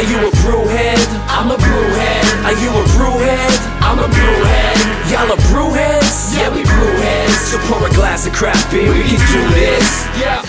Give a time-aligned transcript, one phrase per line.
[0.00, 1.06] Are you a brewhead?
[1.28, 2.44] I'm a brewhead.
[2.46, 3.58] Are you a brewhead?
[3.82, 5.10] I'm a brewhead.
[5.12, 6.34] Y'all are brewheads?
[6.38, 7.28] Yeah, we brewheads.
[7.28, 10.06] So pour a glass of craft beer, we can do this.
[10.18, 10.42] Yeah.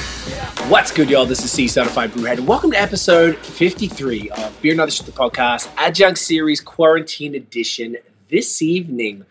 [0.70, 1.26] What's good, y'all?
[1.26, 2.40] This is C Certified Brewhead.
[2.40, 7.98] Welcome to episode 53 of Beer Another Shit the Podcast, Adjunct Series Quarantine Edition.
[8.30, 9.26] This evening,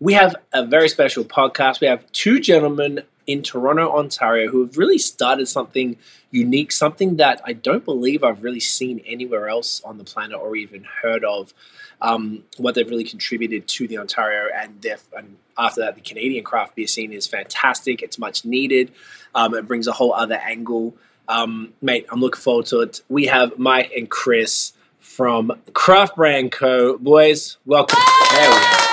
[0.00, 1.82] we have a very special podcast.
[1.82, 5.96] We have two gentlemen in Toronto, Ontario, who have really started something
[6.30, 10.56] unique, something that I don't believe I've really seen anywhere else on the planet or
[10.56, 11.52] even heard of.
[12.00, 14.84] Um, what they've really contributed to the Ontario and,
[15.16, 18.02] and after that, the Canadian craft beer scene is fantastic.
[18.02, 18.92] It's much needed.
[19.34, 20.94] Um, it brings a whole other angle.
[21.28, 23.00] Um, mate, I'm looking forward to it.
[23.08, 26.98] We have Mike and Chris from Craft Brand Co.
[26.98, 27.98] Boys, welcome.
[28.32, 28.85] There we go.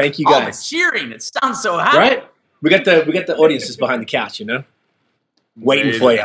[0.00, 0.34] Thank you guys.
[0.34, 0.68] Oh, the guys.
[0.68, 1.12] cheering!
[1.12, 1.98] It sounds so happy.
[1.98, 2.24] right?
[2.62, 4.64] We got the we got the audiences behind the couch, you know,
[5.56, 6.24] waiting for you.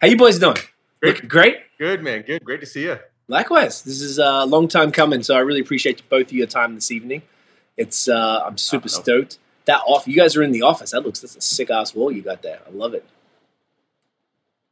[0.00, 0.56] How you boys doing?
[1.00, 1.28] Great.
[1.28, 1.56] Great.
[1.78, 2.44] Good man, good.
[2.44, 2.98] Great to see you.
[3.28, 6.74] Likewise, this is a long time coming, so I really appreciate both of your time
[6.74, 7.22] this evening.
[7.76, 9.38] It's uh, I'm super Oh, stoked.
[9.64, 10.90] That off, you guys are in the office.
[10.90, 12.60] That looks that's a sick ass wall you got there.
[12.66, 13.04] I love it.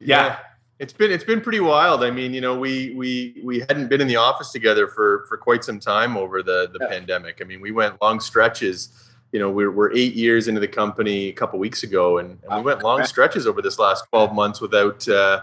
[0.00, 0.38] Yeah.
[0.80, 2.02] It's been it's been pretty wild.
[2.02, 5.36] I mean, you know, we we we hadn't been in the office together for for
[5.36, 6.88] quite some time over the the Yeah.
[6.88, 7.40] pandemic.
[7.42, 8.88] I mean, we went long stretches.
[9.30, 12.56] You know, we're we're eight years into the company a couple weeks ago, and, and
[12.56, 15.42] we went long stretches over this last twelve months without uh,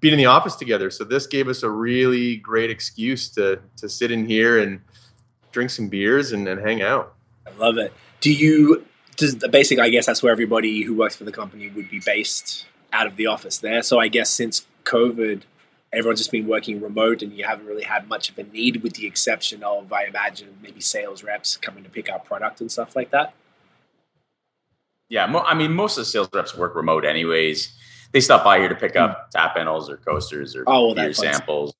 [0.00, 0.90] being in the office together.
[0.90, 4.80] So this gave us a really great excuse to to sit in here and
[5.52, 7.14] drink some beers and, and hang out.
[7.46, 7.92] I love it.
[8.20, 8.84] Do you?
[9.16, 9.78] Does the basic?
[9.78, 13.14] I guess that's where everybody who works for the company would be based out of
[13.14, 13.82] the office there.
[13.82, 15.42] So I guess since COVID,
[15.92, 18.94] everyone's just been working remote, and you haven't really had much of a need, with
[18.94, 22.96] the exception of I imagine maybe sales reps coming to pick up product and stuff
[22.96, 23.34] like that.
[25.08, 25.26] Yeah.
[25.26, 27.76] Mo- I mean, most of the sales reps work remote, anyways.
[28.12, 30.64] They stop by here to pick up tap panels or coasters or.
[30.66, 31.74] Oh, well, beer samples,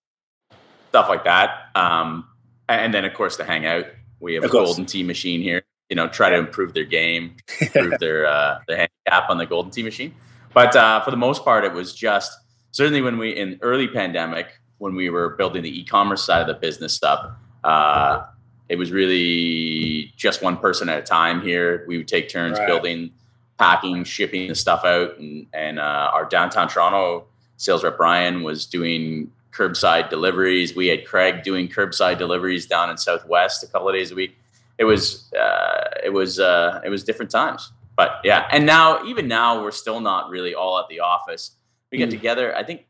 [0.89, 1.69] stuff like that.
[1.75, 2.27] Um,
[2.69, 3.85] and then, of course, to hang out,
[4.21, 4.69] we have Of a course.
[4.69, 5.63] Golden Tee machine here.
[5.91, 9.71] You know, try to improve their game, improve their uh, their handicap on the Golden
[9.71, 10.15] Tee machine.
[10.55, 12.33] But uh, for the most part, it was just
[12.73, 16.55] certainly when we in early pandemic when we were building the e-commerce side of the
[16.55, 17.39] business up.
[17.63, 18.25] Uh,
[18.69, 21.85] it was really just one person at a time here.
[21.87, 22.67] We would take turns Right.
[22.67, 23.13] building,
[23.59, 27.27] packing, shipping the stuff out, and and uh, our downtown Toronto
[27.59, 30.75] sales rep Brian was doing curbside deliveries.
[30.75, 34.37] We had Craig doing curbside deliveries down in Southwest a couple of days a week.
[34.79, 38.49] It was uh, it was uh, it was different times, but yeah.
[38.51, 41.53] And now even now we're still not really all at the office.
[41.93, 42.13] We get Mm.
[42.13, 42.57] together.
[42.57, 42.87] I think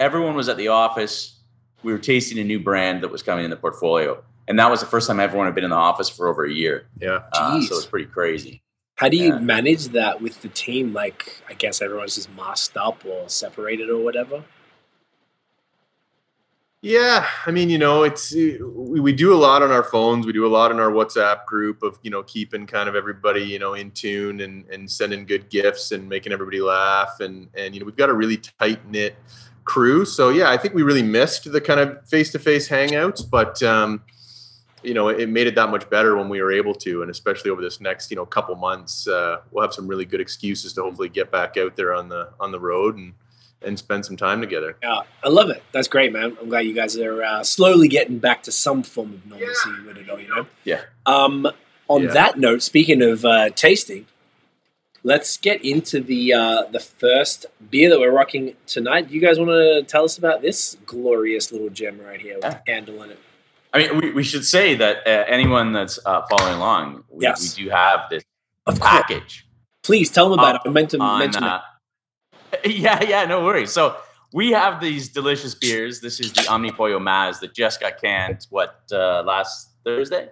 [0.00, 1.40] everyone was at the office.
[1.82, 4.80] We were tasting a new brand that was coming in the portfolio, and that was
[4.80, 6.86] the first time everyone had been in the office for over a year.
[7.00, 7.22] Yeah.
[7.32, 7.64] Uh, Jeez.
[7.68, 8.62] so it's pretty crazy.
[8.96, 9.38] How do you Yeah.
[9.38, 10.92] manage that with the team?
[10.92, 14.44] Like, I guess everyone's just masked up or separated or whatever.
[16.80, 20.26] Yeah, I mean, you know, it's uh, we, do a lot on our phones.
[20.26, 23.42] We do a lot in our WhatsApp group of you know keeping kind of everybody
[23.42, 27.74] you know in tune and and sending good gifts and making everybody laugh and and
[27.74, 29.16] you know we've got a really tight knit
[29.64, 30.04] crew.
[30.04, 33.60] So yeah, I think we really missed the kind of face to face hangouts, but
[33.64, 34.04] um,
[34.84, 37.50] you know it made it that much better when we were able to, and especially
[37.50, 40.82] over this next you know couple months, uh, we'll have some really good excuses to
[40.82, 43.14] hopefully get back out there on the on the road and
[43.62, 44.76] and spend some time together.
[44.82, 45.62] Yeah, I love it.
[45.72, 46.36] That's great, man.
[46.40, 49.96] I'm glad you guys are uh, slowly getting back to some form of normalcy with
[49.96, 50.46] it all, you know?
[50.64, 50.82] Yeah.
[51.06, 51.46] Um,
[51.88, 52.10] on Yeah.
[52.12, 54.06] that note, speaking of uh, tasting,
[55.02, 59.08] let's get into the uh, the first beer that we're rocking tonight.
[59.08, 62.44] Do you guys want to tell us about this glorious little gem right here with
[62.44, 62.50] Yeah.
[62.50, 63.18] the candle in it?
[63.72, 67.56] I mean, we, we should say that uh, anyone that's uh, following along, we, Yes.
[67.56, 68.24] we do have this
[68.66, 68.90] Of course.
[68.90, 69.46] package.
[69.82, 70.68] Please tell them about Up it.
[70.68, 71.60] I meant to on, mention it.
[72.64, 73.72] yeah, yeah, no worries.
[73.72, 73.96] So
[74.32, 76.00] we have these delicious beers.
[76.00, 78.46] This is the Omnipollo Maz that just got canned.
[78.50, 80.28] What uh, last Thursday,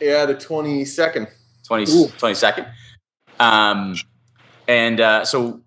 [0.00, 1.28] Yeah, the twenty second.
[1.64, 2.70] 20, 22nd.
[3.38, 3.94] Um,
[4.68, 5.60] and uh, so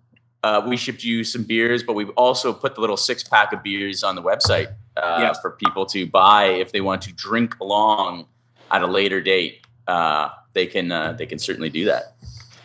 [0.44, 3.62] uh, we shipped you some beers, but we've also put the little six pack of
[3.62, 5.32] beers on the website uh, Yeah.
[5.40, 8.26] for people to buy if they want to drink along
[8.70, 9.60] at a later date.
[9.88, 12.15] Uh, they can uh, they can certainly do that.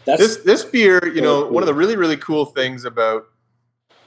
[0.06, 3.27] That's this this beer you know Very one of the really really cool things about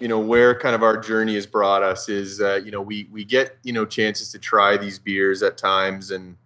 [0.01, 3.09] you know where kind of our journey has brought us is uh, you know we
[3.13, 6.37] we get you know chances to try these beers at times and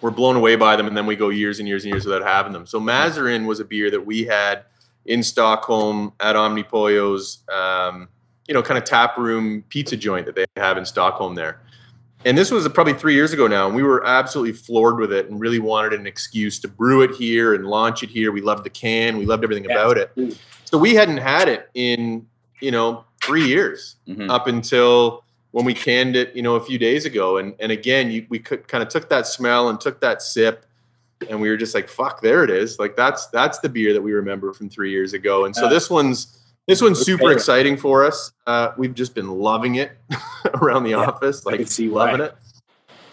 [0.00, 2.22] we're blown away by them and then we go years and years and years without
[2.22, 2.66] having them.
[2.66, 4.64] So mazarin was a beer that we had
[5.06, 8.08] in stockholm at Omnipollo's um,
[8.46, 11.60] you know kind of tap room pizza joint that they have in stockholm there
[12.24, 15.28] and this was probably three years ago now and we were absolutely floored with it
[15.30, 18.64] and really wanted an excuse to brew it here and launch it here we loved
[18.64, 19.72] the can we loved everything Yeah.
[19.72, 22.26] about it so we hadn't had it in
[22.60, 24.28] you know, three years Mhm.
[24.30, 25.22] up until
[25.52, 27.36] when we canned it, you know, a few days ago.
[27.36, 30.66] And and again, you, we could kind of took that smell and took that sip,
[31.30, 34.02] and we were just like, "Fuck, there it is!" Like that's that's the beer that
[34.02, 35.44] we remember from three years ago.
[35.44, 36.37] And so this one's
[36.68, 38.30] this one's super exciting for us.
[38.46, 39.98] Uh, we've just been loving it
[40.54, 42.12] around the Yeah, office, like can see why.
[42.12, 42.36] loving it.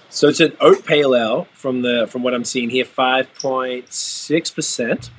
[0.09, 3.91] So it's an oat pale ale from the from what I'm seeing here, five point
[3.91, 5.09] six percent.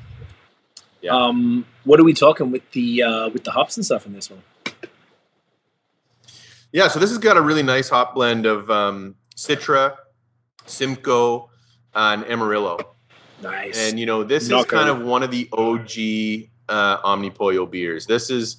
[1.03, 1.13] Yeah.
[1.17, 4.31] Um, what are we talking with the uh, with the hops and stuff in this
[4.31, 4.43] one?
[6.73, 9.97] Yeah, so this has got a really nice hop blend of um, Citra,
[10.67, 11.49] Simcoe,
[11.95, 12.97] and Amarillo.
[13.43, 13.89] Nice.
[13.89, 18.07] And you know, this Not is kind of one of the OG uh, Omnipollo beers.
[18.07, 18.57] This is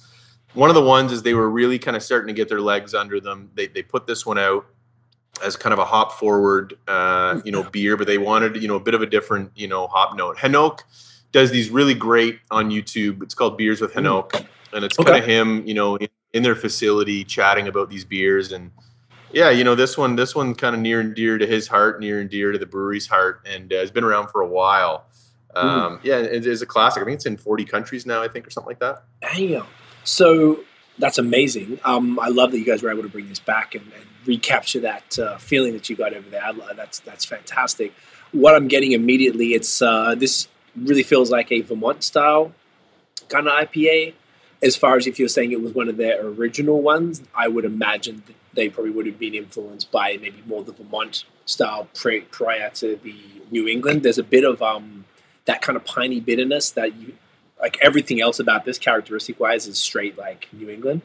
[0.54, 2.94] one of the ones as they were really kind of starting to get their legs
[2.94, 3.50] under them.
[3.54, 4.66] They they put this one out
[5.44, 8.76] as kind of a hop forward, uh, you know, beer, but they wanted you know
[8.76, 10.36] a bit of a different you know hop note.
[10.36, 10.80] Henok
[11.32, 13.22] does these really great on YouTube.
[13.22, 16.56] It's called Beers with Henok, and it's kind of him, you know, in, in their
[16.56, 18.70] facility chatting about these beers and.
[19.30, 20.16] Yeah, you know this one.
[20.16, 22.64] This one kind of near and dear to his heart, near and dear to the
[22.64, 25.04] brewery's heart, and uh, has been around for a while.
[25.58, 27.02] Um, yeah, it is a classic.
[27.02, 29.02] I think it's in 40 countries now, I think, or something like that.
[29.20, 29.66] Damn.
[30.04, 30.60] So
[30.98, 31.80] that's amazing.
[31.84, 34.80] Um, I love that you guys were able to bring this back and, and recapture
[34.80, 36.42] that uh, feeling that you got over there.
[36.74, 37.92] That's that's fantastic.
[38.32, 42.52] What I'm getting immediately, it's uh, this really feels like a Vermont style
[43.28, 44.14] kind of IPA.
[44.60, 47.64] As far as if you're saying it was one of their original ones, I would
[47.64, 52.22] imagine that they probably would have been influenced by maybe more the Vermont style pre-
[52.22, 53.14] prior to the
[53.52, 54.02] New England.
[54.02, 54.97] There's a bit of um,
[55.48, 57.14] that kind of piney bitterness that you
[57.60, 61.00] like everything else about this characteristic wise is straight like New England,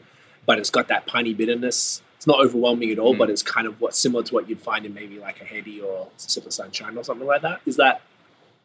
[0.46, 2.02] but it's got that piney bitterness.
[2.16, 3.18] It's not overwhelming at all, Mm.
[3.18, 5.80] but it's kind of what similar to what you'd find in maybe like a Heady
[5.80, 7.60] or Sip of Sunshine or something like that.
[7.66, 8.02] Is that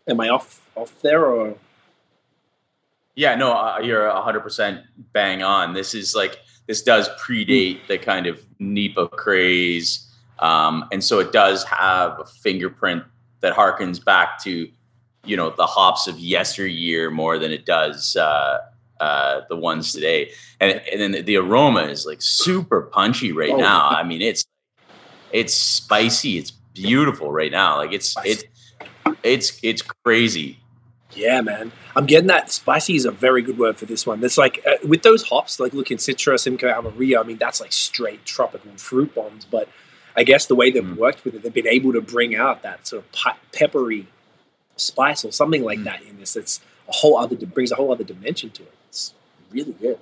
[0.07, 1.55] am I off off there or
[3.15, 4.83] Yeah, no, uh, you're 100%
[5.13, 5.73] bang on.
[5.73, 10.07] This is like, this does predate the kind of NEIPA craze.
[10.39, 13.03] Um, and so it does have a fingerprint
[13.41, 14.69] that harkens back to,
[15.25, 18.59] you know, the hops of yesteryear more than it does uh,
[18.99, 20.31] uh, the ones today.
[20.59, 23.87] And, and then the, the aroma is like super punchy right Oh, now.
[23.87, 24.45] I mean, it's,
[25.31, 26.37] it's spicy.
[26.37, 27.77] It's beautiful right now.
[27.77, 28.29] Like it's, Spicy.
[28.29, 30.59] it, it's, it's crazy.
[31.13, 31.71] Yeah, man.
[31.95, 32.51] I'm getting that.
[32.51, 34.21] Spicy is a very good word for this one.
[34.21, 37.19] That's like uh, with those hops, like looking Citra, Simcoe, Amarillo.
[37.19, 39.43] I mean, that's like straight tropical fruit bombs.
[39.43, 39.67] But
[40.15, 40.97] I guess the way they've Mm.
[40.97, 44.07] worked with it, they've been able to bring out that sort of pi- peppery
[44.79, 45.83] spice or something like Mm.
[45.85, 46.35] that in this.
[46.35, 48.73] It's a whole other brings a whole other dimension to it.
[48.87, 49.13] It's
[49.51, 49.99] really good.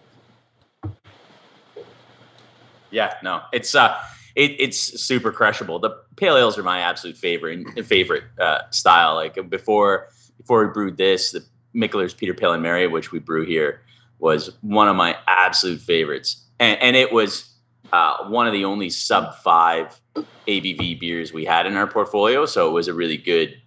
[2.90, 3.98] Yeah, no, it's uh,
[4.36, 5.80] it, it's super crushable.
[5.80, 9.16] The pale ales are my absolute favorite favorite uh, style.
[9.16, 10.08] Like before
[10.38, 11.44] before we brewed this, the
[11.76, 13.82] Mikkeller's Peter Pale and Mary, which we brew here,
[14.20, 17.50] was one of my absolute favorites, and and it was
[17.92, 20.00] uh, one of the only sub five
[20.48, 22.46] ABV beers we had in our portfolio.
[22.46, 23.62] So it was a really good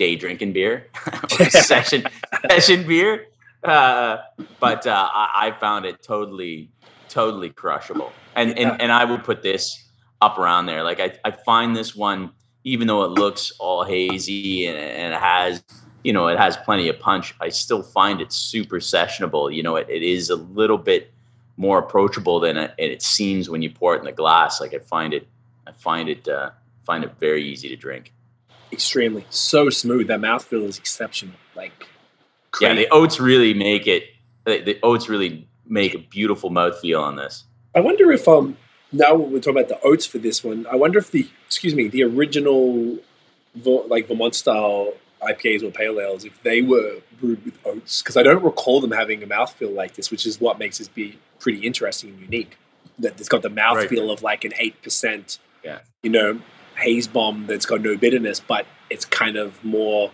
[0.00, 0.74] day drinking beer,
[1.40, 2.02] or session
[2.50, 3.26] session beer.
[3.62, 4.16] Uh,
[4.58, 6.70] but uh, I, I found it totally
[7.08, 8.10] totally crushable.
[8.34, 8.72] And Yeah.
[8.72, 9.64] and and I would put this
[10.22, 10.82] up around there.
[10.82, 12.30] Like I, I find this one,
[12.64, 15.62] even though it looks all hazy and, and it has,
[16.04, 19.54] you know, it has plenty of punch, I still find it super sessionable.
[19.54, 21.12] You know, it, it is a little bit
[21.56, 24.60] more approachable than it, it seems when you pour it in the glass.
[24.60, 25.26] Like I find it,
[25.66, 26.50] I find it, uh,
[26.86, 28.12] find it very easy to drink.
[28.72, 30.06] Extremely so smooth.
[30.08, 31.34] That mouthfeel is exceptional.
[31.56, 31.72] Like
[32.60, 34.04] Yeah, the oats really make it.
[34.44, 37.44] The, the oats really make a beautiful mouthfeel on this.
[37.74, 38.56] I wonder if um
[38.92, 40.66] now we're talking about the oats for this one.
[40.70, 42.98] I wonder if the excuse me the original
[43.64, 48.22] like Vermont style IPAs or pale ales if they were brewed with oats because I
[48.22, 51.60] don't recall them having a mouthfeel like this, which is what makes this be pretty
[51.66, 52.56] interesting and unique.
[52.98, 55.80] That it's got the mouthfeel of like an eight percent, Yeah.
[56.02, 56.40] you know,
[56.80, 60.10] haze bomb that's got no bitterness, but it's kind of more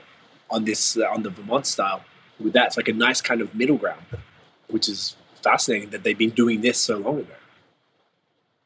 [0.51, 2.03] on this uh, on the Vermont style.
[2.39, 4.03] With that, it's like a nice kind of middle ground,
[4.69, 7.35] which is fascinating that they've been doing this so long ago.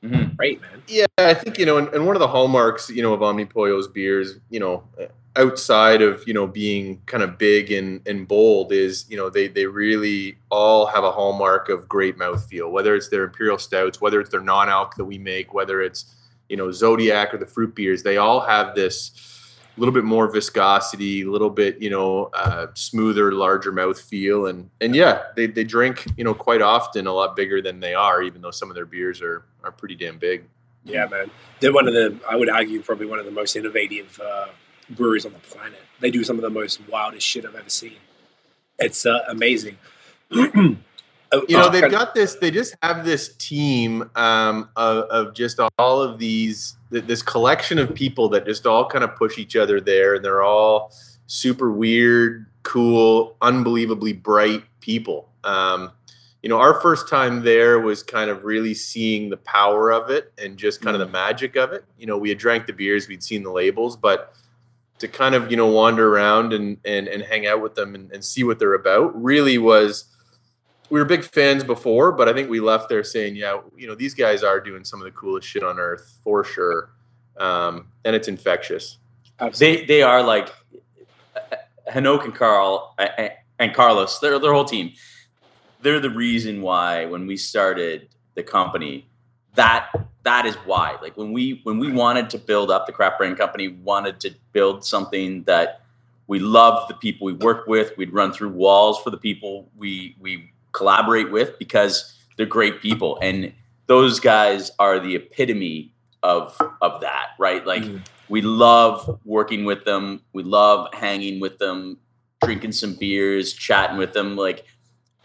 [0.05, 0.37] Mhm.
[0.37, 0.83] Great, man.
[0.89, 3.87] Yeah, I think you know, and, and one of the hallmarks, you know, of Omnipollo's
[3.87, 4.83] beers, you know,
[5.37, 9.47] outside of you know being kind of big and and bold, is you know they
[9.47, 12.71] they really all have a hallmark of great mouthfeel.
[12.71, 16.07] Whether it's their imperial stouts, whether it's their non-alc that we make, whether it's
[16.51, 19.13] you know Zodiac or the fruit beers, they all have this
[19.77, 24.95] little bit more viscosity, a little bit you know uh, smoother, larger mouthfeel, and and
[24.95, 28.43] yeah, they they drink you know quite often a lot bigger than they are, even
[28.43, 30.45] though some of their beers are are pretty damn big.
[30.85, 31.31] Yeah, man.
[31.61, 34.47] They're one of the, I would argue, probably one of the most innovative uh,
[34.89, 35.81] breweries on the planet.
[36.01, 37.97] They do some of the most wildest shit I've ever seen.
[38.79, 39.77] It's uh, amazing.
[41.33, 45.35] Oh, you know oh, they've got this they just have this team um, of, of
[45.35, 49.55] just all of these this collection of people that just all kind of push each
[49.55, 50.93] other there and they're all
[51.27, 55.29] super weird cool unbelievably bright people.
[55.45, 55.93] Um,
[56.43, 60.33] you know our first time there was kind of really seeing the power of it
[60.37, 61.85] and just kind of the magic of it.
[61.97, 64.35] You know we had drank the beers we'd seen the labels but
[64.99, 68.11] to kind of you know wander around and and, and hang out with them and,
[68.11, 70.07] and see what they're about really was
[70.91, 73.95] we were big fans before, but I think we left there saying, yeah, you know,
[73.95, 76.91] these guys are doing some of the coolest shit on earth for sure.
[77.39, 78.99] Um, and it's infectious.
[79.59, 80.53] They they are like
[81.89, 82.95] Henok and Carl
[83.59, 84.19] and Carlos.
[84.19, 84.93] They're their whole team.
[85.81, 89.07] They're the reason why when we started the company,
[89.55, 89.89] that
[90.25, 90.99] that is why.
[91.01, 94.35] Like when we when we wanted to build up the craft brand company, wanted to
[94.53, 95.83] build something that
[96.27, 97.97] we loved the people we worked with.
[97.97, 103.19] We'd run through walls for the people we we collaborate with because they're great people.
[103.21, 103.53] And
[103.87, 107.67] those guys are the epitome of of that right?
[107.67, 107.99] Like mm-hmm.
[108.29, 110.23] we love working with them.
[110.33, 111.99] We love hanging with them
[112.45, 114.37] drinking some beers chatting with them.
[114.37, 114.65] Like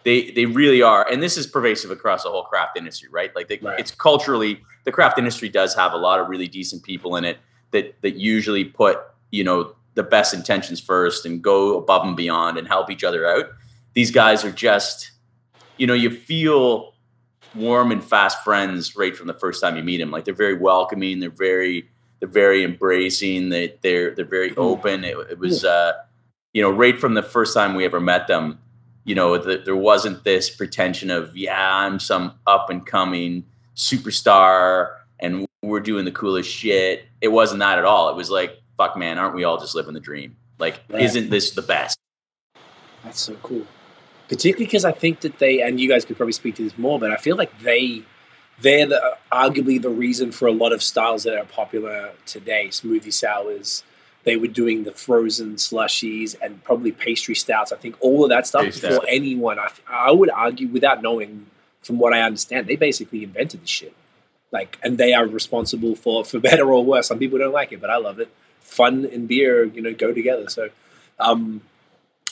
[0.03, 1.07] they they really are.
[1.09, 3.35] And this is pervasive across the whole craft industry right?
[3.35, 3.79] Like they, right.
[3.79, 7.37] it's culturally the craft industry does have a lot of really decent people in it
[7.71, 8.99] that that usually put
[9.31, 13.27] you know the best intentions first and go above and beyond and help each other
[13.27, 13.45] out.
[13.93, 15.11] These guys are just
[15.77, 16.93] you know, you feel
[17.55, 20.11] warm and fast friends right from the first time you meet them.
[20.11, 21.19] Like they're very welcoming.
[21.19, 21.89] They're very
[22.19, 23.49] they're very embracing.
[23.49, 24.59] They they're they're very mm-hmm.
[24.59, 25.03] open.
[25.03, 25.93] It, it was uh,
[26.53, 28.59] you know right from the first time we ever met them.
[29.03, 34.95] You know, the, there wasn't this pretension of yeah, I'm some up and coming superstar
[35.19, 37.05] and we're doing the coolest shit.
[37.21, 38.09] It wasn't that at all.
[38.09, 40.35] It was like fuck, man, aren't we all just living the dream?
[40.59, 41.97] Like, isn't this the best?
[43.03, 43.65] That's so cool
[44.27, 46.99] particularly because I think that they and you guys could probably speak to this more,
[46.99, 48.03] but I feel like they
[48.59, 52.67] they're the, arguably the reason for a lot of styles that are popular today.
[52.69, 53.83] Smoothie sours,
[54.23, 57.71] they were doing the frozen slushies and probably pastry stouts.
[57.71, 59.59] I think all of that stuff Pastry before anyone.
[59.59, 61.47] I, I would argue, without knowing,
[61.81, 63.93] from what I understand, they basically invented this shit.
[64.51, 67.07] Like, and they are responsible for for better or worse.
[67.07, 68.29] Some people don't like it, but I love it.
[68.61, 70.49] Fun and beer, you know, go together.
[70.49, 70.69] So,
[71.19, 71.61] um,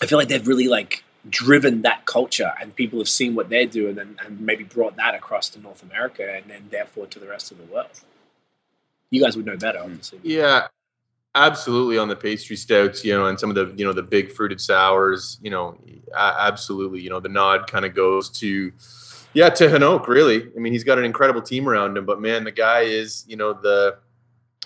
[0.01, 3.65] I feel like they've really like driven that culture and people have seen what they're
[3.65, 7.27] doing and, and maybe brought that across to North America and then therefore to the
[7.27, 8.01] rest of the world.
[9.09, 9.85] You guys would know better, hmm.
[9.85, 10.19] obviously.
[10.23, 10.67] Yeah,
[11.35, 14.31] absolutely on the pastry stouts, you know, and some of the, you know, the big
[14.31, 15.77] fruited sours, you know,
[16.15, 18.71] absolutely, you know, the nod kind of goes to,
[19.33, 20.49] yeah, to Henok, really.
[20.55, 23.37] I mean, he's got an incredible team around him, but man, the guy is, you
[23.37, 23.97] know, the,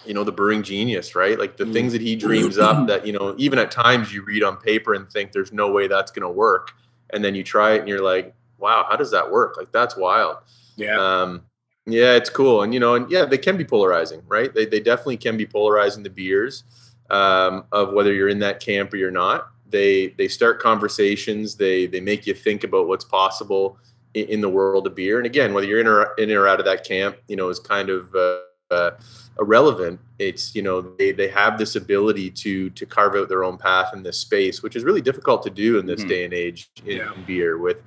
[0.08, 1.38] you know the brewing genius right?
[1.38, 1.74] Like the mm.
[1.74, 4.94] things that he dreams up that you know even at times you read on paper
[4.94, 6.72] and think there's no way that's going to work
[7.12, 9.58] and then you try it and you're like wow how does that work?
[9.58, 10.38] Like that's wild.
[10.76, 10.98] Yeah.
[11.00, 11.44] Um
[11.90, 14.54] yeah it's cool and you know and yeah they can be polarizing right?
[14.54, 16.64] They, they definitely can be polarizing the beers
[17.10, 19.52] um, of whether you're in that camp or you're not.
[19.70, 23.78] They they start conversations they they make you think about what's possible
[24.14, 26.60] in, in the world of beer and again whether you're in or in or out
[26.60, 28.38] of that camp you know is kind of uh,
[28.72, 28.92] uh,
[29.40, 30.00] irrelevant.
[30.20, 33.94] It's you know they they have this ability to to carve out their own path
[33.94, 36.10] in this space, which is really difficult to do in this mm.
[36.10, 37.14] day and age in, yeah.
[37.14, 37.82] in, beer with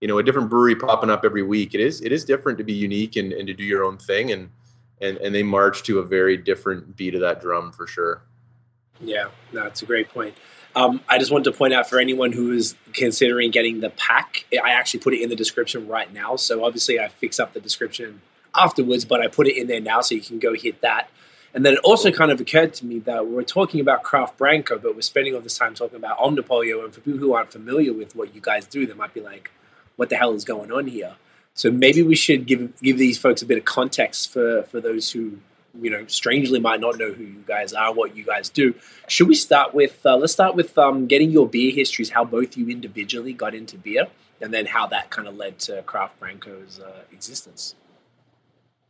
[0.00, 1.74] you know a different brewery popping up every week.
[1.74, 4.32] It is it is different to be unique and, and to do your own thing
[4.32, 4.50] and
[5.00, 8.22] and and they march to a very different beat of that drum for sure.
[9.00, 10.34] Yeah, that's a great point.
[10.74, 14.44] Um, I just wanted to point out for anyone who is considering getting the pack,
[14.52, 16.36] I actually put it in the description right now.
[16.36, 18.20] So obviously, I fix up the description
[18.54, 21.08] afterwards, but I put it in there now so you can go hit that.
[21.54, 24.66] And then it also kind of occurred to me that we're talking about Craft Brand
[24.66, 26.84] Co., but we're spending all this time talking about Omnipollo.
[26.84, 29.50] And for people who aren't familiar with what you guys do, they might be like,
[29.96, 31.14] what the hell is going on here?
[31.54, 35.10] So maybe we should give give these folks a bit of context for, for those
[35.10, 35.38] who,
[35.80, 38.74] you know, strangely might not know who you guys are, what you guys do.
[39.08, 42.56] Should we start with, uh, let's start with um, getting your beer histories, how both
[42.56, 44.06] you individually got into beer,
[44.40, 47.74] and then how that kind of led to Craft Brand Co.'s uh, existence.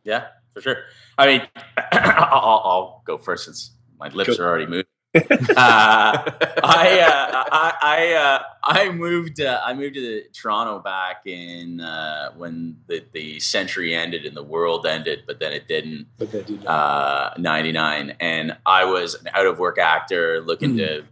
[0.04, 0.76] Yeah, for sure.
[1.16, 1.48] I mean,
[1.92, 4.84] I'll, I'll, go first since my lips are already moving.
[5.14, 5.22] uh,
[5.56, 12.32] I, uh, I I uh, I moved uh, I moved to Toronto back in uh,
[12.36, 16.08] when the, the century ended and the world ended, but then it didn't.
[16.18, 20.74] But that did uh, ninety nine, and I was an out of work actor looking
[20.74, 20.86] mm.
[20.86, 21.04] to,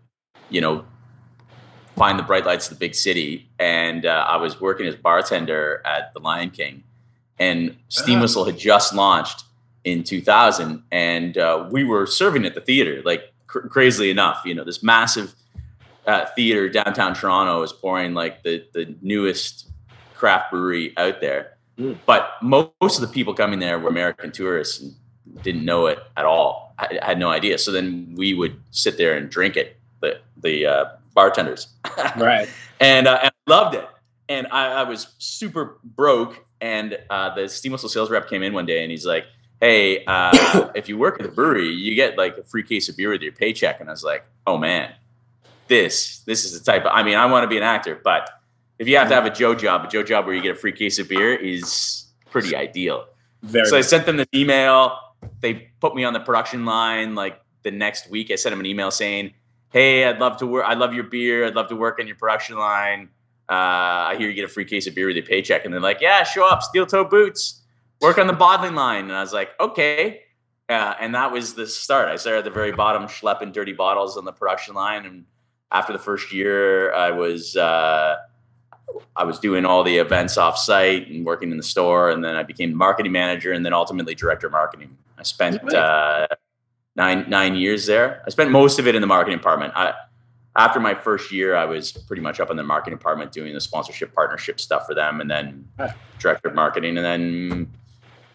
[0.50, 0.85] you know,
[1.97, 6.12] find the bright lights of the big city, and I was working as bartender at
[6.12, 6.85] the Lion King
[7.38, 8.23] and Steam uh-huh.
[8.23, 9.45] Whistle had just launched
[9.85, 13.02] in 2000, and uh, we were serving at the theater.
[13.05, 15.35] Like cr- crazily enough, you know, this massive
[16.07, 19.69] uh, theater downtown Toronto is pouring like the the newest
[20.14, 21.57] craft brewery out there.
[21.78, 21.99] Mm.
[22.07, 24.95] But mo- most of the people coming there were American tourists and
[25.43, 26.75] didn't know it at all.
[26.78, 27.59] I, I had no idea.
[27.59, 31.69] So then we would sit there and drink it, the the uh, bartenders,
[32.16, 32.49] Right.
[32.81, 33.88] and, uh, and I loved it.
[34.28, 36.45] And I, I was super broke.
[36.60, 39.26] And uh, the steam whistle sales rep came in one day and he's like,
[39.60, 42.96] "Hey, uh, if you work at the brewery, you get like a free case of
[42.96, 44.92] beer with your paycheck." And I was like, "Oh man,
[45.68, 46.92] this this is the type of.
[46.94, 48.30] I mean, I want to be an actor, but
[48.78, 50.58] if you have to have a Joe job, a Joe job where you get a
[50.58, 53.06] free case of beer is pretty ideal."
[53.42, 53.66] Very.
[53.66, 54.98] So I sent them this email.
[55.40, 57.14] They put me on the production line.
[57.14, 59.34] Like the next week, I sent them an email saying,
[59.70, 60.64] "Hey, I'd love to work.
[60.66, 61.46] I love your beer.
[61.46, 63.10] I'd love to work on your production line.
[63.48, 65.80] Uh, I hear you get a free case of beer with your paycheck." And they're
[65.80, 67.62] like, "Yeah, show up, steel toe boots,
[68.00, 70.22] work on the bottling line." And I was like, "Okay."
[70.68, 72.08] Uh, and that was the start.
[72.08, 75.06] I started at the very bottom, schlepping dirty bottles on the production line.
[75.06, 75.24] And
[75.70, 78.16] after the first year, I was uh,
[79.14, 82.34] I was doing all the events off site and working in the store, and then
[82.34, 84.96] I became marketing manager, and then ultimately director of marketing.
[85.18, 86.26] I spent uh,
[86.94, 88.22] nine nine years there.
[88.26, 89.72] I spent most of it in the marketing department.
[89.76, 89.94] I,
[90.56, 93.60] after my first year, I was pretty much up in the marketing department doing the
[93.60, 95.68] sponsorship partnership stuff for them, and then
[96.18, 97.70] director of marketing, and then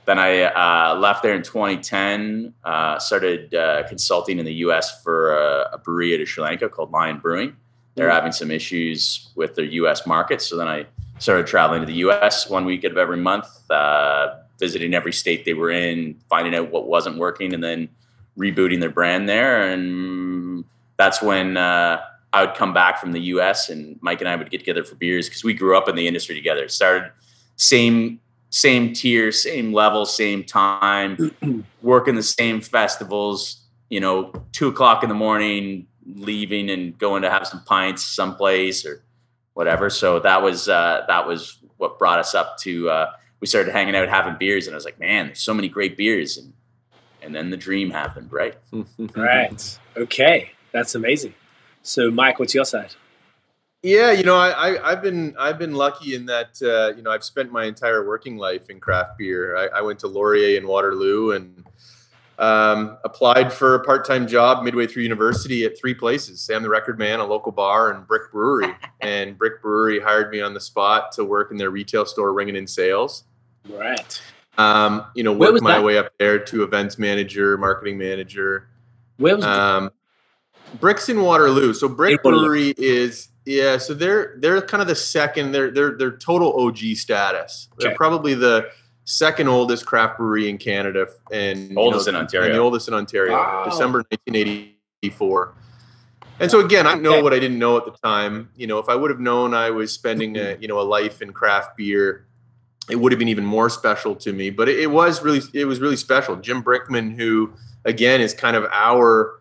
[0.05, 2.53] then I uh, left there in 2010.
[2.63, 5.01] Uh, started uh, consulting in the U.S.
[5.03, 7.55] for a, a brewery out of Sri Lanka called Lion Brewing.
[7.95, 8.13] They're Mm.
[8.13, 10.05] having some issues with their U.S.
[10.07, 10.85] market, so then I
[11.19, 12.49] started traveling to the U.S.
[12.49, 16.71] one week out of every month, uh, visiting every state they were in, finding out
[16.71, 17.89] what wasn't working, and then
[18.37, 19.69] rebooting their brand there.
[19.71, 20.63] And
[20.97, 22.01] that's when uh,
[22.33, 23.69] I would come back from the U.S.
[23.69, 26.07] and Mike and I would get together for beers because we grew up in the
[26.07, 26.67] industry together.
[26.67, 27.11] Started
[27.57, 28.19] same
[28.49, 31.31] same tier, same level, same time,
[31.81, 33.61] working the same festivals.
[33.89, 38.85] You know, two o'clock in the morning, leaving and going to have some pints someplace
[38.85, 39.03] or
[39.53, 39.89] whatever.
[39.89, 42.89] So that was uh, that was what brought us up to.
[42.89, 45.67] Uh, we started hanging out, having beers, and I was like, man, there's so many
[45.67, 46.53] great beers, and
[47.21, 48.55] and then the dream happened, right?
[49.15, 49.79] Right.
[49.97, 50.51] Okay.
[50.71, 51.33] That's amazing.
[51.83, 52.95] So, Mike, what's your side?
[53.83, 57.09] Yeah, you know, I, I I've been I've been lucky in that uh, you know
[57.09, 59.57] I've spent my entire working life in craft beer.
[59.57, 61.65] I, I went to Laurier in Waterloo and
[62.37, 66.69] um, applied for a part time job midway through university at three places: Sam the
[66.69, 68.75] Record Man, a local bar, and Brick Brewery.
[69.01, 72.55] and Brick Brewery hired me on the spot to work in their retail store, ringing
[72.55, 73.23] in sales.
[73.67, 74.21] Right.
[74.59, 75.83] Um, you know, worked my that?
[75.83, 78.67] way up there to events manager, marketing manager.
[79.17, 79.91] Where was Um,
[80.79, 81.73] Bricks in Waterloo.
[81.73, 82.45] So Brick In Waterloo.
[82.45, 83.77] Brewery is yeah.
[83.77, 85.51] So they're they're kind of the second.
[85.51, 87.67] They're they're they're total OG status.
[87.77, 88.69] They're probably the
[89.03, 92.47] second oldest craft brewery in Canada and you Oldest know, in Ontario.
[92.47, 93.33] And the oldest in Ontario.
[93.33, 93.65] Wow.
[93.65, 95.53] December 1984.
[96.39, 97.21] And so again, I know Okay.
[97.21, 98.49] what I didn't know at the time.
[98.55, 101.21] You know, if I would have known I was spending a you know a life
[101.21, 102.25] in craft beer,
[102.89, 104.49] it would have been even more special to me.
[104.49, 106.35] But it, it was really it was really special.
[106.37, 107.53] Jim Brickman, who
[107.85, 109.40] again is kind of our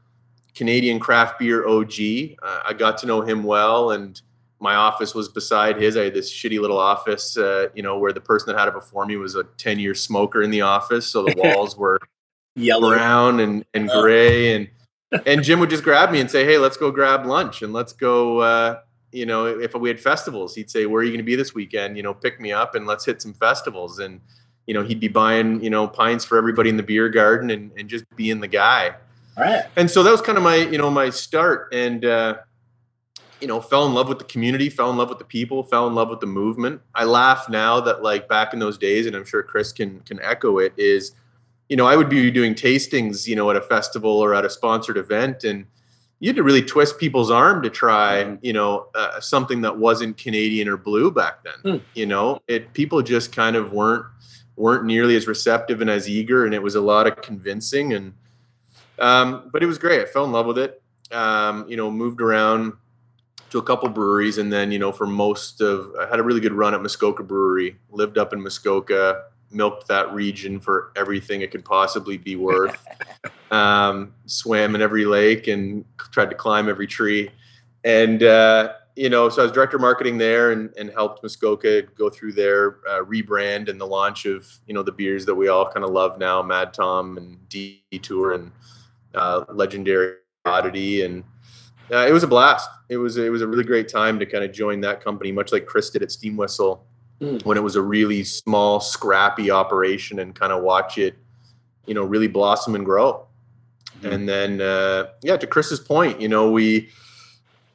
[0.61, 2.37] Canadian craft beer OG.
[2.42, 4.20] Uh, I got to know him well, and
[4.59, 5.96] my office was beside his.
[5.96, 8.75] I had this shitty little office, uh, you know, where the person that had it
[8.75, 11.99] before me was a ten year smoker in the office, so the walls were
[12.57, 12.90] yellow?
[12.90, 14.03] brown and, and Oh.
[14.03, 14.68] gray and
[15.27, 17.94] and Jim would just grab me and say, "Hey, let's go grab lunch and let's
[17.94, 18.81] go." Uh,
[19.12, 21.55] you know, if we had festivals, he'd say, "Where are you going to be this
[21.55, 23.99] weekend?" You know, pick me up and let's hit some festivals.
[23.99, 24.20] And
[24.66, 27.73] you know, he'd be buying you know pints for everybody in the beer garden and
[27.79, 28.94] and just being the guy.
[29.40, 29.64] Right.
[29.76, 32.05] And so that was kind of my you know my start and.
[32.05, 32.37] uh
[33.40, 35.87] you know, fell in love with the community, fell in love with the people, fell
[35.87, 36.83] in love with the movement.
[36.94, 40.20] I laugh now that like back in those days, and I'm sure Chris can can
[40.20, 41.12] echo it, is
[41.70, 44.50] you know, I would be doing tastings, you know, at a festival or at a
[44.50, 45.64] sponsored event, and
[46.18, 48.38] you had to really twist people's arm to try, Mhm.
[48.42, 51.76] you know, uh, something that wasn't Canadian or blue back then.
[51.79, 51.83] Hmm.
[51.94, 54.05] You know, it people just kind of weren't
[54.57, 58.12] weren't nearly as receptive and as eager, and it was a lot of convincing, and
[59.00, 60.00] um, but it was great.
[60.00, 60.82] I fell in love with it.
[61.10, 62.74] Um, you know, moved around
[63.50, 66.40] to a couple breweries, and then you know, for most of, I had a really
[66.40, 67.76] good run at Muskoka Brewery.
[67.90, 72.86] Lived up in Muskoka, milked that region for everything it could possibly be worth.
[73.50, 77.30] um, swam in every lake and tried to climb every tree,
[77.84, 81.82] and uh, you know, so I was director of marketing there and, and helped Muskoka
[81.82, 85.48] go through their uh, rebrand and the launch of you know the beers that we
[85.48, 88.52] all kind of love now, Mad Tom and Detour and
[89.14, 91.25] uh, Legendary Oddity, and
[91.92, 92.68] uh, it was a blast.
[92.88, 95.53] It was it was a really great time to kind of join that company, much
[95.53, 96.87] like Chris did at Steam Whistle
[97.20, 97.44] Mm.
[97.44, 101.18] when it was a really small, scrappy operation, and kind of watch it,
[101.85, 103.27] you know, really blossom and grow.
[104.01, 104.12] Mhm.
[104.12, 106.88] And then, uh, yeah, to Chris's point, you know, we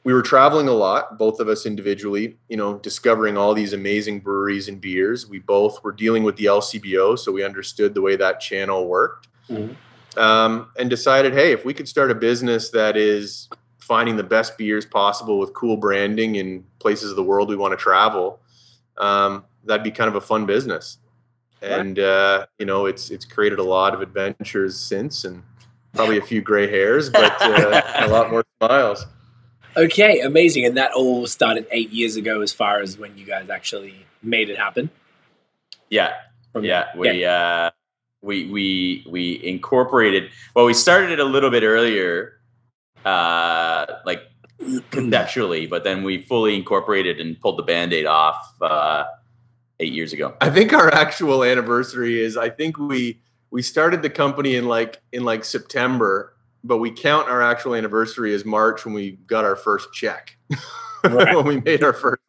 [0.04, 4.20] we were traveling a lot, both of us individually, you know, discovering all these amazing
[4.20, 5.28] breweries and beers.
[5.28, 9.28] We both were dealing with the LCBO, so we understood the way that channel worked.
[9.50, 9.76] Mhm.
[10.18, 13.50] Um, and decided, hey, if we could start a business that is
[13.80, 17.72] finding the best beers possible with cool branding in places of the world we want
[17.72, 18.40] to travel,
[18.98, 20.98] um, that'd be kind of a fun business.
[21.62, 25.44] And uh, you know, it's it's created a lot of adventures since, and
[25.94, 29.06] probably a few gray hairs, but uh, a lot more smiles.
[29.78, 30.66] Okay, amazing.
[30.66, 34.50] And that all started eight years ago, as far as when you guys actually made
[34.50, 34.90] it happen.
[35.90, 36.14] Yeah,
[36.54, 36.88] From yeah.
[36.96, 37.72] We uh,
[38.26, 40.32] we we we incorporated.
[40.56, 42.40] Well, we started it a little bit earlier,
[43.06, 44.24] uh, like
[44.90, 49.06] conceptually, but then we fully incorporated and pulled the band-aid off uh,
[49.80, 50.36] eight years ago.
[50.42, 55.02] I think our actual anniversary is I think we we started the company in like
[55.12, 59.56] in like September, but we count our actual anniversary as March when we got our
[59.56, 60.38] first check.
[61.04, 61.36] Right.
[61.36, 62.22] when we made our first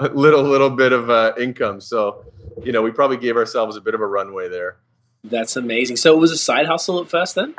[0.00, 1.80] little little bit of uh, income.
[1.80, 2.24] So,
[2.62, 4.78] you know, we probably gave ourselves a bit of a runway there.
[5.24, 5.96] That's amazing.
[5.96, 7.54] So it was a side hustle at first, then,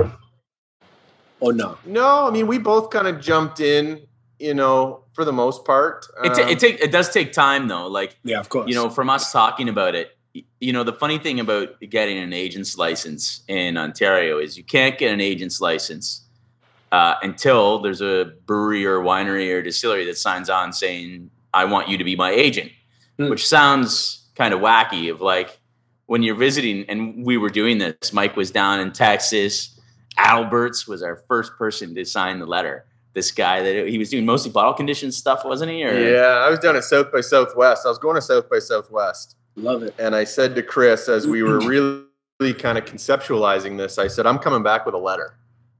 [1.39, 1.77] or no?
[1.85, 4.01] No, I mean, we both kind of jumped in,
[4.39, 6.05] you know, for the most part.
[6.23, 7.87] It, ta- Um, it take it does take time though.
[7.87, 8.67] Like Yeah, of course.
[8.69, 10.11] you know, from us talking about it,
[10.59, 14.97] you know, the funny thing about getting an agent's license in Ontario is you can't
[14.97, 16.21] get an agent's license
[16.91, 21.87] uh, until there's a brewery or winery or distillery that signs on saying, "I want
[21.89, 22.71] you to be my agent,"
[23.17, 23.29] Hmm.
[23.29, 25.09] which sounds kind of wacky.
[25.11, 25.57] Of like
[26.05, 28.13] when you're visiting, and we were doing this.
[28.13, 29.79] Mike was down in Texas.
[30.17, 32.85] Alberts was our first person to sign the letter.
[33.13, 35.83] This guy that he was doing mostly bottle condition stuff, wasn't he?
[35.83, 37.85] Or yeah, I was down at South by Southwest.
[37.85, 39.37] I was going to South by Southwest.
[39.55, 39.95] love it.
[39.97, 41.59] And I said to Chris, as we were
[42.39, 45.37] really kind of conceptualizing this, I said, I'm coming back with a letter.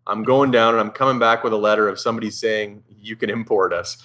[0.08, 3.30] I'm going down and I'm coming back with a letter of somebody saying, you can
[3.30, 3.98] import us.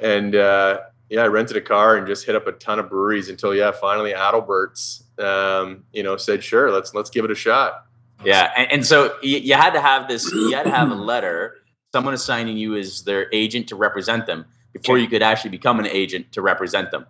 [0.00, 0.80] And uh,
[1.12, 3.70] yeah, I rented a car and just hit up a ton of breweries until, yeah,
[3.70, 7.84] finally Adelbert's, um, you know, said, sure, let's, let's give it a shot.
[8.24, 10.32] Yeah, and, and so you, you had to have this.
[10.32, 11.56] You had to have a letter,
[11.92, 15.02] someone assigning you as their agent to represent them before Okay.
[15.02, 17.04] you could actually become an agent to represent them.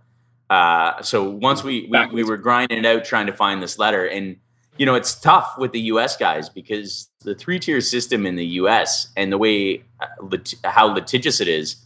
[0.50, 4.04] Uh, so once we, we we were grinding it out trying to find this letter,
[4.04, 4.36] and
[4.78, 6.16] you know it's tough with the U.S.
[6.16, 9.08] guys because the three tier system in the U.S.
[9.16, 11.76] and the way uh, lit- how litigious it is,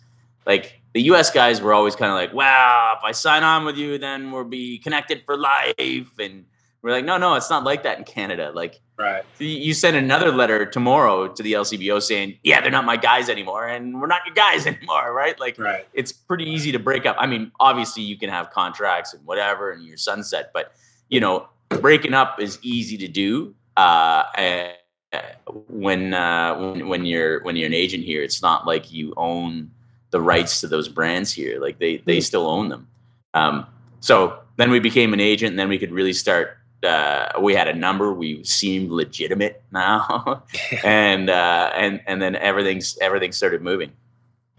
[0.46, 1.30] like the U.S.
[1.30, 4.44] guys were always kind of like, "Wow, if I sign on with you, then we'll
[4.44, 6.46] be connected for life," and
[6.80, 9.22] we're like, "No, no, it's not like that in Canada." Like Right.
[9.38, 13.66] you- send another letter tomorrow to the LCBO saying, "Yeah, they're not my guys anymore,
[13.66, 15.38] and we're not your guys anymore," right?
[15.38, 15.87] Like, Right.
[15.92, 17.16] it's pretty easy to break up.
[17.18, 20.72] I mean, obviously, you can have contracts and whatever, and your sunset, but
[21.11, 23.54] you know, breaking up is easy to do.
[23.76, 24.72] Uh, eh,
[25.12, 25.20] eh,
[25.68, 29.70] when uh, when when you're when you're an agent here, it's not like you own
[30.16, 31.61] the rights to those brands here.
[31.61, 32.29] Like they they Hmm.
[32.31, 32.88] still own them.
[33.35, 33.66] Um,
[34.00, 36.57] so then we became an agent, and then we could really start.
[36.83, 38.12] Uh, we had a number.
[38.12, 40.44] We seemed legitimate now,
[40.85, 43.92] and uh, and and then everything's everything started moving.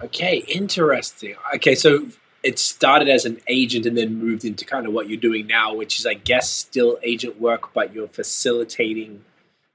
[0.04, 1.36] Okay, interesting.
[1.56, 1.90] Okay, so
[2.44, 5.74] it started as an agent and then moved into kind of what you're doing now,
[5.74, 9.24] which is, I guess, still agent work, but you're facilitating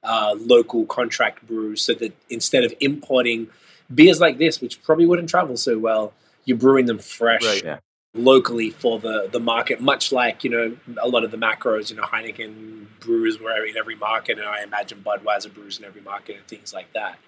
[0.05, 3.49] uh, local contract brews so that instead of importing
[3.95, 6.13] beers like this, which probably wouldn't travel so well,
[6.45, 7.79] you're brewing them fresh Yeah.
[8.15, 11.97] locally for the, the market, much like, you know, a lot of the macros, you
[11.97, 16.37] know, Heineken brewers were in every market, and I imagine Budweiser brews in every market
[16.37, 17.19] and things like that.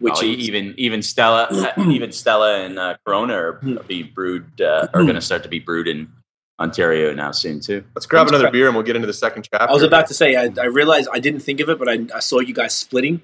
[0.00, 1.44] Which Oh, is, even even Stella,
[1.78, 3.52] uh, even Stella and uh, Corona are
[3.86, 6.10] be brewed uh, are going to start to be brewed in
[6.58, 7.84] Ontario now soon too.
[7.94, 9.68] Let's grab another beer and we'll get into the second chapter.
[9.68, 12.06] I was about to say, I, I realized I didn't think of it, but I,
[12.14, 13.22] I saw you guys splitting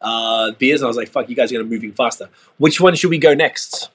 [0.00, 2.28] uh, beers, and I was like, fuck, you guys are going to moving faster.
[2.58, 3.90] Which one should we go next?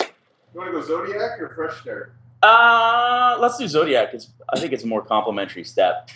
[0.00, 0.06] You
[0.54, 2.12] want to go Zodiac or Fresh Start?
[2.42, 4.14] Uh, let's do Zodiac.
[4.14, 6.08] It's I think it's a more complimentary step.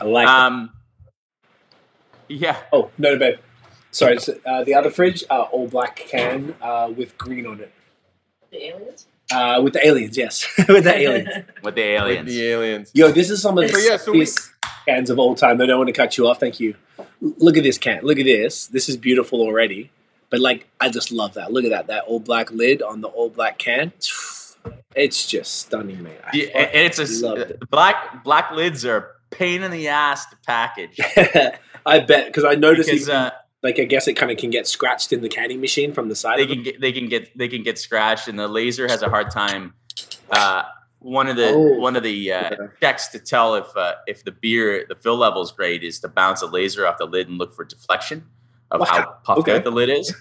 [0.00, 0.30] I like it.
[0.30, 0.70] Um,
[2.28, 3.38] yeah, Oh, no, no, babe.
[3.90, 7.72] Sorry, so, uh, the other fridge, uh, all black can uh, with green on it.
[8.50, 9.06] The aliens?
[9.30, 10.46] Uh, with the aliens, yes.
[10.68, 11.28] with the aliens.
[11.28, 12.26] with the With aliens.
[12.28, 12.90] the aliens.
[12.94, 14.26] Yo, this is some of the So, yeah, so we-
[14.86, 15.60] cans of all time.
[15.60, 16.40] I don't want to cut you off.
[16.40, 16.74] Thank you.
[17.22, 18.02] Look at this can.
[18.02, 18.66] Look at this.
[18.66, 19.90] This is beautiful already.
[20.28, 21.52] But like, I just love that.
[21.52, 21.86] Look at that.
[21.86, 23.92] That all black lid on the all black can.
[24.94, 26.18] It's just stunning, man.
[26.24, 27.70] I Yeah, it's a loved it.
[27.70, 31.00] black black lids are pain in the ass to package
[31.86, 33.30] I bet because I noticed, because even, uh,
[33.62, 36.14] like, I guess it kind of can get scratched in the canning machine from the
[36.14, 36.38] side.
[36.38, 39.08] they can get they can get they can get scratched and the laser has a
[39.08, 39.72] hard time.
[40.30, 40.64] Uh,
[41.02, 41.78] one of the Oh.
[41.78, 42.56] one of the uh, Okay.
[42.80, 46.08] checks to tell if uh, if the beer the fill level is great is to
[46.08, 48.24] bounce a laser off the lid and look for deflection
[48.70, 48.86] of Wow.
[48.86, 49.56] how puffed Okay.
[49.56, 50.14] out the lid is.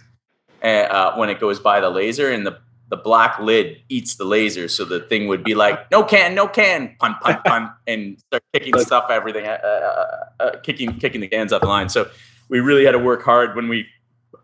[0.63, 4.25] uh, uh, when it goes by the laser, and the the black lid eats the
[4.25, 8.19] laser, so the thing would be like, "No can, no can," pun pun pun, and
[8.19, 11.89] start kicking stuff, everything, uh, uh, uh, kicking kicking the cans off the line.
[11.89, 12.09] So
[12.49, 13.87] we really had to work hard when we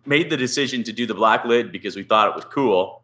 [0.06, 3.04] made the decision to do the black lid because we thought it was cool,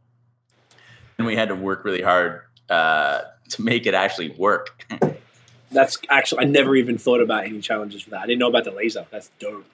[1.18, 4.86] and we had to work really hard uh, to make it actually work.
[5.72, 8.22] That's actually I never even thought about any challenges for that.
[8.22, 9.06] I didn't know about the laser.
[9.10, 9.66] That's dope.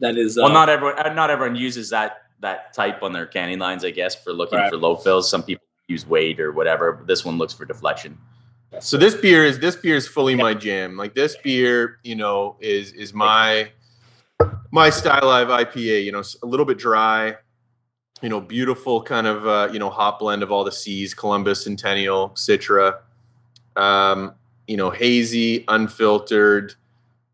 [0.00, 3.26] That is uh, well, not everyone uh, not everyone uses that that type on their
[3.26, 4.68] canning lines, I guess, for looking Right.
[4.70, 5.30] for low fills.
[5.30, 8.18] Some people use weight or whatever, but this one looks for deflection.
[8.80, 10.96] So this beer is this beer is fully my jam.
[10.96, 13.70] Like this beer, you know, is is my
[14.70, 16.04] my style of IPA.
[16.04, 17.36] You know, a little bit dry.
[18.26, 21.62] You know, beautiful kind of uh, you know hop blend of all the C's: Columbus,
[21.62, 22.98] Centennial, Citra.
[23.76, 24.34] Um,
[24.66, 26.74] you know, hazy, unfiltered,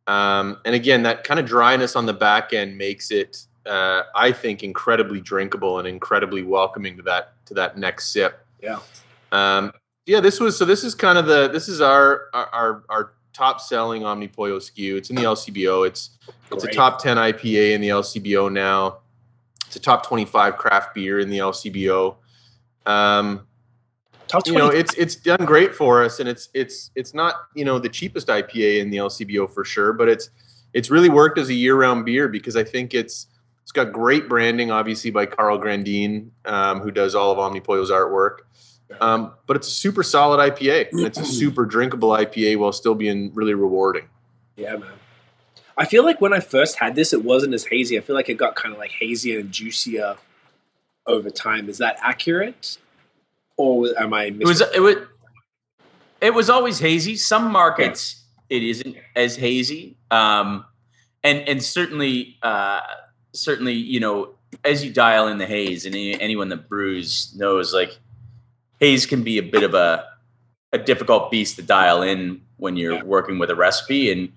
[0.07, 4.33] um, and again, that kind of dryness on the back end makes it, uh, I
[4.33, 8.45] think, incredibly drinkable and incredibly welcoming to that to that next sip.
[8.63, 8.81] Yeah.
[9.33, 9.73] Um,
[10.05, 10.67] yeah, this was so.
[10.67, 14.99] This is kind of the this is our our our, top selling Omnipollo SKU.
[14.99, 15.87] It's in the LCBO.
[15.87, 16.19] It's
[16.51, 18.99] it's a top ten IPA in the LCBO now.
[19.73, 22.17] It's a top twenty five craft beer in the LCBO.
[22.85, 23.47] Um,
[24.29, 27.65] top you know, it's it's done great for us, and it's it's it's not you
[27.65, 30.29] know the cheapest IPA in the LCBO for sure, but it's
[30.75, 33.29] it's really worked as a year round beer because I think it's
[33.63, 38.41] it's got great branding, obviously by Karl Grandin, um, who does all of Omnipollo's artwork.
[39.01, 40.89] Um, but it's a super solid IPA.
[40.93, 44.05] And it's a super drinkable IPA while still being really rewarding.
[44.57, 44.91] yeah, man.
[45.77, 47.97] I feel like when I first had this, it wasn't as hazy.
[47.99, 50.17] I feel like it got kind of like hazier and juicier
[51.07, 51.69] over time.
[51.69, 52.79] Is that accurate,
[53.57, 54.25] or am I?
[54.25, 54.97] It was it was
[56.21, 57.17] it was always hazy.
[57.17, 60.65] Some markets it isn't as hazy, um,
[61.25, 62.81] and and certainly uh,
[63.33, 67.73] certainly you know as you dial in the haze, and any, anyone that brews knows
[67.73, 67.99] like
[68.79, 70.07] haze can be a bit of a
[70.75, 73.03] a difficult beast to dial in when you're Yeah.
[73.03, 74.33] working with a recipe and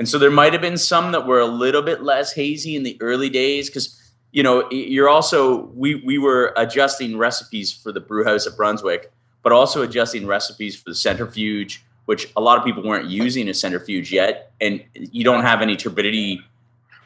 [0.00, 2.82] and so there might have been some that were a little bit less hazy in
[2.82, 3.96] the early days because
[4.32, 9.12] you know you're also we we were adjusting recipes for the brew house at brunswick
[9.42, 13.54] but also adjusting recipes for the centrifuge which a lot of people weren't using a
[13.54, 14.50] centrifuge yet.
[14.60, 16.42] And you don't have any turbidity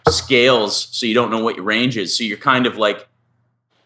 [0.08, 2.16] scales so you don't know what your range is.
[2.16, 3.06] So you're kind of like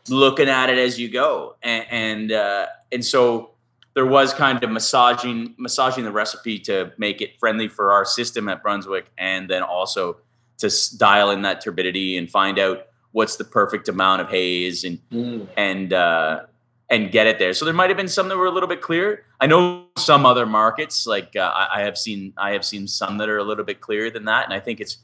[0.09, 1.57] looking at it as you go.
[1.61, 3.51] And and, uh, and so
[3.99, 8.49] there was kind of massaging massaging the recipe to make it friendly for our system
[8.49, 10.19] at Brunswick, and then also
[10.59, 14.85] to s- dial in that turbidity and find out what's the perfect amount of haze
[14.85, 15.49] and Mm.
[15.57, 16.43] and uh,
[16.89, 17.53] and get it there.
[17.55, 19.25] So there might have been some that were a little bit clear.
[19.41, 23.19] I know some other markets, like uh, I, I have seen, I have seen some
[23.19, 24.99] that are a little bit clearer than that, and I think it's,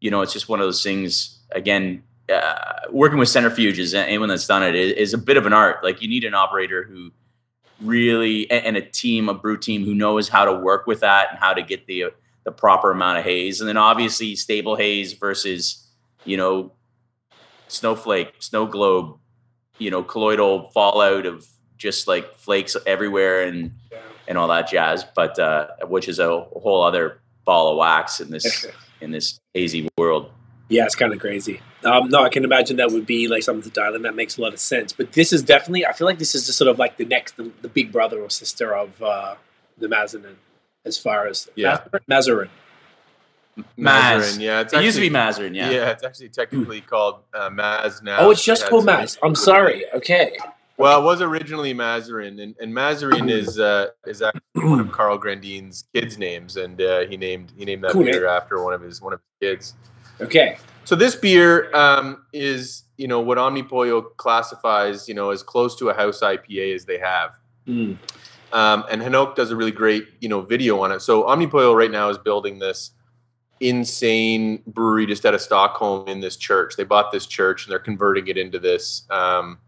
[0.00, 1.38] you know, it's just one of those things.
[1.52, 5.52] Again, uh, working with centrifuges, anyone that's done it is, is a bit of an
[5.52, 5.84] art.
[5.84, 7.10] Like you need an operator who
[7.80, 11.38] really and, a team, a brew team who knows how to work with that and
[11.38, 12.06] how to get the
[12.44, 15.86] the proper amount of haze, and then obviously stable haze versus,
[16.24, 16.72] you know,
[17.68, 19.18] snowflake, snow globe,
[19.78, 23.98] you know, colloidal fallout of just like flakes everywhere and Yeah.
[24.28, 25.04] and all that jazz.
[25.14, 28.66] But uh, which is a whole other ball of wax in this
[29.00, 30.30] in this hazy world.
[30.68, 31.60] Yeah, it's kind of crazy.
[31.84, 34.02] Um, no, I can imagine that would be like something to dial in.
[34.02, 34.92] That makes a lot of sense.
[34.92, 37.36] But this is definitely, I feel like this is just sort of like the next,
[37.36, 39.36] the, the big brother or sister of uh,
[39.78, 40.36] the Mazarin,
[40.84, 41.80] as far as Yeah.
[42.08, 42.48] Mazarin.
[43.58, 43.64] Maz.
[43.78, 45.70] Mazarin, yeah, it's It used to be actually- Mazarin, Yeah.
[45.70, 45.90] yeah.
[45.90, 48.18] it's actually technically called uh, Maz now.
[48.20, 49.18] Oh, it's just It called has- Maz.
[49.22, 49.84] I'm sorry.
[49.92, 50.36] Okay.
[50.76, 55.18] Well, it was originally Mazarin, and, and Mazarin is uh, is actually one of Karl
[55.18, 58.30] Grandin's kids' names, and uh, he named he named that Cool beer name.
[58.30, 59.74] after one of his one of his kids.
[60.22, 60.56] Okay.
[60.84, 65.88] So this beer um, is you know what Omnipollo classifies you know as close to
[65.90, 67.38] a house IPA as they have.
[67.66, 67.96] Mm.
[68.52, 71.00] Um, and Henok does a really great, you know, video on it.
[71.00, 72.90] So Omnipollo right now is building this
[73.60, 76.76] insane brewery just out of Stockholm in this church.
[76.76, 79.58] They bought this church and they're converting it into this um,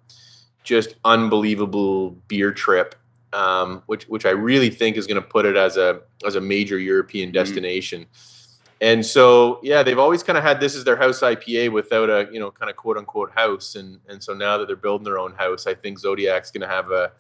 [0.65, 2.95] just unbelievable beer trip,
[3.33, 6.41] um, which which I really think is going to put it as a as a
[6.41, 7.35] major European Mhm.
[7.35, 8.07] destination.
[8.83, 12.29] And so, yeah, they've always kind of had this as their house IPA without a,
[12.33, 13.77] you know, kind of quote unquote house.
[13.77, 16.67] And and so now that they're building their own house, I think Zodiac's going to
[16.67, 17.13] have a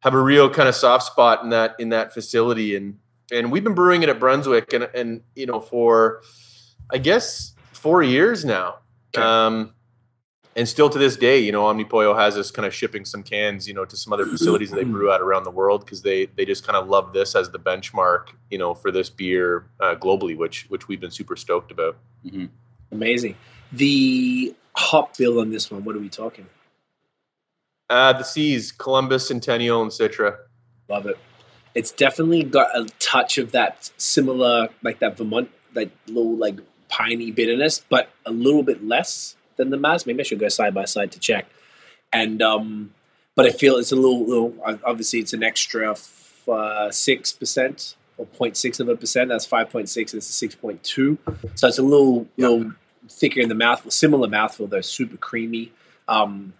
[0.00, 2.74] have a real kind of soft spot in that in that facility.
[2.74, 2.98] And
[3.30, 6.22] and we've been brewing it at Brunswick, and and you know for
[6.90, 8.78] I guess four years now.
[9.16, 9.24] Okay.
[9.24, 9.74] Um,
[10.58, 13.68] and still to this day, you know, Omnipollo has us kind of shipping some cans,
[13.68, 16.26] you know, to some other facilities that they brew out around the world because they
[16.26, 19.94] they just kind of love this as the benchmark, you know, for this beer uh,
[19.94, 21.96] globally, which which we've been super stoked about.
[22.26, 22.48] Mhm.
[22.90, 23.36] Amazing.
[23.70, 26.46] The hop bill on this one, what are we talking?
[27.88, 30.38] Uh, the C's, Columbus, Centennial, and Citra.
[30.88, 31.18] Love it.
[31.76, 37.30] It's definitely got a touch of that similar, like that Vermont, like little like piney
[37.30, 40.06] bitterness, but a little bit less than the Maz.
[40.06, 41.46] Maybe I should go side by side to check.
[42.12, 42.94] And um,
[43.34, 45.94] but I feel it's a little, little obviously it's an extra
[46.48, 49.28] uh, six percent or 0.6 of a percent.
[49.28, 50.14] That's five point six.
[50.14, 51.18] It's a six point two.
[51.54, 52.72] So it's a little little
[53.08, 53.90] thicker in the mouthful.
[53.90, 55.72] Similar mouthful though, super creamy.
[56.08, 56.54] Um,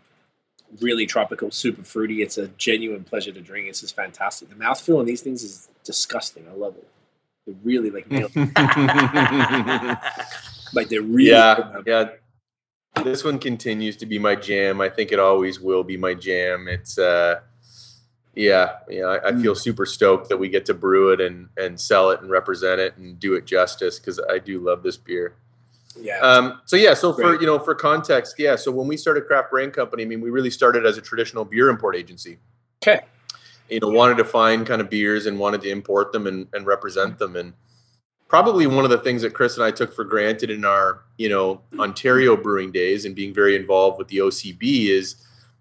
[0.80, 2.22] really tropical, super fruity.
[2.22, 3.68] It's a genuine pleasure to drink.
[3.68, 4.50] It's just fantastic.
[4.50, 6.46] The mouthfeel on these things is disgusting.
[6.48, 6.88] I love it.
[7.46, 8.06] They're really like
[10.74, 12.10] like they're really yeah yeah.
[13.04, 14.80] This one continues to be my jam.
[14.80, 16.68] I think it always will be my jam.
[16.68, 17.40] It's uh,
[18.34, 19.04] yeah, yeah.
[19.04, 22.20] I, I feel super stoked that we get to brew it and and sell it
[22.20, 25.34] and represent it and do it justice because I do love this beer.
[26.00, 26.18] Yeah.
[26.20, 28.56] Um, so yeah, so for you know, for context, yeah.
[28.56, 31.44] So when we started Craft Brand Company, I mean, we really started as a traditional
[31.44, 32.38] beer import agency.
[32.82, 33.00] Okay.
[33.68, 36.66] You know, wanted to find kind of beers and wanted to import them and, and
[36.66, 37.36] represent them.
[37.36, 37.52] And
[38.28, 41.28] probably one of the things that Chris and I took for granted in our you
[41.28, 45.16] know Ontario brewing days and being very involved with the OCB is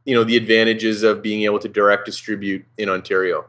[0.05, 3.45] you know the advantages of being able to direct distribute in Ontario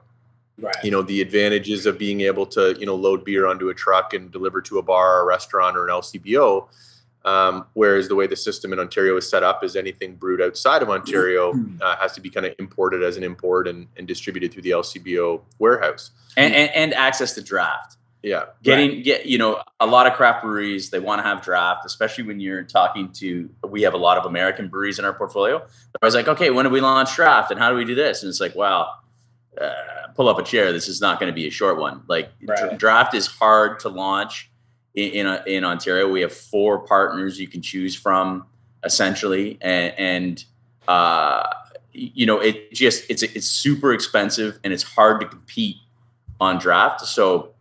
[0.61, 0.75] Right.
[0.83, 4.13] you know the advantages of being able to you know load beer onto a truck
[4.13, 6.67] and deliver to a bar or a restaurant or an lcbo
[7.25, 10.83] um, whereas the way the system in ontario is set up is anything brewed outside
[10.83, 14.53] of ontario uh, has to be kind of imported as an import and, and distributed
[14.53, 17.97] through the lcbo warehouse and, and, and access to draft.
[18.29, 21.85] Yeah Getting get you know a lot of craft breweries they want to have draft,
[21.87, 23.49] especially when you're talking to.
[23.67, 25.57] We have a lot of American breweries in our portfolio.
[26.03, 28.23] I was like, okay, when do we launch draft and how do we do this?
[28.23, 28.95] And it's like, wow,
[29.61, 29.73] uh,
[30.15, 30.73] pull up a chair.
[30.73, 32.03] This is not going to be a short one.
[32.09, 32.79] Like Right.
[32.79, 34.51] draft is hard to launch
[34.95, 36.09] in, in in Ontario.
[36.09, 38.45] We have four partners you can choose from
[38.85, 40.45] essentially, and, and
[40.87, 41.45] uh,
[41.93, 45.77] you know it just it's it's super expensive and it's hard to compete
[46.41, 47.01] on draft.
[47.07, 47.55] So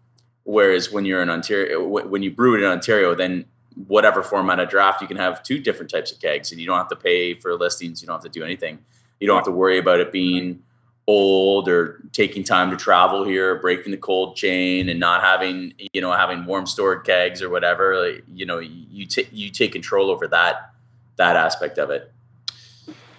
[0.47, 3.45] whereas when you're in Ontario, uh, when you brew it in Ontario, then
[3.87, 6.77] whatever format of draft you can have two different types of kegs, and you don't
[6.77, 8.01] have to pay for listings.
[8.01, 8.79] You don't have to do anything.
[9.19, 10.63] You don't have to worry about it being
[11.05, 16.01] old or taking time to travel here, breaking the cold chain, and not having you
[16.01, 17.99] know having warm stored kegs or whatever.
[17.99, 20.71] Like, you know, you take you take control over that
[21.17, 22.11] that aspect of it.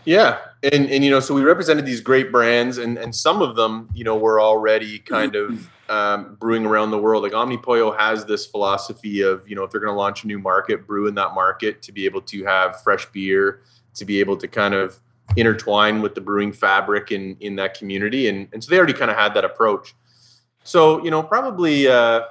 [0.07, 3.57] Yeah, and and you know, so we represented these great brands, and and some of
[3.57, 7.23] them, you know, were already kind of um, brewing around the world.
[7.23, 10.39] Like Omnipollo has this philosophy of, you know, if they're going to launch a new
[10.39, 13.63] market, brew in that market to be able to have fresh beer,
[13.95, 15.01] to be able to kind of
[15.37, 19.11] intertwine with the brewing fabric in in that community, and and so they already kind
[19.11, 19.95] of had that approach.
[20.65, 21.89] So you know, probably.
[21.89, 22.23] Uh,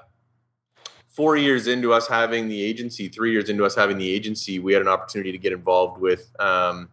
[1.18, 4.72] four years into us having the agency, three years into us having the agency, we
[4.72, 6.90] had an opportunity to get involved with um,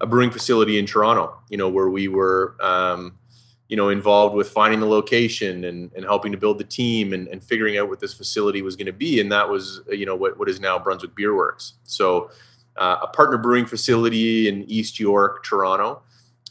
[0.00, 1.38] a brewing facility in Toronto.
[1.48, 3.16] You know, where we were, um,
[3.68, 7.28] you know, involved with finding the location and, and helping to build the team and,
[7.28, 9.20] and figuring out what this facility was going to be.
[9.20, 11.74] And that was, you know, what what is now Brunswick Bierworks.
[11.84, 12.32] So,
[12.76, 16.02] uh, a partner brewing facility in East York, Toronto.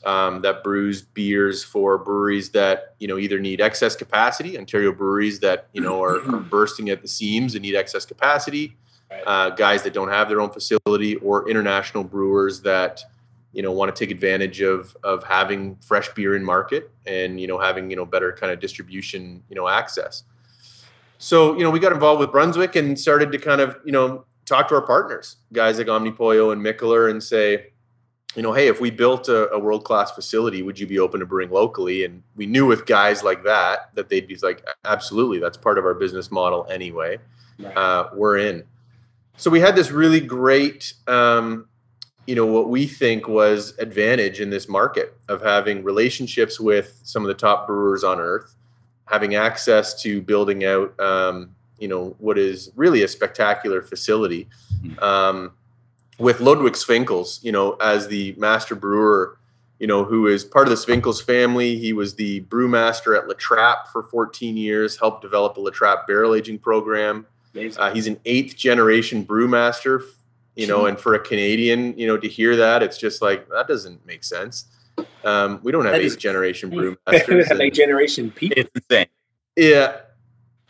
[0.05, 5.39] Um, that brews beers for breweries that you know either need excess capacity, Ontario breweries
[5.39, 8.77] that you know are, are bursting at the seams and need excess capacity,
[9.25, 13.03] uh, guys that don't have their own facility, or international brewers that
[13.53, 17.47] you know want to take advantage of of having fresh beer in market and you
[17.47, 20.23] know having you know better kind of distribution you know access.
[21.17, 24.25] So you know we got involved with Brunswick and started to kind of you know
[24.47, 27.67] talk to our partners, guys like Omnipollo and Mikkeller, and say,
[28.37, 31.21] you know, hey, if we built a, a world class facility, would you be open
[31.21, 32.05] to brewing locally?
[32.05, 35.85] And we knew with guys like that that they'd be like, absolutely, that's part of
[35.85, 37.17] our business model anyway.
[37.57, 37.75] Right.
[37.75, 38.63] Uh, we're in.
[39.37, 41.67] So we had this really great, um,
[42.27, 47.23] you know, what we think was advantage in this market of having relationships with some
[47.23, 48.55] of the top brewers on earth,
[49.05, 54.47] having access to building out, um, you know, what is really a spectacular facility.
[54.99, 55.53] Um,
[56.19, 59.37] with Ludwig Swinkels, you know, as the master brewer,
[59.79, 61.77] you know, who is part of the Swinkels family.
[61.77, 66.07] He was the brewmaster at La Trappe for 14 years, helped develop the La Trappe
[66.07, 67.25] barrel aging program.
[67.77, 70.01] Uh, he's an eighth generation brewmaster,
[70.55, 73.67] you know, and for a Canadian, you know, to hear that, it's just like, that
[73.67, 74.65] doesn't make sense.
[75.23, 76.69] Um, we don't have eighth generation
[77.07, 77.49] brewmasters.
[77.51, 78.57] like and- generation people.
[78.57, 79.07] It's insane.
[79.55, 79.97] yeah.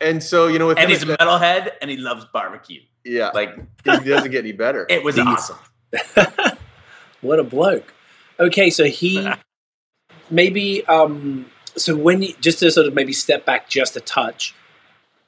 [0.00, 2.80] And so, you know, with And him he's a at metalhead and he loves barbecue.
[3.04, 4.86] yeah, Like he doesn't get any better.
[4.90, 5.56] it was These- awesome.
[7.20, 7.92] what a bloke.
[8.38, 9.28] Okay, so he
[10.30, 11.46] maybe um
[11.76, 14.54] so when you just to sort of maybe step back just a touch,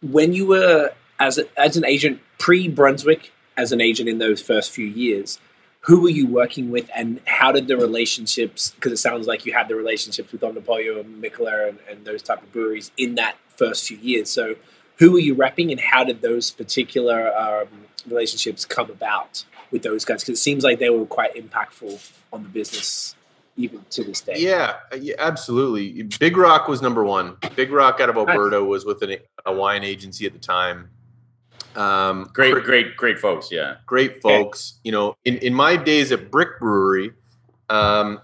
[0.02, 4.40] when you were as a, as an agent pre Brunswick as an agent in those
[4.40, 5.38] first few years,
[5.80, 8.70] who were you working with, and how did the relationships?
[8.70, 12.22] Because it sounds like you had the relationships with Omnipollo and Mikkeller and, and those
[12.22, 14.30] type of breweries in that first few years.
[14.30, 14.56] So,
[14.96, 17.68] who were you repping, and how did those particular um,
[18.06, 20.22] relationships come about with those guys?
[20.22, 23.14] Because it seems like they were quite impactful on the business
[23.56, 24.34] even to this day.
[24.36, 26.02] Yeah, yeah, absolutely.
[26.18, 27.36] Big Rock was number one.
[27.56, 30.90] Big Rock out of Alberta was with an, a wine agency at the time.
[31.76, 33.50] Um, great, great, great folks.
[33.52, 34.80] Yeah, great folks.
[34.82, 37.12] You know, in, in my days at Brick Brewery,
[37.68, 38.20] um,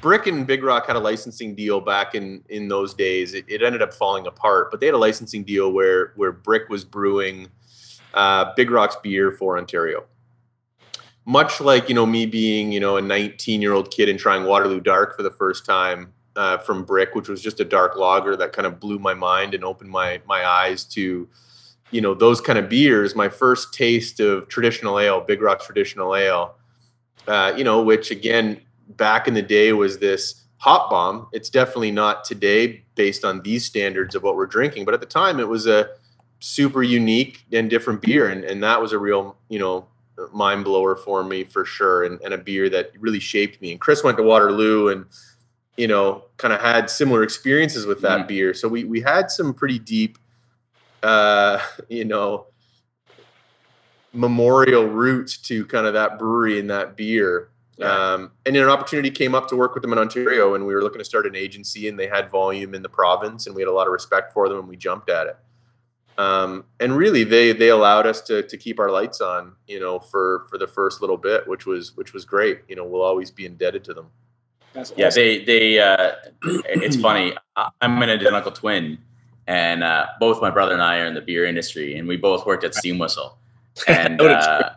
[0.00, 3.34] Brick and Big Rock had a licensing deal back in in those days.
[3.34, 6.68] It, it, ended up falling apart, but they had a licensing deal where where Brick
[6.68, 7.48] was brewing
[8.14, 10.04] uh, Big Rock's beer for Ontario
[11.26, 14.44] much like you know me being you know a 19 year old kid and trying
[14.44, 18.36] Waterloo Dark for the first time uh, from Brick, which was just a dark lager
[18.36, 21.28] that kind of blew my mind and opened my my eyes to
[21.90, 23.16] you know those kind of beers.
[23.16, 26.54] My first taste of traditional ale, Big Rock traditional ale,
[27.26, 31.28] uh, you know, which again back in the day was this hot bomb.
[31.32, 35.06] It's definitely not today based on these standards of what we're drinking, but at the
[35.06, 35.88] time it was a
[36.38, 39.86] super unique and different beer, and and that was a real you know
[40.32, 43.72] mind blower for me for sure, and, and a beer that really shaped me.
[43.72, 45.06] And Chris went to Waterloo and
[45.76, 48.28] you know kind of had similar experiences with that mm.
[48.28, 50.18] beer, so we we had some pretty deep,
[51.02, 51.58] uh,
[51.88, 52.46] you know,
[54.12, 57.50] memorial roots to kind of that brewery and that beer.
[57.78, 57.90] Yeah.
[57.90, 60.74] Um, and then an opportunity came up to work with them in Ontario, and we
[60.74, 63.62] were looking to start an agency, and they had volume in the province, and we
[63.62, 65.36] had a lot of respect for them, and we jumped at it.
[66.18, 69.98] Um, and really they they allowed us to to keep our lights on you know
[69.98, 72.62] for for the first little bit which was which was great.
[72.68, 74.06] You know we'll always be indebted to them.
[74.72, 75.22] That's yeah awesome.
[75.22, 76.12] they they uh,
[76.44, 77.32] it's funny
[77.80, 78.98] i'm an identical twin
[79.46, 82.44] and uh, both my brother and i are in the beer industry and we both
[82.46, 83.38] worked at steam whistle.
[83.88, 84.70] And uh,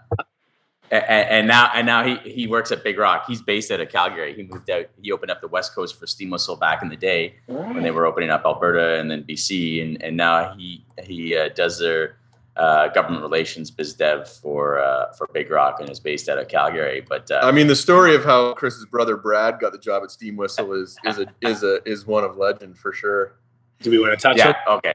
[0.92, 3.26] and, and, now and now he he works at Big Rock.
[3.28, 4.34] He's based out of Calgary.
[4.34, 4.86] He moved out.
[5.02, 7.74] He opened up the West Coast for Steam Whistle back in the day right.
[7.74, 11.50] when they were opening up Alberta and then BC, and and now he he uh,
[11.50, 12.18] does their
[12.56, 16.48] uh, government relations biz dev for uh, for Big Rock and is based out of
[16.48, 17.06] Calgary.
[17.08, 20.12] But uh, I mean, the story of how Chris's brother Brad got the job at
[20.12, 23.36] Steam Whistle is is a is a is one of legend for sure.
[23.82, 24.56] Do we want to touch yeah, it?
[24.68, 24.94] Okay.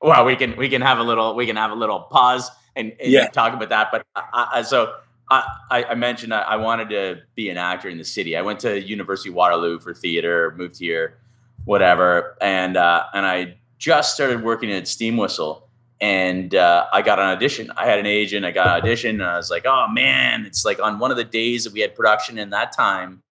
[0.00, 2.92] Well, we can we can have a little we can have a little pause and,
[3.00, 3.28] and yeah.
[3.28, 3.88] talk about that.
[3.92, 4.94] But I, I, so
[5.30, 8.36] I, I mentioned I, I wanted to be an actor in the city.
[8.36, 11.18] I went to University of Waterloo for theater, moved here,
[11.64, 15.68] whatever, and uh, and I just started working at Steam Whistle,
[16.00, 17.70] and uh, I got an audition.
[17.76, 18.46] I had an agent.
[18.46, 21.16] I got an audition, and I was like, oh man, it's like on one of
[21.16, 22.38] the days that we had production.
[22.38, 23.22] In that time,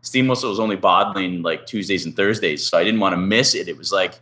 [0.00, 3.54] Steam Whistle was only bottling like Tuesdays and Thursdays, so I didn't want to miss
[3.54, 3.68] it.
[3.68, 4.18] It was like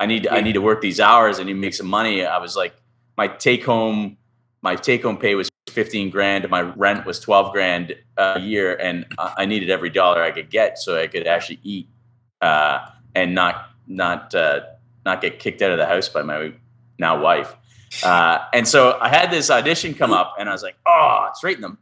[0.00, 1.38] I need I need to work these hours.
[1.38, 2.24] I need to make some money.
[2.24, 2.74] I was like
[3.16, 4.16] my take home
[4.62, 9.06] my take home pay was 15 grand my rent was 12 grand a year and
[9.18, 11.88] i needed every dollar i could get so i could actually eat
[12.40, 14.60] uh, and not not uh,
[15.04, 16.52] not get kicked out of the house by my
[16.98, 17.54] now wife.
[18.04, 21.42] Uh, and so i had this audition come up and i was like oh it's
[21.42, 21.76] right in the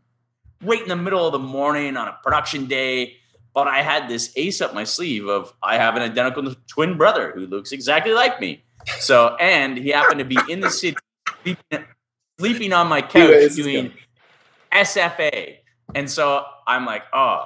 [0.62, 3.14] right in the middle of the morning on a production day
[3.52, 7.32] but i had this ace up my sleeve of i have an identical twin brother
[7.34, 8.62] who looks exactly like me.
[9.00, 10.96] So and he happened to be in the city
[12.38, 13.92] sleeping on my couch doing
[14.72, 15.56] SFA.
[15.94, 17.44] And so I'm like, oh,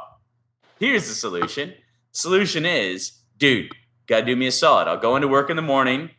[0.79, 1.75] here's the solution.
[2.13, 3.71] Solution is, dude,
[4.07, 4.89] gotta do me a solid.
[4.89, 6.11] I'll go into work in the morning.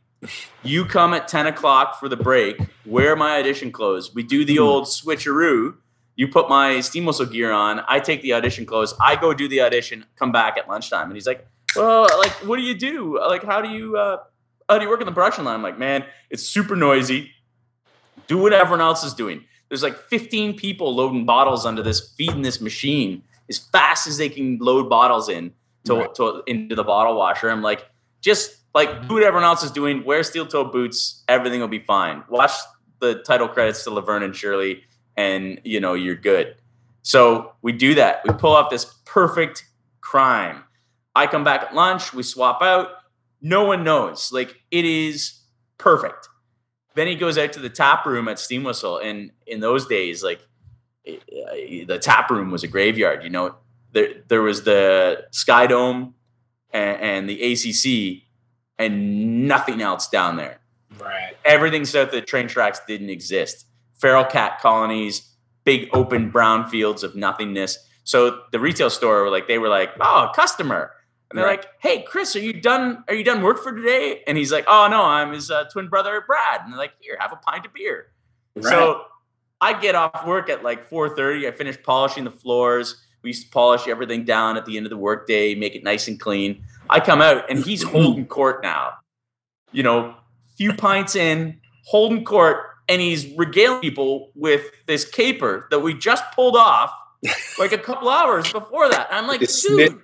[0.63, 4.15] You come at 10 o'clock for the break, wear my audition clothes.
[4.15, 4.63] We do the hmm.
[4.63, 5.76] old switcheroo.
[6.15, 9.47] You put my steam whistle gear on, I take the audition clothes, I go do
[9.47, 11.07] the audition, come back at lunchtime.
[11.07, 11.45] And he's like,
[11.76, 13.19] Well, like, what do you do?
[13.19, 14.17] Like, how do you uh
[14.69, 15.55] how do you work in the production line?
[15.55, 17.32] I'm like, man, it's super noisy
[18.28, 19.43] do what everyone else is doing.
[19.69, 24.30] There's like 15 people loading bottles under this, feeding this machine as fast as they
[24.30, 25.53] can load bottles in
[25.86, 26.15] to, right.
[26.15, 27.49] to into the bottle washer.
[27.49, 27.86] I'm like,
[28.21, 30.03] just like do what everyone else is doing.
[30.03, 31.24] Wear steel toe boots.
[31.28, 32.24] Everything will be fine.
[32.30, 32.51] Watch
[32.99, 34.84] the title credits to Laverne and Shirley,
[35.17, 36.55] and you know you're good.
[37.01, 38.21] So we do that.
[38.26, 39.65] We pull off this perfect
[40.01, 40.63] crime.
[41.15, 42.13] I come back at lunch.
[42.13, 42.89] We swap out.
[43.41, 44.32] No one knows.
[44.32, 45.39] Like it is
[45.78, 46.30] perfect.
[46.95, 50.23] Then he goes out to the tap room at Steam Whistle, and in those days,
[50.23, 50.41] like
[51.05, 53.23] eh, eh, the tap room was a graveyard.
[53.23, 53.55] You know,
[53.91, 56.15] there there was the Sky Dome
[56.71, 58.23] and, and the ACC,
[58.77, 60.59] and nothing else down there.
[60.99, 61.35] Right.
[61.45, 63.65] Everything south of the train tracks didn't exist.
[63.95, 65.33] Feral cat colonies,
[65.63, 67.77] big open brown fields of nothingness.
[68.03, 70.91] So the retail store were like, they were like, oh, customer.
[71.34, 71.61] And they're right.
[71.61, 73.03] like, "Hey, Chris, are you done?
[73.07, 75.88] Are you done work for today?" And he's like, "Oh no, I'm his uh, twin
[75.88, 78.11] brother Brad." And they're like, "Here, have a pint of beer."
[78.55, 78.65] Right.
[78.65, 79.05] So
[79.59, 81.47] I get off work at like 4:30.
[81.47, 83.01] I finish polishing the floors.
[83.23, 86.07] We used to polish everything down at the end of the workday, make it nice
[86.07, 86.63] and clean.
[86.88, 88.91] I come out and he's holding court now.
[89.71, 90.15] You know,
[90.55, 92.57] few pints in, holding court,
[92.88, 96.93] and he's regaling people with this caper that we just pulled off
[97.57, 99.07] like a couple hours before that.
[99.09, 100.01] And I'm like, dude,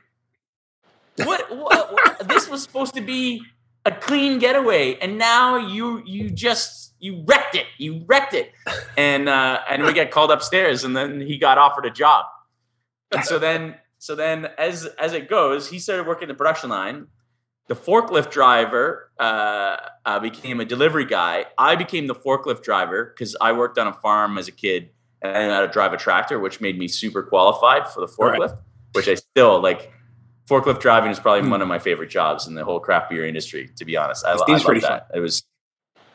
[1.26, 2.28] what, what, what?
[2.28, 3.41] This was supposed to be
[3.86, 7.65] a clean getaway, and now you you just you wrecked it.
[7.78, 8.51] You wrecked it,
[8.97, 12.26] and uh, and we get called upstairs, and then he got offered a job.
[13.11, 17.07] And so then so then as as it goes, he started working the production line.
[17.67, 21.45] The forklift driver uh, uh, became a delivery guy.
[21.55, 24.89] I became the forklift driver because I worked on a farm as a kid
[25.22, 28.39] and I how to drive a tractor, which made me super qualified for the Right.
[28.39, 28.57] forklift.
[28.93, 29.91] Which I still like.
[30.50, 33.70] Forklift driving is probably one of my favorite jobs in the whole craft beer industry.
[33.76, 35.08] To be honest, I, I love that.
[35.14, 35.43] It was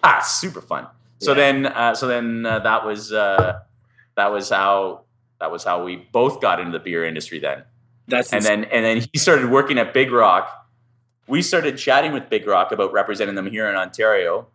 [0.02, 0.88] ah super fun.
[1.20, 1.36] So Yeah.
[1.36, 3.60] then, uh, so then uh, that was uh,
[4.16, 5.04] that was how
[5.38, 7.38] that was how we both got into the beer industry.
[7.38, 7.62] Then
[8.08, 10.50] That's and then and then he started working at Big Rock.
[11.28, 14.48] We started chatting with Big Rock about representing them here in Ontario.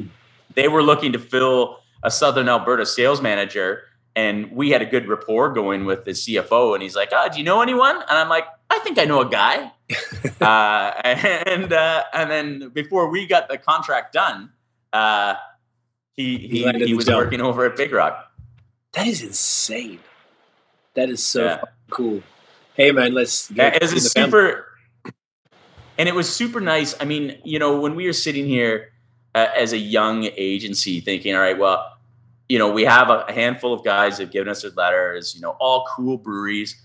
[0.54, 3.82] they were looking to fill a Southern Alberta sales manager,
[4.16, 6.72] and we had a good rapport going with the CFO.
[6.72, 9.20] And he's like, "Ah, do you know anyone?" And I'm like, "I think I know
[9.20, 9.72] a guy."
[10.40, 14.50] uh, and uh, and then before we got the contract done,
[14.92, 15.34] uh,
[16.16, 17.16] he He he, he was job.
[17.18, 18.32] working over at Big Rock.
[18.92, 20.00] that is insane.
[20.94, 21.60] That is so Yeah.
[21.90, 22.22] cool.
[22.74, 24.66] Hey man, let's Yeah, it was super,
[25.98, 26.94] and it was super nice.
[27.00, 28.92] I mean, you know, when we were sitting here
[29.34, 31.92] uh, as a young agency, thinking, all right, well,
[32.48, 35.34] you know, we have a, a handful of guys that have given us their letters.
[35.34, 36.80] You know, all cool breweries.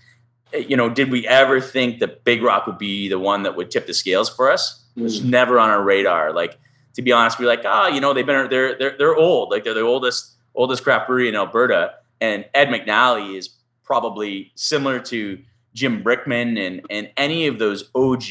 [0.54, 3.70] You know, did we ever think that Big Rock would be the one that would
[3.70, 4.84] tip the scales for us?
[4.96, 6.32] It was never on our radar.
[6.32, 6.58] Like,
[6.94, 9.50] to be honest, we are like, ah, you know, they've been they're they're they're old.
[9.50, 13.48] Like they're the oldest oldest craft brewery in Alberta, and Ed McNally is
[13.82, 15.38] probably similar to
[15.74, 18.24] Jim Brickman and and any of those OG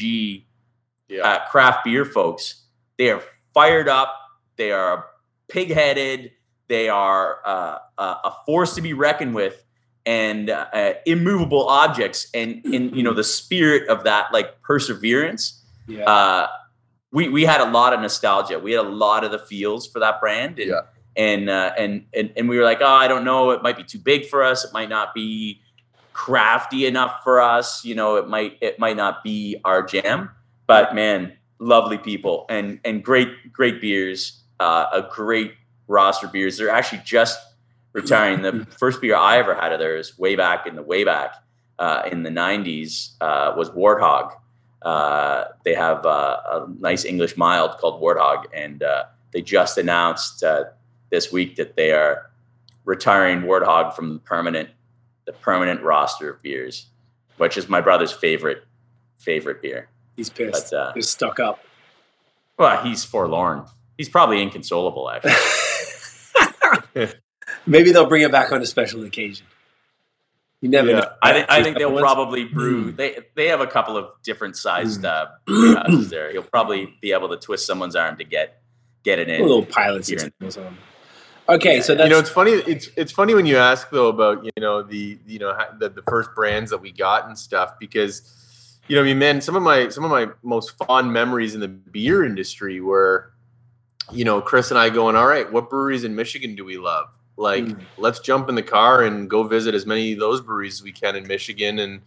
[1.08, 1.22] Yeah.
[1.24, 2.62] uh, craft beer folks.
[2.98, 4.14] They are fired up.
[4.56, 5.06] They are
[5.48, 6.30] pig-headed.
[6.68, 9.62] They are uh, uh, a force to be reckoned with,
[10.04, 12.28] and uh, immovable objects.
[12.34, 16.04] And in you know the spirit of that like perseverance Yeah.
[16.04, 16.46] uh,
[17.12, 18.58] we we had a lot of nostalgia.
[18.58, 20.80] We had a lot of the feels for that brand, and Yeah.
[21.16, 23.84] and, uh, and and and we were like, oh, I don't know, it might be
[23.84, 24.64] too big for us.
[24.64, 25.60] It might not be
[26.12, 27.84] crafty enough for us.
[27.84, 30.30] You know, it might it might not be our jam.
[30.66, 34.38] But man, lovely people and and great great beers.
[34.60, 35.54] Uh, a great
[35.88, 36.56] roster beers.
[36.56, 37.36] They're actually just
[37.92, 38.42] retiring.
[38.42, 41.34] The first beer I ever had of theirs, way back in the way back
[41.78, 44.32] uh, in the '90s, uh, was Warthog.
[44.82, 50.42] Uh, they have uh, a nice English mild called Warthog, and uh, they just announced
[50.42, 50.64] uh,
[51.10, 52.30] this week that they are
[52.84, 54.70] retiring Warthog from the permanent
[55.24, 56.86] the permanent roster of beers,
[57.36, 58.64] which is my brother's favorite
[59.18, 59.88] favorite beer.
[60.16, 60.72] He's pissed.
[60.72, 61.64] But He's stuck up.
[62.58, 63.64] well, he's forlorn.
[63.96, 65.32] He's probably inconsolable, actually.
[67.66, 69.46] Maybe they'll bring it back on a special occasion.
[70.60, 71.00] You never Yeah.
[71.00, 71.08] know.
[71.22, 72.02] I think I think they'll Ones?
[72.02, 72.92] probably brew.
[72.92, 76.30] They they have a couple of different sized uh, brew houses there.
[76.30, 78.60] He'll probably be able to twist someone's arm to get
[79.02, 79.42] get it a in.
[79.42, 80.18] little pilot Here.
[80.18, 80.32] system
[81.48, 81.54] or.
[81.56, 82.52] Okay, so that's you know, it's funny.
[82.52, 86.02] It's it's funny when you ask though about you know the you know the, the
[86.02, 89.62] first brands that we got and stuff because you know I mean man some of
[89.64, 93.32] my some of my most fond memories in the beer industry were
[94.12, 97.08] you know Chris and I going all right what breweries in Michigan do we love
[97.36, 97.86] like Mm.
[97.96, 100.92] let's jump in the car and go visit as many of those breweries as we
[100.92, 102.00] can in Michigan and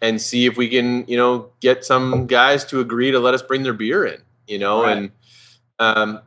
[0.00, 3.42] and see if we can you know get some guys to agree to let us
[3.42, 4.96] bring their beer in you know Right.
[4.96, 5.10] and
[5.78, 6.20] um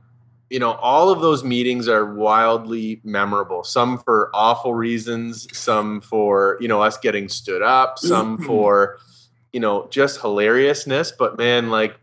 [0.52, 3.64] you know, all of those meetings are wildly memorable.
[3.64, 9.00] Some for awful reasons, some for, you know, us getting stood up, some for,
[9.52, 11.12] you know, just hilariousness.
[11.18, 11.96] But man, like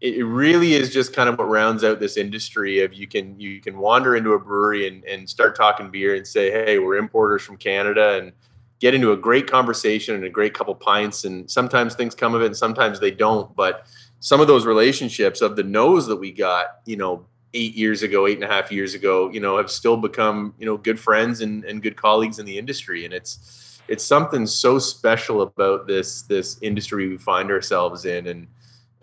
[0.00, 3.60] it really is just kind of what rounds out this industry of you can you
[3.60, 7.42] can wander into a brewery and, and start talking beer and say, hey, we're importers
[7.42, 8.32] from Canada and
[8.80, 11.24] get into a great conversation and a great couple pints.
[11.24, 13.54] And sometimes things come of it and sometimes they don't.
[13.54, 13.86] But
[14.20, 18.26] some of those relationships of the no's that we got, you know, eight years ago,
[18.26, 21.42] eight and a half years ago, you know, have still become, you know, good friends
[21.42, 23.04] and, and good colleagues in the industry.
[23.04, 28.28] And it's it's something so special about this this industry we find ourselves in.
[28.28, 28.46] And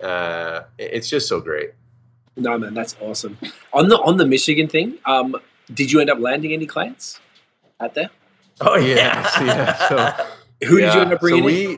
[0.01, 1.71] uh, it's just so great.
[2.35, 3.37] no man, that's awesome.
[3.73, 5.35] On the on the Michigan thing, um,
[5.73, 7.19] did you end up landing any clients
[7.79, 8.09] out there?
[8.61, 10.25] Oh Yes, yeah, so-
[10.67, 11.67] Who did you Yeah, end up bringing so in?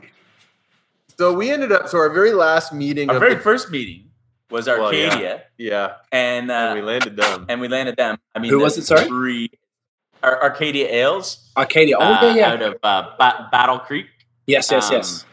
[1.18, 4.08] So we ended up, so our very last meeting Our of very the- first meeting
[4.50, 5.06] was Well, yeah.
[5.08, 7.46] Arcadia, yeah, and uh, and we landed them.
[7.48, 8.18] and we landed them.
[8.34, 9.06] I mean, Who the was it, sorry?
[9.08, 9.50] Brewery,
[10.22, 11.50] Ar- Arcadia Ales.
[11.56, 11.96] Arcadia.
[11.98, 12.52] Oh uh, yeah, yeah.
[12.52, 14.06] Out of uh, ba- Battle Creek.
[14.46, 15.24] Yes, yes, um, yes.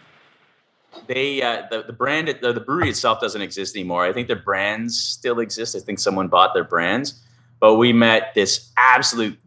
[1.08, 4.06] They uh, the the brand the, the brewery itself doesn't exist anymore.
[4.06, 5.76] I think their brands still exist.
[5.76, 7.22] I think someone bought their brands,
[7.60, 9.38] but we met this absolute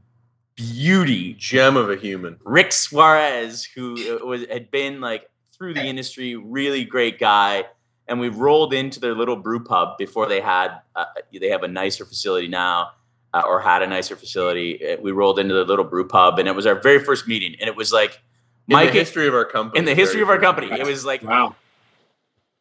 [0.55, 2.38] beauty Gem of a human.
[2.44, 7.64] Rick Suarez, who uh, was had been like through the industry, really great guy.
[8.09, 11.68] And we rolled into their little brew pub before they had uh, they have a
[11.68, 12.90] nicer facility now,
[13.32, 14.84] uh, or had a nicer facility.
[14.84, 17.55] Uh, We rolled into their little brew pub, and it was our very first meeting.
[17.61, 18.20] And it was like
[18.71, 19.81] In Mike the history of our company.
[19.81, 20.81] in the history of our very first company.
[20.81, 21.57] It was like Wow.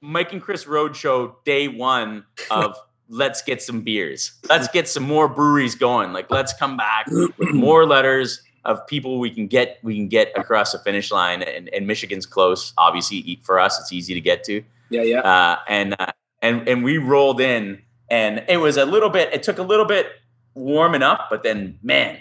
[0.01, 2.75] Mike and Chris Roadshow day one of
[3.09, 4.33] let's get some beers.
[4.49, 6.11] Let's get some more breweries going.
[6.11, 10.31] Like let's come back with more letters of people we can get we can get
[10.35, 11.43] across the finish line.
[11.43, 13.79] And, and Michigan's close, obviously for us.
[13.79, 14.63] It's easy to get to.
[14.89, 15.19] Yeah, yeah.
[15.19, 19.31] Uh, and uh, and and we rolled in, and it was a little bit.
[19.31, 20.07] It took a little bit
[20.55, 22.17] warming up, but then man,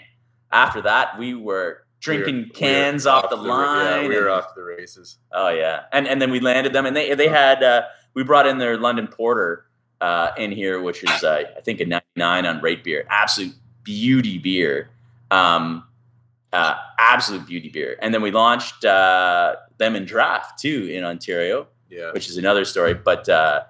[0.51, 4.03] after that we were drinking We were- cans we were off the, ra- line.
[4.03, 5.17] Yeah, we were and- off the races.
[5.31, 7.83] Oh yeah, and and then we landed them, and they they had uh,
[8.13, 9.65] we brought in their London Porter
[10.01, 14.37] uh, in here, which is uh, I think a 99 on rate beer, absolute beauty
[14.37, 14.89] beer,
[15.31, 15.83] um,
[16.53, 17.97] uh, absolute beauty beer.
[18.01, 22.11] And then we launched uh, them in draft too in Ontario, Yeah.
[22.13, 22.93] which is another story.
[22.93, 23.63] But uh,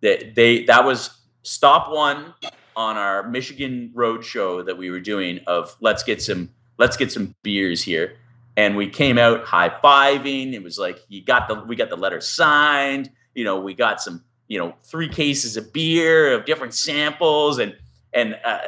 [0.00, 2.32] they, they that was stop one
[2.76, 7.12] on our Michigan road show that we were doing of let's get some let's get
[7.12, 8.16] some beers here.
[8.56, 10.52] And we came out high fiving.
[10.52, 13.10] It was like you got the we got the letter signed.
[13.34, 17.74] You know, we got some you know three cases of beer of different samples and
[18.12, 18.58] and uh,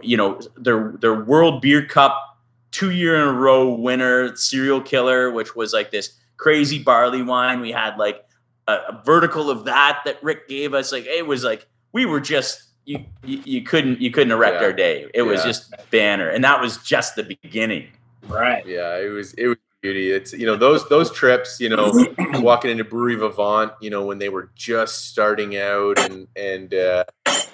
[0.00, 2.38] you know their their World Beer Cup
[2.70, 7.60] two year in a row winner Cereal Killer, which was like this crazy barley wine.
[7.60, 8.24] We had like
[8.68, 10.92] a, a vertical of that that Rick gave us.
[10.92, 14.66] Like it was like we were just you you, you couldn't you couldn't erect Yeah.
[14.66, 15.06] our day.
[15.14, 15.46] It was Yeah.
[15.46, 17.88] just banner, and that was just the beginning.
[18.28, 18.64] Right.
[18.66, 20.10] Yeah, it was it was beauty.
[20.12, 21.60] It's you know those those trips.
[21.60, 21.92] You know,
[22.34, 23.72] walking into Brewery Vivant.
[23.80, 27.04] You know when they were just starting out, and and uh,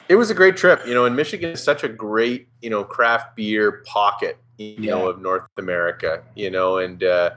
[0.09, 0.87] it was a great trip.
[0.87, 4.39] You know, and Michigan is such a great you know craft beer pocket.
[4.59, 6.23] You know of North America.
[6.35, 7.31] You know, and uh,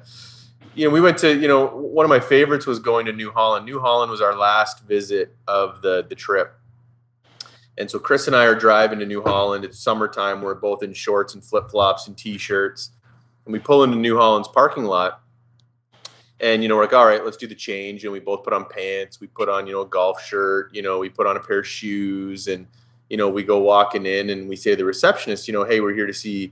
[0.75, 3.31] you know we went to you know one of my favorites was going to New
[3.31, 3.65] Holland.
[3.65, 6.53] New Holland was our last visit of the the trip.
[7.81, 9.65] And so Chris and I are driving to New Holland.
[9.65, 10.41] It's summertime.
[10.41, 12.91] We're both in shorts and flip flops and t-shirts
[13.45, 15.21] and we pull into New Holland's parking lot.
[16.39, 18.03] And you know, we're like, all right, let's do the change.
[18.03, 19.19] And we both put on pants.
[19.19, 20.73] We put on, you know, a golf shirt.
[20.73, 22.65] You know, we put on a pair of shoes, and
[23.09, 25.81] you know, we go walking in, and we say to the receptionist, you know, hey,
[25.81, 26.51] we're here to see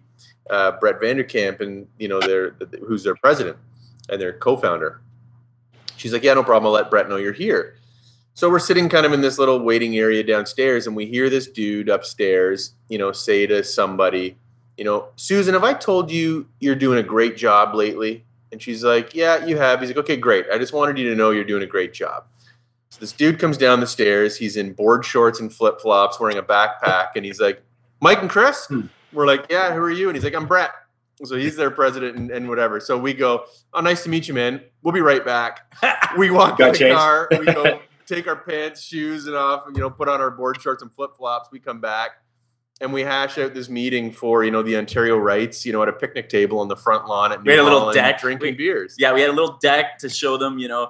[0.50, 2.56] uh, Brett Vanderkamp, and you know, their
[2.86, 3.58] who's their president
[4.10, 5.02] and their co-founder.
[5.98, 6.68] She's like, yeah, no problem.
[6.68, 7.79] I'll let Brett know you're here.
[8.40, 11.46] So we're sitting kind of in this little waiting area downstairs, and we hear this
[11.46, 14.38] dude upstairs, you know, say to somebody,
[14.78, 18.24] you know, Susan, have I told you you're doing a great job lately?
[18.54, 19.82] And she's like, Yeah, you have.
[19.82, 20.46] He's like, Okay, great.
[20.50, 22.28] I just wanted you to know you're doing a great job.
[22.88, 24.38] So this dude comes down the stairs.
[24.38, 27.62] He's in board shorts and flip flops, wearing a backpack, and he's like,
[28.00, 28.68] Mike and Chris?
[28.68, 28.84] Hmm.
[29.12, 30.08] We're like, Yeah, who are you?
[30.08, 30.72] And he's like, I'm Brett.
[31.26, 32.80] So he's their president and, and whatever.
[32.80, 34.62] So we go, Oh, nice to meet you, man.
[34.82, 35.76] We'll be right back.
[36.18, 36.98] We walk Got in the changed.
[36.98, 37.28] car.
[37.32, 37.80] We go
[38.10, 41.12] take our pants, shoes, and off, you know, put on our board shorts and flip
[41.16, 41.50] flops.
[41.52, 42.12] We come back
[42.82, 45.90] and we hash out this meeting for you know the Ontario rights, you know, at
[45.90, 48.20] a picnic table on the front lawn at New We had a little Holland, deck.
[48.20, 48.96] drinking We- beers.
[48.98, 50.84] yeah, we had a little deck to show them, you know,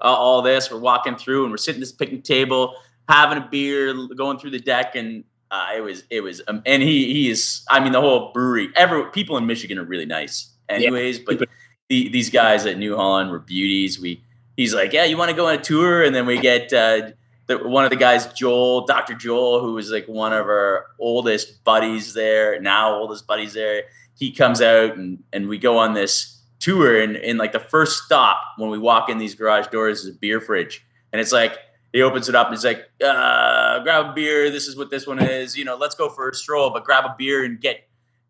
[0.00, 0.70] uh, all this.
[0.70, 2.74] We're walking through and we're sitting at this picnic table,
[3.08, 6.82] having a beer, going through the deck, and uh, it was it was um, and
[6.82, 7.64] he he is.
[7.68, 8.68] I mean, the whole brewery.
[8.76, 11.18] Every people in Michigan are really nice, anyways.
[11.20, 11.40] But
[11.88, 13.98] the, these guys at New Holland were beauties.
[13.98, 14.22] We
[14.60, 16.72] he's like, yeah, you want to go on a tour, and then we get.
[16.72, 17.10] Uh,
[17.46, 19.14] the, one of the guys, Joel, Dr.
[19.14, 23.84] Joel, who was like one of our oldest buddies there, now oldest buddies there.
[24.14, 27.00] He comes out and, and we go on this tour.
[27.00, 30.18] And, and like the first stop when we walk in these garage doors is a
[30.18, 30.86] beer fridge.
[31.12, 31.58] And it's like,
[31.92, 34.48] he opens it up and he's like, uh, grab a beer.
[34.52, 35.56] This is what this one is.
[35.56, 37.80] You know, let's go for a stroll, but grab a beer and get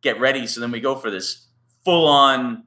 [0.00, 0.46] get ready.
[0.46, 1.46] So then we go for this
[1.84, 2.64] full on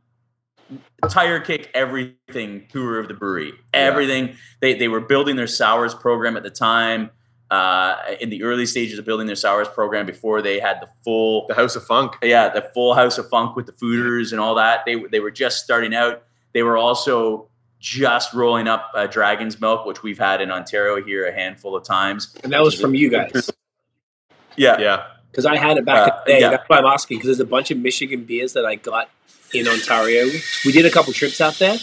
[1.09, 3.53] tire kick everything tour of the brewery.
[3.73, 7.09] Everything they they were building their sours program at the time.
[7.51, 11.45] Uh, in the early stages of building their sours program before they had the full
[11.47, 12.15] The House of Funk.
[12.23, 14.85] yeah, the full House of Funk with the foeders and all that.
[14.87, 16.23] They they were just starting out.
[16.53, 17.47] They were also
[17.79, 21.83] just rolling up uh, Dragon's Milk, which we've had in Ontario here a handful of
[21.83, 22.35] times.
[22.43, 23.51] And that was from you guys.
[24.55, 26.39] Yeah, Yeah, Because I had it back Uh, in the day.
[26.41, 26.49] yeah.
[26.51, 27.17] That's why I'm asking.
[27.17, 29.09] Because there's a bunch of Michigan beers that I got
[29.53, 30.25] in Ontario.
[30.65, 31.77] We did a couple trips out there,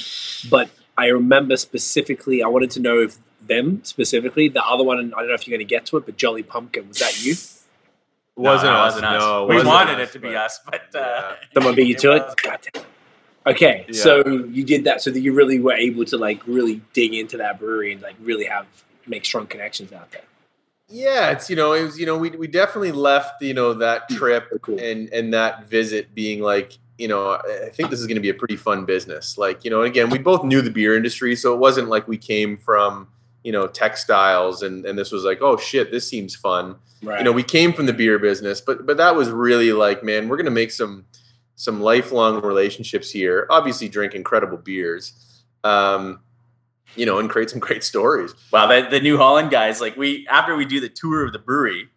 [0.50, 2.42] but I remember specifically.
[2.42, 4.48] I wanted to know if them specifically.
[4.48, 6.42] The other one, I don't know if you're going to get to it, but Jolly
[6.42, 7.34] Pumpkin was that you?
[8.36, 8.92] wasn't no, it us.
[8.94, 9.20] wasn't us.
[9.20, 11.32] No, we wasn't wanted us, it to be but- us, but uh, Yeah.
[11.54, 12.22] Someone beat you to it.
[12.42, 12.84] God damn.
[13.46, 14.00] Okay, Yeah.
[14.02, 17.38] so you did that, so that you really were able to like really dig into
[17.38, 18.66] that brewery and like really have
[19.06, 20.22] make strong connections out there.
[20.88, 24.08] Yeah, it's you know, it was you know, we we definitely left you know that
[24.10, 24.78] trip Oh, cool.
[24.78, 28.28] and and that visit being like you know, I think this is going to be
[28.28, 29.38] a pretty fun business.
[29.38, 32.18] Like you know, again, we both knew the beer industry, so it wasn't like we
[32.18, 33.08] came from
[33.42, 36.76] you know textiles and and this was like oh shit, this seems fun.
[37.02, 37.18] Right.
[37.18, 40.28] You know, we came from the beer business, but but that was really like man,
[40.28, 41.06] we're going to make some
[41.56, 43.46] some lifelong relationships here.
[43.48, 45.42] Obviously, drink incredible beers.
[45.64, 46.20] Um,
[46.96, 48.34] you know, and create some great stories.
[48.52, 51.38] Wow, the, the New Holland guys, like we after we do the tour of the
[51.38, 51.88] brewery,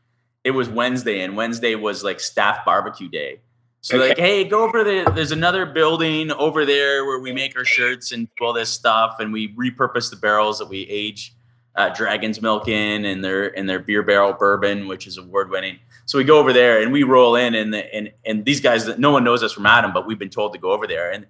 [0.44, 3.40] it was Wednesday, and Wednesday was like staff barbecue day.
[3.84, 4.10] So Okay.
[4.10, 5.04] like, hey, go over there.
[5.06, 9.18] There's another building over there where we make our shirts and do all this stuff,
[9.20, 11.36] and we repurpose the barrels that we age
[11.76, 15.80] uh, Dragon's Milk in, and their and their beer barrel bourbon, which is award winning.
[16.06, 18.88] So we go over there and we roll in, and the, and and these guys,
[18.98, 21.28] no one knows us from Adam, but we've been told to go over there, and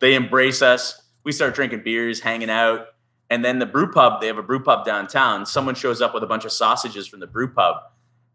[0.00, 1.00] they embrace us.
[1.22, 2.86] We start drinking beers, hanging out.
[3.30, 5.46] And then the brew pub, they have a brew pub downtown.
[5.46, 7.76] Someone shows up with a bunch of sausages from the brew pub.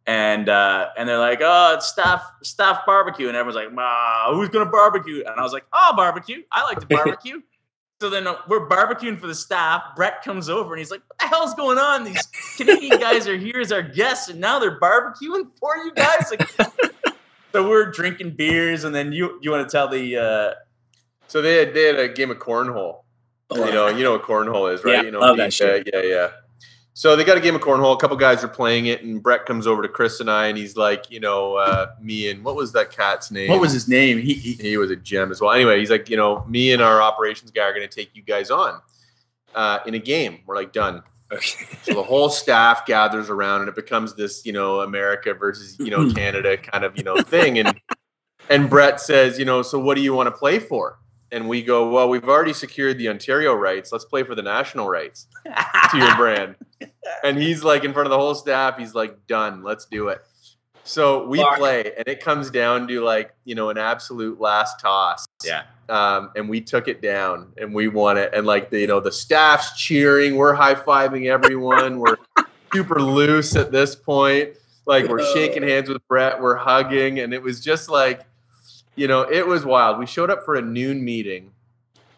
[0.08, 3.28] And uh, and they're like, oh, it's staff staff barbecue.
[3.28, 5.20] And everyone's like, ah, who's gonna barbecue?
[5.28, 6.44] And I was like, oh, barbecue.
[6.50, 7.42] I like to barbecue.
[8.00, 9.84] so then uh, we're barbecuing for the staff.
[9.98, 12.06] Brett comes over and he's like, what the hell's going on?
[12.06, 16.32] These Canadian guys are here as our guests, and now they're barbecuing for you guys.
[16.32, 16.50] Like,
[17.52, 20.54] so we're drinking beers, and then you you want to tell the uh,
[21.28, 23.04] So they had they had a game of cornhole.
[23.50, 24.96] Oh, you know, you know what cornhole is, right?
[24.96, 25.90] Yeah, you know, love that yeah, shit.
[25.94, 26.30] yeah, yeah.
[26.98, 27.94] So they got a game of cornhole.
[27.94, 30.58] A couple guys are playing it, and Brett comes over to Chris and I, and
[30.58, 33.52] he's like, you know, uh, me and what was that cat's name?
[33.52, 34.18] what was his name?
[34.18, 35.52] He, he he was a gem as well.
[35.52, 38.24] Anyway, he's like, you know, me and our operations guy are going to take you
[38.24, 38.82] guys on
[39.54, 40.40] uh, in a game.
[40.48, 41.04] We're like done.
[41.32, 41.68] okay.
[41.84, 45.92] So the whole staff gathers around, and it becomes this, you know, America versus you
[45.92, 47.60] know Canada kind of you know thing.
[47.60, 47.80] And
[48.50, 50.98] and Brett says, you know, so what do you want to play for?
[51.32, 53.92] And we go, well, we've already secured the Ontario rights.
[53.92, 55.28] Let's play for the national rights
[55.92, 56.56] to your brand.
[57.24, 58.78] And he's like in front of the whole staff.
[58.78, 59.62] He's like, done.
[59.64, 60.22] Let's do it.
[60.88, 65.26] So we play, and it comes down to like you know an absolute last toss.
[65.44, 65.64] Yeah.
[65.90, 68.34] Um, and we took it down, and we won it.
[68.34, 72.00] And like the, you know the staff's cheering, we're high fiving everyone.
[72.00, 72.16] we're
[72.74, 74.52] super loose at this point.
[74.86, 78.22] Like we're shaking hands with Brett, we're hugging, and it was just like,
[78.98, 80.00] you know, it was wild.
[80.00, 81.54] We showed up for a noon meeting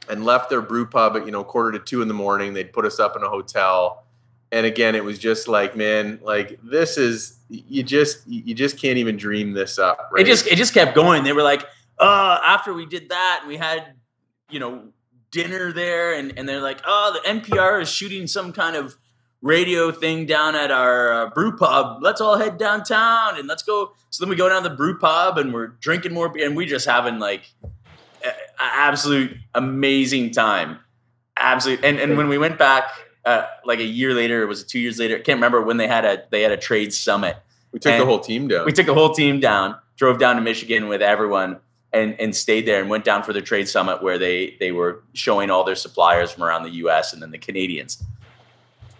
[0.07, 2.53] and left their brew pub at you know quarter to two in the morning.
[2.53, 4.05] They'd put us up in a hotel,
[4.51, 8.97] and again, it was just like, man, like this is you just you just can't
[8.97, 10.09] even dream this up.
[10.11, 10.25] Right?
[10.25, 11.23] it just it just kept going.
[11.23, 11.65] They were like,
[11.99, 13.93] uh, after we did that, we had,
[14.49, 14.85] you know,
[15.31, 18.97] dinner there, and and they're like, oh, the NPR is shooting some kind of
[19.41, 22.01] radio thing down at our uh, brew pub.
[22.01, 23.93] Let's all head downtown and let's go.
[24.09, 26.55] So then we go down to the brew pub and we're drinking more beer, and
[26.55, 27.51] we just having like
[28.23, 30.79] a- a- absolute amazing time.
[31.37, 31.83] Absolute.
[31.83, 32.89] And and when we went back.
[33.25, 35.15] Uh, like a year later, it was two years later.
[35.17, 37.35] I can't remember when they had a they had a trade summit,
[37.73, 38.65] we took the whole team down.
[38.65, 41.59] we took the whole team down, drove down to Michigan with everyone,
[41.91, 45.03] and and stayed there and went down for the trade summit where they they were
[45.13, 47.11] showing all their suppliers from around the U.S.
[47.11, 48.01] and then the Canadians,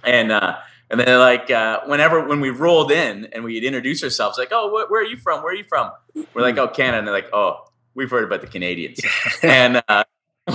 [0.04, 0.58] and uh,
[0.90, 4.70] and then like uh, whenever when we rolled in and we'd introduce ourselves, like, oh,
[4.70, 5.44] wh- where are you from?
[5.44, 5.92] Where are you from?
[6.34, 7.00] We're like, oh, Canada.
[7.00, 9.00] And they're like, oh, we've heard about the Canadians.
[9.44, 10.04] and uh,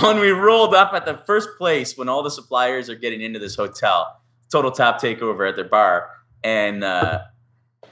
[0.01, 3.39] when we rolled up at the first place, when all the suppliers are getting into
[3.39, 4.19] this hotel,
[4.51, 6.09] total tap takeover at their bar,
[6.43, 7.21] and uh,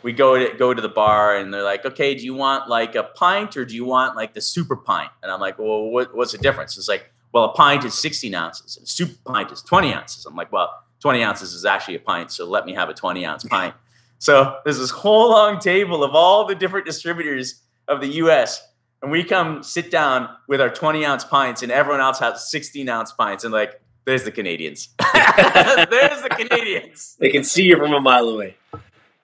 [0.02, 2.96] we go to go to the bar, and they're like, "Okay, do you want like
[2.96, 6.14] a pint or do you want like the super pint?" And I'm like, "Well, what,
[6.16, 9.52] what's the difference?" It's like, "Well, a pint is 16 ounces, and a super pint
[9.52, 10.74] is 20 ounces." I'm like, "Well,
[11.04, 13.76] 20 ounces is actually a pint, so let me have a 20 ounce pint."
[14.20, 18.66] So there's this whole long table of all the different distributors of the U.S.
[19.02, 22.88] And we come sit down with our 20 ounce pints, and everyone else has 16
[22.88, 23.44] ounce pints.
[23.44, 24.88] And like, there's the Canadians.
[25.14, 27.18] there's the Canadians.
[27.20, 28.56] They can see you from a mile away.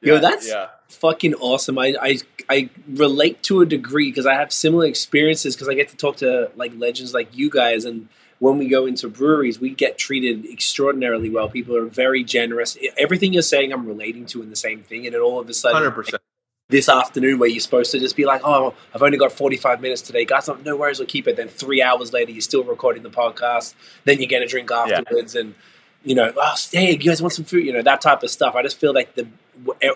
[0.02, 0.68] Yo, that's yeah.
[0.90, 1.80] fucking awesome.
[1.80, 2.18] I I,
[2.50, 6.18] I relate to a degree because I have similar experiences because I get to talk
[6.18, 8.10] to like legends like you guys, and
[8.40, 11.50] when we go into breweries, we get treated extraordinarily well.
[11.50, 12.78] People are very generous.
[12.98, 15.54] Everything you're saying, I'm relating to in the same thing, and then all of a
[15.54, 16.22] sudden, Hundred percent.
[16.70, 20.02] this afternoon where you're supposed to just be like, oh, I've only got 45 minutes
[20.02, 20.24] today.
[20.26, 21.36] Guys, no, no worries, we'll keep it.
[21.36, 23.76] Then three hours later, you're still recording the podcast.
[24.06, 25.56] Then you get a drink afterwards and,
[26.04, 27.66] you know, oh, hey, you guys want some food?
[27.66, 28.56] You know, that type of stuff.
[28.56, 29.28] I just feel like the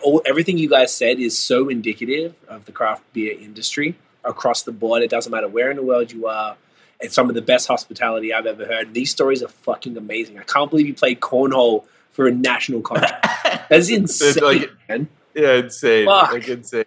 [0.03, 4.71] all, everything you guys said is so indicative of the craft beer industry across the
[4.71, 5.01] board.
[5.03, 6.57] It doesn't matter where in the world you are.
[7.03, 8.93] It's some of the best hospitality I've ever heard.
[8.93, 10.39] These stories are fucking amazing.
[10.39, 13.25] I can't believe you played cornhole for a national contract.
[13.69, 15.07] That's insane, like- man.
[15.35, 16.05] Yeah, insane.
[16.05, 16.31] Fuck.
[16.31, 16.85] Like insane.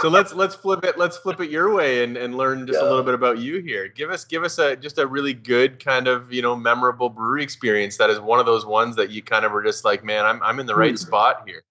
[0.00, 2.82] so let's let's flip it let's flip it your way and, and learn just a
[2.82, 6.08] little bit about you here give us give us a just a really good kind
[6.08, 9.44] of you know memorable brewery experience that is one of those ones that you kind
[9.44, 10.96] of were just like man i'm, I'm in the right Hmm.
[10.96, 11.62] spot here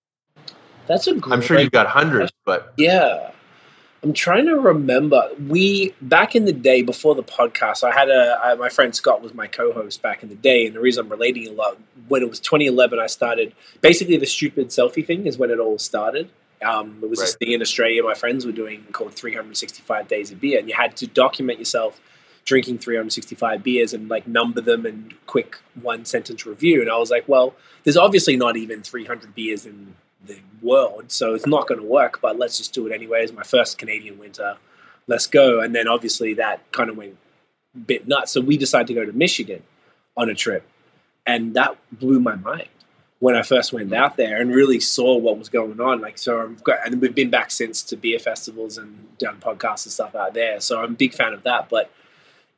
[0.87, 3.31] That's a i'm sure you've got hundreds but Yeah.
[4.03, 5.29] I'm trying to remember.
[5.47, 9.21] We back in the day before the podcast, I had a I, my friend Scott
[9.21, 11.77] was my co-host back in the day, and the reason I'm relating a lot
[12.09, 15.79] when it was 2011, I started basically the stupid selfie thing is when it all
[15.79, 16.29] started.
[16.61, 20.41] Um, it was this thing in Australia my friends were doing called 365 days of
[20.41, 22.01] beer, and you had to document yourself
[22.45, 26.81] drinking 365 beers and like number them and quick one sentence review.
[26.81, 29.95] And I was like, well, there's obviously not even 300 beers in
[30.25, 32.19] the world, so it's not going to work.
[32.21, 33.33] But let's just do it anyways.
[33.33, 34.57] My first Canadian winter,
[35.07, 35.59] let's go.
[35.59, 37.17] And then obviously that kind of went
[37.75, 38.31] a bit nuts.
[38.31, 39.63] So we decided to go to Michigan
[40.15, 40.63] on a trip,
[41.25, 42.69] and that blew my mind
[43.23, 43.95] when I first went mm.
[43.95, 46.01] out there and really saw what was going on.
[46.01, 49.85] Like, so I've got, and we've been back since to beer festivals and done podcasts
[49.85, 50.59] and stuff out there.
[50.59, 51.69] So I'm a big fan of that.
[51.69, 51.89] But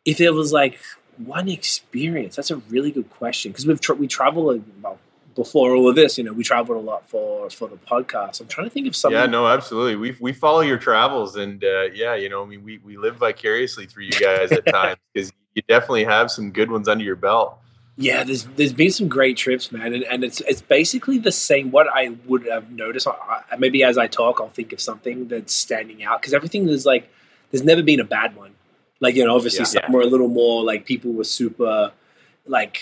[0.05, 0.79] if it was like
[1.17, 4.97] one experience, that's a really good question because we've tra- we travel a- well
[5.35, 6.17] before all of this.
[6.17, 8.41] You know, we traveled a lot for for the podcast.
[8.41, 9.17] I'm trying to think of something.
[9.19, 12.63] yeah no absolutely we we follow your travels and uh, yeah you know I mean,
[12.63, 16.69] we we live vicariously through you guys at times because you definitely have some good
[16.71, 17.57] ones under your belt
[17.97, 21.71] Yeah, there's there's been some great trips, man, and, and it's it's basically the same.
[21.71, 25.53] What I would have noticed, I- maybe as I talk, I'll think of something that's
[25.53, 27.03] standing out because everything is like,
[27.51, 28.51] there's never been a bad one.
[28.99, 29.81] Like you know, obviously Yeah.
[29.85, 31.93] some were a little more like people were super,
[32.57, 32.77] like,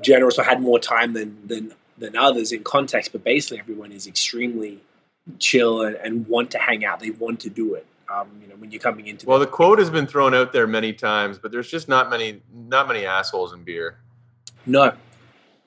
[0.00, 4.06] generous or had more time than than than others in context, but basically everyone is
[4.06, 4.80] extremely
[5.38, 7.00] chill and, and want to hang out.
[7.00, 7.86] They want to do it.
[8.12, 10.66] Um, you know, when you're coming into well the quote has been thrown out there
[10.66, 13.96] many times but there's just not many not many assholes in beer
[14.66, 14.92] No,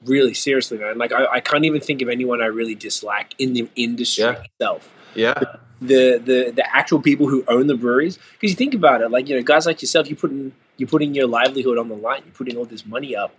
[0.05, 0.99] really, seriously, man.
[0.99, 4.43] Like I, I can't even think of anyone I really dislike in the industry Yeah.
[4.43, 4.87] itself.
[5.15, 5.33] yeah
[5.81, 9.27] The the the actual people who own the breweries, because you think about it, like
[9.27, 12.21] you know, guys like yourself, you putting you're putting your livelihood on the line.
[12.25, 13.36] You're putting all this money up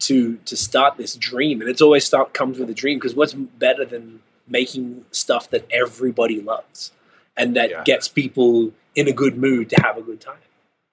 [0.00, 2.98] to to start this dream, and it's always start comes with a dream.
[2.98, 6.92] Because what's better than making stuff that everybody loves
[7.36, 7.82] and that Yeah.
[7.84, 10.38] gets people in a good mood to have a good time?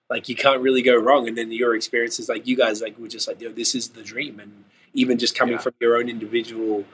[0.10, 1.28] Like you can't really go wrong.
[1.28, 4.04] And then your experiences, like you guys, like were just like, yo, this is the
[4.04, 4.40] dream.
[4.40, 5.60] And even just coming Yeah.
[5.62, 6.86] from your own individual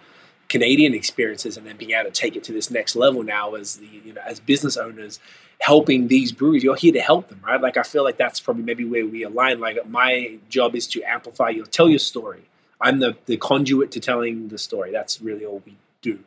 [0.50, 3.78] Canadian experiences, and then being able to take it to this next level now as
[3.78, 5.20] the you know as business owners,
[5.64, 6.62] helping these breweries.
[6.62, 7.62] You're here to help them, right?
[7.62, 9.62] Like I feel like that's probably maybe where we align.
[9.62, 12.42] Like my job is to amplify your tell your story.
[12.82, 14.92] I'm the the conduit to telling the story.
[14.92, 16.20] That's really all we do.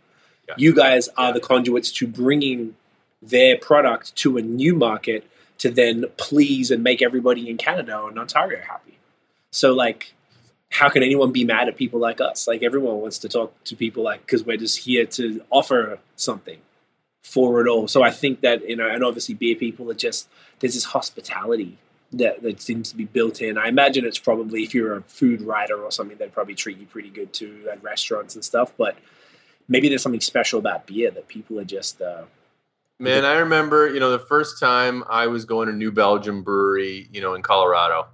[0.49, 0.55] Yeah.
[0.57, 1.33] You guys are Yeah.
[1.33, 2.77] the conduits to bringing
[3.21, 5.27] their product to a new market
[5.59, 8.97] to then please and make everybody in Canada and Ontario happy.
[9.51, 10.15] So like
[10.71, 12.49] how can anyone be mad at people like us?
[12.49, 16.59] Like everyone wants to talk to people like because we're just here to offer something
[17.27, 17.89] for it all.
[17.89, 20.29] So I think that you know, and obviously beer people are just
[20.61, 21.77] there's this hospitality
[22.13, 23.59] that, that seems to be built in.
[23.59, 26.87] I imagine it's probably if you're a food writer or something, they'd probably treat you
[26.87, 28.73] pretty good too at restaurants and stuff.
[28.79, 28.97] But
[29.67, 32.23] maybe there's something special about beer that people are just uh,
[32.99, 37.09] Man, I remember, you know, the first time I was going to New Belgium Brewery,
[37.13, 38.07] you know, in Colorado.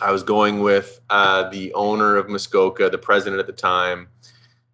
[0.00, 4.08] I was going with uh, the owner of Muskoka, the president at the time,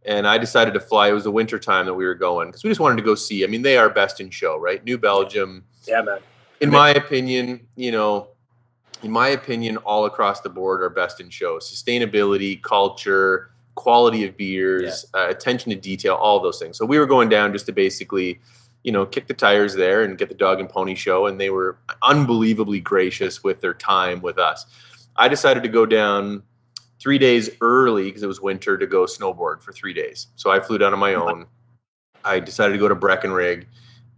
[0.07, 1.09] and I decided to fly.
[1.09, 3.15] It was the winter time that we were going because we just wanted to go
[3.15, 3.45] see.
[3.45, 4.83] I mean, they are best in show, right?
[4.85, 6.19] New Belgium, yeah, man.
[6.61, 8.29] in my opinion, you know,
[9.03, 11.59] in my opinion, all across the board are best in show.
[11.59, 16.79] Sustainability, culture, quality of beers, uh, attention to detail, all those things.
[16.79, 18.41] So we were going down just to basically,
[18.85, 21.27] you know, kick the tires there and get the dog and pony show.
[21.27, 24.67] And they were unbelievably gracious with their time with us.
[25.17, 26.43] I decided to go down
[27.01, 30.29] three days early because it was winter to go snowboard for three days.
[30.37, 31.47] So I flew down on my own.
[32.25, 33.67] I decided to go to Breckenridge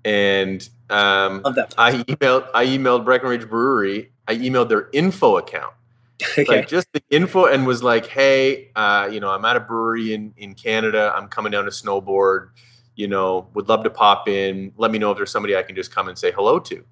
[0.05, 1.43] and um,
[1.77, 4.11] I emailed I emailed Breckenridge Brewery.
[4.27, 5.75] I emailed their info account,
[6.23, 6.45] okay.
[6.45, 10.15] like just the info, and was like, "Hey, uh, you know, I'm at a brewery
[10.15, 11.13] in in Canada.
[11.15, 12.51] I'm coming down to snowboard.
[12.95, 14.73] You know, would love to pop in.
[14.77, 16.85] Let me know if there's somebody I can just come and say hello to."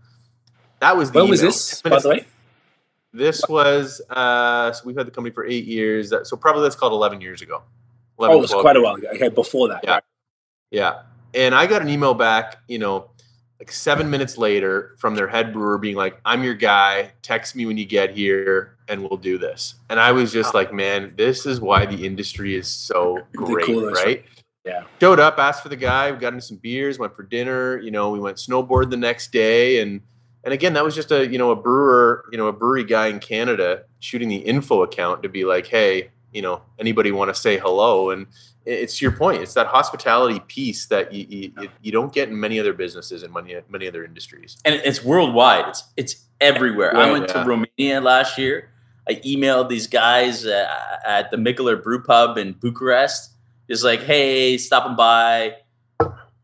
[0.80, 1.52] That was the when was email.
[1.52, 2.26] this, by the way?
[3.16, 6.12] This was uh, so we've had the company for eight years.
[6.24, 7.62] So probably that's called 11 years ago.
[8.18, 9.08] 11, Oh, it was 12 quite a while ago.
[9.14, 9.80] Okay, before that.
[9.84, 9.90] Yeah.
[9.92, 10.02] right.
[10.70, 11.02] Yeah.
[11.34, 13.10] And I got an email back, you know,
[13.58, 17.12] like seven minutes later from their head brewer being like, I'm your guy.
[17.22, 19.76] Text me when you get here and we'll do this.
[19.88, 24.24] And I was just like, man, this is why the industry is so great, right?
[24.64, 24.82] Yeah.
[25.00, 27.90] Showed up, asked for the guy, we got him some beers, went for dinner, you
[27.90, 29.80] know, we went snowboard the next day.
[29.80, 30.00] And
[30.46, 33.08] and again, that was just a, you know, a brewer, you know, a brewery guy
[33.08, 37.34] in Canada shooting the info account to be like, hey, you know anybody want to
[37.34, 38.10] say hello?
[38.10, 38.26] And
[38.64, 39.42] it's your point.
[39.42, 43.32] It's that hospitality piece that you, you, you don't get in many other businesses and
[43.32, 44.58] many many other industries.
[44.64, 45.68] And it's worldwide.
[45.68, 46.92] It's it's everywhere.
[46.94, 47.42] Yeah, i went yeah.
[47.42, 48.70] to romania last year.
[49.08, 53.30] I emailed these guys uh, at the Mikkeller brew pub in bucharest.
[53.68, 55.56] Just like hey stopping by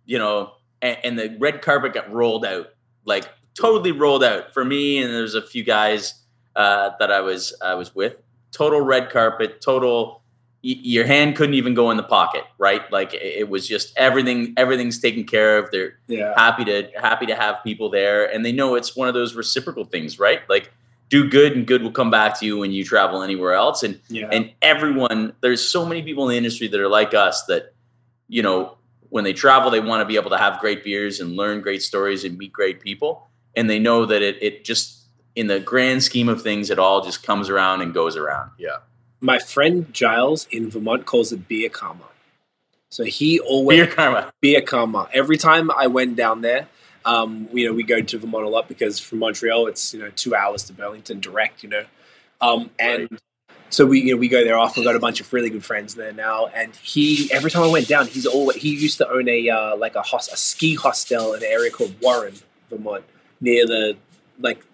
[0.06, 2.68] you know and, and the red carpet got rolled out
[3.04, 6.14] like totally rolled out for me and there's a few guys
[6.56, 8.16] uh, that i was i was with.
[8.50, 10.22] Total red carpet total
[10.62, 12.82] y- your hand couldn't even go in the pocket right?
[12.92, 15.70] Like it was just everything everything's taken care of.
[15.70, 16.34] They're Yeah.
[16.36, 19.84] happy to happy to have people there and they know it's one of those reciprocal
[19.84, 20.40] things right?
[20.50, 20.70] Like
[21.08, 23.98] do good and good will come back to you when you travel anywhere else and
[24.08, 24.28] Yeah.
[24.30, 27.74] and everyone there's so many people in the industry that are like us that
[28.28, 28.76] you know
[29.08, 31.82] when they travel they want to be able to have great beers and learn great
[31.82, 35.02] stories and meet great people and they know that it, it just
[35.34, 38.78] in the grand scheme of things it all just comes around and goes around Yeah.
[39.20, 42.06] My friend Giles in Vermont calls it beer karma.
[42.90, 45.08] So he always beer karma beer karma.
[45.12, 46.68] Every time I went down there,
[47.04, 50.10] um, you know, we go to Vermont a lot because from Montreal it's you know
[50.10, 51.62] two hours to Burlington direct.
[51.62, 51.84] You know,
[52.40, 53.18] um, and
[53.70, 54.84] so we you know we go there often.
[54.84, 57.88] Got a bunch of really good friends there now, and he every time I went
[57.88, 61.32] down, he's always he used to own a uh, like a, host, a ski hostel
[61.34, 62.34] in an area called Warren,
[62.68, 63.04] Vermont,
[63.42, 63.96] near the
[64.40, 64.64] like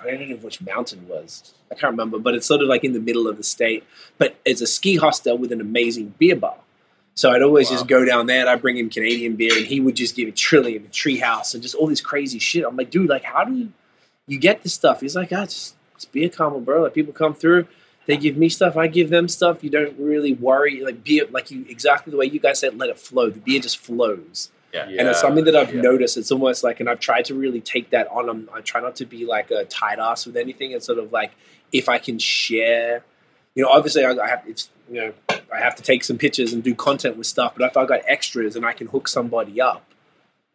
[0.00, 1.54] I don't even know which mountain it was.
[1.70, 3.84] I can't remember, but it's sort of like in the middle of the state.
[4.18, 6.56] But it's a ski hostel with an amazing beer bar.
[7.16, 9.78] So I'd always just go down there and I'd bring him Canadian beer and he
[9.78, 12.64] would just give a trillium, a treehouse, and just all this crazy shit.
[12.64, 13.72] I'm like, dude, like, how do you,
[14.26, 15.00] you get this stuff?
[15.00, 16.82] He's like, ah, just it's beer karma, bro.
[16.82, 17.68] Like, people come through,
[18.06, 19.62] they give me stuff, I give them stuff.
[19.62, 20.82] You don't really worry.
[20.84, 23.30] Like, beer, like you, exactly the way you guys said, let it flow.
[23.30, 25.80] The beer just flows yeah, and it's something that I've yeah.
[25.80, 26.16] noticed.
[26.16, 28.28] It's almost like, and I've tried to really take that on.
[28.28, 30.72] I'm, I try not to be like a tight ass with anything.
[30.72, 31.32] It's sort of like
[31.72, 33.04] if I can share,
[33.54, 36.52] you know, obviously I, I have, it's, you know, I have to take some pictures
[36.52, 37.54] and do content with stuff.
[37.56, 39.84] But if I got extras and I can hook somebody up,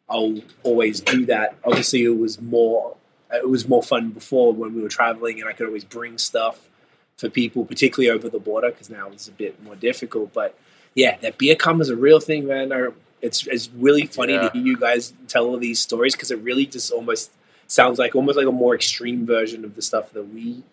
[0.10, 1.56] I'll always do that.
[1.64, 2.98] Obviously, it was more,
[3.32, 6.68] it was more fun before when we were traveling, and I could always bring stuff
[7.16, 10.34] for people, particularly over the border, because now it's a bit more difficult.
[10.34, 10.58] But
[10.96, 12.74] yeah, that beer karma is a real thing, man.
[12.74, 12.88] I,
[13.22, 14.50] it's it's really funny Yeah.
[14.50, 17.32] to hear you guys tell all these stories because it really just almost
[17.68, 20.64] sounds like almost like a more extreme version of the stuff that we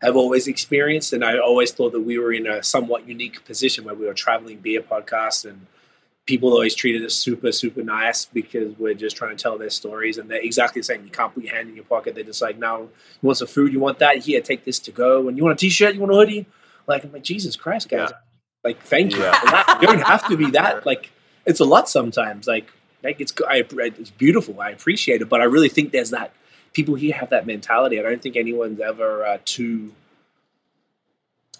[0.00, 1.12] have always experienced.
[1.12, 4.14] And I always thought that we were in a somewhat unique position where we were
[4.14, 5.66] traveling beer podcasts and
[6.26, 10.16] people always treated us super super nice because we're just trying to tell their stories
[10.18, 11.04] and they're exactly the same.
[11.04, 12.14] You can't put your hand in your pocket.
[12.14, 12.82] They're just like, no,
[13.22, 13.72] you want some food?
[13.72, 14.18] You want that?
[14.18, 15.28] Here, take this to go.
[15.28, 15.94] And you want a t-shirt?
[15.94, 16.46] You want a hoodie?
[16.86, 18.10] Like I'm like Jesus Christ, guys.
[18.10, 18.16] Yeah.
[18.64, 19.20] Like thank you.
[19.20, 19.80] Yeah.
[19.80, 20.84] You don't have to be that.
[20.86, 21.10] Like
[21.46, 22.46] it's a lot sometimes.
[22.46, 22.70] Like
[23.02, 24.60] like it's I, it's beautiful.
[24.60, 26.32] I appreciate it, but I really think there's that
[26.72, 27.98] people here have that mentality.
[27.98, 29.92] I don't think anyone's ever uh, too.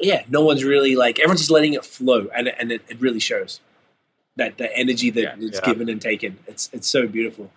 [0.01, 3.21] Yeah, no one's really like everyone's just letting it flow, and and it, it really
[3.21, 3.61] shows
[4.37, 5.35] that the energy that Yeah.
[5.39, 5.67] it's Yeah.
[5.73, 6.39] given and taken.
[6.47, 7.53] It's it's so beautiful.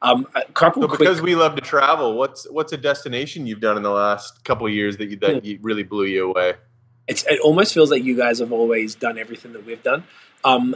[0.00, 0.98] Um, a couple So quick.
[1.00, 4.66] because we love to travel, what's what's a destination you've done in the last couple
[4.66, 5.34] of years that you, Hmm.
[5.34, 6.54] that you really blew you away?
[7.08, 10.04] it's, it almost feels like you guys have always done everything that we've done.
[10.44, 10.74] Um,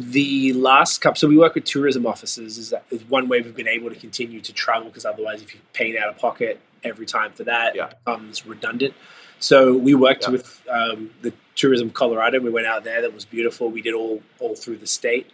[0.00, 2.58] the last couple, so we work with tourism offices.
[2.58, 5.54] Is that is one way we've been able to continue to travel because otherwise, if
[5.54, 7.86] you're paying out of pocket every time for that, Yeah.
[7.88, 8.94] it becomes redundant.
[9.40, 10.30] So we worked Yeah.
[10.30, 12.40] with um, the tourism Colorado.
[12.40, 13.00] We went out there.
[13.02, 13.68] That was beautiful.
[13.70, 15.26] We did all all through the state.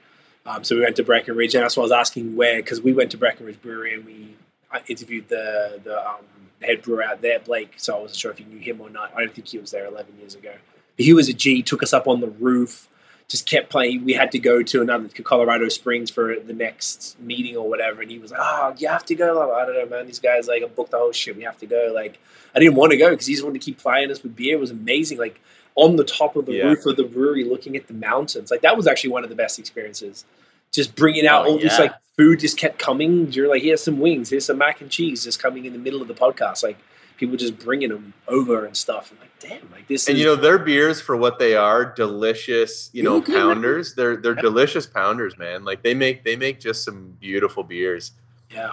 [0.47, 2.93] Um, so we went to Breckenridge, and that's why I was asking where because we
[2.93, 4.37] went to Breckenridge Brewery and we
[4.71, 6.25] I interviewed the the um,
[6.63, 7.75] head brewer out there, Blake.
[7.77, 9.13] So I wasn't sure if you knew him or not.
[9.17, 10.53] I don't think he was there 11 years ago.
[10.97, 11.63] But he was a G.
[11.63, 12.89] Took us up on the roof.
[13.29, 14.05] Just kept playing.
[14.05, 18.03] We had to go to another to Colorado Springs for the next meeting or whatever.
[18.03, 20.07] And he was like, "Oh, you have to go." Like, I don't know, man.
[20.07, 21.35] These guys like booked the whole shit.
[21.37, 21.91] We have to go.
[21.95, 22.19] Like,
[22.55, 24.57] I didn't want to go because he just wanted to keep plying us with beer.
[24.57, 25.17] It was amazing.
[25.19, 25.41] Like
[25.75, 26.65] on the top of the Yeah.
[26.67, 28.51] roof of the brewery, looking at the mountains.
[28.51, 30.25] Like that was actually one of the best experiences.
[30.71, 33.33] Just bringing out Oh, all this like food just kept coming.
[33.33, 36.03] You're like, here's some wings, here's some mac and cheese, just coming in the middle
[36.03, 36.63] of the podcast.
[36.63, 36.77] Like
[37.17, 39.13] people just bringing them over and stuff.
[39.13, 42.91] I'm like, damn, like this And you know their beers for what they are, delicious.
[42.93, 43.47] You know, Really good, man.
[43.55, 43.95] pounders.
[43.95, 45.65] They're they're delicious pounders, man.
[45.65, 48.13] Like they make they make just some beautiful beers.
[48.51, 48.73] yeah.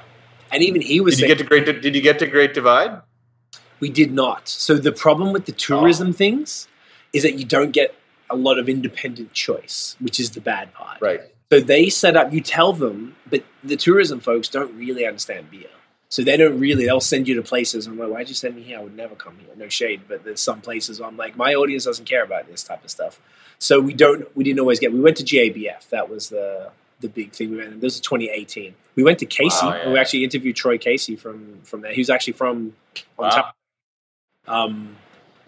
[0.53, 1.65] And even he was Did you get to Great?
[1.81, 3.01] Did you get to Great Divide?
[3.79, 4.47] we did not.
[4.47, 5.55] So the problem with the oh.
[5.57, 6.13] tourism Oh.
[6.13, 6.67] things
[7.13, 7.95] is that you don't get
[8.29, 11.01] a lot of independent choice, which is the bad part.
[11.01, 11.21] Right.
[11.51, 15.67] So they set up, you tell them, but the tourism folks don't really understand beer.
[16.11, 17.87] So they don't really, they'll send you to places.
[17.87, 18.77] I'm like, why'd you send me here?
[18.77, 19.47] I would never come here.
[19.55, 22.63] No shade, but there's some places where I'm like, my audience doesn't care about this
[22.63, 23.21] type of stuff.
[23.59, 25.87] So we don't, we didn't always get, we went to GABF.
[25.87, 28.75] That was the, the big thing we went, and this was 2018.
[28.95, 31.93] We went to Casey, Wow, and we actually interviewed Troy Casey from, from there.
[31.93, 32.75] He was actually from
[33.17, 33.27] Wow.
[33.27, 33.51] Ontario.
[34.47, 34.97] Um,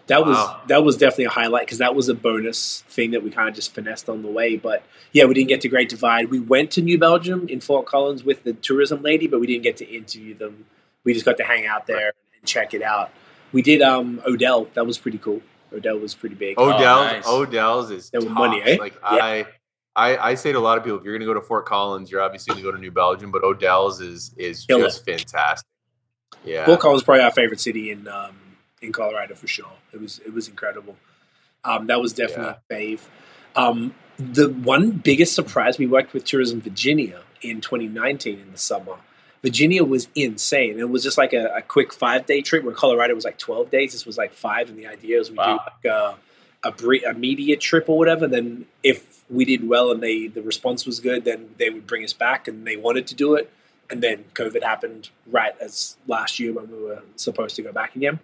[0.06, 0.36] That was
[0.68, 3.54] that was definitely a highlight because that was a bonus thing that we kind of
[3.54, 4.56] just finessed on the way.
[4.56, 4.82] But
[5.12, 6.30] yeah, we didn't get to Great Divide.
[6.30, 9.62] We went to New Belgium in Fort Collins with the tourism lady, but we didn't
[9.62, 10.66] get to interview them.
[11.04, 13.10] We just got to hang out there and check it out.
[13.52, 14.68] We did um, Odell.
[14.74, 15.40] That was pretty cool.
[15.72, 16.56] Odell was pretty big.
[16.58, 17.26] Oh, Odell's nice.
[17.26, 18.38] Odell's is That was tops.
[18.38, 18.76] money, eh?
[18.78, 19.24] Like Yeah.
[19.24, 19.46] I,
[19.96, 21.64] I, I say to a lot of people, if you're going to go to Fort
[21.66, 24.84] Collins, you're obviously going to go to New Belgium, but Odell's is is Killer.
[24.84, 25.66] just fantastic.
[26.44, 28.36] Yeah, Fort Collins is probably our favorite city in um,
[28.84, 29.72] in Colorado for sure.
[29.92, 30.96] It was it was incredible.
[31.64, 33.00] Um, that was definitely a fave.
[33.56, 38.96] Um, the one biggest surprise we worked with Tourism Virginia in 2019 in the summer.
[39.42, 40.78] Virginia was insane.
[40.78, 43.70] It was just like a, a quick five day trip where Colorado was like 12
[43.70, 43.92] days.
[43.92, 45.58] This was like five, and the idea was we Wow.
[45.84, 46.16] do like a,
[46.68, 48.26] a, bre- a media trip or whatever.
[48.26, 52.04] Then if we did well and they the response was good, then they would bring
[52.04, 53.50] us back, and they wanted to do it
[53.90, 57.94] and then COVID happened right as last year when we were supposed to go back
[57.96, 58.20] again.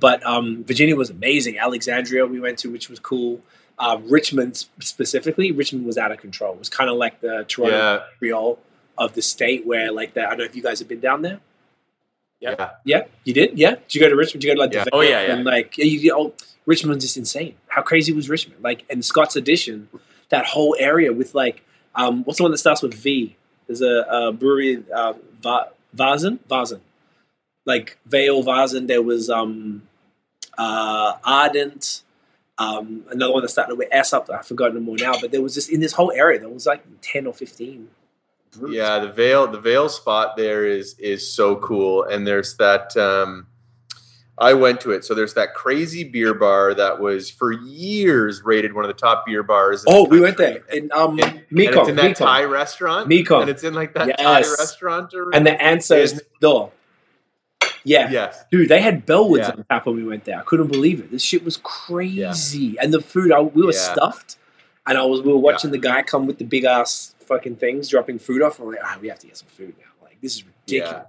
[0.00, 1.58] But um, Virginia was amazing.
[1.58, 3.40] Alexandria we went to, which was cool.
[3.78, 6.52] Um, Richmond specifically, Richmond was out of control.
[6.54, 8.58] It was kind of like the Toronto yeah, Montreal
[8.96, 10.26] of the state, where like that.
[10.26, 11.40] I don't know if you guys have been down there.
[12.40, 12.54] Yeah.
[12.58, 12.70] yeah.
[12.84, 13.58] Yeah, you did.
[13.58, 14.42] Yeah, did you go to Richmond?
[14.42, 14.84] Did you go to like Yeah.
[14.84, 15.34] the Oh, yeah, yeah.
[15.34, 16.34] And like yeah, you, oh,
[16.66, 17.54] Richmond's just insane.
[17.68, 18.62] How crazy was Richmond?
[18.62, 19.88] Like and Scott's Addition,
[20.28, 21.62] that whole area with like
[21.94, 23.36] um, what's the one that starts with V?
[23.66, 26.80] There's a, a brewery, uh, Va- Väsen, Väsen,
[27.64, 28.86] like Vale Väsen.
[28.86, 29.82] There was um,
[30.58, 32.02] uh, Ardent.
[32.56, 34.30] Um, another one that started with S up.
[34.30, 36.66] I've forgotten them all now, but there was just in this whole area there was
[36.66, 37.88] like ten or fifteen.
[38.52, 38.76] breweries.
[38.76, 42.96] Yeah, the Vale the Vale spot there is is so cool, and there's that.
[42.96, 43.48] Um,
[44.36, 48.72] I went to it, so there's that crazy beer bar that was for years rated
[48.74, 49.84] one of the top beer bars.
[49.86, 52.14] Oh, we went there in um, And- and it's in that Mekong.
[52.26, 53.08] Thai restaurant.
[53.08, 53.42] Mekong.
[53.42, 55.14] and it's in like that Thai restaurant.
[55.14, 56.72] Or, and the answer is And- door.
[57.86, 58.10] Yeah.
[58.10, 59.50] yes, Dude, they had Bellwoods Yeah.
[59.50, 60.38] on tap when we went there.
[60.38, 61.10] I couldn't believe it.
[61.10, 62.76] This shit was crazy.
[62.78, 63.78] And the food, I, we were Yeah.
[63.92, 64.36] stuffed.
[64.86, 67.88] And I was, we were watching the guy come with the big ass fucking things,
[67.88, 68.58] dropping food off.
[68.58, 69.84] I'm like, ah, we have to get some food now.
[70.02, 71.06] Like, this is ridiculous.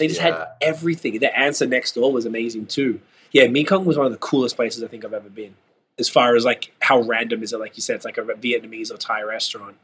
[0.00, 0.38] They just Yeah.
[0.38, 1.20] had everything.
[1.20, 3.00] The answer next door was amazing too.
[3.30, 5.54] Yeah, Mekong was one of the coolest places I think I've ever been.
[6.00, 7.60] As far as like how random is it?
[7.60, 9.76] Like you said, it's like a Vietnamese or Thai restaurant,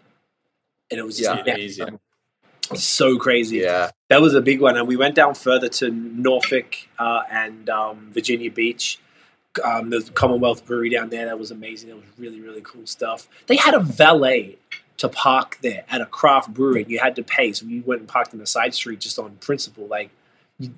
[0.90, 1.54] and it was just Yeah.
[1.54, 2.00] Amazing.
[2.74, 3.58] so crazy.
[3.58, 7.70] yeah, That was a big one, and we went down further to Norfolk uh, and
[7.70, 8.98] um, Virginia Beach.
[9.64, 11.88] Um, the Commonwealth Brewery down there that was amazing.
[11.90, 13.28] That was really really cool stuff.
[13.46, 14.58] They had a valet
[14.98, 16.84] to park there at a craft brewery.
[16.88, 19.36] You had to pay, so you went and parked in the side street just on
[19.36, 19.86] principle.
[19.86, 20.10] Like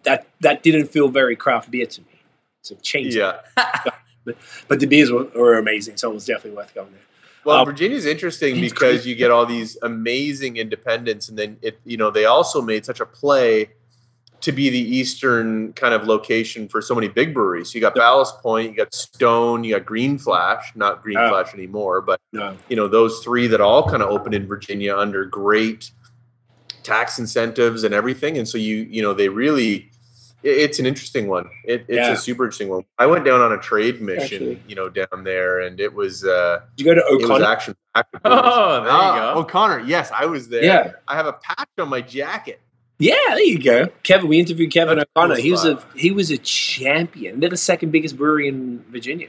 [0.03, 2.21] that that didn't feel very craft beer to me.
[2.63, 3.15] So change.
[3.15, 3.41] yeah.
[4.25, 7.01] but but the beers were, were amazing, so it was definitely worth going there.
[7.45, 11.97] Well, Um, Virginia's interesting because you get all these amazing independents, and then it, you
[11.97, 13.71] know, they also made such a play
[14.41, 17.75] to be the eastern kind of location for so many big breweries.
[17.75, 21.29] You got Ballast Point, you got Stone, you got Green Flash, not Green Oh.
[21.29, 24.97] Flash anymore, but No, you know, those three that all kind of opened in Virginia
[24.97, 25.91] under great
[26.85, 29.91] tax incentives and everything, and so you, you know, they really.
[30.45, 31.51] it- It's an interesting one.
[31.65, 32.13] It, it's Yeah.
[32.13, 32.85] a super interesting one.
[32.97, 34.63] I went down on a trade mission, Actually.
[34.69, 37.45] you know, down there, and it was uh, did you go to it was O'Connor?
[37.45, 38.15] action packed.
[38.25, 39.35] Oh, there you go.
[39.41, 40.63] O'Connor, yes, I was there.
[40.65, 40.93] Yeah.
[41.09, 42.61] I have a patch on my jacket.
[42.99, 43.87] Yeah, there you go.
[44.03, 45.35] Kevin, we interviewed Kevin That's O'Connor.
[45.37, 47.41] cool he was a he was a champion.
[47.41, 49.29] They're the second biggest brewery in Virginia,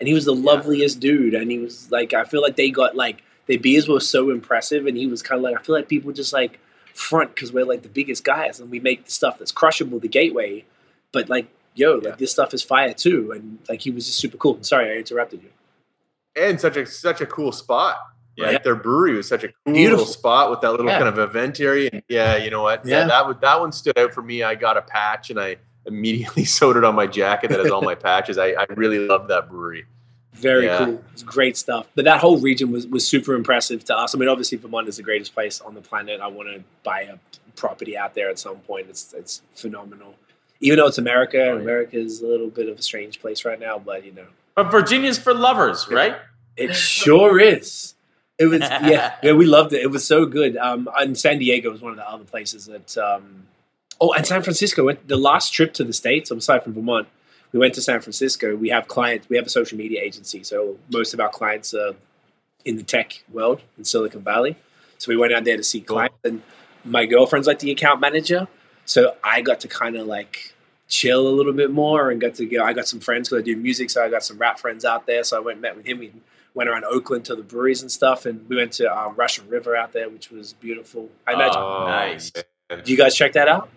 [0.00, 1.34] and he was the loveliest dude.
[1.34, 4.86] And he was like, I feel like they got like their beers were so impressive,
[4.86, 6.58] and he was kind of like, I feel like people just like
[6.94, 10.08] front because we're like the biggest guys, and we make the stuff that's crushable, the
[10.08, 10.64] gateway.
[11.12, 12.08] But like, yo, Yeah.
[12.10, 14.62] like this stuff is fire too, and like he was just super cool.
[14.62, 15.50] Sorry, I interrupted you.
[16.34, 17.98] And such a such a cool spot.
[18.36, 18.46] Yeah.
[18.46, 18.64] Right?
[18.64, 20.06] Their brewery was such a cool Beautiful.
[20.06, 20.98] spot with that little Yeah.
[20.98, 21.90] kind of event area.
[21.92, 22.84] And yeah, you know what?
[22.84, 23.00] Yeah.
[23.00, 24.42] That, that would that one stood out for me.
[24.42, 25.56] I got a patch and I
[25.86, 28.36] immediately sewed it on my jacket that has all my patches.
[28.38, 29.84] I, I really love that brewery.
[30.32, 30.84] Very Yeah.
[30.84, 31.04] cool.
[31.12, 31.86] It's great stuff.
[31.94, 34.14] But that whole region was, was super impressive to us.
[34.14, 36.20] I mean, obviously, Vermont is the greatest place on the planet.
[36.20, 37.18] I want to buy a
[37.54, 38.86] property out there at some point.
[38.90, 40.16] It's it's phenomenal.
[40.60, 41.60] Even though it's America, Oh, yeah.
[41.62, 44.72] America is a little bit of a strange place right now, but you know, But
[44.72, 46.16] Virginia's for lovers, right?
[46.56, 47.94] it sure is.
[48.38, 49.32] It was yeah, yeah.
[49.32, 49.82] We loved it.
[49.82, 50.56] It was so good.
[50.56, 52.96] Um, and San Diego was one of the other places that.
[52.98, 53.46] Um,
[54.00, 54.90] oh, and San Francisco.
[54.92, 56.30] The last trip to the states.
[56.30, 57.08] Aside from Vermont,
[57.52, 58.56] we went to San Francisco.
[58.56, 59.28] We have clients.
[59.28, 61.94] We have a social media agency, so most of our clients are
[62.64, 64.56] in the tech world in Silicon Valley.
[64.98, 66.42] So we went out there to see clients, and
[66.84, 68.48] my girlfriend's like the account manager.
[68.84, 70.54] So I got to kind of like
[70.88, 72.64] chill a little bit more and got to go.
[72.64, 75.06] I got some friends because I do music, so I got some rap friends out
[75.06, 75.22] there.
[75.24, 75.98] So I went and met with him.
[75.98, 76.12] We
[76.54, 79.76] went around Oakland to the breweries and stuff, and we went to um, Russian River
[79.76, 81.10] out there, which was beautiful.
[81.26, 81.58] I imagine.
[81.60, 82.32] Oh, nice.
[82.34, 82.78] man.
[82.78, 83.68] Did you guys check that out?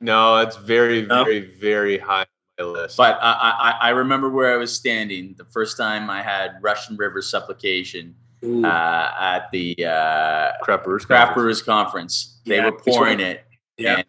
[0.00, 1.24] No, it's very, No?
[1.24, 2.26] very, very high on
[2.58, 2.96] my list.
[2.96, 6.96] But I, I, I remember where I was standing the first time I had Russian
[6.96, 11.04] River supplication uh, at the uh, Craft Brewers.
[11.04, 11.34] Craft Conference.
[11.34, 12.40] Brewers Conference.
[12.46, 13.44] They Yeah, were pouring it,
[13.76, 13.96] yeah.
[13.96, 14.04] and,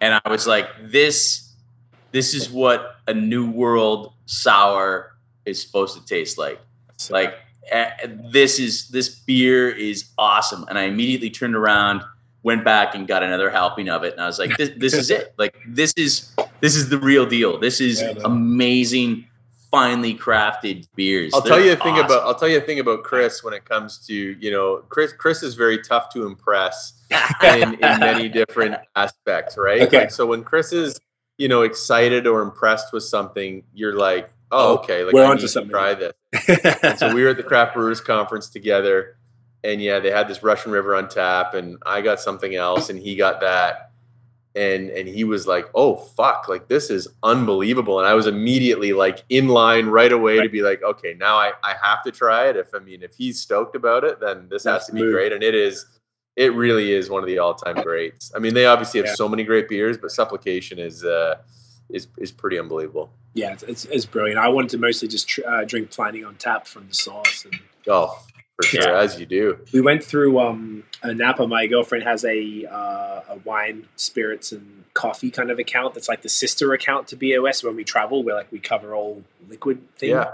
[0.00, 1.52] and I was like, "This,
[2.10, 5.12] this is what a New World sour
[5.44, 6.60] is supposed to taste like."
[6.98, 7.34] So- Like,
[7.70, 7.90] eh,
[8.32, 12.02] this is this beer is awesome, and I immediately turned around,
[12.42, 15.10] went back, and got another helping of it, and I was like, "This, this is
[15.10, 15.34] it!
[15.38, 16.30] Like, this is
[16.60, 17.58] this is the real deal.
[17.58, 19.24] This is Yeah, amazing."
[19.70, 21.34] Finely crafted beers.
[21.34, 22.06] I'll They're tell you a thing awesome.
[22.06, 25.12] about I'll tell you a thing about Chris when it comes to you know Chris
[25.12, 26.94] Chris is very tough to impress
[27.44, 29.82] in, in many different aspects, right?
[29.82, 29.98] Okay.
[29.98, 30.98] Like, so when Chris is
[31.36, 35.28] you know excited or impressed with something, you're like, oh, Oh, okay, like we're I
[35.30, 35.70] onto to something.
[35.70, 36.12] Try this.
[36.98, 39.16] So we were at the Craft Brewers Conference together,
[39.64, 42.98] and yeah, they had this Russian River on tap, and I got something else, and
[42.98, 43.90] he got that,
[44.54, 48.92] and and he was like, "Oh fuck, like this is unbelievable," and I was immediately
[48.92, 52.48] like in line right away to be like, "Okay, now I I have to try
[52.48, 55.10] it." If I mean, if he's stoked about it, then this That's has to be
[55.10, 55.86] great, and it is.
[56.36, 58.30] It really is one of the all-time greats.
[58.32, 59.14] I mean, they obviously have Yeah.
[59.14, 61.34] so many great beers, but Supplication is uh,
[61.90, 63.10] is is pretty unbelievable.
[63.34, 64.38] yeah, it's, it's, it's brilliant.
[64.38, 67.44] I wanted to mostly just tr- uh, drink Pliny on tap from the sauce.
[67.44, 68.18] And Oh,
[68.56, 68.98] for sure, Yeah.
[69.00, 69.58] as you do.
[69.72, 71.46] we went through um, a Napa.
[71.46, 75.94] My girlfriend has a uh, a wine, spirits, and coffee kind of account.
[75.94, 77.62] That's like the sister account to BOS.
[77.62, 80.10] When we travel, we're like we cover all liquid things.
[80.10, 80.32] Yeah.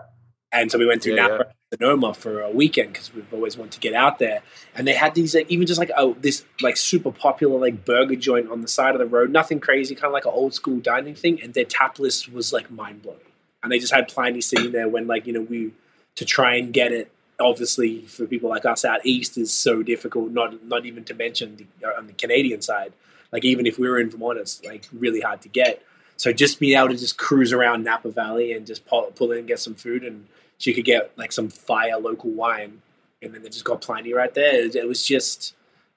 [0.55, 3.73] And so we went through Yeah, Napa, Sonoma for a weekend because we've always wanted
[3.73, 4.43] to get out there.
[4.75, 8.17] And they had these like even just like oh this like super popular like burger
[8.17, 10.79] joint on the side of the road, nothing crazy, kind of like an old school
[10.79, 11.43] dining thing.
[11.43, 13.19] And their tap list was like mind blowing.
[13.63, 15.73] And they just had Pliny sitting there when like you know we
[16.17, 17.11] to try and get it.
[17.41, 20.31] Obviously, for people like us out east, is so difficult.
[20.31, 22.93] Not not even to mention the, uh, on the Canadian side.
[23.33, 25.83] Like even if we were in Vermont, it's like really hard to get.
[26.17, 29.39] So just being able to just cruise around Napa Valley and just pull, pull in
[29.39, 30.27] and get some food, and
[30.65, 32.81] she could get like some fire local wine,
[33.21, 34.65] and then they just got Pliny right there.
[34.65, 35.55] It, was just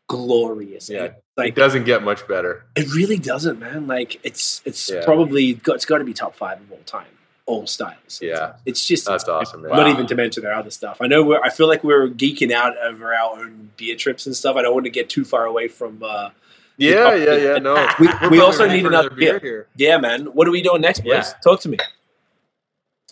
[0.07, 0.89] glorious.
[0.89, 1.03] Yeah.
[1.05, 2.65] It- like it doesn't get much better.
[2.75, 3.85] it really doesn't, man.
[3.87, 5.05] Like it's it's Yeah.
[5.05, 7.05] probably got, it's got to be top five of all time,
[7.45, 8.19] all styles.
[8.21, 8.53] Yeah.
[8.65, 9.71] it's just That's awesome, man.
[9.71, 9.91] Not Wow.
[9.93, 10.97] even to mention their other stuff.
[10.99, 11.23] I know.
[11.23, 14.55] We're, I feel like we're geeking out over our own beer trips and stuff.
[14.57, 16.01] I don't want to get too far away from.
[16.03, 16.31] Uh,
[16.77, 17.57] Yeah, yeah, yeah.
[17.59, 19.37] No, We- we also need another beer.
[19.39, 19.67] here.
[19.77, 20.25] yeah, man.
[20.35, 21.11] What are we doing next, boys?
[21.13, 21.33] Yeah.
[21.43, 21.77] Talk to me.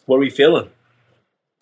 [0.08, 0.70] What are we feeling?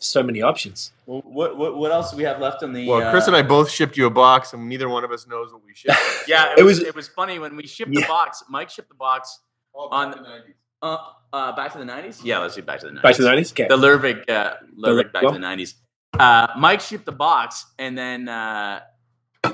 [0.03, 0.91] So many options.
[1.05, 2.88] Well, what, what what else do we have left on the?
[2.88, 5.25] Well, Chris uh, and I both shipped you a box, and neither one of us
[5.27, 5.97] knows what we shipped.
[6.27, 8.01] Yeah, It it, was- was it was funny when we shipped Yeah.
[8.01, 8.43] the box.
[8.49, 9.39] Mike shipped the box
[9.73, 10.53] on- the 90s.
[10.81, 10.97] uh,
[11.31, 12.21] uh, back to the nineties.
[12.23, 13.03] Yeah, let's do back to the nineties.
[13.03, 13.51] Back to the nineties.
[13.53, 13.67] Okay.
[13.67, 15.31] The Lervig, uh, Lervig back well.
[15.31, 15.75] to the nineties.
[16.19, 18.81] Uh, Mike shipped the box, and then uh,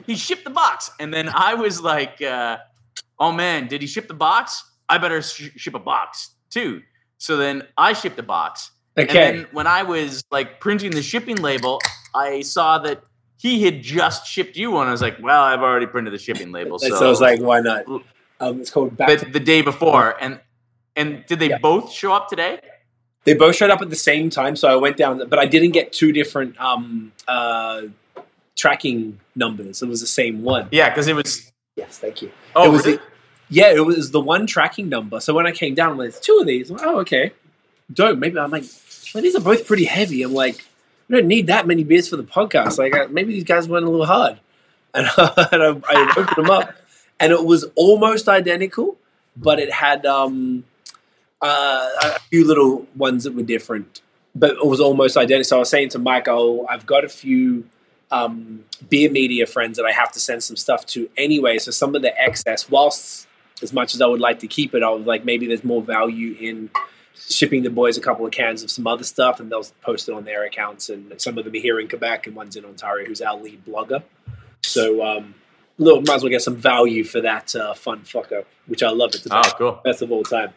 [0.06, 2.58] he shipped the box, and then I was like, uh,
[3.20, 4.64] "Oh man, did he ship the box?
[4.90, 6.82] I better sh- ship a box too."
[7.20, 9.30] So then I shipped the box, okay.
[9.30, 11.80] and then when I was like printing the shipping label,
[12.16, 13.04] I saw that
[13.38, 14.88] he had just shipped you one.
[14.88, 17.40] I was like, "Well, I've already printed the shipping label." so, So, I was like,
[17.40, 17.86] why not?
[18.40, 19.20] Um, it's called back.
[19.20, 20.40] the, the day before, and
[20.96, 21.58] and did they Yeah.
[21.60, 22.60] both show up today?
[23.26, 25.72] they both showed up at the same time, so I went down, but I didn't
[25.72, 27.82] get two different um, uh,
[28.56, 29.82] tracking numbers.
[29.82, 30.68] It was the same one.
[30.72, 31.52] Yeah, because it was.
[31.76, 32.32] Yes, thank you.
[32.56, 32.98] Oh, it was really?
[32.98, 33.04] the,
[33.50, 35.20] yeah, it was the one tracking number.
[35.20, 36.72] So when I came down, "There's two of these.
[36.72, 37.32] Like, oh, okay.
[37.92, 38.18] Dope.
[38.18, 38.66] Maybe I'm like,
[39.14, 40.24] well, these are both pretty heavy.
[40.24, 40.66] I'm like,
[41.08, 42.78] we don't need that many beers for the podcast.
[42.78, 44.40] Like, maybe these guys went a little hard.
[44.92, 46.74] And, and I, I opened them up,
[47.20, 48.98] and it was almost identical,
[49.38, 50.64] but it had um,
[51.44, 54.02] uh, a few little ones that were different.
[54.34, 55.44] But it was almost identical.
[55.44, 57.66] So I was saying to Michael, I've got a few
[58.10, 61.60] um, beer media friends that I have to send some stuff to anyway.
[61.60, 63.28] So some of the excess, whilst
[63.62, 65.82] as much as I would like to keep it, I was like, maybe there's more
[65.82, 66.70] value in
[67.28, 70.14] shipping the boys a couple of cans of some other stuff, and they'll post it
[70.14, 70.90] on their accounts.
[70.90, 73.66] And some of them are here in Quebec, and one's in Ontario, who's our lead
[73.66, 74.04] blogger.
[74.64, 75.36] So, um,
[75.78, 78.90] look, might as well get some value for that uh, fun fuck up, which I
[78.90, 79.12] love.
[79.14, 79.82] It's the Oh, best, cool.
[79.84, 80.54] best of all time.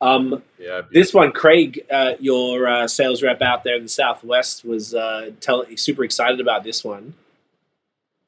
[0.00, 0.82] Um, Yeah.
[0.92, 5.30] this one, Craig, uh, your uh, sales rep out there in the Southwest, was uh,
[5.40, 7.14] tell, super excited about this one.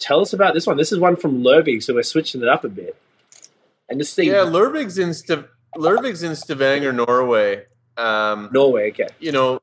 [0.00, 0.76] Tell us about this one.
[0.76, 2.96] This is one from Lervig, so we're switching it up a bit.
[3.88, 7.64] And this thing, Yeah, Lervig's in St- Lervig's in Stavanger, Norway.
[7.96, 9.08] Um, Norway, okay.
[9.18, 9.60] you know,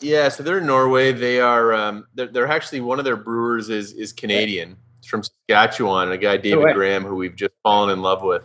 [0.00, 1.12] yeah, so they're in Norway.
[1.12, 4.76] They are um, they're, they're actually one of their brewers is is Canadian.
[4.98, 6.12] It's from Saskatchewan.
[6.12, 6.72] A guy David way.
[6.72, 8.44] Graham, who we've just fallen in love with.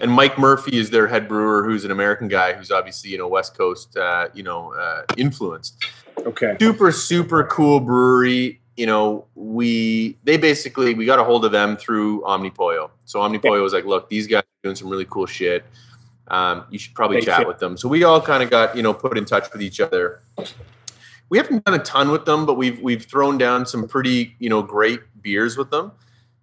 [0.00, 3.28] And Mike Murphy is their head brewer, who's an American guy, who's obviously you know
[3.28, 5.84] West Coast, uh, you know, uh, influenced.
[6.18, 6.56] Okay.
[6.60, 11.76] super super cool brewery you know we they basically we got a hold of them
[11.76, 15.62] through Omnipollo so Omnipollo was like look these guys are doing some really cool shit
[16.38, 17.48] Um, you should probably They chat fit.
[17.50, 17.76] with them.
[17.76, 20.04] So we all kind of got you know put in touch with each other.
[21.28, 24.48] We haven't done a ton with them, but we've we've thrown down some pretty you
[24.52, 25.92] know great beers with them.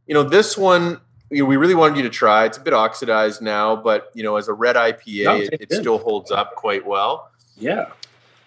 [0.07, 0.85] You know this one.
[1.30, 2.45] You know, we really wanted you to try.
[2.47, 5.69] It's a bit oxidized now, but you know, as a red IPA, No, it, it
[5.73, 7.85] still holds up quite well Yeah.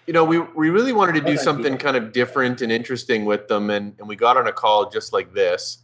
[0.07, 1.77] You know, we, we really wanted to do Good something idea.
[1.77, 3.69] kind of different and interesting with them.
[3.69, 5.79] And, and we got on a call just like this.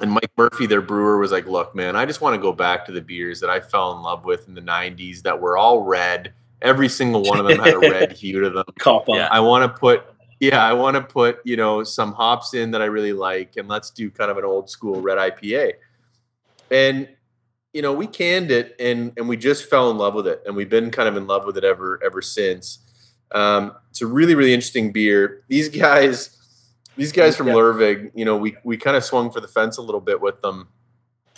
[0.00, 2.86] And Mike Murphy, their brewer, was like, look, man, I just want to go back
[2.86, 5.82] to the beers that I fell in love with in the 90s that were all
[5.82, 6.32] red.
[6.62, 8.64] Every single one of them had a red hue to them.
[8.78, 9.08] Cop.
[9.08, 9.28] Yeah.
[9.30, 10.04] I want to put,
[10.40, 13.56] yeah, I want to put, you know, some hops in that I really like.
[13.56, 15.74] And let's do kind of an old school red IPA.
[16.70, 17.08] And,
[17.72, 20.42] you know, we canned it and, and we just fell in love with it.
[20.46, 22.78] And we've been kind of in love with it ever, ever since.
[23.32, 25.42] Um, it's a really, really interesting beer.
[25.48, 26.36] These guys,
[26.96, 27.54] these guys from Yeah.
[27.54, 30.40] Lervig, you know, we, we kind of swung for the fence a little bit with
[30.42, 30.68] them.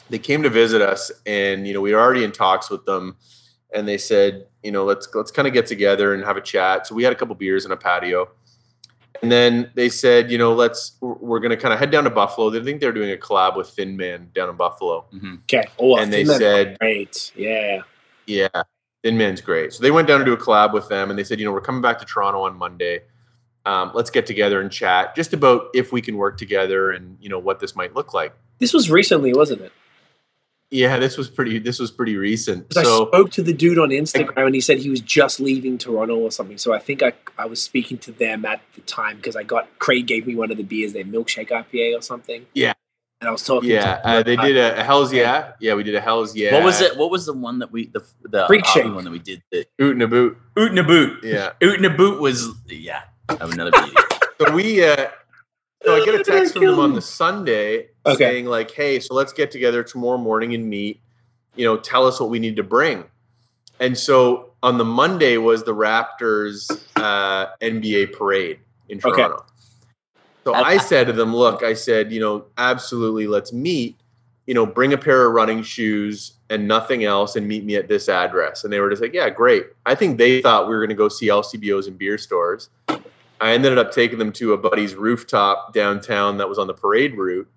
[0.09, 3.17] They came to visit us and, you know, we were already in talks with them
[3.73, 6.87] and they said, you know, let's, let's kind of get together and have a chat.
[6.87, 8.29] So we had a couple beers in a patio
[9.23, 12.05] and then they said, you know, let's, we're, we're going to kind of head down
[12.05, 12.51] to Buffalo.
[12.51, 15.07] They think they're doing a collab with Thin Man down in Buffalo.
[15.11, 15.67] hmm Okay.
[15.79, 17.33] Oh, and they Man, said, great.
[17.37, 17.83] Yeah.
[18.27, 18.49] yeah,
[19.03, 19.73] Thin Man's great.
[19.73, 21.53] So they went down to do a collab with them, and they said, you know,
[21.53, 23.01] we're coming back to Toronto on Monday.
[23.67, 27.29] Um, let's get together and chat just about if we can work together and you
[27.29, 28.35] know what this might look like.
[28.59, 29.73] This was recently, wasn't it?
[30.71, 31.59] Yeah, this was pretty.
[31.59, 32.69] This was pretty recent.
[32.71, 35.77] 'Cause I spoke to the dude on Instagram and he said he was just leaving
[35.79, 36.57] Toronto or something.
[36.59, 39.69] So I think I, I was speaking to them at the time because I got
[39.79, 42.47] Craig gave me one of the beers, their milkshake IPA or something.
[42.55, 42.75] Yeah.
[43.21, 45.53] And I was talking yeah, to uh, they did a, a Hell's Yeah.
[45.61, 46.55] Yeah, we did a Hell's Yeah.
[46.55, 46.97] What was it?
[46.97, 48.95] What was the one that we the the Freak hoppy Shake.
[48.95, 49.43] one that we did?
[49.51, 50.39] The Oot and a boot.
[50.59, 51.23] Oot and a boot.
[51.23, 51.53] Yeah.
[51.63, 53.03] Oot and a boot was yeah.
[53.29, 53.99] I have another beat.
[54.41, 54.83] So we.
[54.83, 55.09] Uh,
[55.85, 58.17] so I get a text from them on the Sunday Okay.
[58.17, 61.01] saying like, "Hey, so let's get together tomorrow morning and meet.
[61.57, 63.05] You know, tell us what we need to bring."
[63.81, 69.29] And so on the Monday was the Raptors uh, NBA parade in Okay.
[70.45, 73.97] So I said to them, "Look, I said, you know, absolutely, let's meet.
[74.47, 77.89] You know, bring a pair of running shoes and nothing else, and meet me at
[77.89, 80.81] this address." And they were just like, "Yeah, great." I think they thought we were
[80.81, 82.71] going to go see LCBOs and beer stores.
[82.89, 87.17] I ended up taking them to a buddy's rooftop downtown that was on the parade
[87.17, 87.49] route,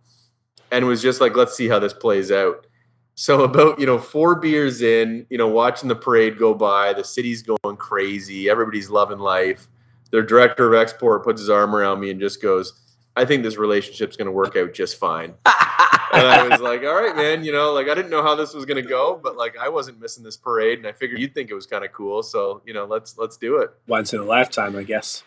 [0.71, 2.67] and was just like, "Let's see how this plays out."
[3.15, 7.03] So about you know four beers in, you know, watching the parade go by, the
[7.03, 9.67] city's going crazy, everybody's loving life.
[10.13, 12.73] Their director of export puts his arm around me and just goes,
[13.15, 15.33] "I think this relationship's going to work out just fine."
[16.13, 17.43] and I was like, "All right, man.
[17.43, 19.69] You know, like I didn't know how this was going to go, but like I
[19.69, 22.21] wasn't missing this parade, and I figured you'd think it was kind of cool.
[22.21, 25.23] So you know, let's let's do it." once in a lifetime, I guess.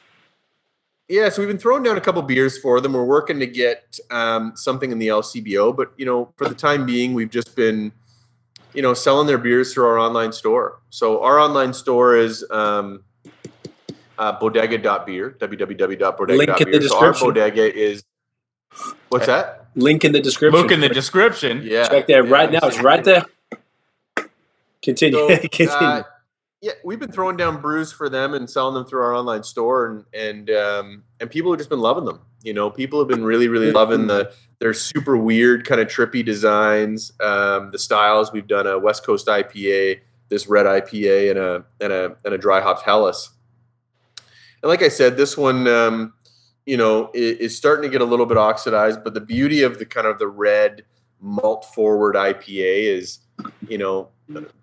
[1.09, 2.93] Yeah, so we've been throwing down a couple beers for them.
[2.93, 6.87] We're working to get um, something in the LCBO, but you know, for the time
[6.87, 7.91] being, we've just been,
[8.73, 10.79] you know, selling their beers through our online store.
[10.91, 13.03] So our online store is um,
[14.19, 16.37] uh, bodega.beer, www.bodega.beer.
[16.37, 17.29] Link in the So our description.
[17.29, 18.05] bodega is
[19.09, 19.67] what's that?
[19.75, 20.61] Link in the description.
[20.61, 21.63] Look in the description.
[21.63, 22.61] Yeah, Check there yeah, right now.
[22.63, 23.25] It's right there.
[24.83, 25.19] Continue.
[25.19, 25.69] So, Continue.
[25.71, 26.03] uh,
[26.63, 29.87] yeah, we've been throwing down brews for them and selling them through our online store,
[29.87, 32.21] and and um, and people have just been loving them.
[32.43, 34.33] You know, people have been really, really loving the.
[34.59, 37.13] They're super weird, kind of trippy designs.
[37.21, 41.93] Um, the styles we've done a West Coast IPA, this red IPA, and a and
[41.93, 43.36] a and a dry hopped Helles.
[44.67, 46.13] And like I said, this one, um,
[46.65, 49.05] you know, is, is starting to get a little bit oxidized.
[49.05, 50.83] But the beauty of the kind of the red
[51.21, 53.21] malt forward IPA is,
[53.69, 54.09] you know,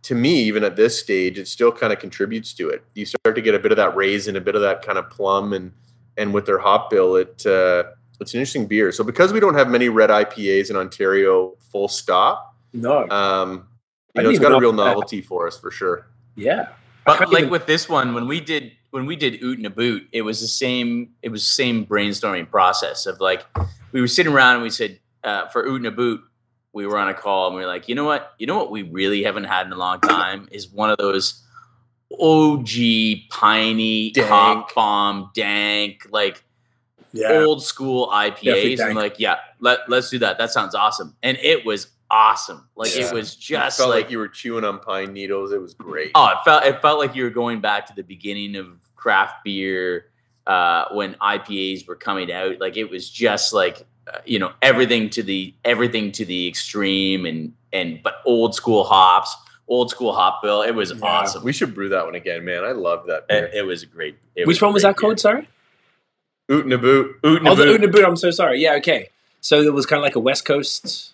[0.02, 2.84] to me, even at this stage, it still kind of contributes to it.
[2.96, 5.10] You start to get a bit of that raisin, a bit of that kind of
[5.10, 5.72] plum, and
[6.18, 7.86] and with their hop bill, it uh,
[8.20, 8.92] it's an interesting beer.
[8.92, 13.10] So because we don't have many red IPAs in Ontario, full stop, no.
[13.10, 13.70] um,
[14.16, 14.90] you know, it's got a real know that.
[14.90, 16.08] novelty for us for sure.
[16.36, 16.74] yeah.
[17.06, 19.72] But like even- with this one, when we did when we did Oot and a
[19.72, 21.10] Boot, it was the same.
[21.24, 23.44] It was the same brainstorming process of like
[23.92, 26.22] we were sitting around and we said uh, for Oot and a Boot,
[26.74, 28.70] we were on a call and we were like, you know what, you know what,
[28.70, 31.44] we really haven't had in a long time is one of those
[32.20, 32.68] OG
[33.32, 34.28] piney Dank.
[34.28, 36.44] hop bomb dank like
[37.14, 37.32] Yeah.
[37.46, 38.80] old school IPAs.
[38.80, 40.38] I'm like, yeah, let let's do that.
[40.38, 42.68] That sounds awesome, and it was awesome.
[42.76, 43.08] Like Yeah.
[43.08, 45.52] it was It just felt like like you were chewing on pine needles.
[45.52, 46.12] It was great.
[46.16, 49.44] Oh, it felt it felt like you were going back to the beginning of craft
[49.44, 50.06] beer
[50.46, 52.60] uh, when IPAs were coming out.
[52.60, 57.26] Like it was just like uh, you know everything to the everything to the extreme
[57.26, 59.36] and and but old school hops,
[59.68, 60.62] old school hop bill.
[60.62, 61.00] It was Yeah.
[61.06, 61.44] awesome.
[61.44, 62.64] We should brew that one again, man.
[62.64, 63.46] I love that beer.
[63.46, 64.18] It, it was a great.
[64.36, 65.20] It Which a one was that called?
[65.20, 65.48] Sorry.
[66.52, 67.16] Oot and a boot.
[67.26, 67.70] Oot and Oh, a the Boot.
[67.70, 68.06] Oot and a Boot.
[68.06, 68.60] I'm so sorry.
[68.62, 68.76] Yeah.
[68.76, 69.10] Okay.
[69.40, 71.14] So it was kind of like a West Coast.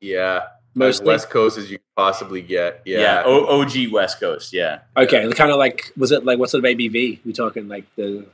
[0.00, 0.42] Yeah.
[0.74, 1.06] Mostly.
[1.06, 2.82] West Coast as you could possibly get.
[2.84, 3.22] Yeah, Yeah.
[3.26, 4.52] o- OG West Coast.
[4.52, 7.18] Yeah, Okay, kind of like was it like what sort of ABV?
[7.24, 8.24] We talking like the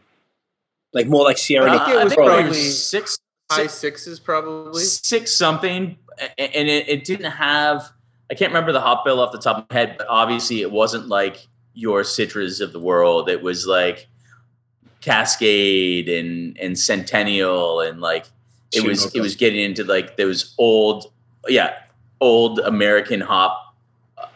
[0.92, 1.70] like more like Sierra.
[1.72, 3.18] I think it Uh, was it probably six,
[3.50, 4.82] High six, sixes probably.
[4.82, 5.96] six something,
[6.36, 7.90] and it, it didn't have.
[8.30, 10.70] I can't remember the hop bill off the top of my head, but obviously it
[10.70, 13.30] wasn't like your Citras of the world.
[13.30, 14.08] It was like
[15.00, 18.26] Cascade and and Centennial and like
[18.74, 21.12] it was it was getting into like those old
[21.48, 21.74] yeah
[22.20, 23.74] old American hop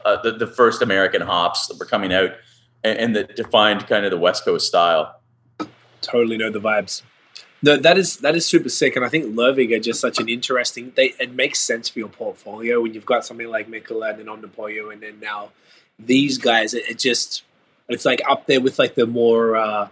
[0.04, 2.32] uh, the, the first American hops that were coming out
[2.84, 5.20] and, and that defined kind of the West Coast style.
[6.00, 7.02] totally know the vibes.
[7.62, 10.30] No, that is that is super sick, and I think Lervig are just such an
[10.30, 10.92] interesting.
[10.96, 14.26] They it makes sense for your portfolio when you've got something like Mikkeller and then
[14.26, 15.50] Omnipollo, and then now
[15.98, 16.72] these guys.
[16.72, 17.42] It, it just
[17.88, 19.88] it's like up there with like the more uh,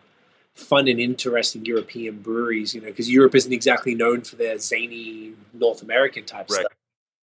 [0.54, 5.34] fun and interesting European breweries, you know, because Europe isn't exactly known for their zany
[5.52, 6.60] North American type Right.
[6.60, 6.72] stuff.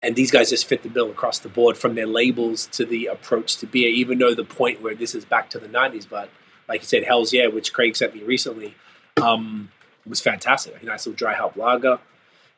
[0.03, 3.05] And these guys just fit the bill across the board from their labels to the
[3.05, 6.07] approach to beer, even though the point where this is back to the 90s.
[6.09, 6.29] But
[6.67, 8.75] like you said, Hell's Yeah, which Craig sent me recently,
[9.21, 9.71] um,
[10.07, 10.81] was fantastic.
[10.81, 11.99] A nice little dry hop lager.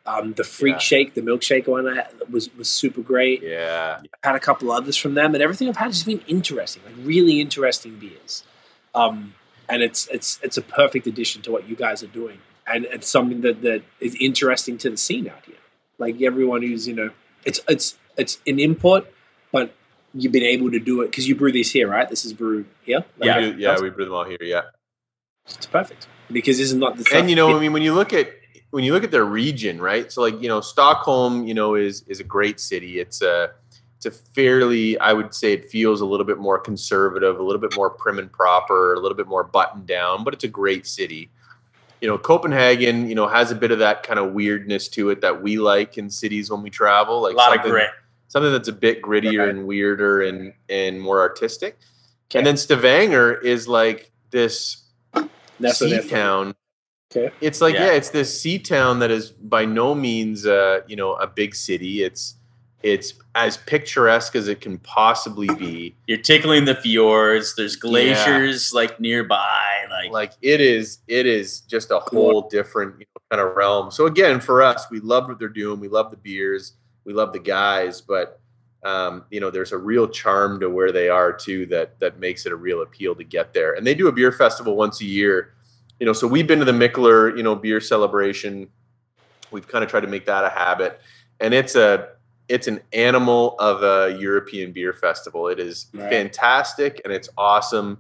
[0.06, 0.80] Um, the Freak Yeah.
[0.80, 3.42] Shake, the milkshake one, I had, was was super great.
[3.42, 4.00] Yeah.
[4.02, 6.96] I've had a couple others from them, and everything I've had has been interesting, like
[7.06, 8.44] really interesting beers.
[8.94, 9.34] Um,
[9.70, 13.08] and it's it's it's a perfect addition to what you guys are doing, and it's
[13.08, 15.56] something that, that is interesting to the scene out here.
[15.98, 17.12] Like everyone who's you know,
[17.46, 19.12] it's it's it's an import,
[19.52, 19.74] but
[20.14, 22.10] you've been able to do it because you brew these here, right?
[22.10, 23.04] This is brewed here.
[23.18, 23.40] Like, Yeah.
[23.40, 24.38] We yeah, we brew them all here.
[24.42, 24.62] Yeah.
[25.46, 27.22] it's perfect because this is not the same.
[27.22, 28.32] and you know, I mean, when you look at
[28.72, 30.12] when you look at their region, right?
[30.12, 33.00] So like you know, Stockholm, you know, is is a great city.
[33.00, 33.52] It's a
[34.06, 37.62] it's a fairly, I would say, it feels a little bit more conservative, a little
[37.62, 40.86] bit more prim and proper, a little bit more buttoned down, but it's a great
[40.86, 41.30] city.
[42.04, 45.22] You know, Copenhagen, you know, has a bit of that kind of weirdness to it
[45.22, 47.90] that we like in cities when we travel, like a lot of something- grit.
[48.28, 49.50] something that's a bit grittier Right.
[49.50, 51.78] and weirder and and more artistic.
[52.30, 52.40] Okay.
[52.40, 54.84] And then Stavanger is like this
[55.62, 56.56] That's sea town.
[57.16, 57.32] Okay.
[57.40, 57.86] It's like Yeah.
[57.86, 57.92] yeah.
[57.94, 62.04] it's this sea town that is by no means uh, you know a big city.
[62.04, 62.36] It's
[62.82, 65.96] it's as picturesque as it can possibly be.
[66.06, 67.56] You're tickling the fjords.
[67.56, 69.83] There's glaciers like nearby.
[70.04, 73.92] Like, Like it is it is just a whole different you know, kind of realm.
[73.92, 75.80] So again, for us, we love what they're doing.
[75.80, 76.74] We love the beers.
[77.06, 78.40] We love the guys, but
[78.84, 82.46] um, you know, there's a real charm to where they are too that that makes
[82.46, 83.74] it a real appeal to get there.
[83.74, 85.54] And they do a beer festival once a year.
[86.00, 88.68] You know, so we've been to the Mikkeller, you know, beer celebration.
[89.52, 91.00] We've kind of tried to make that a habit,
[91.40, 92.10] and it's a
[92.50, 95.48] it's an animal of a European beer festival.
[95.48, 96.10] It is Right.
[96.10, 98.00] fantastic and it's awesome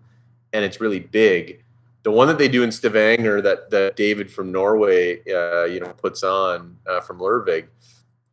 [0.51, 1.62] and it's really big.
[2.03, 5.93] The one that they do in Stavanger that that David from Norway, uh, you know,
[5.93, 7.67] puts on uh, from Lervig,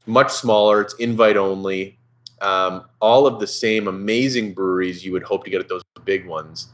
[0.07, 0.81] much smaller.
[0.81, 1.99] It's invite only.
[2.41, 6.27] Um, all of the same amazing breweries you would hope to get at those big
[6.27, 6.69] ones,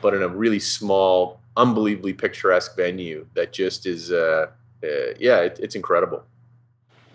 [0.00, 4.46] but in a really small, unbelievably picturesque venue that just is, uh,
[4.84, 4.86] uh,
[5.18, 6.22] yeah, it, it's incredible.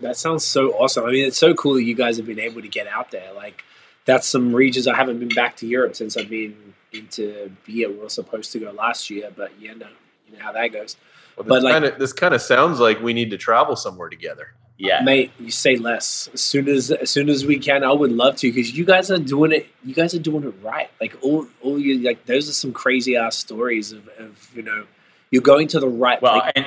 [0.00, 1.06] That sounds so awesome.
[1.06, 3.32] I mean, it's so cool that you guys have been able to get out there.
[3.32, 3.64] Like,
[4.04, 7.90] that's some regions I haven't been back to Europe since I've been into beer.
[7.90, 9.88] We were supposed to go last year, but yeah, no,
[10.26, 10.96] you know how that goes.
[11.36, 13.76] Well, But, this like- kind of this kind of sounds like we need to travel
[13.76, 14.54] somewhere together.
[14.78, 15.02] yeah.
[15.02, 16.28] Mate, you say less.
[16.32, 19.10] As soon as as soon as we can, I would love to because you guys
[19.10, 19.66] are doing it.
[19.84, 20.90] You guys are doing it right.
[21.00, 22.24] Like all all you like.
[22.26, 24.86] Those are some crazy ass stories of, of you know
[25.30, 26.52] you're going to the right Well, place.
[26.56, 26.66] and,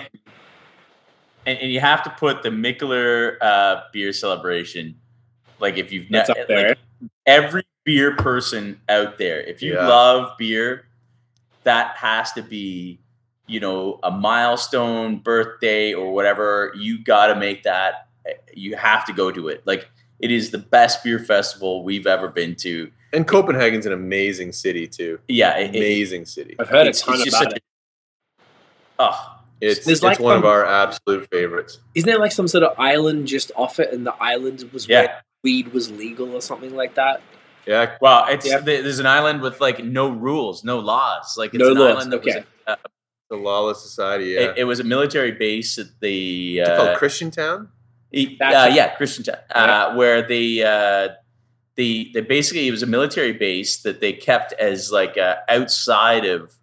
[1.46, 4.96] and and you have to put the Mikkeller uh, beer celebration.
[5.60, 6.68] Like if you've That's ne- up there.
[6.70, 6.78] like
[7.26, 9.88] every beer person out there, if you Yeah.
[9.88, 10.86] love beer,
[11.64, 13.00] that has to be
[13.48, 16.74] you know a milestone birthday or whatever.
[16.76, 18.10] You got to make that.
[18.54, 19.64] You have to go to it.
[19.66, 19.90] Like
[20.20, 22.92] it is the best beer festival we've ever been to.
[23.14, 25.20] And Copenhagen's an amazing city too.
[25.30, 26.58] Yeah, it, it- Amazing city.
[26.60, 27.64] I've heard a ton it's just about it.
[28.40, 28.44] a-
[29.00, 31.80] oh, It's There's it's like one of our absolute favorites.
[31.96, 35.00] Isn't there like some sort of island just off it, and the island was Yeah.
[35.04, 37.22] where weed was legal or something like that?
[37.68, 41.36] Yeah, Well, it's there's an island with like no rules, no laws.
[41.38, 42.36] Like it's No an laws, island that okay.
[42.36, 42.76] was a, uh,
[43.30, 44.28] the lawless society.
[44.28, 47.70] Yeah, it, it was a military base at the it called uh, Christian Town.
[48.42, 51.10] uh, yeah Christian town, uh, where they uh,
[51.76, 56.56] they basically it was a military base that they kept as like uh, outside of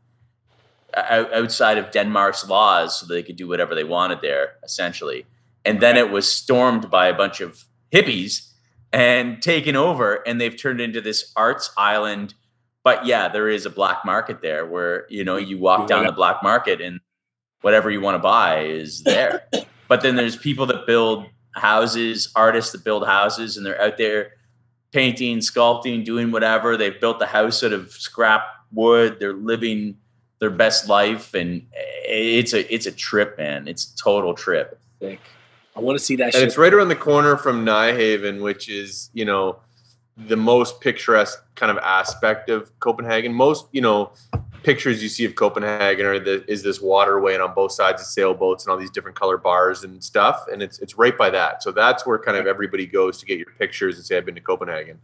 [0.95, 5.27] uh, outside of Denmark's laws, so they could do whatever they wanted there, essentially.
[5.67, 8.54] And then it was stormed by a bunch of hippies
[8.95, 12.35] and taken over, and they've turned into this arts island.
[12.85, 16.13] But yeah, there is a black market there where you know you walk down the
[16.13, 17.01] black market and
[17.61, 19.49] whatever you want to buy is there.
[19.89, 24.33] but then there's people that build houses, artists that build houses, and they're out there
[24.93, 26.77] painting, sculpting, doing whatever.
[26.77, 29.17] They've built the house out of scrap wood.
[29.19, 29.97] They're living
[30.39, 33.67] their best life, and eh, it's a it's a trip, man.
[33.67, 34.79] It's a total trip.
[35.01, 35.21] Sick.
[35.77, 36.43] I want to see that and shit.
[36.45, 39.59] it's right around the corner from Nyhavn, which is you know
[40.17, 43.35] the most picturesque kind of aspect of Copenhagen.
[43.35, 44.13] Most you know
[44.63, 48.09] pictures you see of Copenhagen are the, is this waterway and on both sides of
[48.09, 51.63] sailboats and all these different color bars and stuff, and it's it's right by that.
[51.63, 54.35] So that's where kind of everybody goes to get your pictures and say I've been
[54.35, 55.01] to Copenhagen.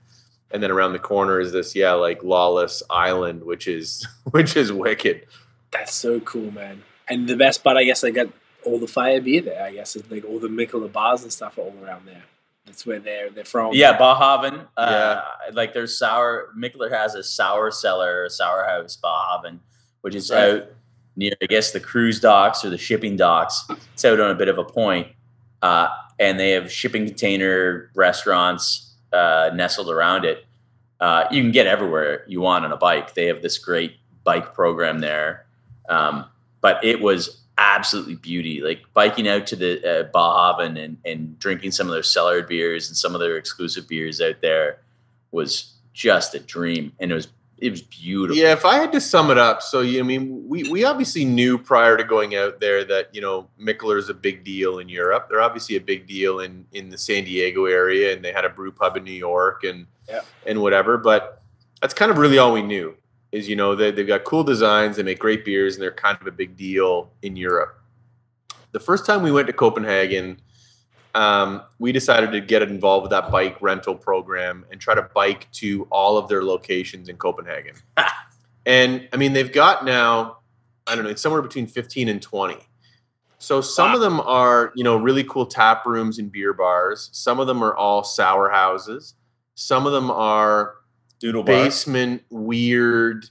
[0.53, 4.73] And then around the corner is this yeah like lawless island, which is which is
[4.73, 5.27] wicked.
[5.71, 6.83] That's so cool, man.
[7.09, 8.29] And the best part, I guess, I got
[8.65, 9.63] all the fire beer there.
[9.63, 12.23] I guess it's like all the Mikkeller bars and stuff are all around there.
[12.67, 13.73] That's where they're they're from.
[13.75, 14.67] Yeah, Baghaven.
[14.77, 15.23] Uh,
[15.53, 16.51] Like there's sour.
[16.57, 19.59] Mikkeller has a sour cellar, sour house, Baghaven,
[20.03, 20.51] which is Right.
[20.55, 20.65] out
[21.17, 23.65] near, I guess, the cruise docks or the shipping docks.
[23.95, 25.09] It's out on a bit of a point,
[25.63, 25.89] uh,
[26.19, 30.45] and they have shipping container restaurants uh, nestled around it.
[31.01, 33.15] Uh, you can get everywhere you want on a bike.
[33.15, 35.47] They have this great bike program there,
[35.89, 36.27] um,
[36.61, 38.61] but it was absolutely beauty.
[38.63, 42.89] Like biking out to the uh, Baghaven and, and drinking some of their cellar beers
[42.89, 44.81] and some of their exclusive beers out there
[45.31, 47.29] was just a dream, and it was
[47.59, 48.41] it was beautiful.
[48.43, 51.27] Yeah, if I had to sum it up, so you, I mean, we we obviously
[51.27, 54.89] knew prior to going out there that you know Mikkeller is a big deal in
[54.89, 55.27] Europe.
[55.29, 58.49] They're obviously a big deal in in the San Diego area, and they had a
[58.51, 60.23] brew pub in New York and Yeah.
[60.47, 60.97] and whatever.
[60.97, 61.43] But
[61.83, 62.95] that's kind of really all we knew
[63.33, 66.19] is you know they they've got cool designs, they make great beers, and they're kind
[66.21, 67.81] of a big deal in Europe.
[68.73, 70.41] The first time we went to Copenhagen,
[71.15, 75.51] um, we decided to get involved with that bike rental program and try to bike
[75.53, 77.75] to all of their locations in Copenhagen.
[78.67, 80.39] and I mean, they've got now,
[80.87, 82.57] I don't know, it's somewhere between 15 and 20.
[83.39, 87.09] So some of them are, you know, really cool tap rooms and beer bars.
[87.13, 89.15] Some of them are all sour houses.
[89.55, 90.75] Some of them are
[91.21, 91.65] Doodle bar.
[91.65, 93.29] basement, weird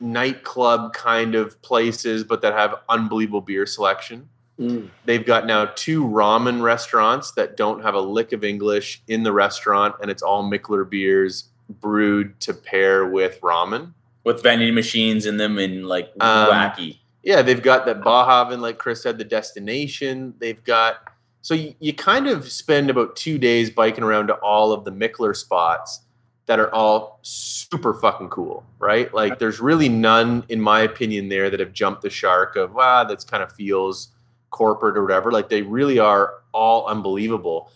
[0.00, 4.28] nightclub kind of places, but that have unbelievable beer selection.
[4.58, 4.88] Mm.
[5.04, 9.32] They've got now two ramen restaurants that don't have a lick of English in the
[9.32, 11.48] restaurant, and it's all Mikkeller beers
[11.80, 13.92] brewed to pair with ramen.
[14.24, 16.98] with vending machines in them and like Um, wacky.
[17.22, 20.34] Yeah, they've got that Baghaven, like Chris said, the destination.
[20.38, 24.72] They've got so you, you kind of spend about two days biking around to all
[24.72, 26.01] of the Mikkeller spots
[26.46, 29.12] that are all super fucking cool, right?
[29.14, 33.04] Like there's really none, in my opinion, there that have jumped the shark of wow,
[33.04, 34.08] that's kind of feels
[34.50, 35.30] corporate or whatever.
[35.30, 37.70] Like they really are all unbelievable.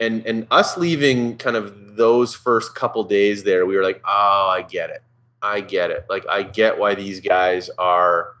[0.00, 4.48] And and us leaving kind of those first couple days there, we were like, oh,
[4.52, 5.02] I get it.
[5.42, 6.06] I get it.
[6.08, 8.34] Like I get why these guys are,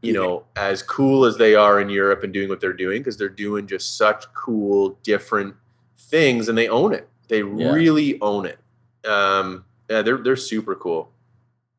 [0.00, 3.16] you know, as cool as they are in Europe and doing what they're doing because
[3.16, 5.54] they're doing just such cool, different
[5.96, 7.08] things, and they own it.
[7.28, 7.72] They Yeah.
[7.72, 8.58] really own it.
[9.06, 11.10] Um, yeah, they're they're super cool.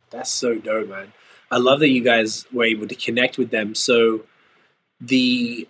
[0.09, 1.13] That's so dope, man.
[1.51, 3.75] I love that you guys were able to connect with them.
[3.75, 4.25] So
[4.99, 5.67] the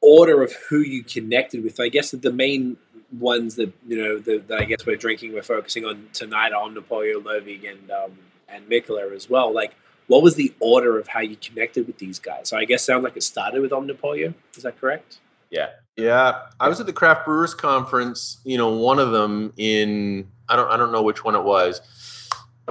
[0.00, 2.76] order of who you connected with, I guess that the main
[3.18, 6.70] ones that you know that, that I guess we're drinking, we're focusing on tonight are
[6.70, 9.52] Napoleon Lervig and um, and Mikkeller as well.
[9.52, 9.74] Like,
[10.06, 12.48] what was the order of how you connected with these guys?
[12.48, 14.34] So I guess sound like it started with Omnipollo.
[14.56, 15.18] Is that correct?
[15.50, 15.70] Yeah.
[15.96, 18.38] Yeah, I was at the craft brewers conference.
[18.44, 21.80] You know, one of them in I don't I don't know which one it was.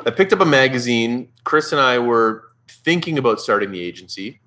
[0.05, 1.29] I picked up a magazine.
[1.43, 4.39] Chris and I were thinking about starting the agency.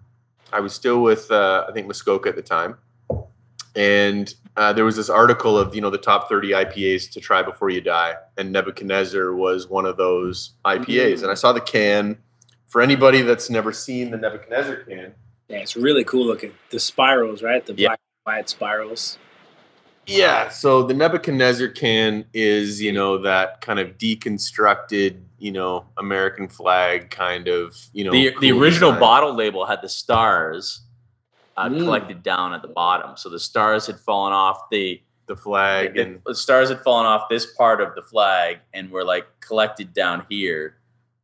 [0.52, 2.76] I was still with uh, I think Muskoka at the time,
[3.74, 7.42] and uh, there was this article of you know the top 30 IPAs to try
[7.42, 11.22] before you die, and Nebuchadnezzar was one of those IPAs.
[11.22, 12.18] And I saw the can.
[12.66, 15.14] For anybody that's never seen the Nebuchadnezzar can,
[15.48, 16.52] Yeah, it's really cool looking.
[16.70, 17.66] The spirals, right?
[17.66, 19.18] The black and white spirals.
[20.06, 26.48] Yeah, so the Nebuchadnezzar can is, you know, that kind of deconstructed, you know, American
[26.48, 29.00] flag kind of, you know, the the original design.
[29.00, 30.80] bottle label had the stars
[31.56, 31.78] uh, Mm.
[31.84, 33.16] collected down at the bottom.
[33.16, 37.06] So the stars had fallen off the, the flag the, and the stars had fallen
[37.06, 40.76] off this part of the flag and were like collected down here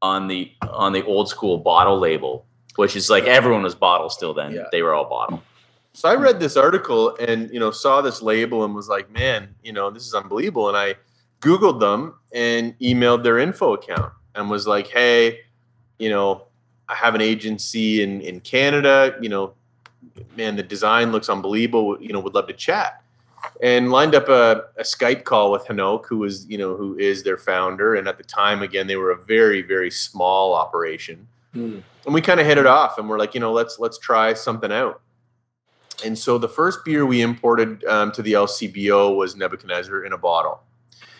[0.03, 2.45] on the on the old school bottle label,
[2.77, 4.53] which is like everyone was bottle still then.
[4.53, 4.65] Yeah.
[4.71, 5.43] They were all bottle.
[5.97, 9.55] So I read this article and, you know, saw this label and was like, man,
[9.63, 10.69] you know, this is unbelievable.
[10.69, 10.97] And I
[11.41, 15.39] Googled them and emailed their info account and was like, hey,
[15.99, 16.49] you know,
[16.87, 19.55] I have an agency in, in Canada, you know,
[20.37, 23.03] man, the design looks unbelievable, you know, would love to chat.
[23.63, 27.23] And lined up a, a Skype call with Henok, who was, you know, who is
[27.23, 27.95] their founder.
[27.95, 31.83] And at the time, again, they were a very, very small operation Mm.
[32.05, 34.35] and we kind of hit it off and we're like you know let's let's try
[34.35, 35.01] something out
[36.05, 40.19] And so the first beer we imported um, to the LCBO was Nebuchadnezzar in a
[40.19, 40.61] bottle.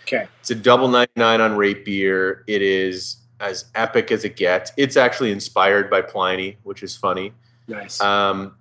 [0.03, 0.29] Okay.
[0.41, 2.45] It's a double 99 on rate beer.
[2.47, 4.71] It is as epic as it gets.
[4.77, 7.33] It's actually inspired by Pliny, which is funny.
[7.69, 8.01] Nice.
[8.01, 8.57] Um,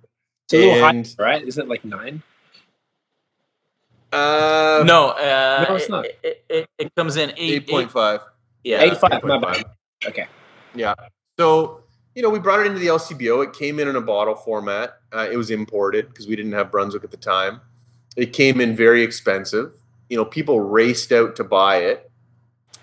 [0.46, 1.42] it's a little and- high, right?
[1.46, 2.22] Isn't it like nine?
[4.12, 6.04] uh, no, uh, No, it's it- not.
[6.22, 8.20] It, it, it comes in eight, 8.5.
[8.64, 9.40] yeah, 85, my 8.5.
[9.42, 9.64] bad.
[10.06, 10.26] Okay.
[10.74, 10.94] Yeah.
[11.38, 11.82] So,
[12.16, 13.44] you know, we brought it into the LCBO.
[13.44, 15.00] It came in in a bottle format.
[15.12, 17.60] Uh, it was imported because we didn't have Brunswick at the time.
[18.16, 19.74] It came in very expensive.
[20.08, 22.10] You know, people raced out to buy it.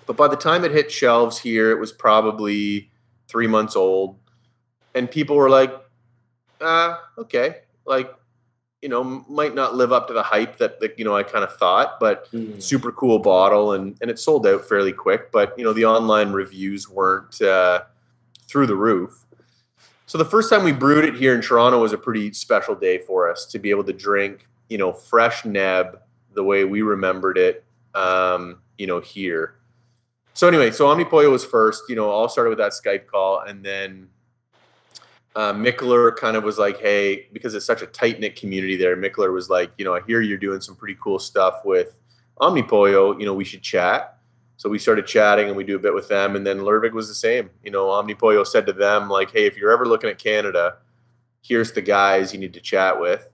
[0.06, 2.92] But by the time it hit shelves here, it was probably
[3.26, 4.18] three months old.
[4.94, 5.74] And people were like,
[6.60, 7.56] ah, okay.
[7.84, 8.14] Like,
[8.82, 11.42] you know, might not live up to the hype that, that you know, I kind
[11.42, 12.62] of thought, but Mm.
[12.62, 16.32] super cool bottle and and it sold out fairly quick but you know the online
[16.32, 17.82] reviews weren't uh,
[18.48, 19.26] through the roof
[20.06, 22.98] so the first time we brewed it here in toronto was a pretty special day
[22.98, 25.98] for us to be able to drink you know fresh neb
[26.34, 27.64] the way we remembered it
[27.94, 29.56] um, you know here
[30.32, 33.64] so anyway so omnipollo was first you know all started with that skype call and
[33.64, 34.08] then
[35.36, 38.96] uh, Mikkeller kind of was like, hey, because it's such a tight knit community there,
[38.96, 41.96] Mikkeller was like, you know, I hear you're doing some pretty cool stuff with
[42.40, 44.18] Omnipollo, you know, we should chat.
[44.56, 46.36] So we started chatting and we do a bit with them.
[46.36, 47.50] And then Lervig was the same.
[47.62, 50.76] You know, Omnipollo said to them, like, hey, if you're ever looking at Canada,
[51.42, 53.30] here's the guys you need to chat with.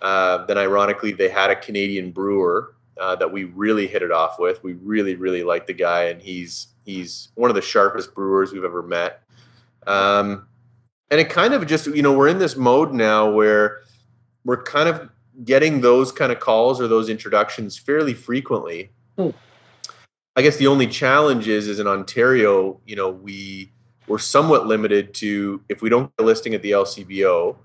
[0.00, 4.38] Uh, then, ironically, they had a Canadian brewer uh, that we really hit it off
[4.38, 4.62] with.
[4.62, 8.64] We really, really like the guy, and he's he's one of the sharpest brewers we've
[8.64, 9.22] ever met.
[9.86, 10.46] Um,
[11.10, 13.80] and it kind of just, you know, we're in this mode now where
[14.44, 15.10] we're kind of
[15.44, 18.90] getting those kind of calls or those introductions fairly frequently.
[19.18, 19.30] Hmm.
[20.36, 23.70] I guess the only challenge is, is in Ontario, you know, we
[24.06, 27.56] we're somewhat limited to if we don't get a listing at the LCBO,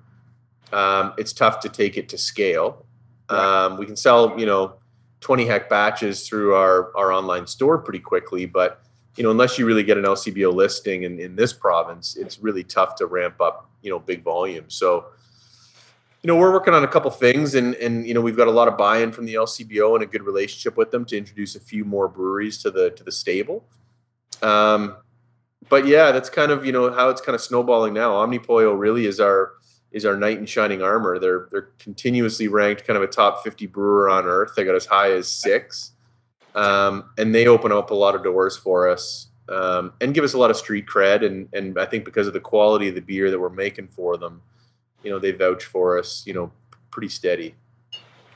[0.71, 2.85] um, it's tough to take it to scale.
[3.29, 3.65] Right.
[3.65, 4.75] Um, we can sell, you know,
[5.21, 8.81] 20 heck batches through our, our online store pretty quickly, but
[9.17, 12.63] you know, unless you really get an LCBO listing in, in this province, it's really
[12.63, 14.69] tough to ramp up, you know, big volume.
[14.69, 15.07] So,
[16.21, 18.51] you know, we're working on a couple things and, and, you know, we've got a
[18.51, 21.59] lot of buy-in from the LCBO and a good relationship with them to introduce a
[21.59, 23.63] few more breweries to the, to the stable.
[24.41, 24.97] Um,
[25.69, 28.11] but yeah, that's kind of, you know, how it's kind of snowballing now.
[28.11, 29.53] Omnipollo really is our,
[29.91, 31.19] is our knight in shining armor.
[31.19, 34.53] They're, they're continuously ranked kind of a top 50 brewer on earth.
[34.55, 35.93] They got as high as six
[36.55, 40.33] um, and they open up a lot of doors for us um, and give us
[40.33, 41.25] a lot of street cred.
[41.25, 44.17] And and I think because of the quality of the beer that we're making for
[44.17, 44.41] them,
[45.03, 46.23] you know, they vouch for us.
[46.25, 46.51] You know,
[46.91, 47.55] pretty steady.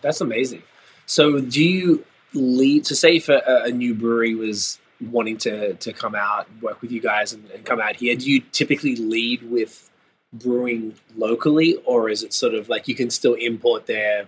[0.01, 0.63] That's amazing.
[1.05, 2.85] So, do you lead?
[2.85, 6.81] to say if a, a new brewery was wanting to to come out, and work
[6.81, 9.89] with you guys, and, and come out here, do you typically lead with
[10.33, 14.27] brewing locally, or is it sort of like you can still import their,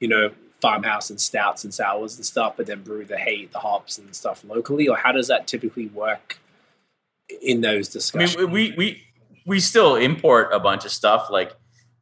[0.00, 0.30] you know,
[0.60, 4.14] farmhouse and stouts and sours and stuff, but then brew the hay, the hops and
[4.14, 6.38] stuff locally, or how does that typically work
[7.42, 8.36] in those I discussions?
[8.36, 9.02] mean, we we
[9.46, 11.54] we still import a bunch of stuff like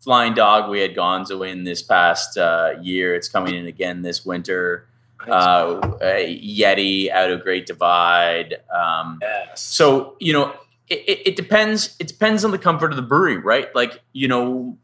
[0.05, 0.71] Flying Dog.
[0.71, 3.15] We had Gonzo in this past uh, year.
[3.15, 4.87] It's coming in again this winter.
[5.27, 8.57] Uh, Yeti out of Great Divide.
[8.75, 9.63] Um, yes.
[9.63, 10.53] so you know,
[10.89, 11.97] it, it, it depends.
[11.99, 13.75] It depends on the comfort of the brewery, right?
[13.75, 14.77] Like you know,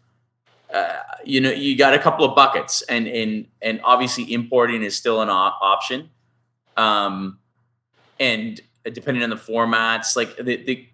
[0.72, 4.96] uh, you know, you got a couple of buckets, and and and obviously importing is
[4.96, 6.08] still an op- option.
[6.78, 7.38] Um,
[8.18, 10.88] and depending on the formats, like the, the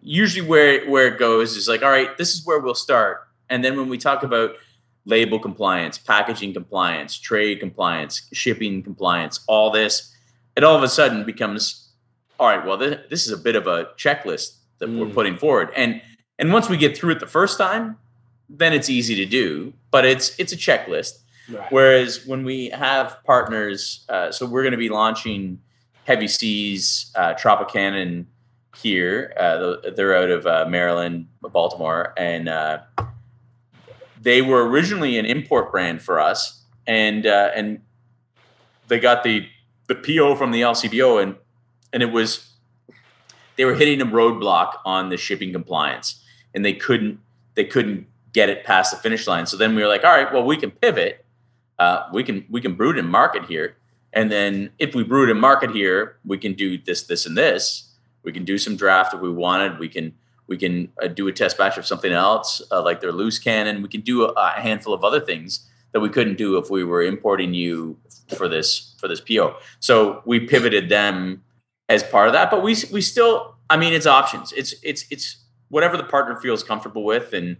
[0.00, 3.64] usually where where it goes is like, all right, this is where we'll start, and
[3.64, 4.50] then when we talk about
[5.04, 10.14] label compliance, packaging compliance, trade compliance, shipping compliance, all this,
[10.56, 11.90] it all of a sudden becomes,
[12.40, 15.14] all right, well, this, this is a bit of a checklist that we're Mm.
[15.14, 16.02] putting forward, and
[16.38, 17.96] and once we get through it the first time,
[18.50, 21.20] then it's easy to do, but it's it's a checklist.
[21.50, 21.70] right.
[21.72, 25.60] Whereas when we have partners, uh, so we're going to be launching
[26.04, 28.26] Heavy Seas, uh, TropiCannon
[28.76, 29.32] here.
[29.38, 32.80] Uh, they're out of uh, Maryland, Baltimore, and uh,
[34.20, 37.82] they were originally an import brand for us, and uh, and
[38.88, 39.48] they got the
[39.88, 41.36] the PO from the LCBO, and
[41.92, 42.50] and it was
[43.56, 46.22] they were hitting a roadblock on the shipping compliance,
[46.54, 47.20] and they couldn't
[47.54, 49.46] they couldn't get it past the finish line.
[49.46, 51.24] So then we were like, all right, well, we can pivot.
[51.78, 53.76] Uh, we can we can brew it and market here,
[54.12, 57.36] and then if we brew it and market here, we can do this, this, and
[57.36, 57.92] this.
[58.22, 59.78] We can do some draft if we wanted.
[59.78, 60.14] We can
[60.46, 63.82] we can uh, do a test batch of something else, uh, like their loose cannon.
[63.82, 66.84] We can do a, a handful of other things that we couldn't do if we
[66.84, 67.98] were importing you
[68.36, 69.56] for this for this PO.
[69.80, 71.42] So we pivoted them
[71.88, 73.54] as part of that, but we we still.
[73.68, 74.52] I mean, it's options.
[74.52, 77.56] It's it's it's whatever the partner feels comfortable with, and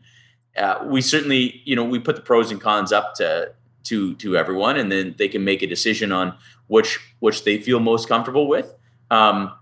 [0.56, 3.52] uh, we certainly, you know, we put the pros and cons up to
[3.84, 6.36] to to everyone, and then they can make a decision on
[6.68, 8.74] which which they feel most comfortable with.
[9.10, 9.52] Um,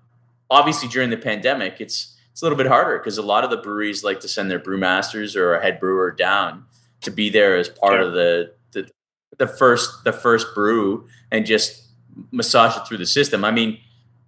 [0.51, 3.57] obviously, during the pandemic, it's it's a little bit harder because a lot of the
[3.59, 6.65] breweries like to send their brewmasters or a head brewer down
[7.03, 8.07] to be there as part yeah.
[8.07, 8.91] of the, the
[9.39, 11.85] the first the first brew and just
[12.33, 13.45] massage it through the system.
[13.45, 13.79] I mean,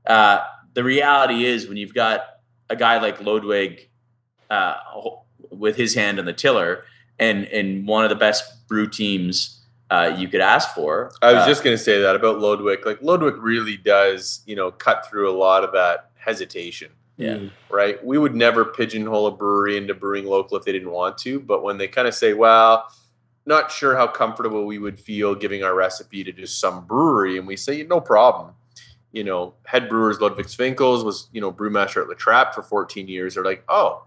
[0.06, 0.38] uh,
[0.74, 2.22] the reality is when you've got
[2.70, 3.88] a guy like Ludwig
[4.50, 4.76] uh,
[5.50, 6.84] with his hand on the tiller
[7.18, 11.10] and and one of the best brew teams uh, you could ask for.
[11.22, 12.86] I was uh, just going to say that about Ludwig.
[12.86, 16.92] Like Ludwig really does, you know, cut through a lot of that hesitation.
[17.16, 17.34] Yeah.
[17.34, 17.50] Mm.
[17.70, 18.04] Right.
[18.04, 21.40] We would never pigeonhole a brewery into brewing local if they didn't want to.
[21.40, 22.88] But when they kind of say, well,
[23.46, 27.46] not sure how comfortable we would feel giving our recipe to just some brewery, and
[27.46, 28.54] we say, no problem.
[29.12, 33.08] You know, head brewers Ludwig Swinkels was, you know, brewmaster at La Trappe for 14
[33.08, 33.34] years.
[33.34, 34.02] They're like, oh,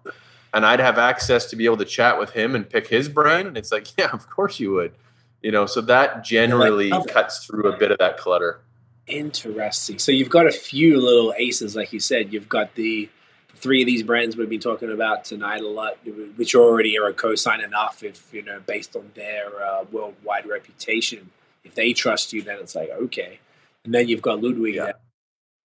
[0.54, 3.48] and I'd have access to be able to chat with him and pick his brain.
[3.48, 4.94] And it's like, yeah, of course you would
[5.42, 8.62] you know so that generally like, cuts through a bit of that clutter
[9.10, 10.00] interesting.
[10.00, 12.34] So you've got a few little aces like you said.
[12.34, 13.10] You've got the
[13.56, 15.98] three of these brands we've been talking about tonight a lot
[16.38, 21.32] which already are a cosign enough if you know based on their uh, worldwide reputation.
[21.64, 23.40] If they trust you then it's like okay.
[23.84, 24.94] And then you've got ludwig yeah.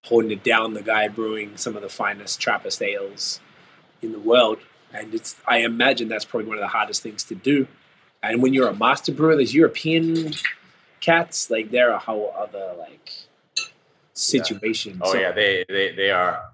[0.05, 3.41] holding it down the guy brewing some of the finest trappist ales
[4.03, 4.59] in the world.
[4.93, 7.69] And it's i imagine that's probably one of the hardest things to do.
[8.23, 10.33] And when you're a master brewer, these European
[11.01, 13.13] cats, like they're a whole other like
[14.15, 14.95] situation.
[14.95, 15.01] Yeah.
[15.05, 16.51] Oh so yeah, they, they they are.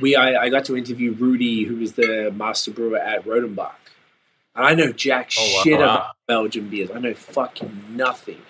[0.00, 3.72] We I, I got to interview Rudy, who was the master brewer at Rodenbach.
[4.54, 5.94] And I know jack oh, shit oh, wow.
[5.94, 6.90] about Belgian beers.
[6.90, 8.42] I know fucking nothing.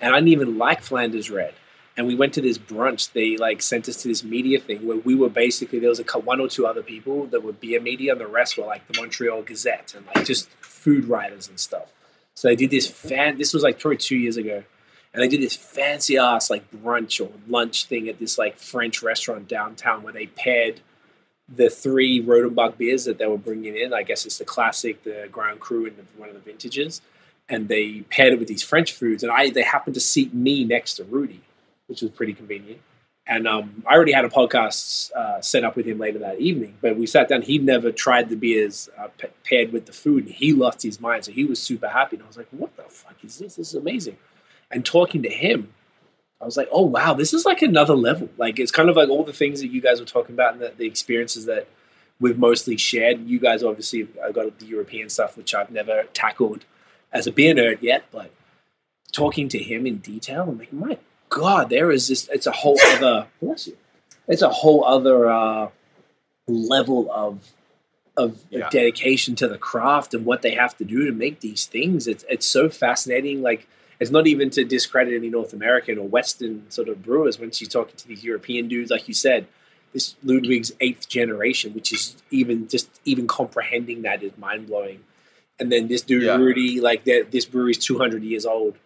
[0.00, 1.54] And I didn't even like Flanders Red
[1.98, 3.12] and we went to this brunch.
[3.12, 6.18] They like sent us to this media thing where we were basically there was a
[6.18, 8.98] one or two other people that were beer media, and the rest were like the
[8.98, 11.92] Montreal Gazette and like just food writers and stuff.
[12.34, 13.36] So they did this fan.
[13.36, 14.62] This was like probably two years ago,
[15.18, 19.02] and they did this fancy ass like brunch or lunch thing at this like French
[19.02, 20.80] restaurant downtown where they paired
[21.48, 23.92] the three Rodenbach beers that they were bringing in.
[23.92, 27.00] I guess it's the classic, the Grand Cru, and one of the vintages.
[27.48, 30.64] And they paired it with these French foods, and I they happened to seat me
[30.64, 31.42] next to Rudy
[31.88, 32.80] which was pretty convenient.
[33.26, 36.78] And um, I already had a podcast uh, set up with him later that evening,
[36.80, 37.42] but we sat down.
[37.42, 39.08] He'd never tried the beers uh,
[39.44, 41.26] paired with the food, and he lost his mind.
[41.26, 42.16] So he was super happy.
[42.16, 43.56] And I was like, "What the fuck is this?
[43.56, 44.16] This is amazing!"
[44.70, 45.72] And talking to him,
[46.40, 48.28] I was like, "Oh wow, this is like another level.
[48.36, 50.62] Like it's kind of like all the things that you guys were talking about and
[50.62, 51.68] the, the experiences that
[52.20, 53.26] we've mostly shared.
[53.26, 56.64] You guys obviously have got the European stuff, which I've never tackled
[57.12, 58.30] as a beer nerd yet, but
[59.12, 62.28] talking to him in detail, I'm like, my God, there is this.
[62.28, 63.28] It's a whole other.
[63.40, 63.76] Bless you.
[64.26, 65.68] It's a whole other uh,
[66.46, 67.52] level of
[68.16, 68.68] of yeah.
[68.70, 72.06] dedication to the craft and what they have to do to make these things.
[72.06, 73.42] It's it's so fascinating.
[73.42, 73.68] Like
[74.00, 77.38] it's not even to discredit any North American or Western sort of brewers.
[77.38, 79.46] When she's talking to these European dudes, like you said,
[79.92, 85.04] this Ludwig's eighth generation, which is even just even comprehending that is mind blowing.
[85.60, 86.36] And then this dude yeah.
[86.36, 88.76] Rudy, like that, this brewery's two hundred years old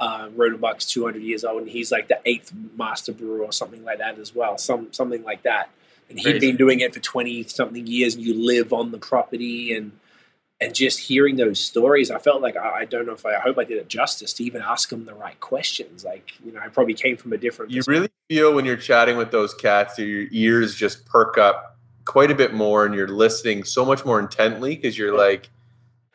[0.00, 3.98] uh, Rodenbach's 200 years old, and he's like the eighth master brewer or something like
[3.98, 5.68] that as well, some something like that.
[6.08, 8.98] And he had been doing it for 20 something years, and you live on the
[8.98, 9.92] property, and
[10.60, 13.40] and just hearing those stories, I felt like I, I, don't know if I, I
[13.40, 16.04] hope I did it justice to even ask them the right questions.
[16.04, 17.72] Like you know, I probably came from a different.
[17.72, 22.30] You really feel when you're chatting with those cats, your ears just perk up quite
[22.30, 25.48] a bit more, and you're listening so much more intently because you're like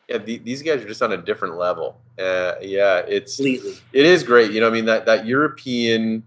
[0.08, 2.00] yeah, the, these guys are just on a different level.
[2.18, 3.74] Uh, yeah, it's Completely.
[3.92, 4.52] it is great.
[4.52, 6.22] You know, I mean that that European,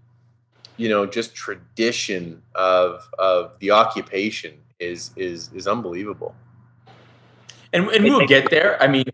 [0.76, 6.34] you know, just tradition of of the occupation is is is unbelievable.
[7.72, 8.82] And and we'll get there.
[8.82, 9.04] I mean,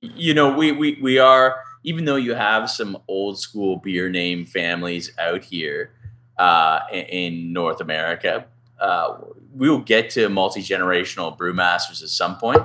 [0.00, 4.44] you know, we we we are even though you have some old school beer name
[4.44, 5.92] families out here
[6.38, 8.46] uh, in, North America,
[8.78, 9.16] uh,
[9.52, 12.62] we'll get to multi generational brewmasters at some point.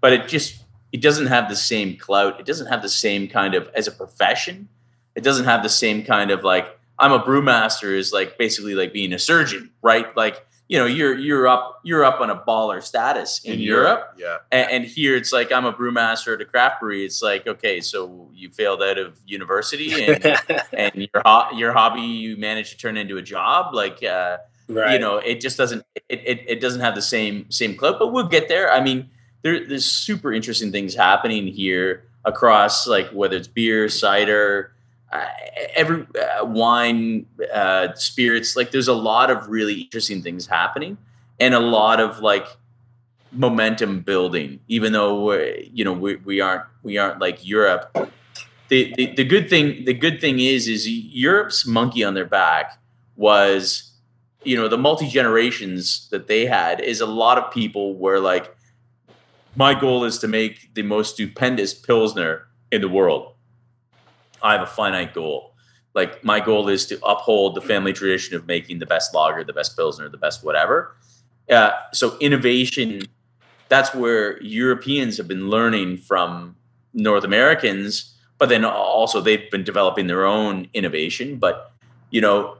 [0.00, 2.38] But it just it doesn't have the same clout.
[2.40, 4.68] It doesn't have the same kind of as a profession.
[5.14, 8.92] It doesn't have the same kind of like I'm a brewmaster is like basically like
[8.92, 10.14] being a surgeon, right?
[10.16, 14.14] Like you know you're you're up you're up on a baller status in, in Europe,
[14.16, 14.58] Europe, yeah.
[14.58, 17.04] And, and, here it's like I'm a brewmaster at a craft brewery.
[17.04, 20.40] It's like okay, so you failed out of university and
[20.72, 23.74] and your ho- your hobby you managed to turn into a job.
[23.74, 24.94] Like uh, right.
[24.94, 27.98] you know, it just doesn't it, it it doesn't have the same same clout.
[27.98, 28.72] But we'll get there.
[28.72, 29.10] I mean
[29.42, 34.71] there, there's super interesting things happening here across like whether it's beer, cider,
[35.12, 35.26] uh,
[35.74, 38.56] every uh, wine, uh, spirits.
[38.56, 40.96] Like there's a lot of really interesting things happening,
[41.38, 42.46] and a lot of like
[43.30, 47.96] momentum building, even though you know we, we aren't we aren't like Europe.
[48.68, 52.78] The, the the good thing the good thing is is Europe's monkey on their back
[53.16, 53.92] was
[54.44, 58.56] you know the multi generations that they had is a lot of people were like
[59.56, 63.31] my goal is to make the most stupendous pilsner in the world.
[64.42, 65.54] I have a finite goal.
[65.94, 69.52] Like my goal is to uphold the family tradition of making the best lager, the
[69.52, 70.96] best pilsner, the best whatever.
[71.50, 73.02] Uh, so innovation,
[73.68, 76.56] that's where Europeans have been learning from
[76.94, 81.36] North Americans, but then also they've been developing their own innovation.
[81.36, 81.72] But
[82.10, 82.56] you know,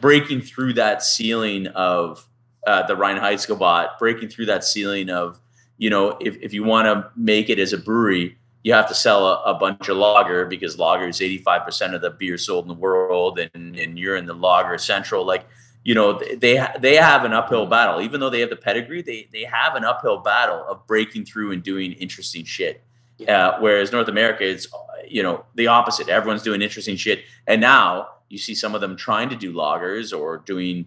[0.00, 2.26] breaking through that ceiling of
[2.66, 5.40] uh, the Reinheitsgebot, breaking through that ceiling of
[5.78, 8.36] you know, if, if you want to make it as a brewery,
[8.66, 12.10] you have to sell a, a bunch of lager because lager is 85% of the
[12.10, 15.24] beer sold in the world and, and you're in the lager central.
[15.24, 15.46] Like,
[15.84, 19.28] you know, they, they have an uphill battle, even though they have the pedigree, they,
[19.30, 22.82] they have an uphill battle of breaking through and doing interesting shit.
[23.28, 24.66] Uh, whereas North America, it's,
[25.06, 26.08] you know, the opposite.
[26.08, 27.22] Everyone's doing interesting shit.
[27.46, 30.86] And now you see some of them trying to do lagers or doing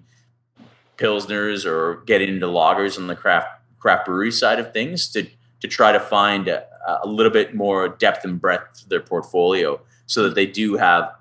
[0.97, 3.47] pilsners or getting into lagers on the craft
[3.79, 5.25] craft brewery side of things to
[5.61, 6.65] to try to find a,
[7.03, 11.13] a little bit more depth and breadth to their portfolio so that they do have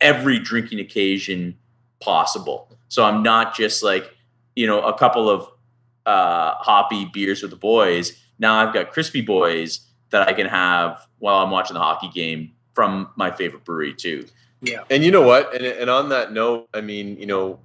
[0.00, 1.56] every drinking occasion
[2.00, 2.68] possible.
[2.88, 4.14] So I'm not just like,
[4.54, 5.48] you know, a couple of
[6.06, 8.18] uh, hoppy beers with the boys.
[8.38, 9.80] Now I've got crispy boys
[10.10, 14.26] that I can have while I'm watching the hockey game from my favorite brewery too.
[14.60, 14.84] Yeah.
[14.90, 15.54] And you know what?
[15.54, 17.60] And, and on that note, I mean, you know,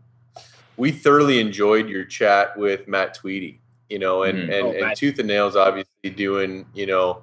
[0.76, 3.62] we thoroughly enjoyed your chat with Matt Tweedy
[3.94, 4.58] you know, and mm.
[4.58, 7.22] and, oh, and Tooth and Nails obviously doing, you know,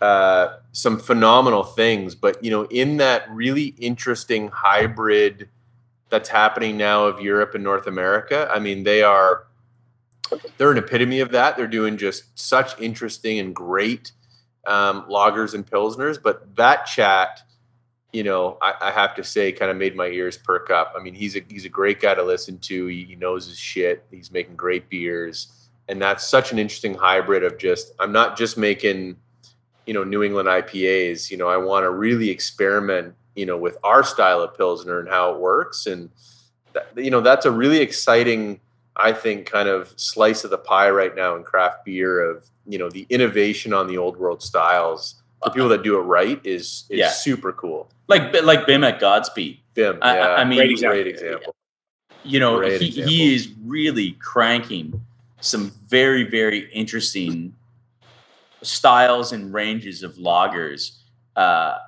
[0.00, 2.14] uh, some phenomenal things.
[2.14, 5.48] But you know, in that really interesting hybrid
[6.08, 9.46] that's happening now of Europe and North America, I mean, they are
[10.58, 11.56] they're an epitome of that.
[11.56, 14.12] They're doing just such interesting and great
[14.66, 16.20] um, lagers and pilsners.
[16.20, 17.42] But that chat,
[18.12, 20.94] you know, I, I, have to say, kind of made my ears perk up.
[20.98, 22.86] I mean, he's a he's a great guy to listen to.
[22.88, 24.04] He, he knows his shit.
[24.10, 25.52] He's making great beers
[25.88, 29.16] and that's such an interesting hybrid of just i'm not just making
[29.86, 33.78] you know new england ipas you know i want to really experiment you know with
[33.84, 36.10] our style of pilsner and how it works and
[36.72, 38.60] that, you know that's a really exciting
[38.96, 42.78] i think kind of slice of the pie right now in craft beer of you
[42.78, 46.84] know the innovation on the old world styles for people that do it right is
[46.90, 47.10] is yeah.
[47.10, 50.08] super cool like like bim at godspeed bim yeah.
[50.08, 51.54] I, I mean great example, great example.
[52.24, 55.02] you know he, he is really cranking
[55.40, 57.54] some very very interesting
[58.66, 60.98] styles and ranges of lagers.
[61.34, 61.78] Uh,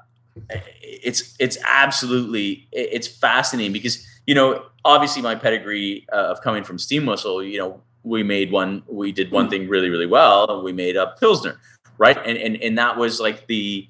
[0.50, 6.78] it's it's absolutely it's fascinating because you know obviously my pedigree uh, of coming from
[6.78, 10.62] steam whistle you know we made one we did one thing really really well and
[10.62, 11.60] we made a pilsner
[11.98, 13.88] right and and and that was like the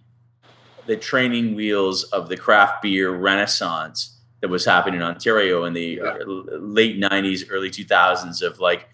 [0.87, 6.01] the training wheels of the craft beer renaissance that was happening in Ontario in the
[6.03, 6.17] yeah.
[6.25, 8.89] late 90s early 2000s of like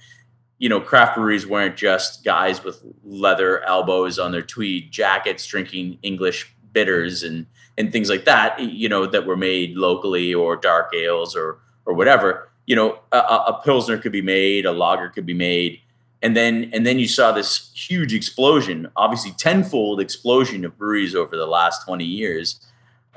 [0.65, 5.99] you know, craft breweries weren't just guys with leather elbows on their tweed jackets drinking
[6.03, 7.45] English bitters and
[7.77, 11.93] and things like that, you know, that were made locally or dark ales or or
[11.93, 12.49] whatever.
[12.65, 15.81] You know, a, a pilsner could be made, a lager could be made,
[16.23, 21.37] and then and then you saw this huge explosion, obviously tenfold explosion of breweries over
[21.37, 22.59] the last twenty years,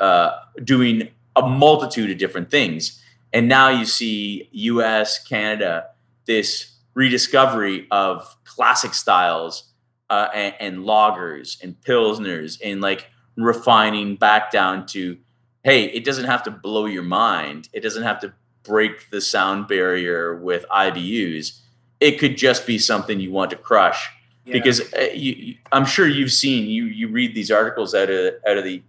[0.02, 0.32] uh,
[0.66, 1.08] doing
[1.38, 3.02] a multitude of different things.
[3.32, 5.92] And now you see U.S., Canada,
[6.26, 9.66] this rediscovery of classic styles
[10.10, 13.06] uh, and, and lagers and pilsners and like
[13.36, 15.16] refining back down to
[15.64, 17.70] hey it doesn't have to blow your mind.
[17.72, 18.34] It doesn't have to
[18.64, 21.62] break the sound barrier with ibus
[22.00, 24.10] it could just be something you want to crush.
[24.46, 24.54] Yeah.
[24.54, 28.58] because uh, you, i'm sure you've seen you you read these articles out of out
[28.58, 28.82] of the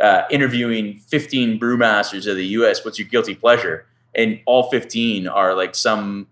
[0.00, 3.86] uh, interviewing 15 brewmasters of the us what's your guilty pleasure?
[4.16, 6.26] And all 15 are like some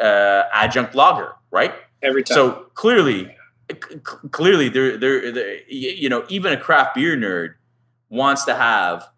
[0.00, 1.74] uh, adjunct lager, right?
[2.02, 2.34] Every time.
[2.34, 3.34] So clearly,
[3.70, 3.98] c-
[4.30, 7.54] clearly, there, there, you know, even a craft beer nerd
[8.08, 9.08] wants to have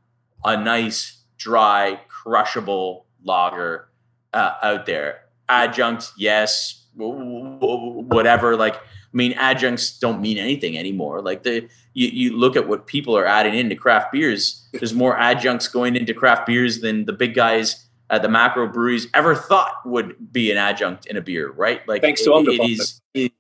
[0.44, 3.88] a nice, dry, crushable lager
[4.32, 5.20] uh, out there.
[5.48, 8.56] Adjunct, yes, whatever.
[8.56, 8.80] Like, I
[9.12, 11.22] mean, adjuncts don't mean anything anymore.
[11.22, 14.68] Like the you, you look at what people are adding into craft beers.
[14.72, 19.08] There's more adjuncts going into craft beers than the big guys uh, the macro breweries
[19.14, 21.86] ever thought would be an adjunct in a beer, right?
[21.88, 23.00] Like thanks to it, it is.
[23.14, 23.32] It,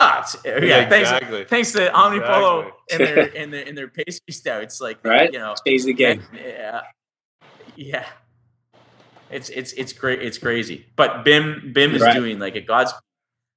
[0.00, 1.44] ah, yeah, yeah, exactly.
[1.44, 2.92] thanks, thanks to Omnipollo exactly.
[2.92, 6.22] and their in their in their pastry stouts, like right, you know, stays the game.
[6.32, 6.82] Yeah,
[7.76, 8.06] yeah.
[9.30, 10.22] It's it's it's great.
[10.22, 10.86] It's crazy.
[10.96, 12.14] But Bim Bim is right.
[12.14, 12.92] doing like a God's.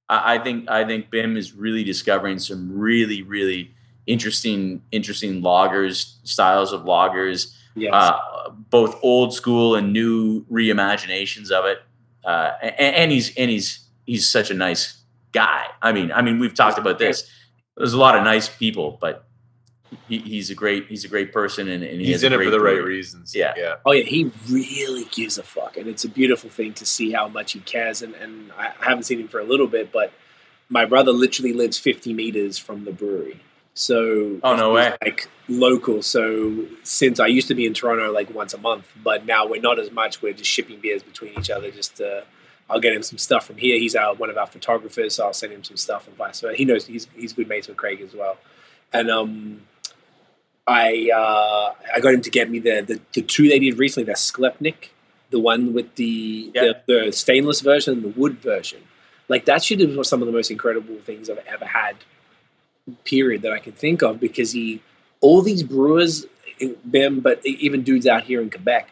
[0.09, 3.73] I, I think I think Bim is really discovering some really really
[4.07, 7.93] interesting interesting lagers styles of lagers, Yes.
[7.93, 11.81] uh, both old school and new reimaginations of it.
[12.23, 15.65] Uh, and, and he's and he's he's such a nice guy.
[15.81, 17.29] I mean, I mean, we've talked about this.
[17.77, 19.25] There's a lot of nice people, but
[20.07, 22.43] he, he's a great he's a great person, and, and he He's in it for
[22.43, 23.35] great the right reasons.
[23.35, 23.53] Yeah.
[23.57, 23.75] yeah.
[23.85, 27.27] Oh yeah, he really gives a fuck, and it's a beautiful thing to see how
[27.27, 28.01] much he cares.
[28.01, 30.13] And, and I I haven't seen him for a little bit, but
[30.69, 33.41] my brother literally lives 50 meters from the brewery,
[33.81, 34.93] so Oh, no way.
[35.01, 36.01] like local.
[36.01, 39.61] So since I used to be in Toronto like once a month, but now we're
[39.61, 40.21] not as much.
[40.21, 41.69] We're just shipping beers between each other.
[41.71, 42.21] Just uh,
[42.69, 43.77] I'll get him some stuff from here.
[43.77, 46.55] He's our, one of our photographers, so I'll send him some stuff and vice versa.
[46.55, 48.37] He knows he's he's good mates with Craig as well,
[48.93, 49.61] and um.
[50.67, 54.05] I uh, I got him to get me the, the, the two they did recently,
[54.05, 54.89] the Sklepnik,
[55.31, 56.73] the one with the, Yeah.
[56.87, 58.81] the the stainless version and the wood version.
[59.27, 61.95] Like that shit is some of the most incredible things I've ever had.
[63.03, 64.81] Period that I can think of because he
[65.19, 66.25] all these brewers,
[66.83, 68.89] them, but even dudes out here in Quebec,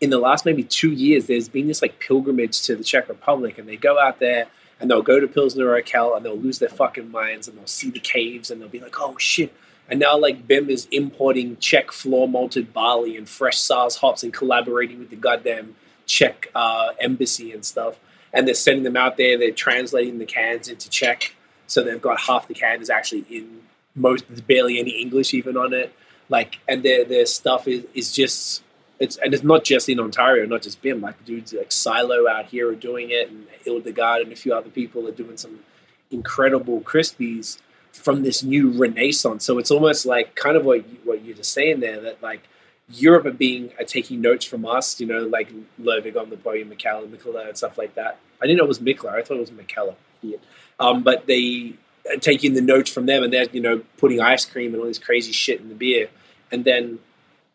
[0.00, 3.58] in the last maybe two years, there's been this like pilgrimage to the Czech Republic,
[3.58, 4.46] and they go out there
[4.80, 7.90] and they'll go to Pilsner Urquell and they'll lose their fucking minds and they'll see
[7.90, 9.52] the caves and they'll be like, oh shit.
[9.88, 14.32] And now like Bim is importing Czech floor malted barley and fresh Saaz hops and
[14.32, 15.74] collaborating with the goddamn
[16.06, 17.98] Czech uh, embassy and stuff.
[18.32, 19.36] And they're sending them out there.
[19.36, 21.34] They're translating the cans into Czech,
[21.70, 23.62] so they've got half the can is actually in
[23.94, 24.26] most.
[24.28, 25.94] There's barely any English even on it.
[26.28, 28.62] Like, and their their stuff is is just
[28.98, 31.00] it's and it's not just in Ontario, not just Bim.
[31.00, 34.68] Like dudes like Silo out here are doing it, and Hildegard and a few other
[34.68, 35.60] people are doing some
[36.10, 37.58] incredible crispies
[37.92, 39.44] from this new renaissance.
[39.44, 42.42] So it's almost like kind of what you, what you're just saying there that like
[42.88, 45.00] Europe are being are taking notes from us.
[45.00, 48.18] You know, like Ludwig on the podium, Mikella, Mikella, and stuff like that.
[48.42, 49.12] I didn't know it was Mikla.
[49.12, 49.94] I thought it was Mikella.
[50.80, 51.74] Um, but they
[52.20, 54.98] taking the notes from them, and they're you know putting ice cream and all this
[54.98, 56.08] crazy shit in the beer,
[56.50, 56.98] and then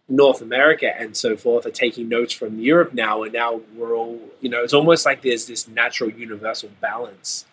[0.07, 4.21] North America and so forth are taking notes from Europe now, and now we're all,
[4.39, 7.45] you know, it's almost like there's this natural universal balance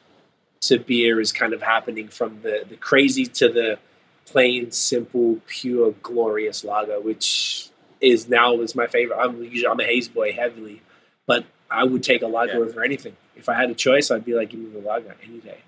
[0.61, 3.79] to beer is kind of happening from the, the crazy to the
[4.27, 7.71] plain, simple, pure, glorious lager, which
[8.01, 9.17] is now is my favorite.
[9.19, 10.83] I'm usually I'm a haze boy heavily,
[11.27, 12.59] but I would take a lager Yeah.
[12.67, 13.17] over anything.
[13.37, 15.59] If I had a choice, I'd be like, give me the lager any day.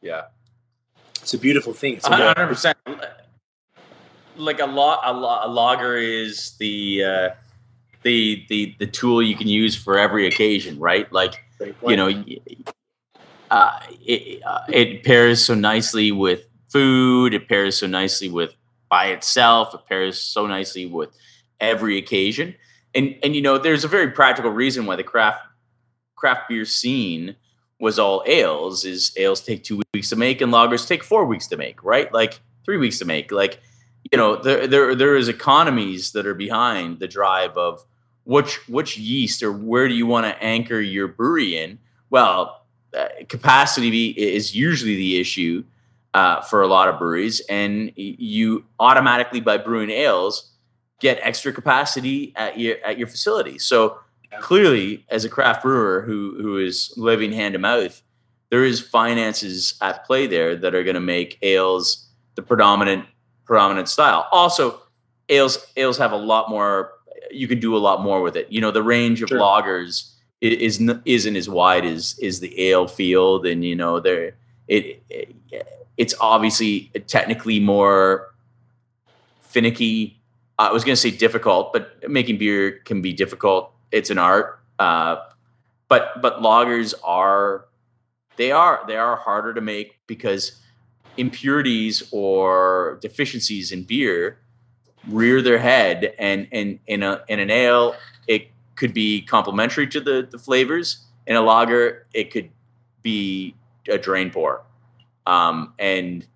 [0.00, 0.22] Yeah.
[1.20, 1.94] It's a beautiful thing.
[1.94, 2.76] It's a hundred percent.
[4.36, 7.30] Like a lot, a, lo- a lager is the uh,
[8.02, 11.10] the the the tool you can use for every occasion, right?
[11.12, 11.42] Like
[11.86, 12.08] you know,
[13.50, 17.32] uh, it, uh, it pairs so nicely with food.
[17.32, 18.54] It pairs so nicely with
[18.90, 19.74] by itself.
[19.74, 21.16] It pairs so nicely with
[21.58, 22.54] every occasion.
[22.94, 25.40] And and you know, there's a very practical reason why the craft
[26.16, 27.36] craft beer scene
[27.80, 28.84] was all ales.
[28.84, 32.12] Is ales take two weeks to make and lagers take four weeks to make, right?
[32.12, 33.30] Like three weeks to make.
[33.30, 33.60] Like
[34.10, 37.84] you know, there there there is economies that are behind the drive of
[38.24, 41.78] which which yeast or where do you want to anchor your brewery in?
[42.10, 42.64] Well,
[42.96, 45.64] uh, capacity is usually the issue
[46.14, 50.50] uh, for a lot of breweries, and you automatically by brewing ales
[51.00, 53.58] get extra capacity at your at your facility.
[53.58, 53.98] So.
[54.40, 58.02] Clearly, as a craft brewer who who is living hand to mouth,
[58.50, 63.06] there is finances at play there that are going to make ales the predominant
[63.44, 64.26] predominant style.
[64.32, 64.80] Also,
[65.28, 66.92] ales ales have a lot more.
[67.30, 68.50] You can do a lot more with it.
[68.50, 69.38] You know, the range of Sure.
[69.40, 74.36] lagers is isn't as wide as is the ale field, and you know, there
[74.68, 75.34] it, it
[75.96, 78.34] it's obviously technically more
[79.42, 80.20] finicky.
[80.58, 83.73] I was going to say difficult, but making beer can be difficult.
[83.90, 84.60] It's an art.
[84.78, 85.16] Uh,
[85.88, 87.66] but but lagers are
[88.36, 90.60] they are they are harder to make because
[91.16, 94.38] impurities or deficiencies in beer
[95.08, 97.94] rear their head and and in a in an ale
[98.26, 102.50] it could be complementary to the the flavors in a lager it could
[103.02, 103.54] be
[103.88, 104.62] a drain pour
[105.26, 106.26] um, and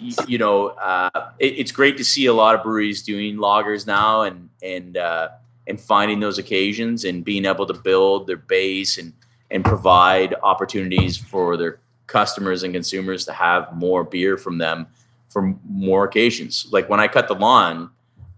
[0.00, 3.86] y- you know uh, it, it's great to see a lot of breweries doing lagers
[3.86, 5.28] now and and uh,
[5.66, 9.12] and finding those occasions and being able to build their base and
[9.50, 14.86] and provide opportunities for their customers and consumers to have more beer from them
[15.28, 16.66] for more occasions.
[16.70, 17.90] Like when I cut the lawn,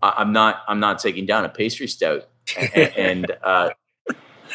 [0.03, 3.71] I- I'm not I'm not taking down a pastry stout and, and uh,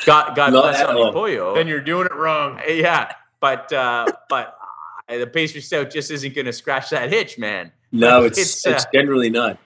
[0.05, 1.55] God God Not bless at Pollo.
[1.55, 2.59] Then you're doing it wrong.
[2.67, 4.57] Yeah, but uh, but
[5.09, 7.71] uh, the pastry stout just isn't going to scratch that hitch, man.
[7.91, 9.57] No, Like, it's it's, it's, uh, generally not.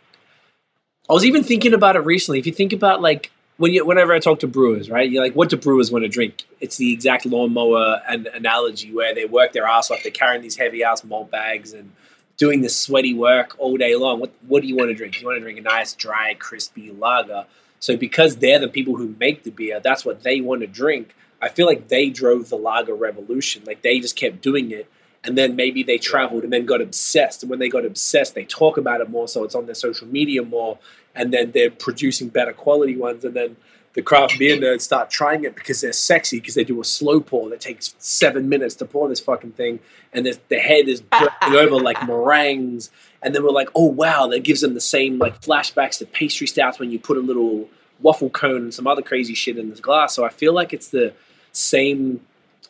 [1.10, 2.40] I was even thinking about it recently.
[2.40, 5.10] If you think about like when you whenever I talk to brewers, right?
[5.10, 6.44] You're like, what do brewers want to drink?
[6.60, 10.04] It's the exact lawnmower and analogy where they work their ass off.
[10.04, 11.92] They're carrying these heavy ass malt bags and
[12.38, 14.20] doing this sweaty work all day long.
[14.20, 15.22] What what do you want to drink?
[15.22, 17.46] You want to drink a nice, dry, crispy lager.
[17.80, 21.16] So because they're the people who make the beer, that's what they want to drink.
[21.42, 23.64] I feel like they drove the lager revolution.
[23.66, 24.90] Like they just kept doing it.
[25.26, 27.42] And then maybe they traveled and then got obsessed.
[27.42, 29.28] And when they got obsessed, they talk about it more.
[29.28, 30.78] So it's on their social media more.
[31.16, 33.26] And then they're producing better quality ones.
[33.26, 33.58] And then
[33.94, 37.20] the craft beer nerds start trying it because they're sexy because they do a slow
[37.20, 39.80] pour that takes seven minutes to pour this fucking thing.
[40.14, 42.92] And the, the head is breaking over like meringues.
[43.24, 46.46] And then we're like, oh, wow, that gives them the same like flashbacks to pastry
[46.46, 47.68] stouts when you put a little
[48.00, 50.14] waffle cone and some other crazy shit in this glass.
[50.14, 51.14] So I feel like it's the
[51.52, 52.22] same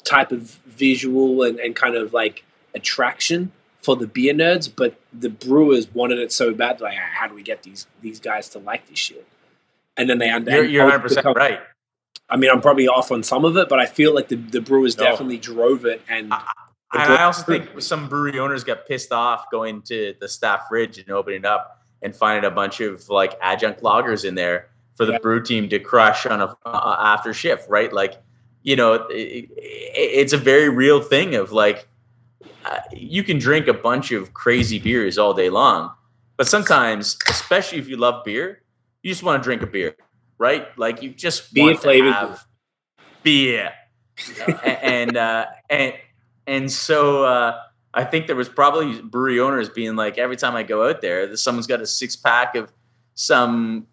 [0.05, 2.44] type of visual and, and kind of like
[2.75, 6.81] attraction for the beer nerds, but the brewers wanted it so bad.
[6.81, 9.25] Like, how do we get these these guys to like this shit?
[9.97, 10.51] And then they under.
[10.51, 11.59] You're, you're 100 percent right.
[12.29, 14.59] I mean, I'm probably off on some of it, but I feel like the, the
[14.59, 15.03] brewers No.
[15.03, 16.01] definitely drove it.
[16.09, 16.43] And I-
[16.93, 20.97] And I also think some brewery owners got pissed off going to the staff fridge
[20.97, 25.13] and opening up and finding a bunch of like adjunct lagers in there for the
[25.13, 25.17] Yeah.
[25.19, 27.91] brew team to crush on a uh, after shift, right?
[27.93, 28.15] Like,
[28.63, 29.49] you know, it, it-
[30.21, 31.87] it's a very real thing of like,
[32.91, 35.91] you can drink a bunch of crazy beers all day long,
[36.37, 38.61] but sometimes, especially if you love beer,
[39.03, 39.95] you just want to drink a beer,
[40.37, 40.67] right?
[40.77, 42.45] Like you just Beer want to have
[43.23, 43.71] beer,
[44.63, 45.93] and uh, and
[46.47, 47.59] and so uh,
[47.93, 51.35] I think there was probably brewery owners being like, every time I go out there,
[51.37, 52.71] someone's got a six pack of
[53.13, 53.87] some,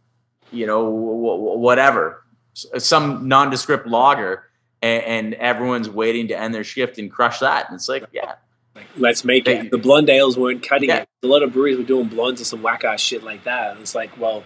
[0.51, 2.25] you know, whatever,
[2.55, 4.45] some nondescript lager,
[4.83, 7.69] and everyone's waiting to end their shift and crush that.
[7.69, 8.35] And it's like, yeah,
[8.75, 9.71] like, let's make They- it.
[9.71, 11.03] The blonde ales weren't cutting Yeah.
[11.03, 11.09] it.
[11.23, 13.73] A lot of breweries were doing blondes or some whack ass shit like that.
[13.73, 14.45] And it's like, well,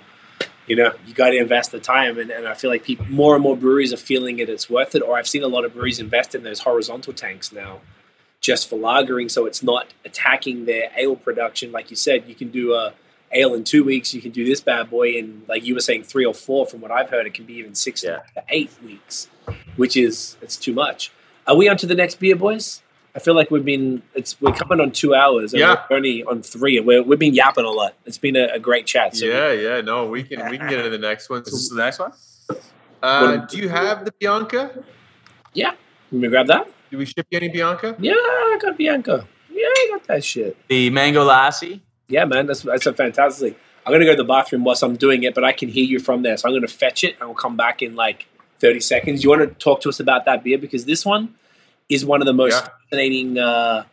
[0.66, 2.18] you know, you got to invest the time.
[2.18, 4.48] And, and I feel like people, more and more breweries are feeling it.
[4.48, 5.02] It's worth it.
[5.02, 7.80] Or I've seen a lot of breweries invest in those horizontal tanks now
[8.40, 9.30] just for lagering.
[9.30, 11.70] So it's not attacking their ale production.
[11.72, 12.94] Like you said, you can do a
[13.32, 14.12] ale in two weeks.
[14.12, 16.66] You can do this bad boy in, like you were saying, three or four.
[16.66, 18.20] From what I've heard, it can be even six Yeah.
[18.34, 19.28] to eight weeks,
[19.76, 21.10] which is, it's too much.
[21.46, 22.82] Are we on to the next beer, boys?
[23.16, 25.82] I feel like we've been it's we're coming on two hours and Yeah.
[25.88, 26.78] we're only on three.
[26.80, 27.94] We're, we've been yapping a lot.
[28.04, 29.16] It's been a, a great chat.
[29.16, 29.80] So yeah, yeah.
[29.80, 31.40] No, we can we can get into the next one.
[31.40, 32.12] is this the next one?
[33.02, 34.84] Uh, do you have the Bianca?
[35.54, 35.72] Yeah.
[36.12, 36.68] Let me grab that.
[36.90, 37.96] Do we ship you any Bianca?
[37.98, 39.26] Yeah, I got Bianca.
[39.50, 40.56] Yeah, I got that shit.
[40.68, 41.80] The Mango Lassi.
[42.08, 43.58] Yeah, man, that's that's a fantastic.
[43.86, 45.98] I'm gonna go to the bathroom whilst I'm doing it, but I can hear you
[46.00, 48.26] from there, so I'm gonna fetch it and we'll come back in like
[48.58, 49.24] 30 seconds.
[49.24, 51.34] You want to talk to us about that beer because this one
[51.88, 52.68] is one of the most Yeah.
[52.90, 53.84] fascinating uh,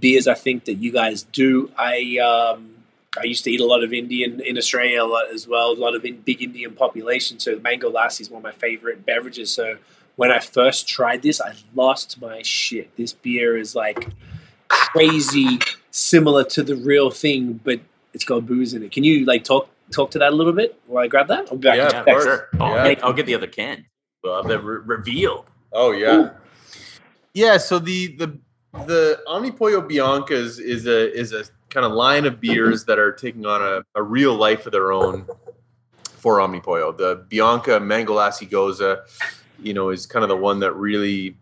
[0.00, 1.70] beers I think that you guys do.
[1.76, 2.70] I um,
[3.18, 5.74] I used to eat a lot of Indian in Australia a lot as well, a
[5.74, 7.38] lot of in, big Indian population.
[7.38, 9.50] So mango lassi is one of my favorite beverages.
[9.50, 9.76] So
[10.16, 12.96] when I first tried this, I lost my shit.
[12.96, 14.08] This beer is like
[14.68, 15.58] crazy
[15.90, 17.80] similar to the real thing, but
[18.12, 18.92] it's got booze in it.
[18.92, 21.48] Can you like talk talk to that a little bit while I grab that?
[21.50, 22.04] I'll be back Yeah, Yeah, a sec.
[22.06, 22.24] course.
[22.24, 22.48] sure.
[22.60, 23.86] I'll, I'll get the other can.
[24.22, 25.44] Well, the re- reveal.
[25.72, 26.30] Oh yeah.
[27.34, 28.38] Yeah, so the the
[28.86, 33.44] the Omnipollo Biancas is a is a kind of line of beers that are taking
[33.44, 35.26] on a, a real life of their own
[36.04, 36.96] for Omnipollo.
[36.96, 38.98] The Bianca Mango Lassi Gose,
[39.60, 41.36] you know, is kind of the one that really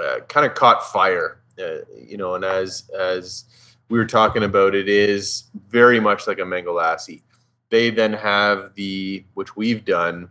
[0.00, 1.40] uh, kind of caught fire.
[1.58, 3.44] Uh, you know, and as as
[3.88, 7.20] we were talking about, it is very much like a Mango Lassi.
[7.68, 10.30] They then have the which we've done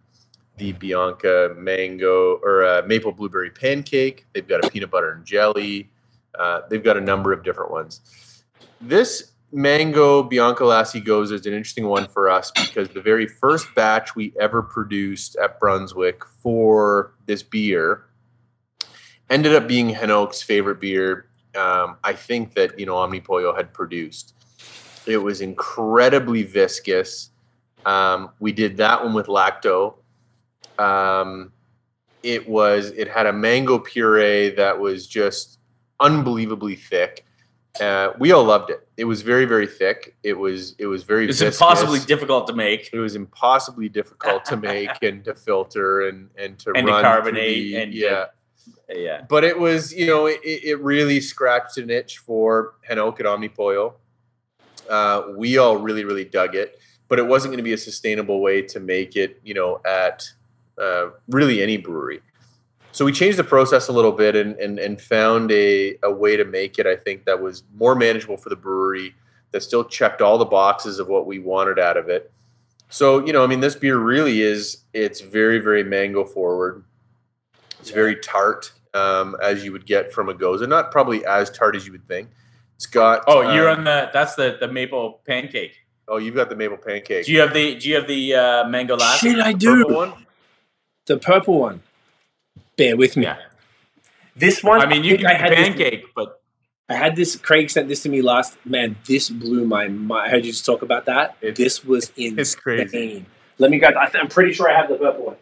[0.61, 4.27] the Bianca mango or uh, maple blueberry pancake.
[4.31, 5.89] They've got a peanut butter and jelly.
[6.37, 8.43] Uh, they've got a number of different ones.
[8.79, 13.73] This mango Bianca Lassi goes is an interesting one for us because the very first
[13.75, 18.03] batch we ever produced at Brunswick for this beer
[19.31, 21.25] ended up being Henok's favorite beer.
[21.55, 24.35] Um, I think that you know Omnipollo had produced.
[25.07, 27.31] It was incredibly viscous.
[27.83, 29.95] Um, we did that one with lacto.
[30.79, 31.51] Um,
[32.23, 35.59] it was it had a mango puree that was just
[35.99, 37.25] unbelievably thick.
[37.79, 38.85] Uh, we all loved it.
[38.97, 40.15] It was very very thick.
[40.23, 41.55] It was it was very It's viscous.
[41.59, 42.89] impossibly difficult to make.
[42.93, 47.01] It was impossibly difficult to make and to filter and and to And to run
[47.03, 48.25] carbonate the- and to- yeah
[48.89, 49.21] Yeah.
[49.29, 53.93] but it was you know it, it really scratched an itch for Henok at Omnipollo.
[54.89, 56.77] Uh, we all really really dug it,
[57.07, 60.23] but it wasn't going to be a sustainable way to make it you know at
[60.81, 62.21] uh, really any brewery.
[62.91, 66.35] So we changed the process a little bit and and, and found a, a way
[66.35, 69.15] to make it I think that was more manageable for the brewery
[69.51, 72.31] that still checked all the boxes of what we wanted out of it.
[72.89, 74.83] So you know, I mean, this beer really is.
[74.93, 76.83] It's very, very mango forward.
[77.79, 80.67] It's very tart, um, as you would get from a gose.
[80.67, 82.29] Not probably as tart as you would think.
[82.75, 83.23] It's got.
[83.27, 85.77] Oh, you're um, on the that's the the maple pancake.
[86.07, 87.25] Oh, you've got the maple pancake.
[87.25, 89.19] Do you have the do you have the uh, mango lassi?
[89.19, 89.95] Shit, I Purple do.
[89.95, 90.25] one?
[91.07, 91.81] The purple one.
[92.77, 93.23] Bear with me.
[93.23, 93.37] Yeah.
[94.35, 94.81] This one.
[94.81, 96.41] I mean, you think can I do had this- pancake, but
[96.89, 97.35] I had this.
[97.35, 98.57] Craig sent this to me last.
[98.65, 100.27] Man, this blew my mind.
[100.27, 101.35] I heard you just talk about that.
[101.41, 102.39] It's- this was insane.
[102.39, 103.25] it's crazy.
[103.57, 103.87] Let me go.
[103.87, 105.35] I th- I'm pretty sure I have the purple one.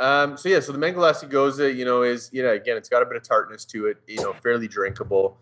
[0.00, 2.88] Um, so yeah, so the mango lassi gose, you know, is you know again, it's
[2.88, 3.96] got a bit of tartness to it.
[4.06, 5.38] You know, fairly drinkable.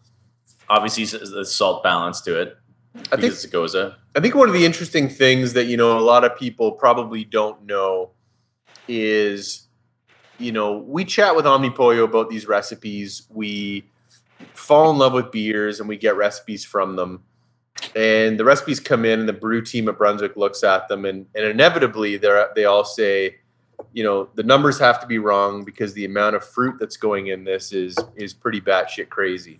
[0.68, 2.56] obviously the salt balance to it.
[3.12, 3.94] I think it's a gose.
[4.16, 7.22] I think one of the interesting things that you know a lot of people probably
[7.24, 8.10] don't know
[8.88, 9.66] is,
[10.38, 13.26] you know, we chat with Omnipollo about these recipes.
[13.30, 13.84] We
[14.54, 17.22] fall in love with beers and we get recipes from them.
[17.94, 21.26] And the recipes come in, and the brew team at Brunswick looks at them, and,
[21.34, 23.36] and inevitably they they all say,
[23.92, 27.26] you know, the numbers have to be wrong because the amount of fruit that's going
[27.26, 29.58] in this is is pretty batshit crazy.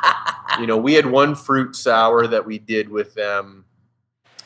[0.60, 3.64] you know, we had one fruit sour that we did with them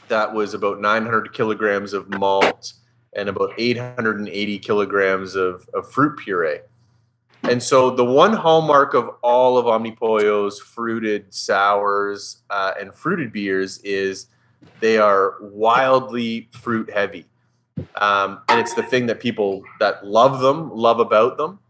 [0.08, 2.72] that was about 900 kilograms of malt
[3.14, 6.60] and about 880 kilograms of, of fruit puree.
[7.44, 13.78] And so the one hallmark of all of Omnipollo's fruited sours uh, and fruited beers
[13.78, 14.26] is
[14.80, 17.26] they are wildly fruit heavy.
[17.96, 21.60] Um, and it's the thing that people that love them love about them.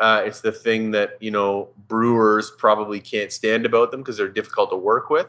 [0.00, 4.28] Uh, it's the thing that you know brewers probably can't stand about them because they're
[4.28, 5.26] difficult to work with.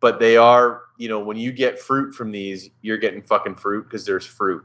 [0.00, 3.84] But they are, you know, when you get fruit from these, you're getting fucking fruit
[3.84, 4.64] because there's fruit,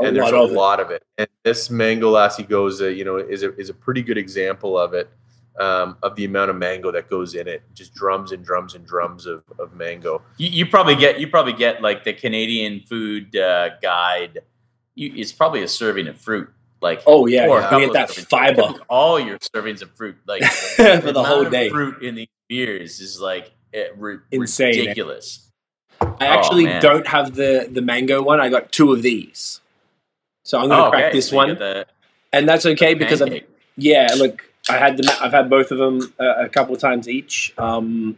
[0.00, 1.02] and there's a lot of it.
[1.16, 4.94] And this mango lassi gose, you know, is a is a pretty good example of
[4.94, 5.10] it,
[5.58, 7.62] um, of the amount of mango that goes in it.
[7.74, 10.22] Just drums and drums and drums of, of mango.
[10.36, 14.40] You, you probably get you probably get like the Canadian food uh, guide.
[14.94, 16.50] You, it's probably a serving of fruit,
[16.80, 17.62] like Oh yeah, or yeah.
[17.64, 20.44] couple we of get that fiber All your servings of fruit, like
[20.76, 21.70] for the amount whole of day.
[21.70, 24.80] Fruit in these beers is like eh, ri- Insane, eh?
[24.80, 25.44] ridiculous.
[26.00, 26.82] I actually man.
[26.82, 28.40] don't have the the mango one.
[28.40, 29.60] I got two of these,
[30.48, 31.84] so I'm gonna Oh, crack okay, this so one, the
[32.32, 33.42] and that's okay because I've,
[33.76, 35.06] yeah, look, I had them.
[35.20, 37.52] I've had both of them uh, a couple of times each.
[37.58, 38.16] Um,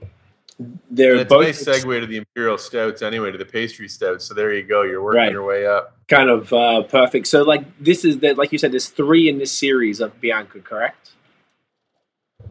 [0.91, 3.89] they're And it's a both nice segue to the imperial stouts, anyway, to the pastry
[3.89, 4.27] stouts.
[4.27, 4.83] So there you go.
[4.83, 5.33] You're working Right.
[5.33, 5.97] your way up.
[6.07, 7.27] kind of uh, perfect.
[7.27, 10.61] So like this is that like you said, there's three in this series of Bianca,
[10.61, 11.11] correct?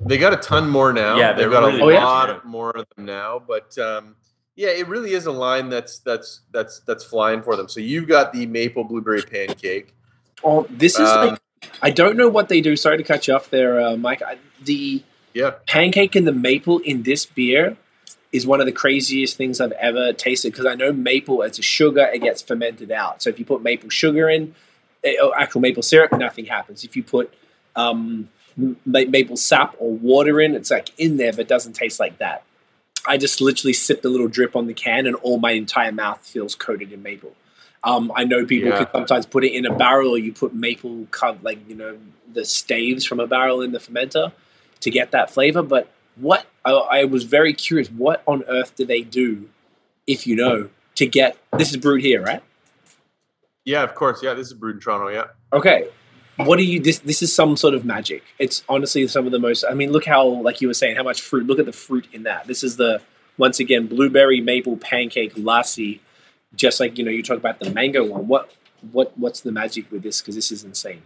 [0.05, 1.17] They got a ton more now.
[1.17, 2.03] Yeah, they've got really a Oh, yeah.
[2.03, 3.41] lot more of them now.
[3.45, 4.15] But um,
[4.59, 7.69] yeah, it really is a line that's that's that's that's flying for them.
[7.69, 9.95] So you've got the maple blueberry pancake.
[10.43, 11.39] Oh, this is Um, like
[11.81, 12.75] I don't know what they do.
[12.75, 14.21] Sorry to cut you off there, uh, Mike.
[14.21, 15.01] I, the
[15.33, 17.77] Yeah, pancake and the maple in this beer
[18.33, 21.61] is one of the craziest things I've ever tasted because I know maple, it's a
[21.61, 23.23] sugar, it gets fermented out.
[23.23, 24.55] So if you put maple sugar in,
[25.05, 26.83] eh, or actual maple syrup, nothing happens.
[26.83, 27.33] If you put
[27.77, 28.27] um,
[28.57, 32.17] ma- maple sap or water in, it's like in there, but it doesn't taste like
[32.17, 32.43] that.
[33.09, 36.25] I just literally sip the little drip on the can, and all my entire mouth
[36.25, 37.35] feels coated in maple.
[37.83, 38.83] Um, I know people Yeah.
[38.83, 41.97] can sometimes put it in a barrel, or you put maple, co- like you know,
[42.31, 44.31] the staves from a barrel in the fermenter
[44.81, 45.63] to get that flavor.
[45.63, 49.49] But what I, I was very curious, what on earth do they do,
[50.05, 52.43] if you know, to get this is brewed here, right?
[53.65, 54.21] yeah, of course.
[54.23, 55.07] Yeah, this is brewed in Toronto.
[55.09, 55.87] Yeah, Okay.
[56.45, 58.23] What do you this this is some sort of magic.
[58.37, 61.03] It's honestly some of the most I mean, look how like you were saying, how
[61.03, 62.47] much fruit look at the fruit in that.
[62.47, 63.01] This is the
[63.37, 65.99] once again blueberry maple pancake lassi,
[66.55, 68.27] just like you know, you talk about the mango one.
[68.27, 68.51] What
[68.91, 70.21] what what's the magic with this?
[70.21, 71.01] Because this is insane.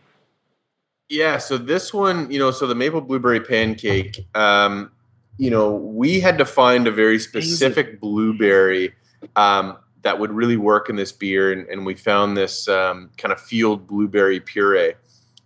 [1.09, 1.37] yeah.
[1.37, 4.25] So this one, you know, so the maple blueberry pancake.
[4.35, 4.91] Um,
[5.37, 8.93] you know, we had to find a very specific blueberry
[9.35, 13.31] um, that would really work in this beer, and, and we found this um, kind
[13.31, 14.93] of field blueberry puree.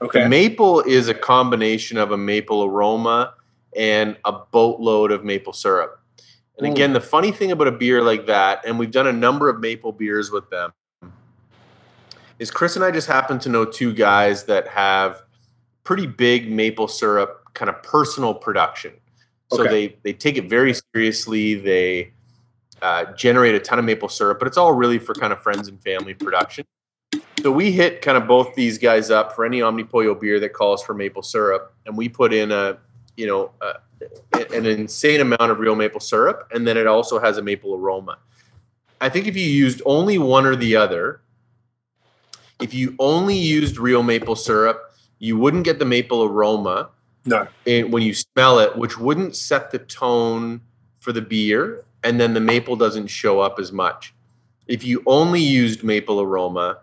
[0.02, 0.24] Okay.
[0.24, 3.34] The maple is a combination of a maple aroma
[3.76, 6.00] and a boatload of maple syrup.
[6.58, 6.72] And Mm.
[6.72, 9.60] again, the funny thing about a beer like that, and we've done a number of
[9.60, 10.72] maple beers with them,
[12.40, 15.24] is Chris and I just happen to know two guys that have
[15.84, 18.94] pretty big maple syrup kind of personal production.
[19.52, 19.70] So Okay.
[19.70, 21.56] they they take it very seriously.
[21.56, 22.12] They
[22.82, 25.68] uh, generate a ton of maple syrup, but it's all really for kind of friends
[25.68, 26.66] and family production.
[27.42, 30.84] So we hit kind of both these guys up for any Omnipollo beer that calls
[30.84, 32.78] for maple syrup, and we put in a,
[33.16, 33.76] you know, a,
[34.54, 38.18] an insane amount of real maple syrup, and then it also has a maple aroma.
[39.00, 41.22] I think if you used only one or the other,
[42.60, 46.90] if you only used real maple syrup, you wouldn't get the maple aroma
[47.26, 47.48] No.
[47.66, 50.62] and when you smell it, which wouldn't set the tone
[51.00, 54.14] for the beer, and then the maple doesn't show up as much.
[54.68, 56.80] if you only used maple aroma,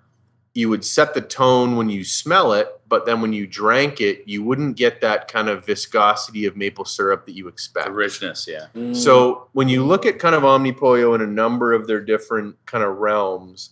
[0.54, 4.22] you would set the tone when you smell it, but then when you drank it,
[4.26, 7.86] you wouldn't get that kind of viscosity of maple syrup that you expect.
[7.86, 8.66] The richness, yeah.
[8.74, 8.94] Mm.
[8.94, 12.84] So when you look at kind of Omnipollo in a number of their different kind
[12.84, 13.70] of realms,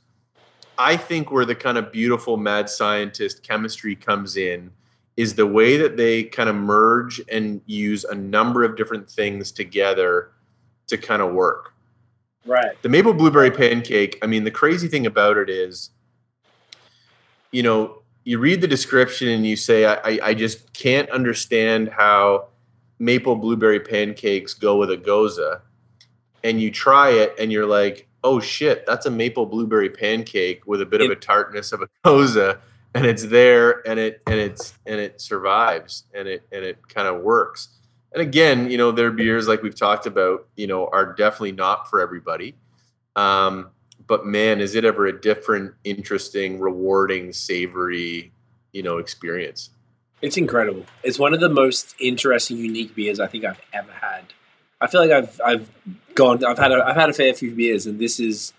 [0.76, 4.72] I think where the kind of beautiful mad scientist chemistry comes in
[5.16, 9.52] is the way that they kind of merge and use a number of different things
[9.52, 10.32] together
[10.88, 11.74] to kind of work.
[12.44, 12.80] right.
[12.82, 15.90] The maple blueberry pancake, I mean, the crazy thing about it is,
[17.52, 22.48] you know, you read the description and you say, I, I, just can't understand how
[22.98, 25.60] maple blueberry pancakes go with a gose.
[26.44, 30.80] And you try it and you're like, oh shit, that's a maple blueberry pancake with
[30.80, 32.58] a bit of a tartness of a gose.
[32.94, 37.08] And it's there and it and it's and it survives and it and it kind
[37.08, 37.68] of works.
[38.12, 41.88] And again, you know, their beers, like we've talked about, you know, are definitely not
[41.88, 42.54] for everybody.
[43.16, 43.70] Um,
[44.12, 48.30] but man, is it ever a different, interesting, rewarding, savory,
[48.70, 49.70] you know, experience?
[50.20, 50.84] It's incredible.
[51.02, 54.24] It's one of the most interesting, unique beers I think I've ever had.
[54.82, 55.70] I feel like I've I've
[56.14, 58.52] gone I've had a, I've had a fair few beers, and this is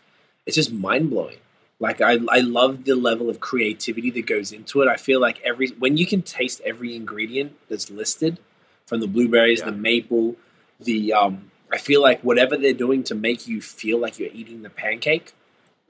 [0.47, 1.37] it's just mind blowing.
[1.79, 4.87] Like I I love the level of creativity that goes into it.
[4.87, 8.39] I feel like every when you can taste every ingredient that's listed,
[8.87, 9.65] from the blueberries, Yeah.
[9.69, 10.35] the maple,
[10.79, 11.51] the um.
[11.71, 15.33] I feel like whatever they're doing to make you feel like you're eating the pancake.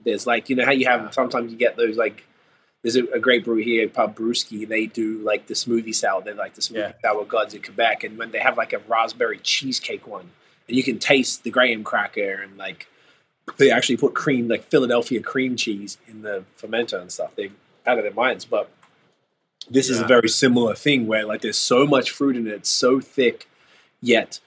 [0.06, 2.26] There's like you know how you have sometimes you get those like
[2.82, 4.68] there's a, a great brew here, Pub Brewski.
[4.68, 6.26] They do like the smoothie salad.
[6.26, 6.92] They're like the smoothie Yeah.
[7.02, 8.04] sour gods in Quebec.
[8.04, 10.32] And when they have like a raspberry cheesecake one,
[10.68, 12.88] and you can taste the graham cracker and like
[13.58, 17.32] they actually put cream, like Philadelphia cream cheese in the fermenter and stuff.
[17.36, 17.52] They
[17.86, 18.44] out of their minds.
[18.46, 18.70] But
[19.70, 23.00] this is a very similar thing where like there's so much fruit in it, so
[23.00, 23.48] thick,
[24.02, 24.40] yet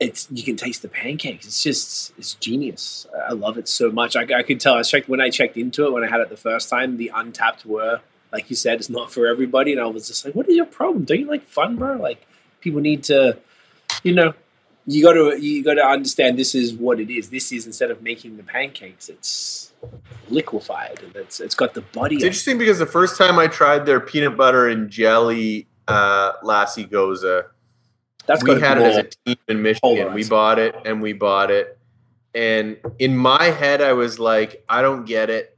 [0.00, 1.46] it's you can taste the pancakes.
[1.46, 3.06] It's just it's genius.
[3.28, 4.16] I love it so much.
[4.16, 4.74] I, I could tell.
[4.74, 6.96] I checked when I checked into it when I had it the first time.
[6.96, 8.00] The Untappd were
[8.32, 10.66] like you said, it's not for everybody, and I was just like, "What is your
[10.66, 11.04] problem?
[11.04, 11.96] Don't you like fun, bro?
[11.96, 12.26] Like
[12.60, 13.38] people need to,
[14.02, 14.34] you know."
[14.90, 17.28] You got to you got to understand this is what it is.
[17.28, 19.74] This is instead of making the pancakes, it's
[20.30, 22.14] liquefied and it's it's got the body.
[22.14, 22.28] It's it.
[22.28, 27.44] interesting because the first time I tried their peanut butter and jelly uh, Lassi Gose,
[28.28, 30.12] That's we had it as a team in Michigan.
[30.12, 31.78] We bought it and we bought it.
[32.34, 35.56] And in my head, I was like, I don't get it.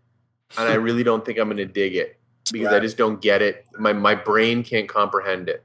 [0.56, 2.18] And I really don't think I'm going to dig it
[2.52, 3.66] because I just don't get it.
[3.76, 5.64] My, my brain can't comprehend it.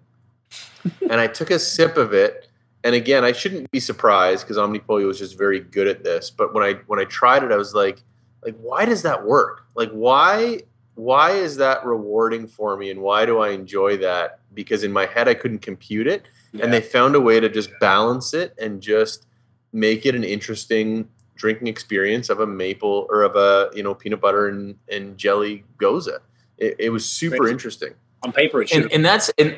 [1.01, 2.49] and I took a sip of it.
[2.83, 6.31] And again, I shouldn't be surprised because Omnipollo was just very good at this.
[6.31, 8.01] But when I when I tried it, I was like,
[8.43, 9.65] like, why does that work?
[9.75, 10.61] Like, why
[10.95, 12.89] why is that rewarding for me?
[12.89, 14.39] And why do I enjoy that?
[14.53, 16.27] Because in my head, I couldn't compute it
[16.61, 19.25] and they found a way to just balance it and just
[19.73, 24.21] make it an interesting drinking experience of a maple or of a you know peanut
[24.21, 26.09] butter and, and jelly gose.
[26.57, 27.51] It, it was super Crazy.
[27.51, 27.93] interesting.
[28.23, 28.61] on paper.
[28.61, 29.57] It should and, and that's and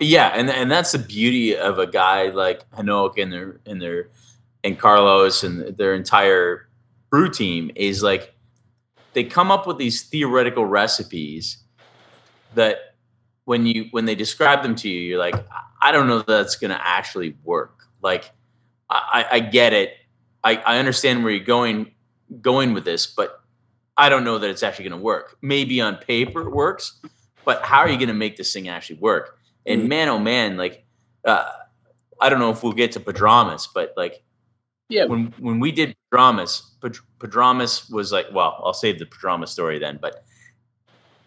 [0.00, 4.08] yeah, and and that's the beauty of a guy like Henok and their and their
[4.64, 6.68] and Carlos and their entire
[7.10, 8.34] brew team is like
[9.12, 11.58] they come up with these theoretical recipes
[12.54, 12.87] that
[13.48, 15.34] when you when they describe them to you, you're like,
[15.80, 17.84] I don't know that that's gonna actually work.
[18.02, 18.30] Like
[18.90, 19.94] I, I get it.
[20.44, 21.92] I, I understand where you're going
[22.42, 23.40] going with this, but
[23.96, 25.38] I don't know that it's actually gonna work.
[25.40, 27.00] Maybe on paper it works,
[27.46, 29.38] but how are you going to make this thing actually work?
[29.64, 29.88] And Mm.
[29.88, 30.84] man, oh man, like
[31.24, 31.48] uh,
[32.20, 34.22] I don't know if we'll get to Prodromus, but like
[34.90, 35.06] yeah.
[35.06, 39.78] when when we did Prodromus, Pad- Prodromus was like, well, I'll save the Prodromus story
[39.78, 40.22] then, but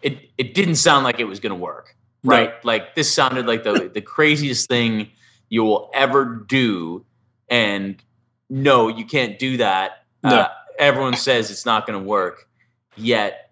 [0.02, 2.30] it it didn't sound like it was going to work, No.
[2.36, 2.64] right?
[2.64, 5.10] Like this sounded like the the craziest thing
[5.48, 7.04] you will ever do,
[7.48, 8.02] and
[8.48, 10.04] no, you can't do that.
[10.22, 10.30] No.
[10.40, 12.48] Uh, everyone says it's not going to work,
[12.96, 13.50] yet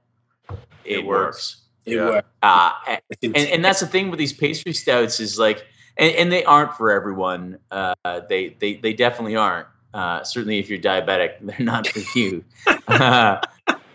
[0.84, 1.06] it, It works.
[1.06, 1.56] works.
[1.86, 2.04] It Yeah.
[2.06, 2.28] worked.
[2.42, 2.72] Uh,
[3.22, 5.64] and, and that's the thing with these pastry stouts is like
[5.96, 7.94] and, and they aren't for everyone uh,
[8.28, 12.44] they, they they definitely aren't uh, certainly if you're diabetic they're not for you
[12.88, 13.38] uh,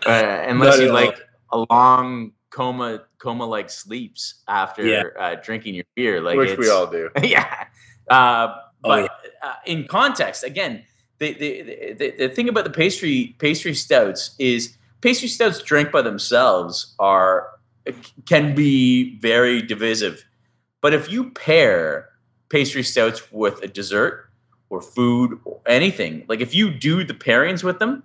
[0.06, 0.94] unless Not you at all.
[0.94, 1.18] like
[1.52, 5.02] a long coma coma like sleeps after Yeah.
[5.18, 7.10] uh, drinking your beer like which we all do.
[7.22, 7.66] yeah.
[8.08, 8.48] Uh,
[8.84, 9.10] Oh, but
[9.42, 10.84] uh, in context, again,
[11.18, 16.02] the, the, the, the thing about the pastry pastry stouts is pastry stouts drank by
[16.02, 17.48] themselves are
[18.26, 20.24] can be very divisive.
[20.82, 22.10] But if you pair
[22.48, 24.30] pastry stouts with a dessert
[24.68, 28.04] or food or anything, like if you do the pairings with them,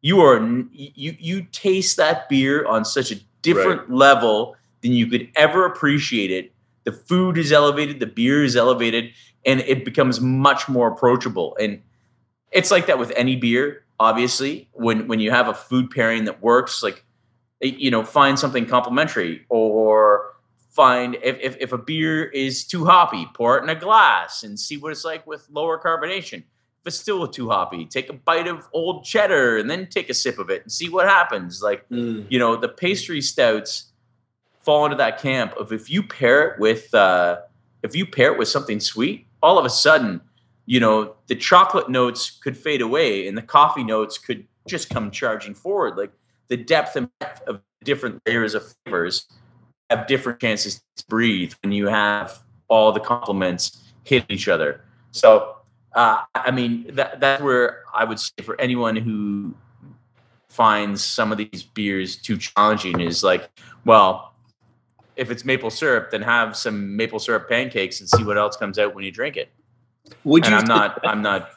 [0.00, 0.38] you are
[0.72, 3.16] you you taste that beer on such a
[3.54, 6.52] different level than you could ever appreciate it.
[6.84, 9.12] The food is elevated, the beer is elevated,
[9.44, 11.56] and it becomes much more approachable.
[11.60, 11.82] And
[12.52, 13.84] it's like that with any beer.
[13.98, 17.04] obviously when when you have a food pairing that works like
[17.60, 20.32] you know find something complementary or
[20.70, 24.60] find if, if, if a beer is too hoppy pour it in a glass and
[24.60, 26.44] see what it's like with lower carbonation
[26.86, 30.14] if it's still too hoppy take a bite of old cheddar and then take a
[30.14, 31.60] sip of it and see what happens.
[31.60, 32.26] Like Mm.
[32.30, 33.92] you know the pastry stouts
[34.60, 37.38] fall into that camp of if you pair it with uh,
[37.82, 40.20] if you pair it with something sweet all of a sudden
[40.66, 45.10] you know the chocolate notes could fade away and the coffee notes could just come
[45.10, 45.96] charging forward.
[45.96, 46.12] Like
[46.48, 49.26] the depth and breadth of different layers of flavors
[49.90, 54.80] have different chances to breathe when you have all the complements hit each other.
[55.12, 55.55] So
[55.96, 59.52] uh, i mean that, that's where i would say for anyone who
[60.48, 63.50] finds some of these beers too challenging is like
[63.84, 64.32] well
[65.16, 68.78] if it's maple syrup then have some maple syrup pancakes and see what else comes
[68.78, 69.50] out when you drink it
[70.22, 71.50] Would and you i'm not i'm not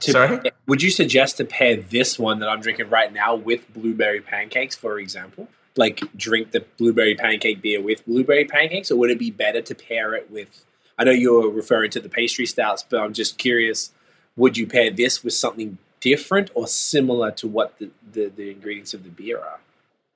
[0.00, 3.72] to- sorry Would you suggest to pair this one that I'm drinking right now with
[3.74, 5.48] blueberry pancakes, for example?
[5.76, 9.74] Like drink the blueberry pancake beer with blueberry pancakes, or would it be better to
[9.74, 10.64] pair it with?
[10.98, 13.92] I know you're referring to the pastry stouts, but I'm just curious.
[14.36, 18.94] Would you pair this with something different or similar to what the, the, the ingredients
[18.94, 19.60] of the beer are?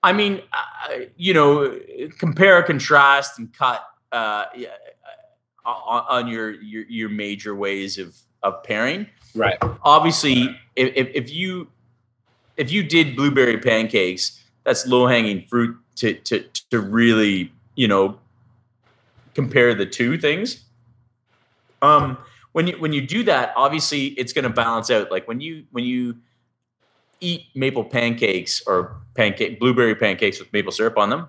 [0.02, 1.78] I mean, uh, you know,
[2.18, 4.68] compare, contrast, and cut uh, yeah,
[5.66, 9.08] uh, on, on your, your your major ways of of pairing.
[9.34, 9.58] Right.
[9.82, 11.68] Obviously, if, if, if you
[12.56, 18.18] if you did blueberry pancakes, that's low hanging fruit to to to really you know
[19.34, 20.64] compare the two things.
[21.82, 22.18] Um,
[22.52, 25.10] when you when you do that, obviously it's going to balance out.
[25.10, 26.16] Like when you when you
[27.20, 31.28] eat maple pancakes or pancake blueberry pancakes with maple syrup on them,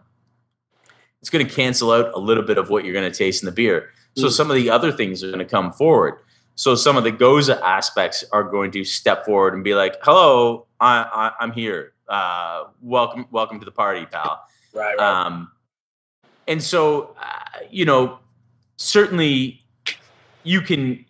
[1.22, 3.46] it's going to cancel out a little bit of what you're going to taste in
[3.48, 3.90] the beer.
[4.16, 4.32] So Mm.
[4.32, 6.16] some of the other things are going to come forward.
[6.56, 10.66] So some of the gose aspects are going to step forward and be like, "Hello,
[10.80, 11.94] I, I, I'm here.
[12.08, 14.96] Uh, welcome, welcome to the party, pal." Right.
[14.98, 15.00] Right.
[15.00, 15.52] Um,
[16.48, 18.20] and so, uh, you know,
[18.78, 19.64] certainly
[20.44, 21.06] you can,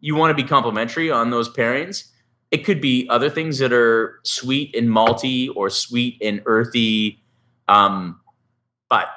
[0.00, 2.10] you want to be complimentary on those pairings.
[2.50, 7.22] It could be other things that are sweet and malty or sweet and earthy.
[7.68, 8.20] Um,
[8.88, 9.08] but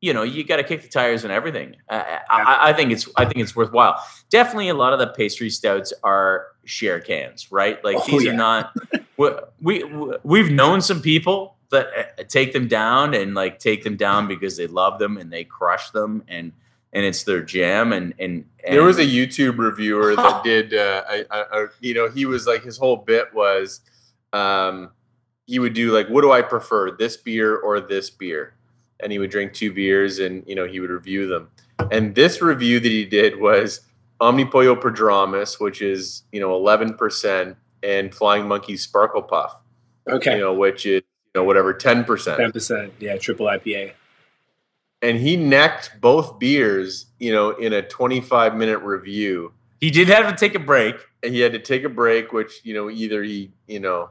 [0.00, 1.76] you know, you got to kick the tires and everything.
[1.88, 4.04] Uh, I, I think it's, I think it's worthwhile.
[4.30, 7.82] Definitely, a lot of the pastry stouts are share cans, right?
[7.84, 8.32] Like Oh, these yeah.
[8.32, 8.74] are not.
[9.16, 9.30] we,
[9.60, 9.84] we
[10.24, 11.86] we've known some people that
[12.18, 15.44] uh, take them down and like take them down because they love them and they
[15.44, 16.52] crush them and
[16.92, 21.02] and it's their jam and and, and There was a YouTube reviewer that did, uh,
[21.08, 23.80] I, I, I, you know, he was like, his whole bit was,
[24.32, 24.90] um,
[25.46, 28.54] he would do like, what do I prefer, this beer or this beer?
[29.00, 31.48] And he would drink two beers and, you know, he would review them.
[31.90, 33.80] And this review that he did was
[34.20, 39.60] Omnipollo Prodromus, which is, you know, 11%, and Flying Monkey Sparkle Puff,
[40.08, 40.34] okay.
[40.34, 41.02] you know, which is,
[41.34, 42.36] you know, whatever, 10%.
[42.36, 42.92] Ten percent.
[43.00, 43.16] Yeah.
[43.16, 43.94] Triple IPA.
[45.02, 49.52] And he necked both beers, you know, in a 25 minute review.
[49.80, 50.94] he did have to take a break.
[51.22, 54.10] and he had to take a break, which you know either he you know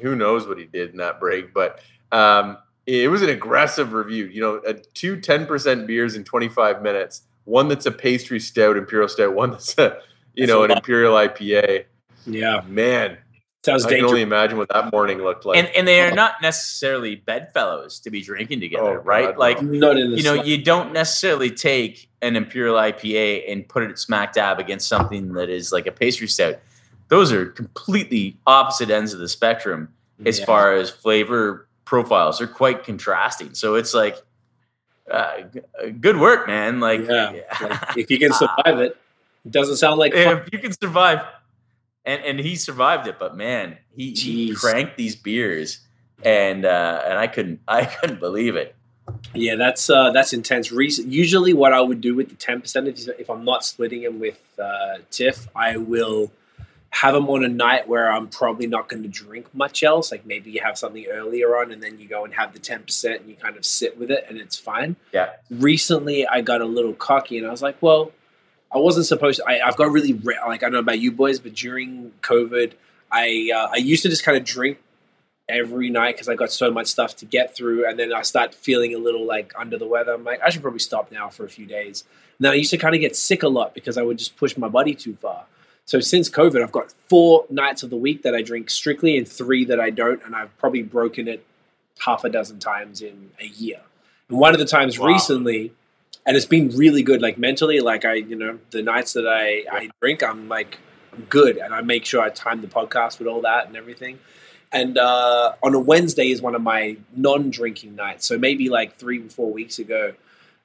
[0.00, 1.80] who knows what he did in that break, but
[2.12, 4.26] um, it was an aggressive review.
[4.26, 9.08] You know, a two 10% beers in 25 minutes, one that's a pastry stout, imperial
[9.08, 9.98] stout, one that's a
[10.34, 11.84] you That's know a an imperial IPA.
[12.26, 12.62] Yeah.
[12.66, 13.18] Man,
[13.64, 14.10] Sounds I can dangerous.
[14.10, 15.56] only imagine what that morning looked like.
[15.58, 19.28] and and they are not necessarily bedfellows to be drinking together, Oh, right?
[19.30, 19.88] God, like no.
[19.92, 20.46] Not in you know, slightest.
[20.48, 25.48] you don't necessarily take an imperial IPA and put it smack dab against something that
[25.48, 26.56] is like a pastry stout.
[27.08, 29.88] Those are completely opposite ends of the spectrum
[30.26, 30.44] as Yeah.
[30.46, 32.38] far as flavor profiles.
[32.38, 33.54] They're quite contrasting.
[33.54, 34.16] So it's like,
[35.10, 36.80] uh, g- good work, man.
[36.80, 38.96] Like, Yeah, Like, if you can survive it,
[39.44, 40.38] it doesn't sound like fun.
[40.38, 41.20] if you can survive,
[42.04, 45.80] and and he survived it, but man, he, he cranked these beers,
[46.22, 48.74] and uh, and I couldn't I couldn't believe it.
[49.34, 50.70] Yeah, that's uh, that's intense.
[50.70, 54.20] Usually, what I would do with the ten percent, if, if I'm not splitting them
[54.20, 56.30] with uh, Tiff, I will
[56.90, 60.12] have them on a night where I'm probably not going to drink much else.
[60.12, 62.82] Like maybe you have something earlier on, and then you go and have the ten
[62.82, 64.96] percent, and you kind of sit with it, and it's fine.
[65.12, 65.30] Yeah.
[65.50, 68.12] Recently, I got a little cocky, and I was like, well.
[68.74, 69.48] I wasn't supposed to.
[69.48, 72.72] I, I've got really re- like I don't know about you boys, but during COVID,
[73.12, 74.78] I uh, I used to just kind of drink
[75.48, 78.54] every night because I got so much stuff to get through, and then I start
[78.54, 80.12] feeling a little like under the weather.
[80.12, 82.04] I'm like, I should probably stop now for a few days.
[82.38, 84.36] And then I used to kind of get sick a lot because I would just
[84.36, 85.44] push my body too far.
[85.84, 89.28] So since COVID, I've got four nights of the week that I drink strictly, and
[89.28, 91.44] three that I don't, and I've probably broken it
[92.00, 93.82] half a dozen times in a year.
[94.28, 95.08] And one of the times Wow.
[95.08, 95.72] recently,
[96.26, 99.64] and it's been really good, like mentally, like I, you know, the nights that I
[99.70, 100.78] I drink, I'm like
[101.28, 104.18] good, and I make sure I time the podcast with all that and everything.
[104.72, 108.26] And uh, on a Wednesday is one of my non-drinking nights.
[108.26, 110.14] So maybe like three or four weeks ago,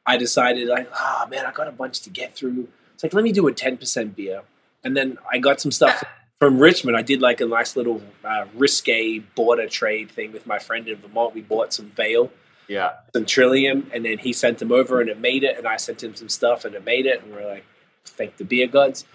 [0.04, 2.70] I decided like, oh man, I got a bunch to get through.
[2.94, 4.42] It's like let me do a ten percent beer,
[4.84, 6.04] and then I got some stuff
[6.40, 6.98] from Richmond.
[6.98, 10.98] I did like a nice little uh, risque border trade thing with my friend in
[10.98, 11.36] Vermont.
[11.36, 12.32] We bought some Veil,
[12.70, 12.92] Yeah.
[13.14, 15.58] some Trillium, and then he sent them over, and it made it.
[15.58, 17.22] And I sent him some stuff, and it made it.
[17.24, 17.66] And we're like,
[18.06, 19.06] thank the beer gods.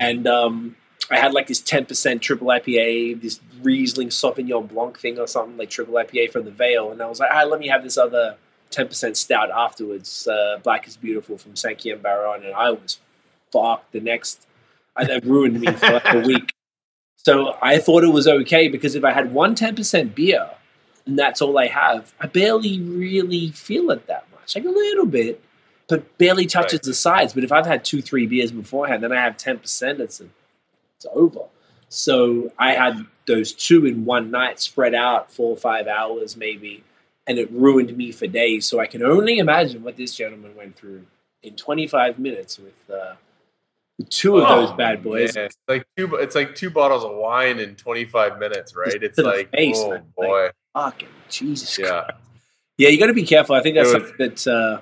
[0.00, 0.76] And um,
[1.10, 5.56] I had like this ten percent triple IPA, this Riesling Sauvignon Blanc thing or something
[5.56, 7.96] like triple IPA from the Veil, and I was like, ah, let me have this
[7.96, 8.36] other
[8.70, 10.26] ten percent stout afterwards.
[10.26, 12.98] Uh, Black is beautiful from Sankian Baron, and I was
[13.52, 14.46] fucked the next.
[14.96, 16.52] I, that ruined me for like a week.
[17.16, 20.48] So I thought it was okay because if I had one 10% beer
[21.06, 24.54] and that's all I have, I barely really feel it that much.
[24.56, 25.42] Like a little bit,
[25.88, 26.82] but barely touches Right.
[26.82, 27.32] the sides.
[27.32, 31.42] But if I've had two, three beers beforehand, then I have 10%, it's, it's over.
[31.88, 36.82] So I had those two in one night spread out four or five hours maybe,
[37.26, 38.66] and it ruined me for days.
[38.66, 41.06] So I can only imagine what this gentleman went through
[41.42, 43.14] in 25 minutes with uh,
[44.10, 45.34] two of Oh, those bad boys.
[45.36, 45.46] man.
[45.46, 46.14] It's like two.
[46.16, 49.00] It's like two bottles of wine in 25 minutes, right?
[49.02, 50.04] It's to like, face, oh man.
[50.16, 51.90] boy, Fucking Jesus Christ.
[51.90, 52.10] yeah.
[52.76, 53.56] Yeah, you got to be careful.
[53.56, 54.80] I think that's was- something that uh,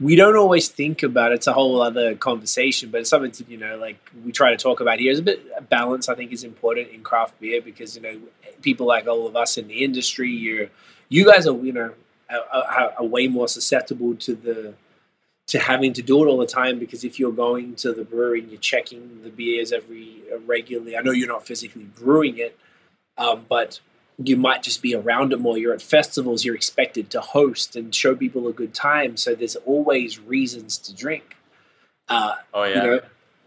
[0.00, 1.32] we don't always think about.
[1.32, 4.56] It's a whole other conversation, but it's something to you know, like we try to
[4.56, 5.12] talk about here.
[5.12, 6.08] Is a bit balance.
[6.08, 8.18] I think is important in craft beer because you know
[8.62, 10.30] people like all of us in the industry.
[10.30, 10.68] You're
[11.10, 11.92] you guys are you know
[12.30, 14.74] are, are, are way more susceptible to the
[15.48, 18.40] to having to do it all the time because if you're going to the brewery
[18.40, 22.58] and you're checking the beers every uh, regularly, I know you're not physically brewing it,
[23.18, 23.80] um, but
[24.22, 25.58] you might just be around it more.
[25.58, 29.16] You're at festivals, you're expected to host and show people a good time.
[29.16, 31.36] So there's always reasons to drink.
[32.08, 32.74] Uh, Oh yeah.
[32.84, 33.00] you know,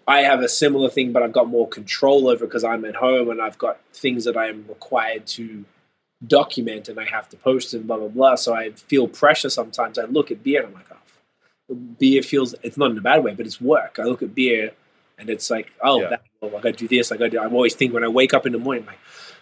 [0.07, 3.29] I have a similar thing, but I've got more control over because I'm at home
[3.29, 5.65] and I've got things that I am required to
[6.25, 8.35] document and I have to post and blah blah blah.
[8.35, 9.97] So I feel pressure sometimes.
[9.99, 13.23] I look at beer and I'm like, oh, beer feels it's not in a bad
[13.23, 13.97] way, but it's work.
[13.99, 14.71] I look at beer
[15.17, 16.09] and it's like, oh, Yeah.
[16.09, 17.11] that, well, I got to do this.
[17.11, 17.41] I got to.
[17.41, 18.99] I'm always thinking when I wake up in the morning, I'm like,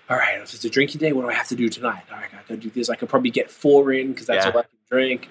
[0.09, 2.03] all right, if it's a drinking day, what do I have to do tonight?
[2.11, 2.89] All right, I got to do this.
[2.89, 4.51] I could probably get four in because that's Yeah.
[4.51, 5.29] all I can drink.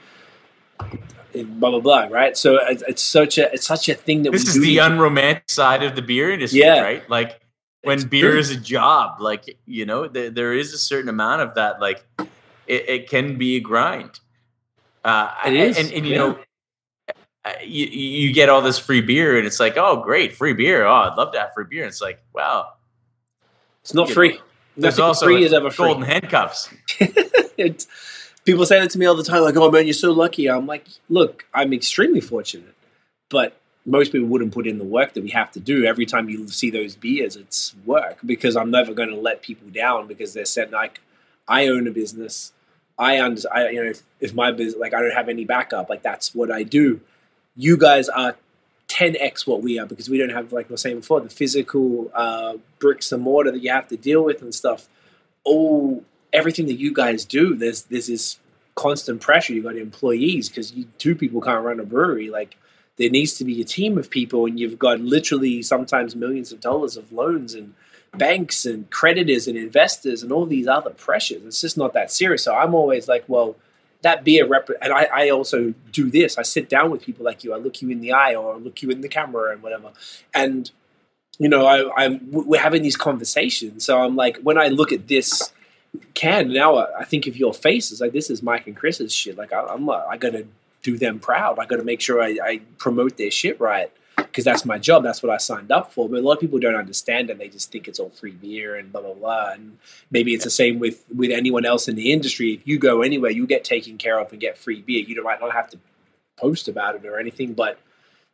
[1.35, 2.07] And blah blah blah.
[2.11, 2.37] Right.
[2.37, 5.83] So it's, it's such a it's such a thing that this is the unromantic side
[5.83, 6.81] of the beer industry, Yeah.
[6.81, 7.09] right?
[7.11, 7.41] Like
[7.83, 8.41] when It's beer true.
[8.41, 11.81] is a job, like you know, th- there is a certain amount of that.
[11.81, 12.05] Like
[12.67, 14.19] it, it can be a grind.
[15.05, 16.19] Uh, It is, and, and you yeah.
[16.19, 16.39] know,
[17.63, 20.85] you, you get all this free beer, and it's like, oh, great, free beer.
[20.87, 21.83] Oh, I'd love to have free beer.
[21.83, 22.73] And it's like, wow,
[23.83, 24.33] It's not you free.
[24.37, 24.43] know,
[24.77, 25.87] there's also free is ever free.
[25.87, 26.69] golden handcuffs.
[28.45, 30.67] People say that to me all the time, like, "Oh man, you're so lucky." I'm
[30.67, 32.75] like, "Look, I'm extremely fortunate,
[33.31, 33.57] but
[33.87, 35.85] most people wouldn't put in the work that we have to do.
[35.85, 39.69] Every time you see those beers, it's work because I'm never going to let people
[39.69, 41.01] down because they're said like,
[41.47, 42.53] I own a business.
[42.99, 45.91] I under, I you know, if, if my business like I don't have any backup,
[45.91, 47.01] like that's what I do.
[47.57, 48.37] You guys are
[48.95, 52.11] 10x what we are because we don't have like I was saying before the physical
[52.15, 54.89] uh, bricks and mortar that you have to deal with and stuff.
[55.43, 58.39] All everything that you guys do, there's there's this
[58.77, 59.53] constant pressure.
[59.53, 62.31] You've got employees because you two people can't run a brewery.
[62.31, 62.57] Like
[62.97, 66.61] there needs to be a team of people, and you've got literally sometimes millions of
[66.61, 67.75] dollars of loans and
[68.17, 71.45] banks and creditors and investors and all these other pressures.
[71.45, 72.45] It's just not that serious.
[72.45, 73.57] So I'm always like, well,
[74.05, 76.39] that be a rep and I, I also do this.
[76.39, 77.53] I sit down with people like you.
[77.53, 79.91] I look you in the eye or look you in the camera and whatever.
[80.33, 80.71] And
[81.39, 83.85] you know, I, I'm we're having these conversations.
[83.85, 85.53] So I'm like, when I look at this
[86.15, 88.01] can now, I think of your faces.
[88.01, 89.37] Like this is Mike and Chris's shit.
[89.37, 90.47] Like I, I'm, uh, I gotta
[90.83, 91.59] do them proud.
[91.59, 95.03] I gotta make sure I, I promote their shit right because that's my job.
[95.03, 96.09] That's what I signed up for.
[96.09, 98.77] But a lot of people don't understand and they just think it's all free beer
[98.77, 99.53] and blah blah blah.
[99.53, 99.79] And
[100.11, 102.53] maybe it's the same with with anyone else in the industry.
[102.53, 105.05] If you go anywhere, you get taken care of and get free beer.
[105.05, 105.79] You might not have to
[106.37, 107.79] post about it or anything, but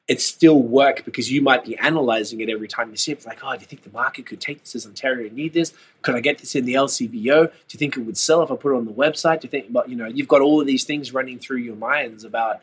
[0.09, 3.19] it's still work because you might be analyzing it every time you see it.
[3.19, 4.73] It's like, oh, do you think the market could take this?
[4.73, 5.73] Does Ontario need this?
[6.03, 7.13] Could I get this in the LCBO?
[7.47, 9.43] Do you think it would sell if I put it on the website?
[9.43, 11.77] Do you think, but you know, you've got all of these things running through your
[11.77, 12.63] minds about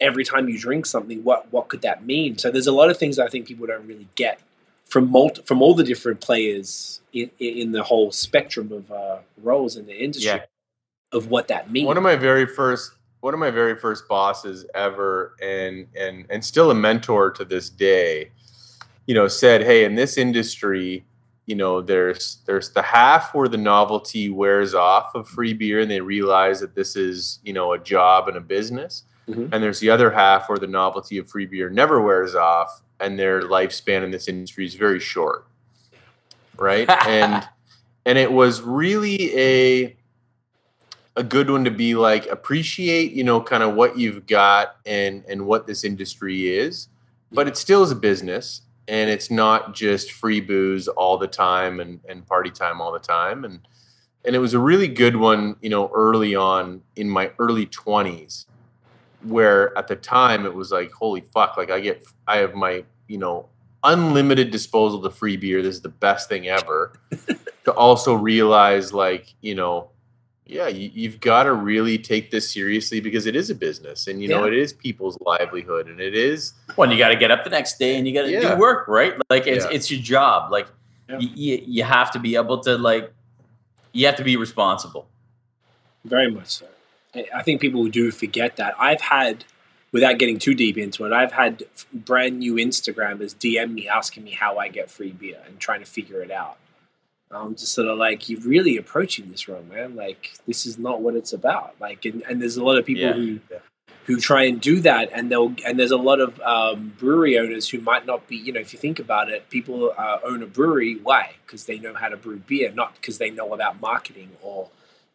[0.00, 2.38] every time you drink something, what what could that mean?
[2.38, 4.40] So there's a lot of things I think people don't really get
[4.84, 9.76] from multi, from all the different players in, in the whole spectrum of uh, roles
[9.76, 10.44] in the industry Yeah.
[11.12, 11.86] of what that means.
[11.86, 16.44] one of my very first one of my very first bosses ever and and and
[16.44, 18.30] still a mentor to this day
[19.06, 21.02] you know said hey in this industry
[21.46, 25.90] you know there's there's the half where the novelty wears off of free beer and
[25.90, 29.48] they realize that this is you know a job and a business Mhm.
[29.52, 33.18] and there's the other half where the novelty of free beer never wears off, and
[33.18, 35.46] their lifespan in this industry is very short,
[36.58, 36.88] right?
[37.06, 37.48] and
[38.06, 39.96] and it was really a
[41.16, 45.24] a good one to be like appreciate you know kind of what you've got and
[45.28, 46.88] and what this industry is
[47.32, 51.78] but it still is a business and it's not just free booze all the time
[51.80, 53.60] and and party time all the time and
[54.24, 58.46] and it was a really good one you know early on in my early 20s
[59.24, 62.84] where at the time it was like holy fuck like i get i have my
[63.08, 63.46] you know
[63.84, 66.92] unlimited disposal to free beer this is the best thing ever
[67.64, 69.88] to also realize like you know
[70.46, 74.22] yeah you, you've got to really take this seriously because it is a business and
[74.22, 74.52] you know Yeah.
[74.52, 77.78] it is people's livelihood and it is Well, you got to get up the next
[77.78, 78.54] day and you got to Yeah.
[78.54, 79.14] do work, right?
[79.30, 79.70] Like it's Yeah.
[79.72, 80.50] it's your job.
[80.52, 80.66] Like
[81.08, 81.16] Yeah.
[81.16, 83.12] y- y- you have to be able to like
[83.92, 85.06] you have to be responsible.
[86.04, 86.66] Very much so.
[87.14, 88.74] I- I think people do forget that.
[88.78, 89.44] I've had,
[89.92, 94.32] without getting too deep into it, I've had brand new Instagrammers DM me asking me
[94.32, 96.56] how I get free beer and trying to figure it out.
[97.30, 99.96] I'm just sort of like, you're really approaching this wrong, man.
[99.96, 101.74] Like, this is not what it's about.
[101.80, 103.12] Like, and, and there's a lot of people Yeah.
[103.12, 103.40] who
[104.06, 107.70] who try and do that, and they'll and there's a lot of um, brewery owners
[107.70, 108.36] who might not be.
[108.36, 110.96] You know, if you think about it, people uh, own a brewery.
[111.02, 111.36] Why?
[111.46, 114.68] Because they know how to brew beer, not because they know about marketing or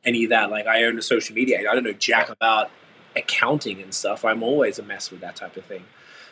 [0.06, 0.50] any of that.
[0.50, 1.60] Like I own a social media.
[1.60, 2.72] I don't know jack about
[3.16, 4.24] accounting and stuff.
[4.24, 5.86] I'm always a mess with that type of thing.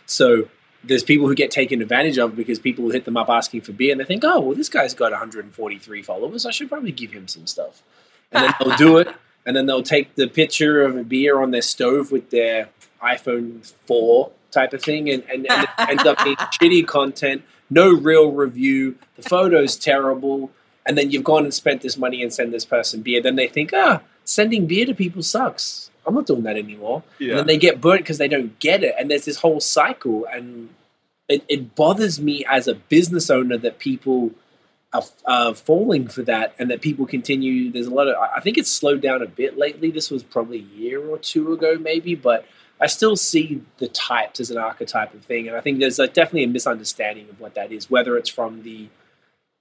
[0.06, 0.50] So
[0.84, 3.74] there's people who get taken advantage of because people will hit them up asking for
[3.74, 6.46] beer and they think, oh, well, this guy's got 143 followers.
[6.46, 7.84] I should probably give him some stuff.
[8.32, 9.08] And then they'll do it.
[9.46, 12.68] And then they'll take the picture of a beer on their stove with their
[13.02, 17.94] iPhone 4 type of thing and, and, and it ends up being shitty content, no
[17.94, 18.98] real review.
[19.16, 20.52] The photo's terrible
[20.88, 23.22] and then you've gone and spent this money and send this person beer.
[23.22, 25.92] Then they think, ah, sending beer to people sucks.
[26.06, 27.04] I'm not doing that anymore.
[27.32, 28.96] And then they get burnt because they don't get it.
[28.98, 30.26] And there's this whole cycle.
[30.32, 30.70] And
[31.28, 34.32] it, it bothers me as a business owner that people
[34.94, 37.70] are, are falling for that and that people continue.
[37.70, 39.92] There's a lot of, I think it's slowed down a bit lately.
[39.92, 42.46] This was probably a year or two ago, maybe, but
[42.80, 45.50] I still see the types as an archetype of thing.
[45.50, 48.64] And I think there's like definitely a misunderstanding of what that is, whether it's from
[48.64, 48.88] the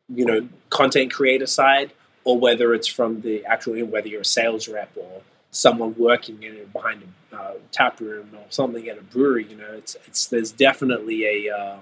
[0.09, 1.93] you know content creator side
[2.25, 6.65] or whether it's from the actual whether you're a sales rep or someone working in
[6.73, 7.03] behind
[7.33, 11.25] a uh, tap room or something at a brewery you know it's it's there's definitely
[11.25, 11.77] a uh,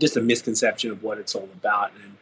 [0.00, 1.92] just a misconception of what it's all about.
[2.02, 2.16] And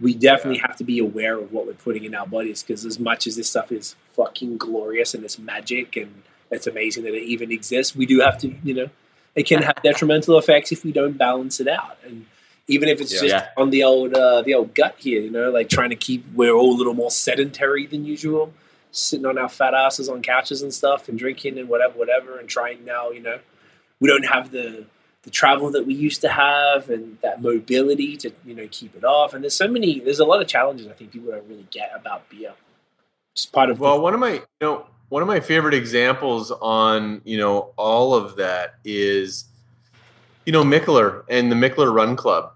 [0.00, 2.98] we definitely have to be aware of what we're putting in our bodies because as
[2.98, 7.24] much as this stuff is fucking glorious and it's magic and it's amazing that it
[7.24, 8.88] even exists we do have to you know
[9.34, 11.98] it can have detrimental effects if we don't balance it out.
[12.04, 12.26] And
[12.68, 13.20] even if it's Yeah.
[13.20, 13.48] just Yeah.
[13.56, 16.52] on the old uh, the old gut here, you know, like trying to keep we're
[16.52, 18.52] all a little more sedentary than usual,
[18.90, 22.48] sitting on our fat asses on couches and stuff and drinking and whatever, whatever, and
[22.48, 23.38] trying now, you know,
[24.00, 24.84] we don't have the
[25.22, 29.04] the travel that we used to have and that mobility to you know keep it
[29.04, 29.34] off.
[29.34, 31.90] And there's so many, there's a lot of challenges I think people don't really get
[31.94, 32.52] about beer.
[33.34, 37.20] It's part of Well, one of my you know one of my favorite examples on
[37.24, 39.44] you know all of that is
[40.44, 42.52] you know Mikkeller and the Mikkeller Run Club,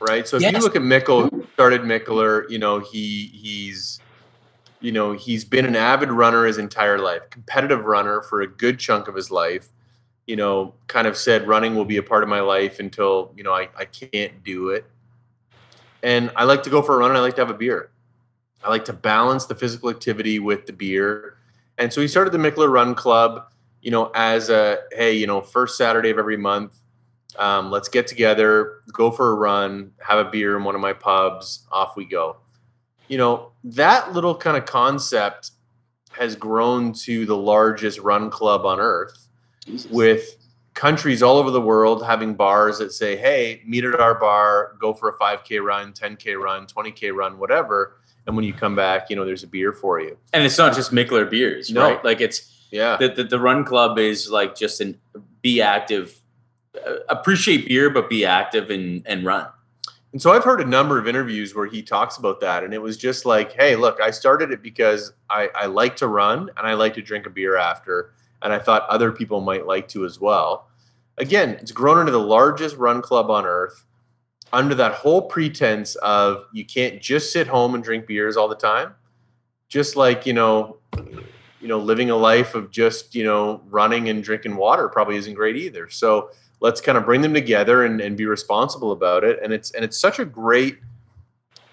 [0.00, 0.26] right?
[0.26, 0.52] So if Yes.
[0.52, 4.00] you look at Mikkel, started Mikkeller, you know he he's
[4.80, 8.78] you know he's been an avid runner his entire life, competitive runner for a good
[8.78, 9.68] chunk of his life.
[10.26, 13.42] You know, kind of said running will be a part of my life until you
[13.42, 14.84] know I, I can't do it.
[16.02, 17.90] And I like to go for a run and I like to have a beer.
[18.64, 21.36] I like to balance the physical activity with the beer.
[21.78, 23.50] And so he started the Mikkeller Run Club,
[23.82, 26.76] you know, as a hey, you know, first Saturday of every month.
[27.40, 30.92] Um, let's get together, go for a run, have a beer in one of my
[30.92, 32.36] pubs, off we go.
[33.08, 35.52] You know, that little kind of concept
[36.12, 39.26] has grown to the largest run club on earth
[39.64, 39.90] Jesus.
[39.90, 40.36] with
[40.74, 44.92] countries all over the world having bars that say, hey, meet at our bar, go
[44.92, 47.96] for a 5K run, 10K run, 20K run, whatever.
[48.26, 50.16] And when you come back, you know, there's a beer for you.
[50.34, 51.82] And it's not just Mikkeller beers, No.
[51.82, 52.04] right?
[52.04, 52.96] Like it's Yeah.
[52.98, 55.00] the, the the run club is like just an
[55.42, 56.20] be active,
[56.74, 59.46] Uh, appreciate beer, but be active and and run.
[60.12, 62.64] And so I've heard a number of interviews where he talks about that.
[62.64, 66.08] And it was just like, hey, look, I started it because I, I like to
[66.08, 68.12] run and I like to drink a beer after.
[68.42, 70.68] And I thought other people might like to as well.
[71.18, 73.86] Again, it's grown into the largest run club on earth
[74.52, 78.56] under that whole pretense of you can't just sit home and drink beers all the
[78.56, 78.94] time.
[79.68, 80.78] Just like, you know,
[81.60, 85.34] you know, living a life of just, you know, running and drinking water probably isn't
[85.34, 85.88] great either.
[85.88, 89.40] So let's kind of bring them together and, and be responsible about it.
[89.42, 90.78] And it's and it's such a great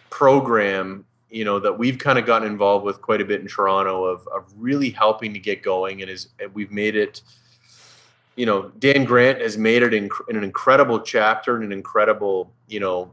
[0.10, 4.06] program, you know, that we've kind of gotten involved with quite a bit in Toronto
[4.06, 7.22] of, of really helping to get going and is we've made it
[8.38, 12.54] you know, Dan Grant has made it in, in an incredible chapter and an incredible,
[12.68, 13.12] you know,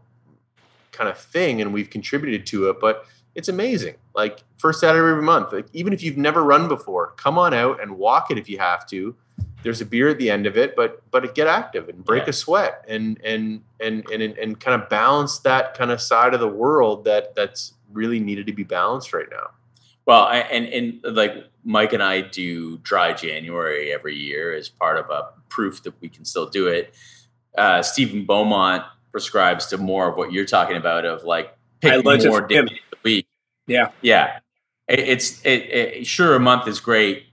[0.92, 2.78] kind of thing, and we've contributed to it.
[2.78, 3.94] But it's amazing.
[4.14, 7.82] Like first Saturday every month, like even if you've never run before, come on out
[7.82, 9.16] and walk it if you have to.
[9.62, 12.30] There's a beer at the end of it, but but get active and break Yeah.
[12.30, 16.40] a sweat and and and and and kind of balance that kind of side of
[16.40, 19.50] the world that that's really needed to be balanced right now.
[20.06, 21.32] Well, I- and and like
[21.64, 26.08] Mike and I do dry January every year as part of a proof that we
[26.10, 26.94] can still do it.
[27.56, 28.82] Uh, Stephen Beaumont
[29.12, 32.68] prescribes to more of what you're talking about of like I pick more days him.
[32.68, 33.26] a week.
[33.66, 33.92] Yeah.
[34.02, 34.40] yeah.
[34.88, 37.24] It, it's it, it, sure a month is great,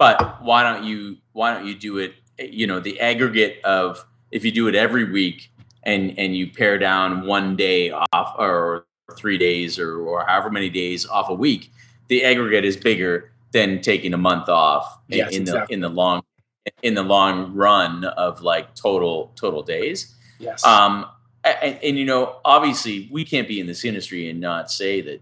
[0.00, 2.14] but why don't you why don't you do it?
[2.38, 6.78] You know, the aggregate of if you do it every week and and you pare
[6.78, 11.70] down one day off or three days or or however many days off a week,
[12.08, 15.74] the aggregate is bigger than taking a month off in- Yes, in the exactly.
[15.74, 16.22] in the long
[16.82, 20.14] in the long run of like total total days.
[20.38, 20.64] Yes.
[20.64, 21.04] Um,
[21.44, 25.20] and, and you know, obviously, we can't be in this industry and not say that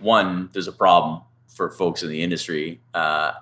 [0.00, 1.22] one, there's a problem
[1.56, 3.32] for folks in the industry, uh,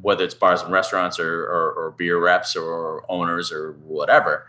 [0.00, 4.46] whether it's bars and restaurants or, or, or beer reps or owners or whatever.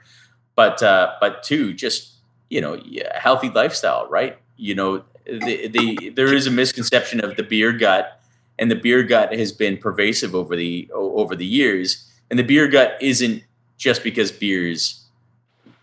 [0.55, 2.13] But uh, but two, just
[2.49, 4.37] you know, a healthy lifestyle, right?
[4.55, 8.21] You know, the, the there is a misconception of the beer gut,
[8.59, 12.03] and the beer gut has been pervasive over the over the years.
[12.29, 13.43] And the beer gut isn't
[13.77, 15.05] just because beer's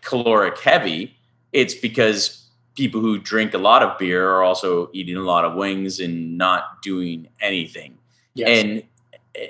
[0.01, 1.17] caloric heavy.
[1.51, 2.44] It's because
[2.75, 6.37] people who drink a lot of beer are also eating a lot of wings and
[6.37, 7.97] not doing anything.
[8.33, 8.63] yes.
[8.63, 8.83] And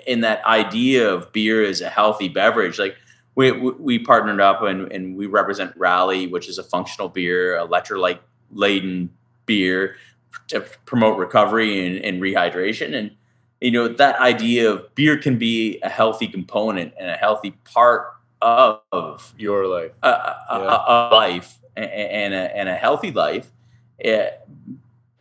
[0.07, 2.95] in that idea of beer as a healthy beverage, like
[3.35, 8.19] we we, partnered up and, and we represent Rally, which is a functional beer, electrolyte
[8.51, 9.09] laden
[9.45, 9.95] beer
[10.47, 12.95] to promote recovery and, and rehydration.
[12.95, 13.11] And
[13.61, 18.13] you know that idea of beer can be a healthy component and a healthy part
[18.41, 19.91] of Your life.
[20.03, 23.51] a, a, a- a life a- a- and a, and a healthy life.
[24.03, 24.25] Uh,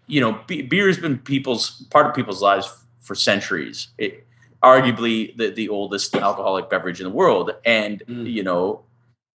[0.07, 3.89] you know, beer has been people's part of people's lives for centuries.
[3.99, 4.27] It,
[4.63, 7.53] arguably the, the oldest alcoholic beverage in the world.
[7.65, 8.31] And, Mm.
[8.31, 8.81] you know,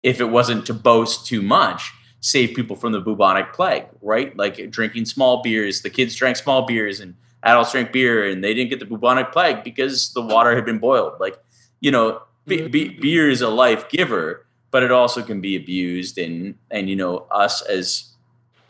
[0.01, 4.35] if it wasn't to boast too much, save people from the bubonic plague, right?
[4.35, 8.53] Like drinking small beers, the kids drank small beers and adults drank beer and they
[8.53, 11.19] didn't get the bubonic plague because the water had been boiled.
[11.19, 11.37] Like,
[11.79, 16.17] you know, be, be, beer is a life giver, but it also can be abused.
[16.17, 18.11] And, and, you know, us as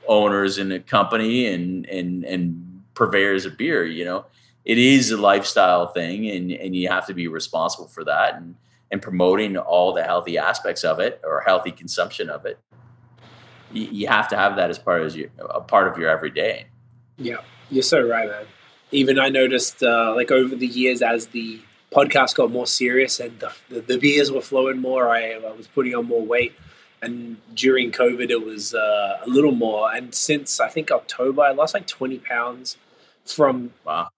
[0.07, 4.25] owners in a company and, and, and purveyors of beer, you know,
[4.65, 8.55] it is a lifestyle thing and, and you have to be responsible for that and,
[8.91, 12.59] and promoting all the healthy aspects of it or healthy consumption of it.
[13.71, 16.65] You, have to have that as part of your, a part of your everyday.
[17.17, 17.37] Yeah,
[17.69, 18.45] you're so right, man.
[18.91, 21.61] Even I noticed, uh, like over the years, as the
[21.91, 25.67] podcast got more serious and the, the, the beers were flowing more, I, I was
[25.67, 26.53] putting on more weight.
[27.01, 29.93] And during COVID, it was uh, a little more.
[29.93, 32.77] And since I think October, I lost like 20 pounds
[33.25, 34.09] from Wow.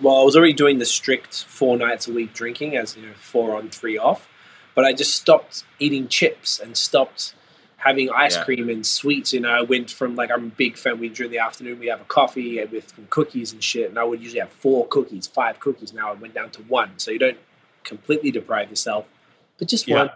[0.00, 3.12] well, I was already doing the strict four nights a week drinking, as you know,
[3.14, 4.28] four on, three off.
[4.74, 7.34] But I just stopped eating chips and stopped
[7.84, 8.44] having ice Yeah.
[8.44, 9.32] cream and sweets.
[9.34, 10.98] You know, I went from like I'm a big fan.
[10.98, 13.98] We during the afternoon we have a coffee and with some cookies and shit, and
[13.98, 15.92] I would usually have four cookies, five cookies.
[15.92, 17.38] Now I went down to one, so you don't
[17.84, 19.06] completely deprive yourself,
[19.58, 19.96] but just Yeah.
[19.98, 20.10] one.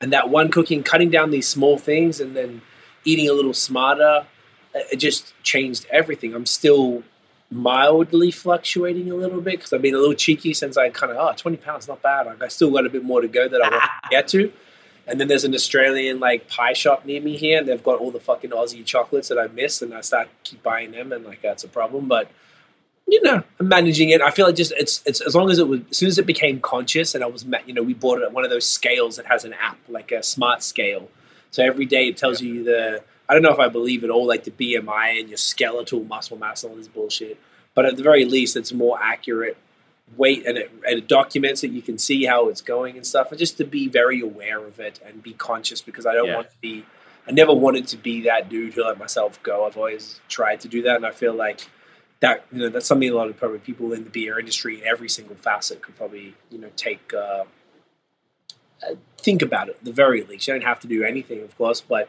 [0.00, 2.62] And that one cooking, cutting down these small things, and then
[3.04, 4.26] eating a little smarter,
[4.74, 6.32] it it just changed everything.
[6.34, 7.02] I'm still
[7.50, 11.18] mildly fluctuating a little bit because I've been a little cheeky since I kind of
[11.18, 13.60] oh 20 pounds not bad like I still got a bit more to go that
[13.60, 14.52] I want to get to
[15.06, 18.10] and then there's an Australian like pie shop near me here and they've got all
[18.10, 21.42] the fucking Aussie chocolates that I miss and I start keep buying them and like
[21.42, 22.08] that's a problem.
[22.08, 22.30] But
[23.06, 24.20] you know I'm managing it.
[24.20, 26.26] I feel like just it's it's as long as it was as soon as it
[26.26, 29.16] became conscious and I was you know we bought it at one of those scales
[29.16, 31.08] that has an app like a smart scale.
[31.50, 34.26] So every day it tells you the I don't know if I believe it all,
[34.26, 37.38] like the BMI and your skeletal muscle mass and all this bullshit.
[37.74, 39.56] But at the very least, it's more accurate
[40.16, 41.70] weight and it, and it documents it.
[41.70, 43.30] You can see how it's going and stuff.
[43.30, 46.36] And just to be very aware of it and be conscious because I don't Yeah.
[46.36, 46.84] want to be,
[47.28, 49.66] I never wanted to be that dude who let myself go.
[49.66, 50.96] I've always tried to do that.
[50.96, 51.68] And I feel like
[52.20, 54.86] that, you know, that's something a lot of probably people in the beer industry in
[54.86, 57.44] every single facet could probably, you know, take, uh,
[58.82, 60.48] uh, think about it the very least.
[60.48, 62.08] You don't have to do anything, of course, but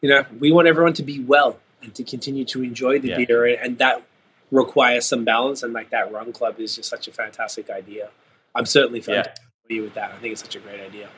[0.00, 3.24] you know, we want everyone to be well and to continue to enjoy the Yeah.
[3.24, 4.02] beer, and that
[4.50, 5.62] requires some balance.
[5.62, 8.08] And like that run club is just such a fantastic idea.
[8.54, 9.24] I'm certainly Yeah.
[9.66, 10.12] familiar with that.
[10.12, 11.08] I think it's such a great idea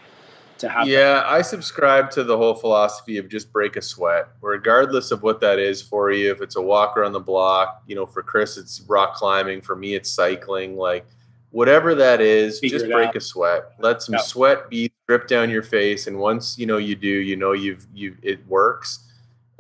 [0.59, 0.86] to have.
[0.89, 5.41] Yeah, I subscribe to the whole philosophy of just break a sweat, regardless of what
[5.41, 6.31] that is for you.
[6.33, 9.60] If it's a walk around the block, you know, for Chris, it's rock climbing.
[9.62, 10.76] For me, it's cycling.
[10.76, 11.07] Like,
[11.50, 13.17] whatever that is, Figure just break out.
[13.17, 13.73] a sweat.
[13.78, 14.20] Let some Yeah.
[14.20, 17.86] sweat be drip down your face, and once you know you do, you know you've
[17.94, 19.00] you it works.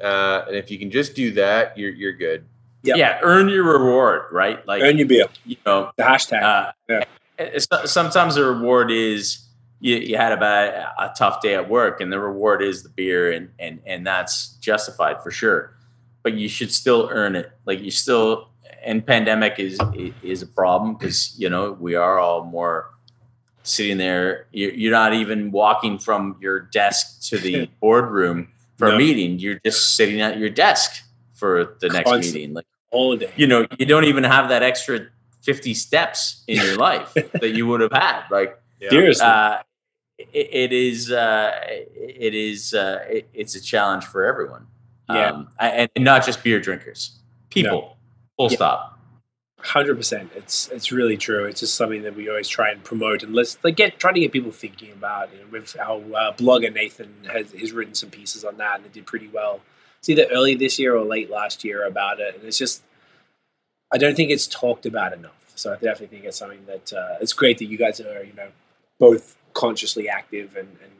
[0.02, 2.44] Uh, and if you can just do that, you're you're good.
[2.82, 2.96] Yep.
[2.96, 4.66] Yeah, earn your reward, right?
[4.66, 5.26] Like Earn your beer.
[5.44, 6.42] you know, The hashtag.
[6.42, 7.04] uh, Yeah.
[7.38, 9.46] it's- sometimes the reward is
[9.80, 12.88] you, you had a bad, a tough day at work, and the reward is the
[12.90, 15.74] beer, and and and that's justified for sure.
[16.22, 17.50] But you should still earn it.
[17.66, 18.50] Like you still,
[18.84, 19.78] and pandemic is
[20.22, 22.90] is a problem because you know we are all more
[23.62, 24.46] sitting there.
[24.52, 28.94] You're, you're not even walking from your desk to the boardroom for No.
[28.94, 29.38] a meeting.
[29.38, 31.02] You're just sitting at your desk
[31.34, 32.34] for the next Constant.
[32.34, 32.54] meeting.
[32.54, 33.32] Like all day.
[33.36, 35.06] you know, you don't even have that extra
[35.42, 38.24] 50 steps in your life that you would have had.
[38.30, 39.24] Like, Seriously.
[39.24, 39.58] uh,
[40.18, 44.66] it, it is, uh, it is, uh, it, it's a challenge for everyone.
[45.08, 45.30] Yeah.
[45.30, 47.18] Um, and, and not just beer drinkers,
[47.50, 47.96] people,
[48.36, 48.56] full Yeah.
[48.56, 48.96] stop.
[49.62, 50.30] Hundred percent.
[50.34, 51.44] It's it's really true.
[51.44, 54.18] It's just something that we always try and promote and let's like get try to
[54.18, 55.30] get people thinking about.
[55.34, 58.86] You know, with our uh, blogger Nathan has has written some pieces on that and
[58.86, 59.60] it did pretty well.
[60.00, 62.82] It's either early this year or late last year about it, and it's just
[63.92, 65.52] I don't think it's talked about enough.
[65.54, 68.32] So I definitely think it's something that uh, it's great that you guys are you
[68.34, 68.48] know
[68.98, 70.92] both consciously active and, and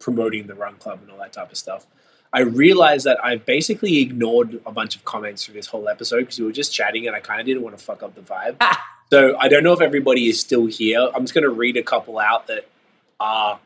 [0.00, 1.86] promoting the Run Club and all that type of stuff.
[2.32, 6.38] I realized that I've basically ignored a bunch of comments through this whole episode because
[6.38, 8.62] we were just chatting and I kind of didn't want to fuck up the vibe.
[9.10, 11.08] so I don't know if everybody is still here.
[11.14, 12.68] I'm just going to read a couple out that
[13.18, 13.58] are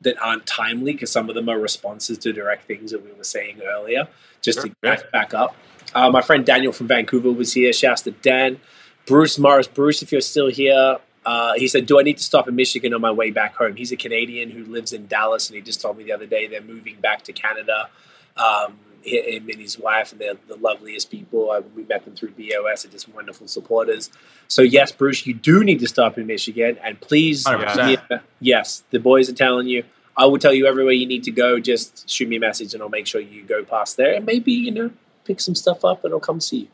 [0.00, 3.24] that aren't timely because some of them are responses to direct things that we were
[3.24, 4.08] saying earlier,
[4.42, 5.56] just to back, back up.
[5.94, 7.72] Uh, my friend Daniel from Vancouver was here.
[7.72, 8.60] Shouts to Dan.
[9.06, 9.66] Bruce Morris.
[9.66, 12.94] Bruce, if you're still here, uh, he said, "Do I need to stop in Michigan
[12.94, 15.80] on my way back home?" He's a Canadian who lives in Dallas, and he just
[15.80, 17.88] told me the other day they're moving back to Canada.
[18.36, 21.50] Um, him and his wife, and they're the loveliest people.
[21.50, 24.10] Uh, we met them through BOS, and just wonderful supporters.
[24.48, 27.96] So yes, Bruce, you do need to stop in Michigan, and please, yeah,
[28.40, 29.84] yes, the boys are telling you.
[30.16, 31.60] I will tell you everywhere you need to go.
[31.60, 34.52] Just shoot me a message, and I'll make sure you go past there, and maybe
[34.52, 34.90] you know
[35.24, 36.68] pick some stuff up, and I'll come see you.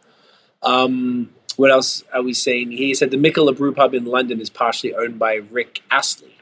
[0.62, 2.72] Um, what else are we saying?
[2.72, 6.36] He said the Mikkeller Brew Pub in London is partially owned by Rick Astley,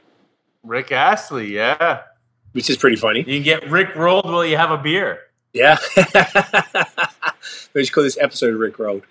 [0.63, 2.03] Rick Astley, yeah.
[2.53, 3.21] which is pretty funny.
[3.21, 5.21] You can get Rick rolled while you have a beer.
[5.53, 5.79] Yeah.
[7.75, 9.03] we should call this episode Rick Rolled.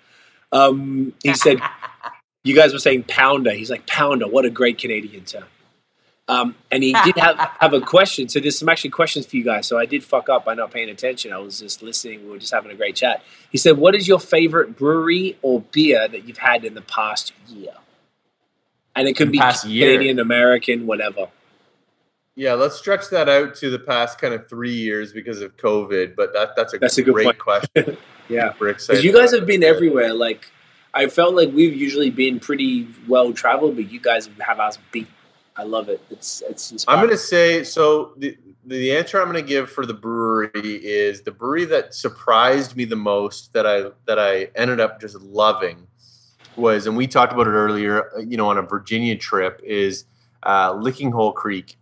[0.52, 1.60] Um, he said,
[2.44, 3.52] you guys were saying pounder.
[3.52, 5.45] He's like, pounder, what a great Canadian term.
[6.28, 8.30] Um, and he did have, have a question.
[8.30, 9.68] So there's some actually questions for you guys.
[9.68, 11.34] So I did fuck up by not paying attention.
[11.34, 12.24] I was just listening.
[12.24, 13.22] We were just having a great chat.
[13.50, 17.34] He said, what is your favorite brewery or beer that you've had in the past
[17.50, 17.74] year?
[18.95, 19.88] And it could In be past year?
[19.92, 21.28] Canadian, American, whatever.
[22.42, 26.16] Yeah, let's stretch that out to the past kind of three years because of COVID.
[26.16, 27.38] But that that's a That's a good great point.
[27.40, 27.98] question.
[28.30, 28.53] Yeah.
[28.60, 29.03] We're excited.
[29.03, 30.14] you guys have been everywhere.
[30.14, 30.50] Like,
[30.94, 35.08] I felt like we've usually been pretty well traveled, but you guys have us beat.
[35.58, 36.02] I love it.
[36.10, 37.00] It's it's inspiring.
[37.00, 38.14] I'm going to say so.
[38.18, 42.76] The the answer I'm going to give for the brewery is the brewery that surprised
[42.78, 45.86] me the most that I that I ended up just loving
[46.56, 48.11] was, and we talked about it earlier.
[48.16, 50.06] uh, You know, on a Virginia trip is
[50.44, 51.76] uh, Licking Hole Creek,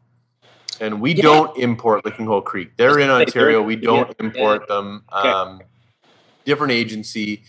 [0.80, 1.24] and we Yeah.
[1.24, 2.76] don't import Licking Hole Creek.
[2.78, 3.62] They're in Ontario.
[3.62, 5.04] We don't import them.
[5.12, 5.62] Um,
[6.46, 7.44] different agency.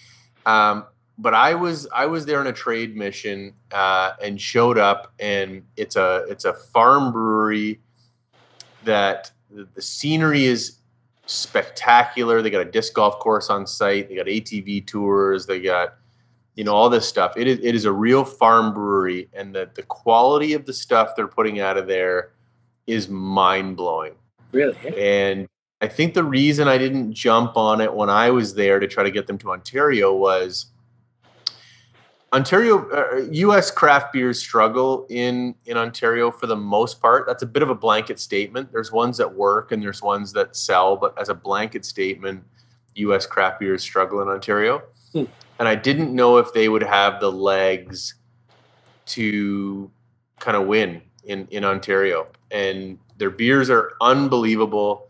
[0.46, 0.84] Um,
[1.18, 5.62] but I was I was there on a trade mission uh, and showed up, and
[5.76, 7.80] it's a it's a farm brewery
[8.84, 10.78] that the, the scenery is
[11.26, 12.42] spectacular.
[12.42, 14.08] They got a disc golf course on site.
[14.08, 15.46] They got ATV tours.
[15.46, 15.94] They got
[16.54, 17.34] you know all this stuff.
[17.36, 21.10] It is it is a real farm brewery, and the the quality of the stuff
[21.16, 22.32] they're putting out of there
[22.90, 24.14] is mind blowing.
[24.52, 24.76] really.
[24.98, 25.48] And
[25.80, 29.02] I think the reason I didn't jump on it when I was there to try
[29.02, 30.66] to get them to Ontario was
[32.32, 33.70] Ontario, uh, U.S.
[33.70, 37.26] craft beers struggle in in Ontario for the most part.
[37.26, 38.70] That's a bit of a blanket statement.
[38.72, 42.44] There's ones that work and there's ones that sell, but as a blanket statement,
[42.94, 43.26] U.S.
[43.26, 44.82] craft beers struggle in Ontario.
[45.12, 45.24] Hmm.
[45.58, 48.14] And I didn't know if they would have the legs
[49.06, 49.90] to
[50.38, 52.28] kind of win in in Ontario.
[52.50, 55.08] And their beers are unbelievable.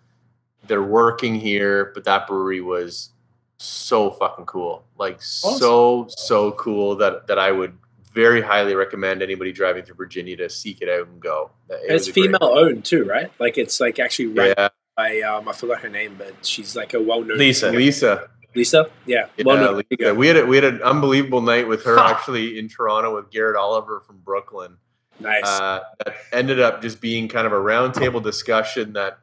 [0.66, 3.10] They're working here, but that brewery was
[3.58, 4.84] so fucking cool.
[4.98, 7.76] Like so so cool that that I would
[8.12, 11.50] very highly recommend anybody driving through Virginia to seek it out and go.
[11.68, 13.30] It it's female owned too, right?
[13.38, 16.94] Like it's like actually run Yeah, by um, I forgot her name, but she's like
[16.94, 17.70] a well known Lisa.
[17.70, 18.28] Lisa.
[18.52, 20.12] Lisa, yeah, Yeah, Lisa.
[20.14, 23.56] We had a, we had an unbelievable night with her actually in Toronto with Garrett
[23.56, 24.76] Oliver from Brooklyn.
[25.20, 25.44] Nice.
[25.44, 29.18] uh, that ended up just being kind of a roundtable discussion that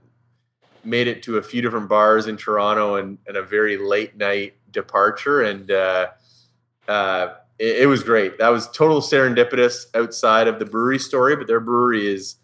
[0.83, 4.53] made it to a few different bars in Toronto and, and a very late night
[4.71, 5.41] departure.
[5.41, 6.07] And uh,
[6.87, 8.37] uh, it, it was great.
[8.37, 12.35] That was total serendipitous outside of the brewery story, but their brewery is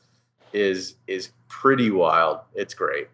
[0.51, 2.39] is is pretty wild.
[2.53, 3.07] It's great.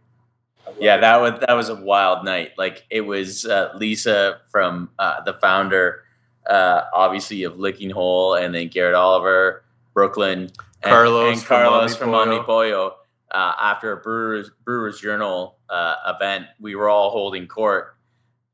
[0.79, 2.51] Yeah, that was that was a wild night.
[2.57, 6.03] Like it was uh, Lisa from uh, the founder,
[6.49, 10.51] uh, obviously of Licking Hole, and then Garrett Oliver, Brooklyn, and
[10.83, 12.09] Carlos and Carlos from.
[12.09, 12.93] Omnipollo.
[13.31, 17.95] Uh, after a Brewers Brewers Journal uh, event, we were all holding court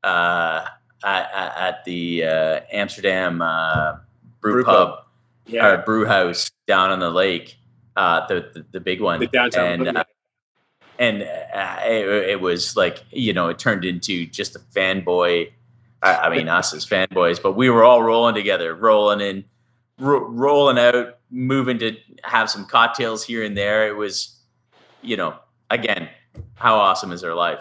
[0.04, 0.66] uh,
[1.02, 3.96] at, at, the uh, Amsterdam uh,
[4.40, 5.04] brew, Brew pub, pub.
[5.46, 5.66] Yeah.
[5.66, 7.56] uh, brew house down on the lake,
[7.96, 9.86] uh, the, the the big one, the downtown.
[9.86, 10.04] and uh,
[10.98, 15.50] and uh, it, it was like you know it turned into just a fanboy
[16.02, 19.44] I, I mean us as fanboys but we were all rolling together rolling in
[19.98, 24.36] ro- rolling out moving to have some cocktails here and there it was
[25.02, 25.34] you know
[25.70, 26.08] again
[26.54, 27.58] how awesome is their life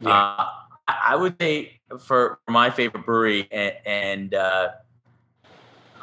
[0.00, 0.10] Yeah.
[0.10, 0.48] uh,
[0.88, 4.68] I I would say for my favorite brewery and, and uh,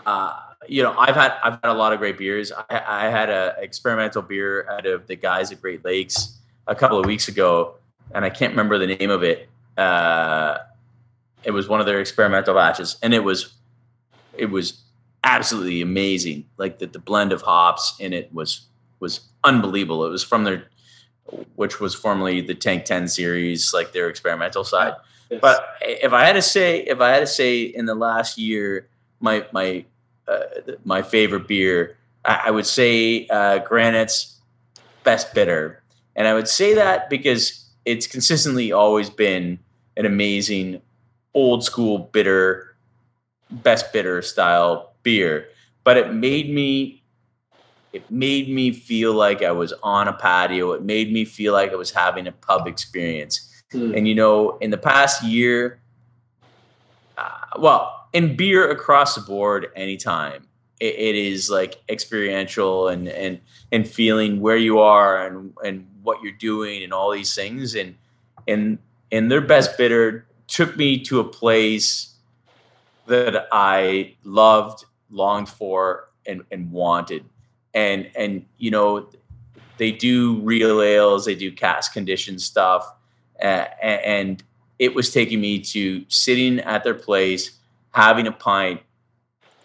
[0.06, 2.52] uh, you know I've had I've had a lot of great beers.
[2.70, 6.38] I, I had an experimental beer out of the guys at Great Lakes
[6.68, 7.76] a couple of weeks ago,
[8.14, 9.50] and I can't remember the name of it.
[9.78, 10.60] Uh,
[11.44, 13.54] it was one of their experimental batches, and it was
[14.38, 14.83] it was
[15.24, 16.46] absolutely amazing.
[16.58, 18.68] Like the, the blend of hops in it was
[19.00, 20.06] was unbelievable.
[20.06, 20.68] It was from their
[21.56, 24.94] which was formerly the Tank 10 series, like their experimental side.
[25.30, 25.40] Yes.
[25.42, 28.88] But if I had to say, if I had to say, in the last year,
[29.20, 29.86] my my
[30.28, 30.40] uh,
[30.84, 34.40] my favorite beer, I, I would say uh, Granite's
[35.04, 35.82] best bitter,
[36.16, 39.60] and I would say that because it's consistently always been
[39.98, 40.82] an amazing
[41.34, 42.76] old school bitter,
[43.50, 45.48] best bitter style beer.
[45.84, 47.04] But it made me
[47.92, 50.72] it made me feel like I was on a patio.
[50.72, 53.64] It made me feel like I was having a pub experience.
[53.72, 53.94] Hmm.
[53.94, 55.80] And you know, in the past year,
[57.18, 60.48] uh, well, in beer across the board, anytime
[60.80, 63.40] it, it is like experiential and and
[63.72, 67.76] and feeling where you are and and what you're doing and all these things.
[67.76, 67.96] And
[68.48, 68.80] and
[69.12, 72.16] and their best bitter took me to a place
[73.08, 77.26] that I loved, longed for, and and wanted.
[77.74, 79.10] And and you know,
[79.78, 82.92] they do real ales, they do cask condition stuff,
[83.42, 84.44] uh, and
[84.80, 87.52] it was taking me to sitting at their place,
[87.92, 88.82] having a pint,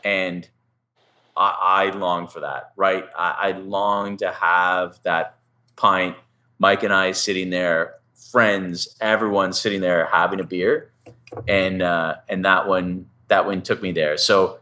[0.04, 0.48] and
[1.36, 3.04] I, I long for that, right?
[3.16, 5.38] I, I long to have that
[5.76, 6.16] pint.
[6.58, 7.94] Mike and I sitting there,
[8.32, 10.90] friends, everyone sitting there having a beer,
[11.46, 14.16] and uh, and that one that one took me there.
[14.16, 14.57] So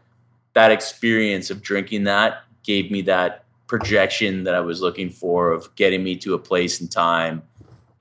[0.57, 5.73] that experience of drinking that gave me that projection that I was looking for of
[5.75, 7.43] getting me to a place and time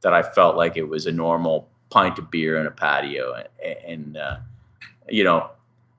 [0.00, 3.76] that I felt like it was a normal pint of beer in a patio, and,
[3.86, 4.36] and uh,
[5.06, 5.50] you know,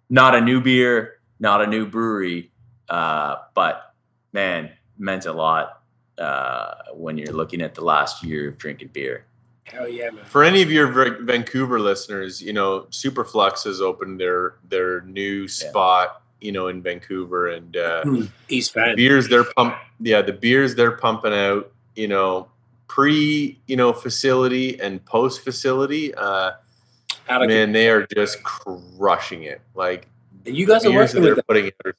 [0.10, 2.50] not a new beer, not a new brewery,
[2.90, 3.94] uh, but
[4.34, 5.84] man, meant a lot
[6.18, 9.26] uh, when you're looking at the last year of drinking beer.
[9.66, 10.26] Hell yeah, man.
[10.26, 16.24] For any of your Vancouver listeners, you know, Superflux has opened their their new spot,
[16.42, 18.04] you know, in Vancouver, and uh,
[18.50, 18.96] East Van.
[18.96, 22.48] beers they're pump, yeah, the beers they're pumping out, you know,
[22.88, 26.52] pre, you know, facility and post facility, uh,
[27.30, 29.62] man, they are just crushing it.
[29.76, 30.08] Like
[30.46, 31.96] and you guys are working with putting out.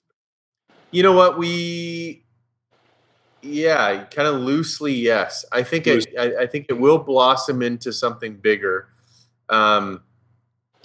[0.91, 2.25] You know what we?
[3.43, 5.45] Yeah, kind of loosely, yes.
[5.53, 8.89] I think it, I, I think it will blossom into something bigger.
[9.49, 10.03] Um,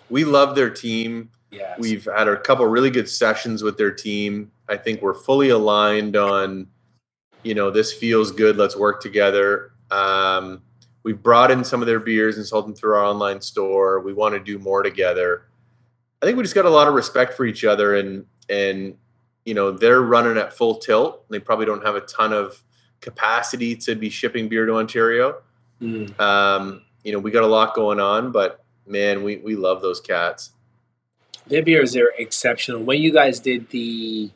[0.10, 1.32] we love their team.
[1.54, 1.78] Yes.
[1.80, 4.52] We've had a couple really good sessions with their team.
[4.68, 6.68] I think we're fully aligned on,
[7.44, 8.58] you know, this feels good.
[8.58, 9.72] Let's work together.
[9.92, 10.64] Um,
[11.04, 14.00] we've brought in some of their beers and sold them through our online store.
[14.00, 15.46] We want to do more together.
[16.22, 18.96] I think we just got a lot of respect for each other, and and
[19.46, 21.30] you know they're running at full tilt.
[21.30, 22.64] They probably don't have a ton of
[23.02, 25.42] capacity to be shipping beer to Ontario.
[25.82, 26.18] Mm.
[26.20, 30.00] Um, you know, we got a lot going on, but man, we we love those
[30.00, 30.52] cats.
[31.48, 32.84] Their beers are exceptional.
[32.84, 34.32] When you guys did the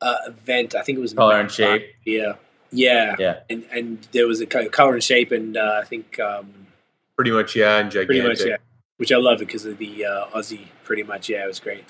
[0.00, 1.86] uh, event, I think it was Color and shape.
[2.04, 2.34] Yeah,
[2.72, 3.40] yeah, Yeah.
[3.48, 6.52] and and there was a color and shape, and uh, I think um,
[7.16, 8.06] Pretty much, yeah, and gigantic.
[8.08, 8.56] pretty much yeah,
[8.96, 10.66] which I love because of the uh, Aussie.
[10.82, 11.84] Pretty much, yeah, it was great.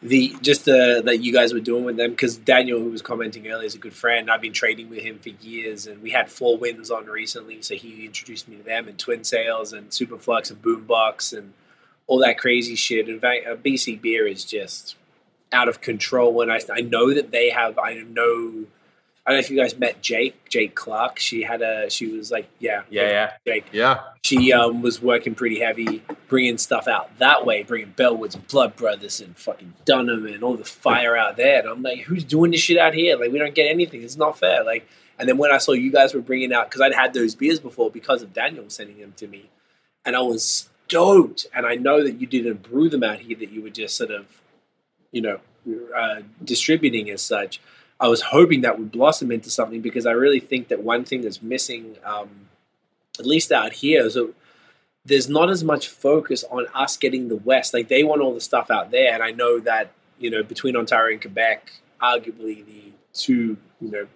[0.00, 3.48] The just the that you guys were doing with them because Daniel, who was commenting
[3.48, 4.30] earlier, is a good friend.
[4.30, 7.60] I've been trading with him for years, and we had Four Winds on recently.
[7.62, 11.52] So he introduced me to them and Twin Sails and Superflux and Boombox and
[12.08, 13.08] all that crazy shit.
[13.08, 14.96] And Va- uh, BC Beer is just
[15.52, 16.40] out of control.
[16.42, 17.78] And I, I know that they have.
[17.78, 18.64] I know.
[19.26, 21.18] I don't know if you guys met Jake, Jake Clark.
[21.18, 23.32] She had a, she was like, yeah, Yeah, yeah.
[23.46, 23.66] Jake.
[23.72, 24.00] Yeah.
[24.22, 28.74] She um, was working pretty heavy, bringing stuff out that way, bringing Bellwoods and Blood
[28.74, 31.60] Brothers and fucking Dunham and all the fire out there.
[31.60, 33.18] And I'm like, who's doing this shit out here?
[33.18, 34.02] Like, we don't get anything.
[34.02, 34.64] It's not fair.
[34.64, 34.88] Like,
[35.18, 37.60] and then when I saw you guys were bringing out, because I'd had those beers
[37.60, 39.50] before because of Daniel sending them to me,
[40.06, 41.46] and I was stoked.
[41.54, 44.10] And I know that you didn't brew them out here; that you were just sort
[44.10, 44.26] of,
[45.12, 45.40] you know,
[45.94, 47.60] uh, distributing as such.
[48.00, 51.22] I was hoping that would blossom into something because I really think that one thing
[51.22, 52.48] that's missing, um,
[53.18, 54.32] at least out here, is that
[55.04, 57.74] there's not as much focus on us getting the West.
[57.74, 60.76] Like they want all the stuff out there, and I know that you know between
[60.76, 64.06] Ontario and Quebec, arguably the two you know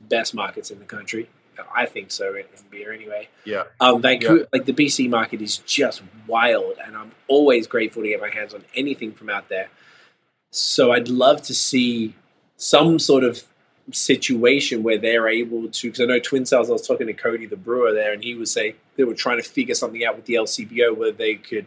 [0.00, 1.28] best markets in the country.
[1.74, 3.28] I think so in beer anyway.
[3.44, 3.64] Yeah.
[3.80, 8.20] Um, Vancouver, like the BC market is just wild, and I'm always grateful to get
[8.20, 9.68] my hands on anything from out there.
[10.50, 12.14] So I'd love to see
[12.56, 13.42] some sort of
[13.92, 15.88] situation where they're able to.
[15.88, 16.68] Because I know Twin Sails.
[16.68, 19.40] I was talking to Cody, the brewer there, and he was saying they were trying
[19.40, 21.66] to figure something out with the LCBO where they could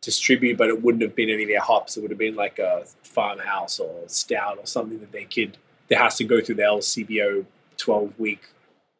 [0.00, 1.96] distribute, but it wouldn't have been any of their hops.
[1.96, 5.58] It would have been like a farmhouse or stout or something that they could.
[5.88, 7.44] There has to go through the LCBO
[7.76, 8.48] twelve week,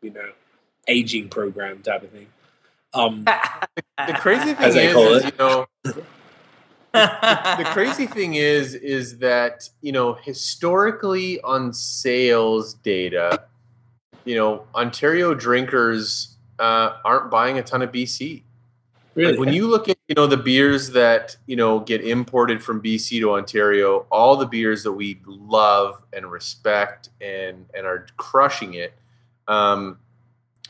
[0.02, 0.30] you know,
[0.88, 2.26] aging program type of thing.
[2.94, 3.24] Um,
[4.06, 5.34] The crazy thing I is, call is, it.
[5.34, 5.66] you know,
[6.92, 13.44] the crazy thing is is that you know historically on sales data
[14.24, 18.42] you know ontario drinkers uh, aren't buying a ton of bc
[19.14, 22.62] really, like when you look at you know the beers that you know get imported
[22.62, 28.06] from bc to ontario all the beers that we love and respect and and are
[28.16, 28.94] crushing it
[29.50, 29.98] um,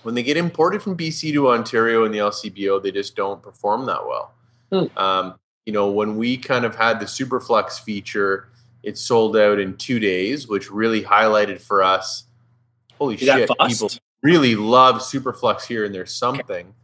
[0.02, 3.86] when they get imported from bc to ontario and the lcbo they just don't perform
[3.86, 4.34] that well
[4.72, 4.84] Hmm.
[4.96, 5.34] um,
[5.66, 8.48] you know, when we kind of had the Superflux feature,
[8.82, 12.24] it sold out in two days, which really highlighted for us.
[12.98, 13.50] Holy Is shit!
[13.66, 13.90] People
[14.22, 16.74] really love Superflux here, and there's something.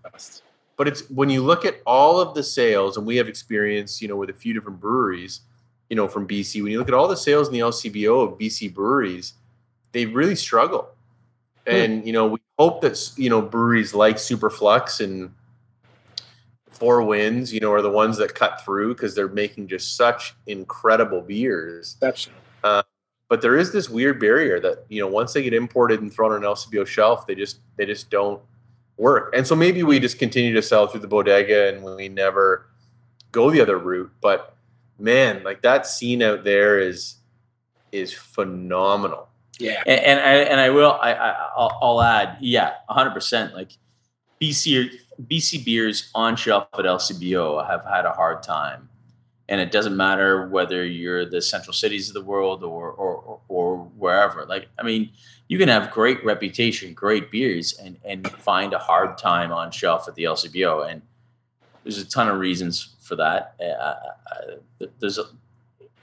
[0.77, 4.09] But it's when you look at all of the sales, and we have experience, you
[4.09, 5.41] know, with a few different breweries,
[5.89, 6.63] you know, from BC.
[6.63, 9.35] When you look at all the sales in the LCBO of BC breweries,
[9.93, 10.89] they really struggle.
[11.67, 11.75] Hmm.
[11.75, 15.33] And you know, we hope that you know breweries like Superflux and
[16.71, 20.35] Four Winds, you know, are the ones that cut through because they're making just such
[20.47, 21.95] incredible beers.
[21.95, 22.39] Exceptional.
[22.63, 22.83] Uh,
[23.29, 26.33] but there is this weird barrier that you know once they get imported and thrown
[26.33, 28.41] on an LCBO shelf, they just they just don't
[28.97, 29.35] work.
[29.35, 32.67] And so maybe we just continue to sell through the bodega and we never
[33.33, 34.11] go the other route.
[34.21, 34.57] But
[34.99, 37.17] man, like that scene out there is
[37.93, 39.29] is phenomenal.
[39.59, 39.83] Yeah.
[39.87, 43.73] and, and I and I will I, I I'll, I'll add yeah hundred percent like
[44.41, 44.91] BC
[45.23, 48.89] BC beers on shelf at LCBO have had a hard time,
[49.49, 53.79] and it doesn't matter whether you're the central cities of the world or or or
[53.97, 54.45] wherever.
[54.45, 55.11] Like I mean,
[55.49, 60.07] you can have great reputation, great beers, and and find a hard time on shelf
[60.07, 61.03] at the LCBO, and
[61.83, 63.55] there's a ton of reasons for that.
[63.61, 65.25] Uh, uh, there's a,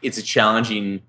[0.02, 1.02] it's a challenging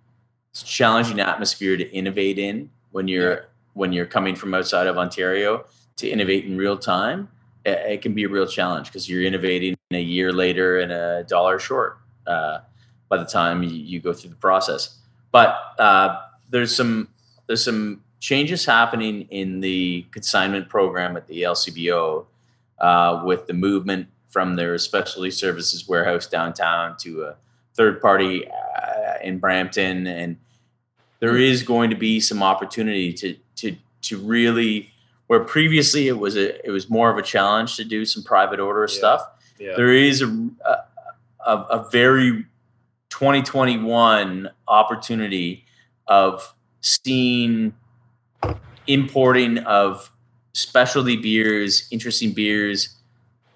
[0.63, 5.65] challenging atmosphere to innovate in when you're when you're coming from outside of Ontario
[5.97, 7.29] to innovate in real time.
[7.65, 11.25] It, it can be a real challenge because you're innovating a year later and a
[11.25, 12.59] dollar short uh,
[13.09, 14.99] by the time you, you go through the process.
[15.33, 17.09] But uh, there's some
[17.47, 22.25] there's some changes happening in the consignment program at the LCBO
[22.79, 27.37] uh, with the movement from their specialty services warehouse downtown to a
[27.75, 30.37] third party uh, in Brampton, and
[31.25, 34.91] there is going to be some opportunity to to to really
[35.27, 38.61] where previously it was a it was more of a challenge to do some private
[38.61, 38.99] order Yeah.
[38.99, 39.21] stuff.
[39.59, 39.75] Yeah.
[39.77, 40.27] There is a,
[41.47, 42.45] a a very
[43.11, 45.65] 2021 opportunity
[46.09, 47.73] of seeing
[48.87, 50.11] importing of
[50.53, 52.97] specialty beers, interesting beers,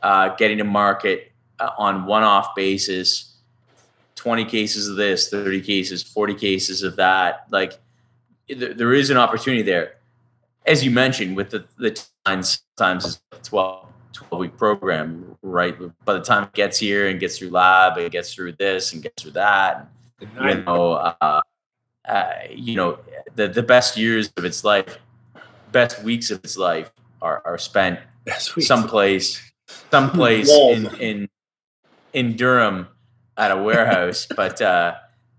[0.03, 3.35] uh, getting to market uh, on one-off basis.
[4.19, 7.47] 20 cases of this, 30 cases, 40 cases of that.
[7.51, 7.79] Like
[8.49, 9.95] there, there is an opportunity there.
[10.67, 15.77] As you mentioned, with the, the times, times is a 12, 12 week program, right?
[16.05, 19.03] By the time it gets here and gets through lab and gets through this and
[19.03, 19.89] gets through that,
[20.21, 20.29] you
[20.65, 21.41] know, uh,
[22.05, 22.99] uh, you know,
[23.37, 24.99] the, the best years of its life,
[25.71, 26.91] best weeks of its life
[27.23, 28.01] are, are spent
[28.39, 29.41] someplace,
[29.91, 31.29] someplace in, in
[32.13, 32.89] in Durham
[33.39, 34.27] at a warehouse.
[34.37, 34.95] but uh,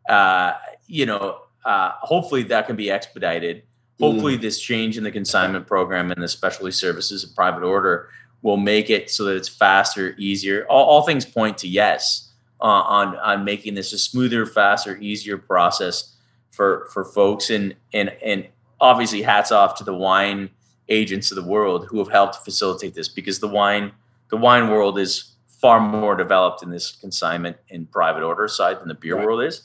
[0.08, 0.54] uh,
[0.88, 3.64] you know, uh, hopefully that can be expedited.
[4.00, 8.10] Hopefully, this change in the consignment program and the specialty services and private order
[8.42, 10.66] will make it so that it's faster, easier.
[10.70, 15.38] All, all things point to yes uh, on on making this a smoother, faster, easier
[15.38, 16.16] process
[16.50, 17.50] for for folks.
[17.50, 18.48] And and and
[18.80, 20.50] obviously hats off to the wine
[20.88, 23.92] agents of the world who have helped facilitate this because the wine
[24.30, 28.88] the wine world is far more developed in this consignment and private order side than
[28.88, 29.26] the beer Right.
[29.26, 29.64] world is.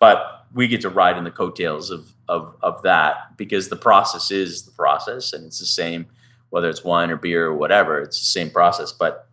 [0.00, 4.30] But we get to ride in the coattails of, of of that because the process
[4.30, 6.06] is the process and it's the same
[6.50, 8.92] whether it's wine or beer or whatever, it's the same process.
[8.92, 9.28] But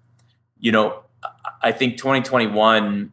[0.59, 1.03] you know,
[1.61, 3.11] I- think 2021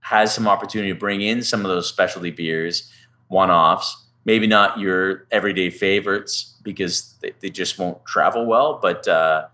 [0.00, 2.88] has some opportunity to bring in some of those specialty beers,
[3.28, 9.06] one offs, maybe not your everyday favorites because they, they just won't travel well, but
[9.08, 9.46] uh,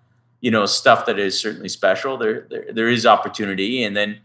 [0.44, 2.18] you know, stuff that is certainly special.
[2.18, 3.82] There, there there is opportunity.
[3.82, 4.18] And then,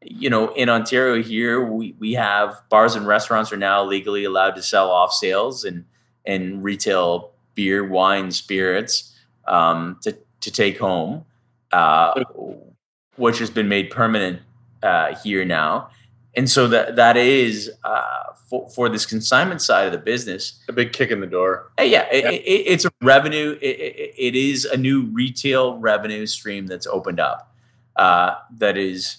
[0.00, 4.54] you know, in Ontario here, we, we have bars and restaurants are now legally allowed
[4.54, 5.84] to sell off sales and
[6.24, 9.16] and retail beer, wine, spirits
[9.48, 11.24] um, to, to take home.
[11.72, 12.22] Uh,
[13.16, 14.40] which has been made permanent
[14.84, 15.88] uh, here now.
[16.36, 20.60] And so that that is uh, for, for this consignment side of the business.
[20.68, 21.70] A big kick in the door.
[21.78, 23.58] uh, yeah, it, it, it's a revenue.
[23.60, 27.52] It, it, is a new retail revenue stream that's opened up.
[27.96, 29.18] Uh, that is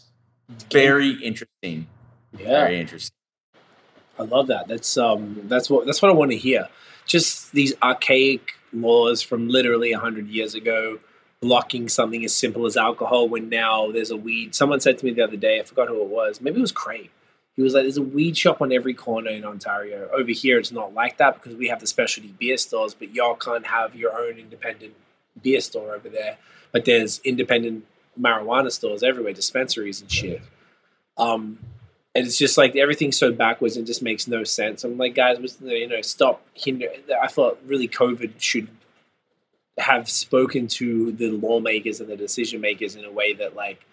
[0.71, 1.87] very interesting.
[2.37, 2.45] Yeah.
[2.45, 3.13] Very interesting.
[4.17, 4.67] I love that.
[4.67, 6.69] That's um that's what that's what I want to hear.
[7.05, 10.99] Just these archaic laws from literally hundred years ago
[11.41, 14.55] blocking something as simple as alcohol when now there's a weed.
[14.55, 16.41] Someone said to me the other day, I forgot who it was.
[16.41, 17.09] Maybe it was Craig.
[17.55, 20.09] He was like, "There's a weed shop on every corner in Ontario.
[20.11, 23.35] Over here, it's not like that because we have the specialty beer stores, but y'all
[23.35, 24.93] can't have your own independent
[25.41, 26.37] beer store over there.
[26.71, 27.85] But there's independent
[28.19, 30.41] marijuana stores everywhere, dispensaries and shit.
[31.17, 31.59] Um,
[32.13, 34.83] and it's just like everything's so backwards and just makes no sense.
[34.83, 36.41] I'm like, guys, was- you know, stop.
[36.53, 36.87] Hinder.
[37.21, 38.67] I thought really COVID should
[39.77, 43.85] have spoken to the lawmakers and the decision makers in a way that like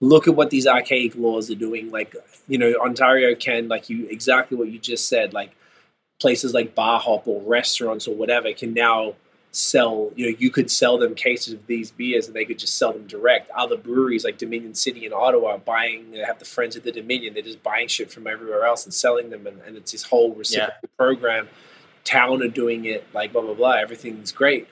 [0.00, 1.90] look at what these archaic laws are doing.
[1.90, 2.14] Like
[2.46, 5.54] you know ontario can like you exactly what you just said like
[6.20, 9.14] places like bar hop or restaurants or whatever can now
[9.50, 12.76] sell you know you could sell them cases of these beers and they could just
[12.76, 13.50] sell them direct.
[13.50, 16.92] Other breweries like dominion city in ottawa are buying they have the friends of the
[16.92, 17.34] dominion.
[17.34, 19.46] They're just buying shit from everywhere else and selling them.
[19.46, 21.48] And, and it's this whole reciprocal program.
[22.04, 23.72] Town are doing it like blah blah blah.
[23.72, 24.68] Everything's great.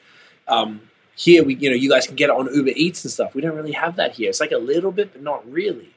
[0.47, 0.83] Um,
[1.17, 3.35] here we you know you guys can get it on uber eats and stuff.
[3.35, 4.29] We don't really have that here.
[4.29, 5.91] It's like a little bit but not really.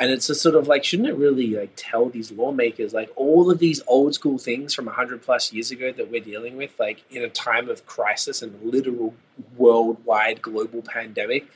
[0.00, 3.50] And it's a sort of like shouldn't it really like tell these lawmakers like all
[3.50, 7.04] of these old school things from 100 plus years ago that we're dealing with like
[7.10, 9.14] in a time of crisis and literal
[9.56, 11.46] worldwide global pandemic?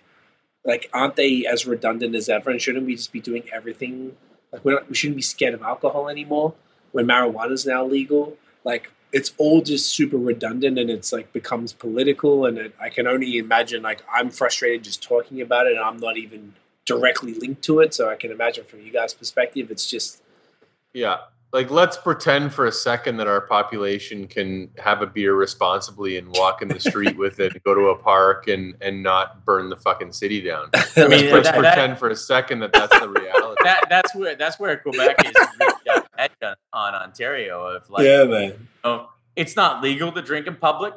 [0.65, 2.51] Like aren't they as redundant as ever?
[2.51, 4.17] And shouldn't we just be doing everything?
[4.53, 6.55] Like we're not, we shouldn't be scared of alcohol anymore
[6.93, 8.37] when marijuana is now legal?
[8.65, 13.07] Like it's all just super redundant and it's like becomes political and it, i can
[13.07, 17.63] only imagine like i'm frustrated just talking about it and i'm not even directly linked
[17.63, 20.23] to it so i can imagine from you guys perspective it's just
[20.93, 21.19] Yeah.
[21.53, 26.29] Like let's pretend for a second that our population can have a beer responsibly and
[26.29, 29.69] walk in the street with it, and go to a park and and not burn
[29.69, 30.71] the fucking city down.
[30.75, 33.57] I mean, let's that- that- pretend for a second that that's the reality.
[33.65, 36.09] That, that's where that's where Quebec is really got
[36.43, 37.65] on, on Ontario.
[37.69, 40.95] Of like, yeah man know, it's not legal to drink in public,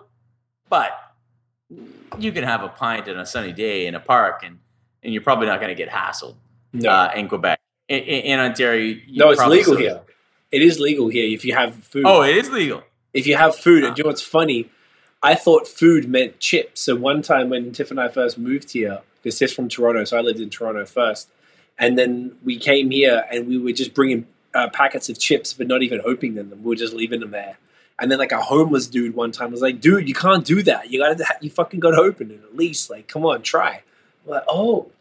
[0.67, 1.13] but
[2.17, 4.57] you can have a pint on a sunny day in a park, and
[5.03, 6.33] and you're probably not going to get hassled
[6.73, 7.59] no uh, in Quebec.
[7.87, 10.01] In, in, in Ontario, you no it's probably legal still- here
[10.51, 12.83] it is legal here if you have food Oh, it is legal.
[13.13, 14.69] if you have food, and you know what's funny?
[15.23, 16.81] I thought food meant chips.
[16.81, 20.17] So one time when Tiff and I first moved here, because Tiff's from Toronto, so
[20.17, 21.29] I lived in Toronto first,
[21.79, 25.67] and then we came here and we were just bringing uh, packets of chips, but
[25.67, 26.51] not even opening them.
[26.63, 27.57] We were just leaving them there.
[27.99, 30.91] And then like a homeless dude one time was like, "Dude, you can't do that.
[30.91, 32.89] You gotta, you fucking gotta open it at least.
[32.89, 33.81] Like, come on, try."
[34.25, 34.91] We're like, "Oh,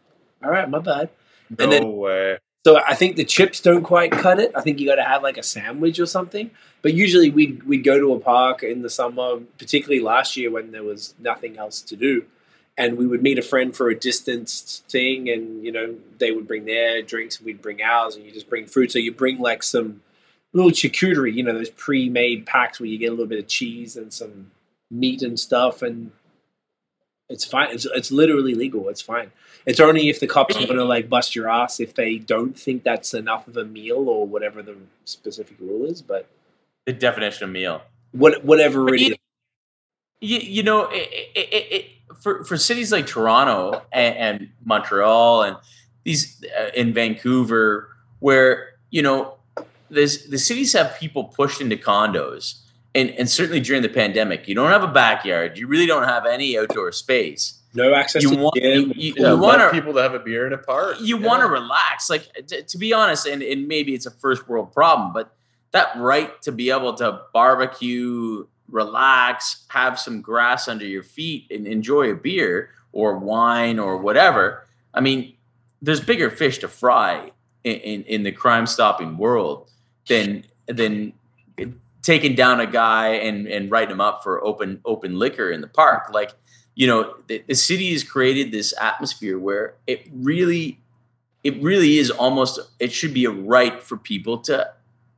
[0.43, 1.09] all right, my bad."
[1.49, 2.37] No And then- way.
[2.65, 4.51] So I think the chips don't quite cut it.
[4.55, 6.49] I think you got to have like a sandwich or something.
[6.81, 10.71] But usually we'd we'd go to a park in the summer, particularly last year when
[10.71, 12.25] there was nothing else to do,
[12.75, 16.47] and we would meet a friend for a distance thing, and you know they would
[16.47, 18.91] bring their drinks, and we'd bring ours, and you just bring food.
[18.91, 20.01] So you bring like some
[20.51, 23.95] little charcuterie, you know, those pre-made packs where you get a little bit of cheese
[23.95, 24.49] and some
[24.89, 26.09] meat and stuff, and
[27.29, 27.69] it's fine.
[27.71, 28.89] It's it's literally legal.
[28.89, 29.31] It's fine.
[29.65, 32.57] It's only if the cops are going to like bust your ass if they don't
[32.57, 36.01] think that's enough of a meal or whatever the specific rule is.
[36.01, 36.27] But
[36.85, 37.81] The definition of meal.
[38.11, 39.17] what whatever it you, is,
[40.21, 41.85] you, you know, it, it, it,
[42.21, 45.57] for for cities like Toronto and, and Montreal and
[46.03, 47.89] these uh, in Vancouver,
[48.19, 49.35] where you know,
[49.89, 52.61] this the cities have people pushed into condos,
[52.95, 56.25] and and certainly during the pandemic, you don't have a backyard, you really don't have
[56.25, 57.61] any outdoor space.
[57.75, 58.81] no access You to want gym.
[58.81, 60.95] you, you, you want want people to have a beer in a park.
[61.01, 61.27] you Yeah.
[61.27, 64.71] want to relax like t- to be honest and, and maybe it's a first world
[64.73, 65.35] problem but
[65.71, 71.67] that right to be able to barbecue relax, have some grass under your feet, and
[71.67, 74.65] enjoy a beer or wine or whatever.
[74.93, 75.35] I mean,
[75.81, 77.31] there's bigger fish to fry
[77.63, 79.69] in, in, in the crime stopping world
[80.07, 81.13] than than
[82.05, 85.67] taking down a guy and and writing him up for open open liquor in the
[85.67, 86.11] park.
[86.13, 86.31] Like,
[86.75, 90.79] you know, the, the city has created this atmosphere where it really
[91.43, 94.69] it really is almost it should be a right for people to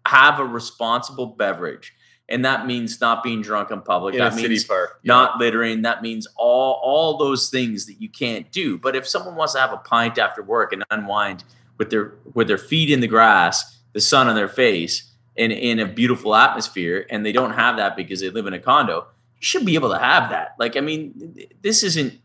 [0.05, 1.93] have a responsible beverage
[2.29, 4.99] and that means not being drunk in public in that means city park.
[5.03, 5.13] yeah.
[5.13, 9.35] not littering that means all all those things that you can't do but if someone
[9.35, 11.43] wants to have a pint after work and unwind
[11.77, 15.06] with their with their feet in the grass the sun on their face
[15.37, 18.59] in in a beautiful atmosphere and they don't have that because they live in a
[18.59, 19.07] condo
[19.39, 20.55] you should be able to have that.
[20.59, 22.19] Like i mean this isn't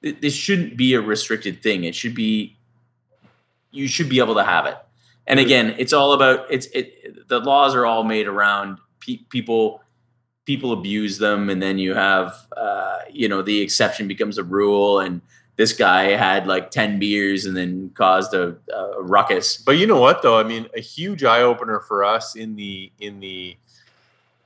[0.00, 1.82] this shouldn't be a restricted thing.
[1.82, 2.56] It should be
[3.72, 4.76] you should be able to have it.
[5.26, 9.82] And again it's all about it's it the laws are all made around pe- people
[10.44, 15.00] people abuse them and then you have uh, you know the exception becomes a rule
[15.00, 15.20] and
[15.58, 20.00] this guy had like 10 beers and then caused a, a ruckus But you know
[20.00, 20.38] what though?
[20.38, 23.56] I mean, a huge eye opener for us in the in the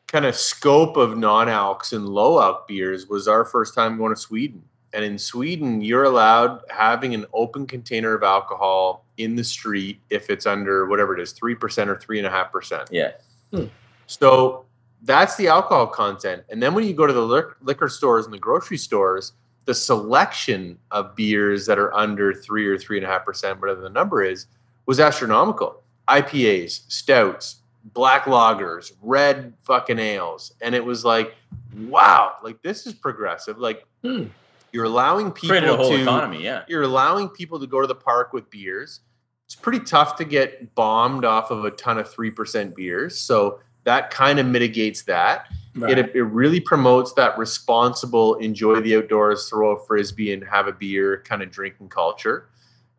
[0.08, 4.20] kind of scope of non-alcs and low alc beers was our first time going to
[4.20, 4.62] Sweden.
[4.94, 10.28] And in Sweden, you're allowed having an open container of alcohol in the street if
[10.28, 12.88] it's under whatever it is, three percent or three and a half percent.
[12.90, 13.12] yeah
[13.50, 13.66] hmm.
[14.06, 14.64] So
[15.02, 16.44] that's the alcohol content.
[16.48, 19.32] And then when you go to the liquor stores and the grocery stores,
[19.64, 23.80] the selection of beers that are under three or three and a half percent, whatever
[23.80, 24.46] the number is,
[24.86, 25.82] was astronomical.
[26.08, 30.52] IPAs, stouts, black lagers, red fucking ales.
[30.60, 31.34] And it was like,
[31.76, 33.58] wow, like this is progressive.
[33.58, 34.24] Like Hmm.
[34.72, 37.86] you're allowing people created a whole to economy yeah you're allowing people to go to
[37.86, 39.00] the park with beers.
[39.46, 43.18] It's pretty tough to get bombed off of a ton of 3% beers.
[43.18, 45.46] So that kind of mitigates that.
[45.74, 45.96] Right.
[45.96, 50.72] It, it really promotes that responsible, enjoy the outdoors, throw a frisbee and have a
[50.72, 52.48] beer kind of drinking culture.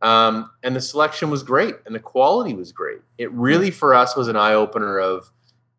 [0.01, 2.99] Um, and the selection was great and the quality was great.
[3.17, 5.31] It really, for us, was an eye opener of,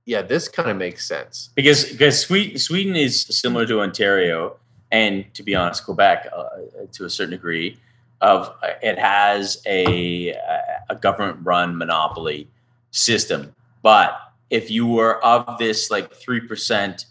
[0.07, 1.51] yeah, this kind of makes sense.
[1.55, 4.57] because because Sweden Sweden is similar to Ontario
[4.93, 6.45] and to be honest Quebec uh,
[6.93, 7.79] to a certain degree
[8.21, 10.35] of uh, it has a
[10.89, 12.49] a government run monopoly
[12.91, 14.19] system but
[14.51, 17.05] if you were of this like 3%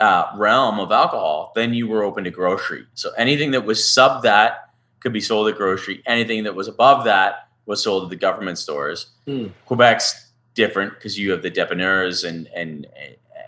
[0.00, 4.22] uh, realm of alcohol then you were open to grocery so anything that was sub
[4.22, 4.70] that
[5.00, 8.58] could be sold at grocery anything that was above that was sold at the government
[8.58, 9.48] stores Hmm.
[9.66, 12.86] Quebec's different because you have the depanneurs and and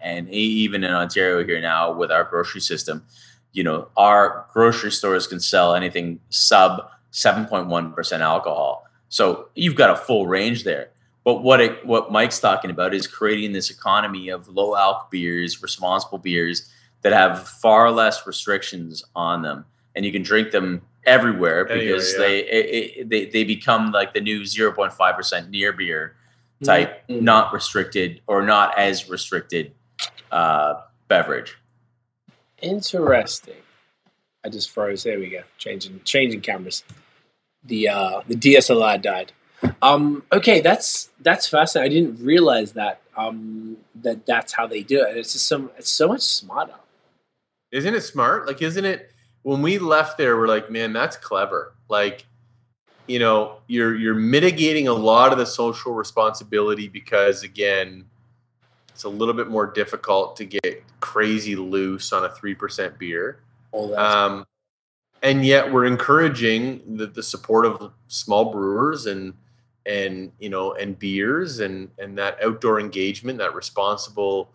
[0.03, 3.05] and even in Ontario here now with our grocery system,
[3.53, 8.86] you know, our grocery stores can sell anything sub 7.1% alcohol.
[9.09, 10.91] So you've got a full range there.
[11.25, 15.62] But what it, what Mike's talking about is creating this economy of low alc beers,
[15.62, 16.70] responsible beers
[17.03, 22.12] that have far less restrictions on them, and you can drink them everywhere Anywhere, because
[22.12, 22.19] yeah.
[22.19, 26.17] they it, it, they they become like the new 0.5 percent near beer
[26.62, 27.23] type, Mhm.
[27.23, 29.73] not restricted or not as restricted
[30.33, 30.75] uh,
[31.09, 31.57] beverage.
[32.62, 33.55] Interesting.
[34.44, 35.03] I just froze.
[35.03, 35.43] There we go.
[35.59, 36.85] Changing changing cameras.
[37.65, 39.33] The uh the DSLR died.
[39.83, 41.91] Um okay, that's that's fascinating.
[41.91, 45.17] I didn't realize that um that that's how they do it.
[45.17, 46.75] It's just so it's so much smarter.
[47.70, 48.47] Isn't it smart?
[48.47, 49.10] Like, isn't it?
[49.43, 51.75] When we left there, we're like, man, that's clever.
[51.89, 52.25] Like,
[53.07, 58.07] you know, you're you're mitigating a lot of the social responsibility because again,
[58.89, 63.41] it's a little bit more difficult to get crazy loose on a three percent beer.
[63.73, 63.99] That.
[63.99, 64.47] Um,
[65.23, 69.34] and yet we're encouraging the, the support of small brewers and
[69.87, 74.51] and you know and beers and and that outdoor engagement, that responsible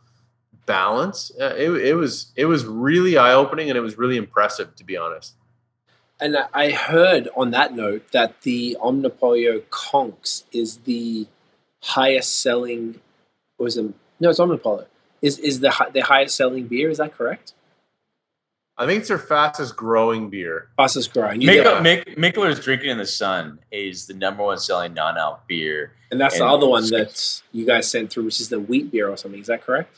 [0.66, 1.32] balance.
[1.40, 4.84] Uh, it, it was it was really eye opening and it was really impressive to
[4.84, 5.34] be honest.
[6.20, 11.28] And I- I heard on that note that the Omnipollo Konx is the
[11.82, 13.00] highest selling
[13.58, 14.86] was it no it's Omnipollo.
[15.22, 17.54] Is is the the highest selling beer, is that correct?
[18.80, 20.70] I think it's their fastest growing beer.
[20.78, 21.42] Fastest growing.
[21.42, 25.46] You Mik- get- Mik- Mikkeller's Drinking in the Sun is the number one selling non-alc
[25.48, 25.92] beer.
[26.12, 29.10] and that's the other one that you guys sent through, which is the wheat beer
[29.10, 29.40] or something.
[29.42, 29.98] Is that correct?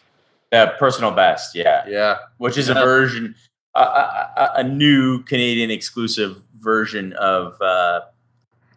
[0.52, 3.36] Uh, personal best, yeah, Yeah, which is a version,
[3.76, 8.02] a, a, a- a new Canadian exclusive version of uh,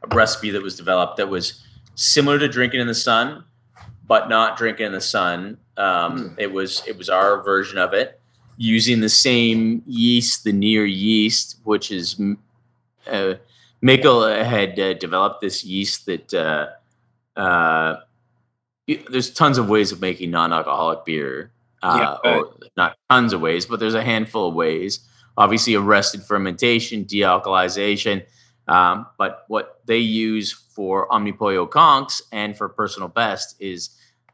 [0.02, 1.64] a recipe that was developed that was
[1.96, 3.42] similar to Drinking in the Sun,
[4.06, 5.56] but not Drinking in the Sun.
[5.78, 8.20] Um, It was it was our version of it
[8.56, 12.20] using the same yeast, the near yeast, which is
[13.10, 13.34] uh,
[13.82, 16.68] Mikkel had uh, developed this yeast that uh,
[17.38, 18.00] uh,
[19.10, 21.50] there's tons of ways of making non-alcoholic beer.
[21.82, 22.32] uh, Yeah.
[22.32, 25.00] or not tons of ways, but there's a handful of ways.
[25.36, 28.24] Obviously, arrested fermentation, dealcoholization.
[28.68, 33.90] Um, but what they use for Omnipollo Konx and for Personal Best is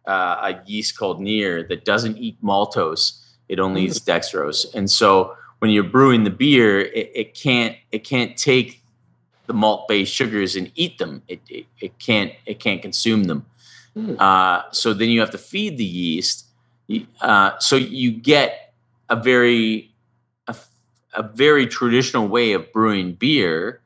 [0.07, 3.19] uh, a yeast called Near that doesn't eat maltose;
[3.51, 4.73] it only eats dextrose.
[4.75, 8.83] And so, when you're brewing the beer, it, it can't it can't take
[9.47, 11.23] the malt-based sugars and eat them.
[11.27, 13.45] It, it, it can't it can't consume them.
[13.95, 14.15] Hmm.
[14.19, 16.47] Uh, so then you have to feed the yeast.
[17.21, 18.73] Uh, so you get
[19.09, 19.93] a very
[20.47, 20.57] a,
[21.15, 23.81] a very traditional way of brewing beer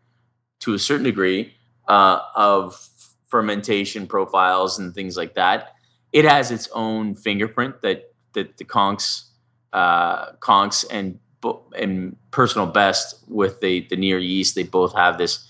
[0.61, 1.55] to a certain degree
[1.89, 2.89] uh, of
[3.29, 5.75] fermentation profiles and things like that.
[6.13, 9.31] It has its own fingerprint that that the Konx
[9.75, 11.19] uh, Konx and
[11.77, 15.47] and personal best with the the near yeast they both have this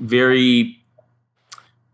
[0.00, 0.78] very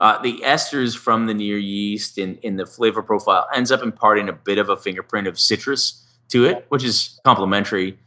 [0.00, 4.28] uh, the esters from the near yeast in, in the flavor profile ends up imparting
[4.28, 7.98] a bit of a fingerprint of citrus to it, which is complementary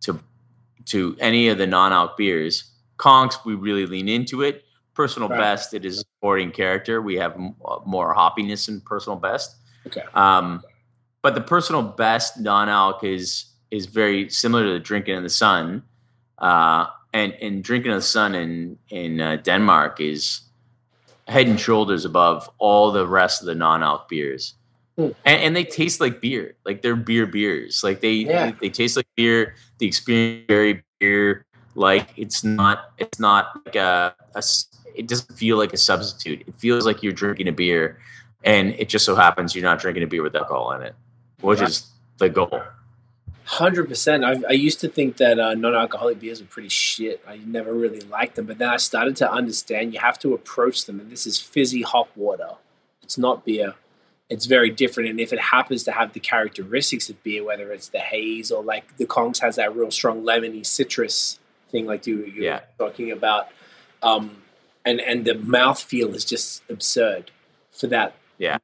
[0.00, 0.18] to
[0.86, 2.64] to any of the non-alc beers.
[2.98, 4.64] Konx, we really lean into it.
[4.94, 5.38] Personal Right.
[5.38, 7.00] best, it is supporting character.
[7.02, 9.56] We have m- uh, more hoppiness in personal best.
[9.86, 10.02] Okay.
[10.14, 10.62] Um,
[11.24, 15.82] but the personal best non-alc is is very similar to the drinking in the sun.
[16.38, 20.42] Uh, and and drinking in the sun in in uh, Denmark is
[21.26, 24.54] head and shoulders above all the rest of the non-alc beers.
[24.96, 25.12] Hmm.
[25.24, 27.82] And, and they taste like beer, like they're beer beers.
[27.82, 28.50] Like they, Yeah.
[28.50, 29.54] they they taste like beer.
[29.78, 31.46] The experience very beer.
[31.74, 34.42] Like it's not it's not like a, a
[34.94, 36.44] it doesn't feel like a substitute.
[36.46, 37.98] It feels like you're drinking a beer,
[38.44, 40.94] and it just so happens you're not drinking a beer with alcohol in it,
[41.40, 41.86] which is
[42.18, 42.62] the goal.
[43.46, 44.24] Hundred percent.
[44.24, 47.22] I I used to think that uh, non-alcoholic beers were pretty shit.
[47.28, 50.86] I never really liked them, but then I started to understand you have to approach
[50.86, 52.52] them, and this is fizzy hop water.
[53.02, 53.74] It's not beer.
[54.30, 57.88] It's very different, and if it happens to have the characteristics of beer, whether it's
[57.88, 61.38] the haze or like the Konx has that real strong lemony citrus
[61.68, 62.60] thing, like you you Yeah.
[62.78, 63.48] were talking about,
[64.02, 64.38] um,
[64.86, 67.30] and and the mouthfeel is just absurd
[67.70, 68.14] for that.
[68.38, 68.56] Yeah.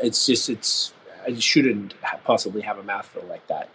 [0.00, 0.92] it's just it's
[1.28, 3.68] it shouldn't possibly have a mouthfeel like that.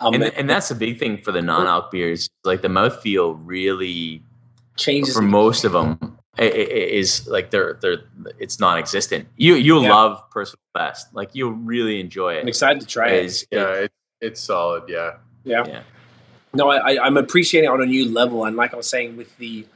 [0.00, 2.28] Um, and, and that's the big thing for the non-alc beers.
[2.44, 4.22] Like the mouthfeel really
[4.76, 7.98] changes for most of them is like they're they're
[8.38, 9.26] it's non-existent.
[9.36, 9.94] You you'll Yeah.
[9.94, 11.12] love personal best.
[11.14, 12.42] Like you'll really enjoy it.
[12.42, 13.24] I'm excited to try it.
[13.24, 14.84] Is- Yeah, it, it's solid.
[14.88, 15.14] Yeah.
[15.44, 15.64] Yeah.
[15.66, 15.82] Yeah.
[16.54, 19.16] No, I, I, I'm appreciating it on a new level, and like I was saying,
[19.16, 19.66] with the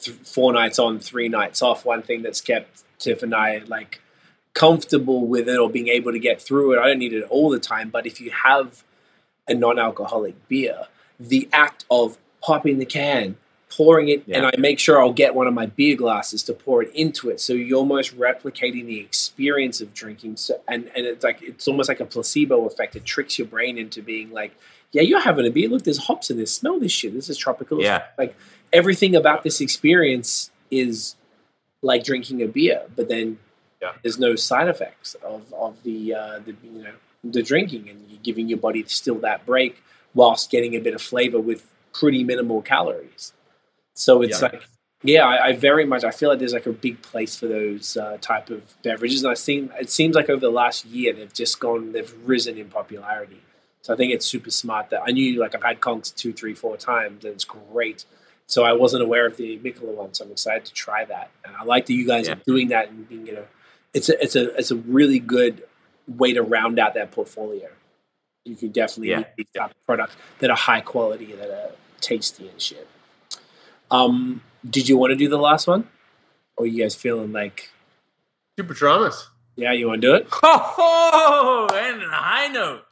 [0.00, 4.00] th- four nights on, three nights off, one thing that's kept Tiff and I like
[4.54, 6.78] comfortable with it or being able to get through it.
[6.78, 8.82] I don't need it all the time, but if you have
[9.48, 10.86] a non-alcoholic beer,
[11.18, 13.36] the act of popping the can,
[13.70, 16.82] pouring it, and I make sure I'll get one of my beer glasses to pour
[16.82, 17.40] it into it.
[17.40, 20.36] So you're almost replicating the experience of drinking.
[20.36, 22.96] So and and it's like it's almost like a placebo effect.
[22.96, 24.56] It tricks your brain into being like,
[24.92, 25.68] yeah, you're having a beer.
[25.68, 26.52] Look, there's hops in this.
[26.52, 27.14] Smell this shit.
[27.14, 27.80] This is tropical.
[27.80, 28.04] Yeah.
[28.18, 28.36] Like
[28.72, 31.14] everything about this experience is
[31.82, 33.38] like drinking a beer, but then
[33.82, 33.92] Yeah.
[34.02, 36.92] there's no side effects of of the uh, the you know
[37.24, 39.82] the drinking, and you're giving your body still that break
[40.14, 43.32] whilst getting a bit of flavor with pretty minimal calories.
[43.94, 44.48] So it's Yeah.
[44.52, 44.62] like,
[45.02, 47.96] yeah, I, I very much I feel like there's like a big place for those
[47.96, 51.32] uh, type of beverages, and I seem it seems like over the last year they've
[51.32, 53.40] just gone they've risen in popularity.
[53.82, 56.52] So I think it's super smart that I knew like I've had Konx two, three,
[56.54, 58.04] four times, and it's great.
[58.46, 61.30] So I wasn't aware of the Mikkeller one, so I'm excited to try that.
[61.46, 62.32] And I like that you guys Yeah.
[62.34, 63.44] are doing that and being you know,
[63.94, 65.62] it's a it's a it's a really good
[66.08, 67.68] way to round out that portfolio.
[68.44, 69.18] You can definitely Yeah.
[69.18, 72.88] make these type products that are high quality, that are tasty and shit.
[73.90, 75.88] Um, did you want to do the last one,
[76.56, 77.70] or you guys feeling like,
[78.58, 79.26] Super traumas.
[79.56, 80.26] yeah, you want to do it?
[80.30, 81.66] Ho ho!
[81.72, 82.82] And a high note.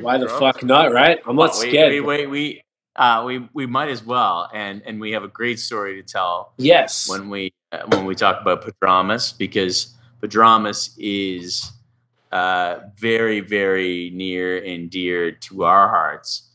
[0.00, 0.92] Why the fuck not?
[0.92, 1.18] Right?
[1.26, 1.92] I'm not Oh, we, scared.
[1.92, 2.62] We, we, we,
[2.96, 6.52] uh, we, we might as well, and and we have a great story to tell
[6.56, 7.08] yes.
[7.08, 11.70] when we uh, when we talk about Prodromus because Prodromus is
[12.32, 16.50] uh, very very near and dear to our hearts.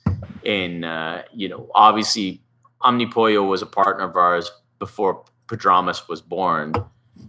[0.46, 2.42] And uh, you know, obviously,
[2.82, 6.74] Omnipollo was a partner of ours before Prodromus was born.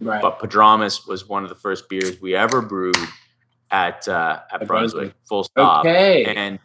[0.00, 0.20] right.
[0.20, 2.96] But Padramas was one of the first beers we ever brewed
[3.70, 4.68] at uh, at Brunswick.
[4.68, 5.14] Brunswick.
[5.24, 5.80] Full stop.
[5.80, 6.24] okay.
[6.24, 6.58] And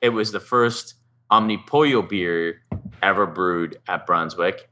[0.00, 0.94] it was the first
[1.30, 2.62] Omnipollo beer
[3.02, 4.68] ever brewed at Brunswick.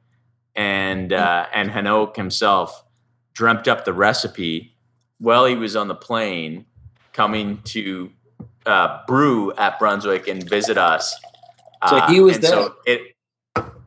[0.56, 2.84] And uh, and Henok himself
[3.39, 4.75] dreamt up the recipe
[5.18, 6.67] while he was on the plane
[7.12, 8.10] coming to
[8.67, 11.15] uh, brew at Brunswick and visit us.
[11.89, 13.15] So Uh, he was and So it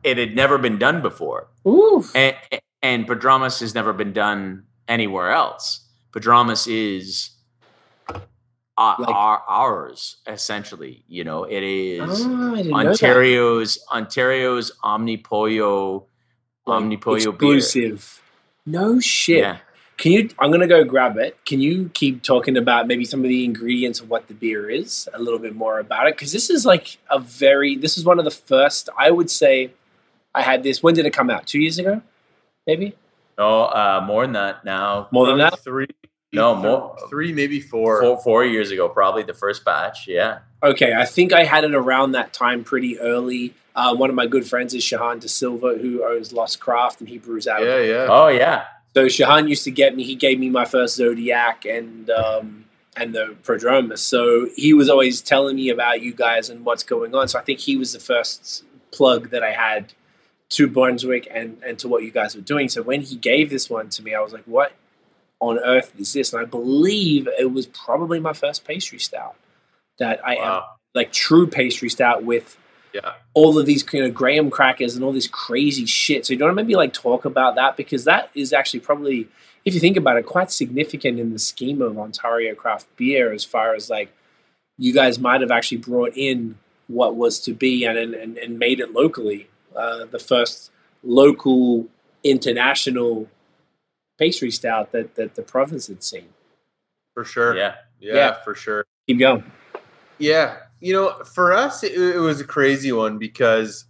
[0.02, 2.02] it had never been done before Ooh.
[2.14, 2.34] and
[2.82, 5.86] and Prodromus has never been done anywhere else.
[6.12, 7.30] Prodromus is
[8.08, 11.04] uh, Like- our, ours essentially.
[11.08, 12.04] You know, it is Oh,
[12.54, 12.88] I didn't know that.
[12.88, 16.06] Ontario's Ontario's Omnipollo
[16.66, 17.60] Like, Omnipollo beer.
[18.66, 18.94] Exclusive.
[18.94, 19.38] No shit.
[19.38, 19.58] Yeah.
[19.98, 20.30] Can you?
[20.40, 21.38] I'm gonna go grab it.
[21.44, 25.08] Can you keep talking about maybe some of the ingredients of what the beer is,
[25.14, 26.14] a little bit more about it?
[26.16, 27.76] Because this is like a very.
[27.76, 28.88] This is one of the first.
[28.98, 29.70] I would say,
[30.34, 30.82] I had this.
[30.82, 31.46] When did it come out?
[31.46, 32.02] Two years ago,
[32.66, 32.94] maybe
[33.38, 35.08] No, uh, more than that now.
[35.12, 35.62] more than that.
[35.62, 35.86] Three.
[36.32, 38.00] No, more- Three, maybe four.
[38.00, 40.08] Four, four years ago, probably the first batch.
[40.08, 40.38] Yeah.
[40.62, 43.52] Okay, I think I had it around that time, pretty early.
[43.74, 47.08] Uh, one of my good friends is Shahan De Silva, who owns Lost Craft, and
[47.08, 47.62] he brews out.
[47.62, 48.06] of Yeah, yeah.
[48.08, 48.64] Oh yeah.
[48.94, 50.04] So Shahan used to get me.
[50.04, 54.00] He gave me my first Zodiac and um, and the Prodromus.
[54.00, 57.28] So he was always telling me about you guys and what's going on.
[57.28, 59.94] So I think he was the first plug that I had
[60.50, 62.68] to Brunswick and and to what you guys were doing.
[62.68, 64.72] So when he gave this one to me, I was like, "What
[65.40, 69.36] on earth is this?" And I believe it was probably my first pastry stout
[69.98, 70.62] that I am
[70.94, 72.58] like true pastry stout with
[72.94, 73.14] Yeah.
[73.34, 76.26] all of these kind of graham crackers and all this crazy shit.
[76.26, 79.28] So you don't maybe like talk about that because that is actually probably,
[79.64, 83.44] if you think about it, quite significant in the scheme of Ontario craft beer as
[83.44, 84.12] far as like
[84.76, 88.80] you guys might have actually brought in what was to be and and, and made
[88.80, 89.48] it locally.
[89.74, 90.70] Uh, the first
[91.02, 91.86] local
[92.22, 93.28] international
[94.18, 96.28] pastry stout that, that the province had seen.
[97.14, 97.56] For sure.
[97.56, 97.76] Yeah.
[98.00, 98.14] yeah.
[98.14, 98.32] Yeah.
[98.42, 98.84] for sure.
[99.06, 99.50] Keep going.
[100.18, 103.84] Yeah, you know, for us, it, it was a crazy one because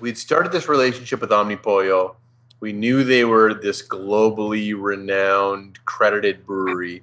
[0.00, 2.16] we'd started this relationship with Omnipollo.
[2.60, 7.02] We knew they were this globally renowned, credited brewery,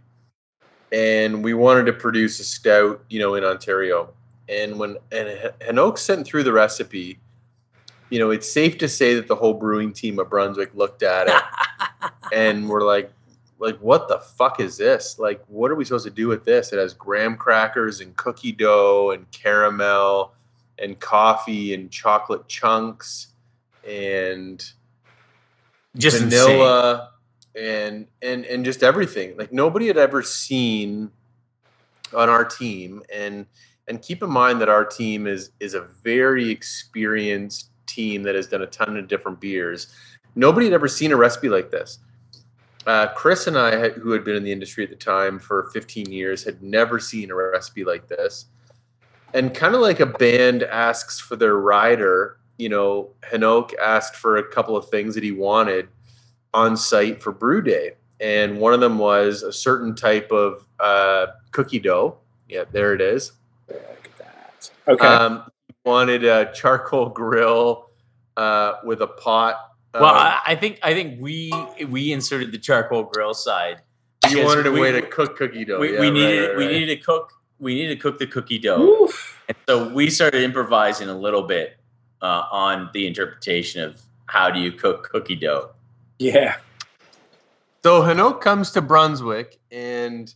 [0.92, 4.10] and we wanted to produce a stout, you know, in Ontario.
[4.48, 7.20] And when and H- Henok sent through the recipe,
[8.10, 11.28] you know, it's safe to say that the whole brewing team of Brunswick looked at
[11.28, 13.12] it and we're like,
[13.60, 15.20] like what the fuck is this?
[15.20, 16.72] Like, what are we supposed to do with this?
[16.74, 20.34] It has graham crackers and cookie dough and caramel
[20.78, 23.28] and coffee and chocolate chunks
[23.88, 24.64] and
[25.98, 26.46] Just vanilla.
[26.46, 27.10] vanilla
[27.56, 29.38] and and and just everything.
[29.38, 31.12] Like nobody had ever seen
[32.16, 33.46] on our team and
[33.88, 38.48] and keep in mind that our team is is a very experienced team that has
[38.48, 39.94] done a ton of different beers.
[40.36, 42.00] Nobody had ever seen a recipe like this.
[42.90, 45.70] Uh, Chris and I, had, who had been in the industry at the time for
[45.74, 48.46] 15 years, had never seen a recipe like this.
[49.32, 54.38] And kind of like a band asks for their rider, you know, Henok asked for
[54.38, 55.88] a couple of things that he wanted
[56.52, 57.92] on site for brew day.
[58.20, 62.18] And one of them was a certain type of uh, cookie dough.
[62.48, 63.34] Yeah, there it is.
[63.68, 64.72] Look at that.
[64.88, 65.06] Okay.
[65.06, 65.44] Um,
[65.86, 67.92] wanted a charcoal grill
[68.36, 69.69] uh, with a pot.
[69.94, 71.52] Well, um, I, I think I think we
[71.88, 73.82] we inserted the charcoal grill side.
[74.30, 75.80] you wanted a we- way to cook cookie dough.
[75.80, 76.74] we, yeah, we right, needed right, we right.
[76.74, 79.04] needed to cook we needed to cook the cookie dough.
[79.04, 79.44] Oof.
[79.48, 81.78] And so we started improvising a little bit
[82.22, 85.72] uh, on the interpretation of how do you cook cookie dough.
[86.20, 86.58] Yeah.
[87.84, 90.34] So Henok comes to Brunswick, and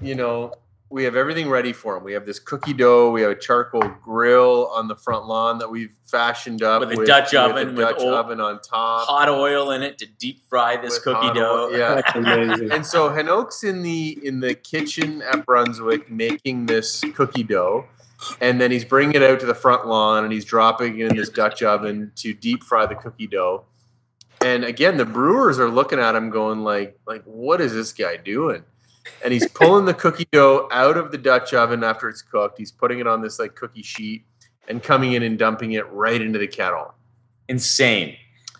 [0.00, 0.54] you know
[0.90, 2.04] we have everything ready for him.
[2.04, 3.10] We have this cookie dough.
[3.10, 7.04] We have a charcoal grill on the front lawn that we've fashioned up With a
[7.06, 9.06] Dutch oven, a with Dutch old- oven on top.
[9.06, 11.68] Hot oil in it to deep fry this with cookie dough.
[11.70, 11.94] oil, Yeah.
[11.96, 12.72] That's amazing.
[12.72, 17.84] and so Henok's in the in the kitchen at Brunswick making this cookie dough,
[18.40, 21.16] and then he's bringing it out to the front lawn and he's dropping it in
[21.16, 23.64] this Dutch oven to deep fry the cookie dough.
[24.40, 28.16] And again, the brewers are looking at him, going like, like, what is this guy
[28.16, 28.62] doing?
[29.24, 32.58] And he's pulling the cookie dough out of the Dutch oven after it's cooked.
[32.58, 34.24] He's putting it on this like cookie sheet
[34.68, 36.94] and coming in and dumping it right into the kettle.
[37.48, 38.16] Insane.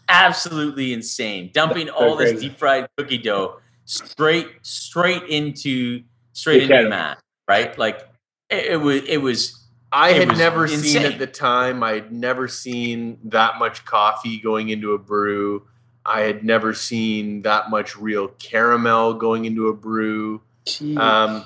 [0.09, 1.51] Absolutely insane.
[1.52, 6.02] Dumping all this deep fried cookie dough straight straight into
[6.33, 6.85] straight into Okay.
[6.85, 7.18] the mat.
[7.47, 7.77] Right?
[7.78, 8.01] Like
[8.51, 11.83] it, it was it was I It had was never seen at the time.
[11.83, 15.67] I had never seen that much coffee going into a brew.
[16.09, 20.41] I had never seen that much real caramel going into a brew.
[20.97, 21.45] Um,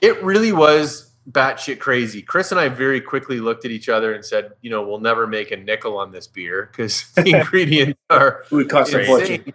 [0.00, 2.22] it really was batshit crazy.
[2.22, 5.26] Chris and I very quickly looked at each other and said, "You know, we'll never
[5.26, 9.36] make a nickel on this beer because the ingredients are it would cost a fortune.
[9.36, 9.54] insane."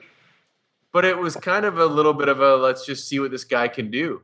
[0.91, 3.43] But it was kind of a little bit of a let's just see what this
[3.43, 4.21] guy can do.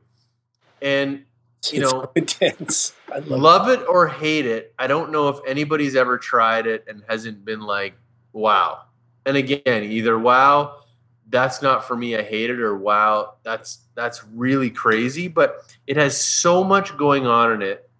[0.82, 1.24] And
[1.72, 2.92] You It's know, intense.
[3.12, 6.84] I love, love it or hate it, I don't know if anybody's ever tried it
[6.88, 7.94] and hasn't been like,
[8.32, 8.82] wow.
[9.26, 10.82] And again, either wow,
[11.28, 15.28] that's not for me, I hate it, or wow, that's that's really crazy.
[15.28, 15.56] But
[15.86, 17.90] it has so much going on in it.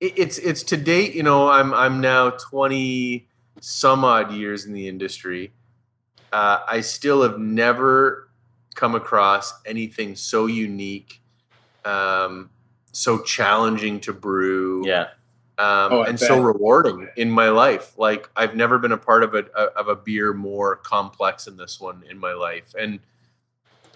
[0.00, 3.28] it it's it's to date, you know, I'm I'm now 20
[3.60, 5.52] some odd years in the industry.
[6.32, 8.28] Uh, I still have never
[8.74, 11.22] come across anything so unique
[11.84, 12.50] um,
[12.92, 15.08] so challenging to brew, Yeah.
[15.58, 17.96] Um, Oh, and so rewarding in my life.
[17.96, 19.44] Like I've never been a part of a
[19.76, 22.98] of a beer more complex than this one in my life, and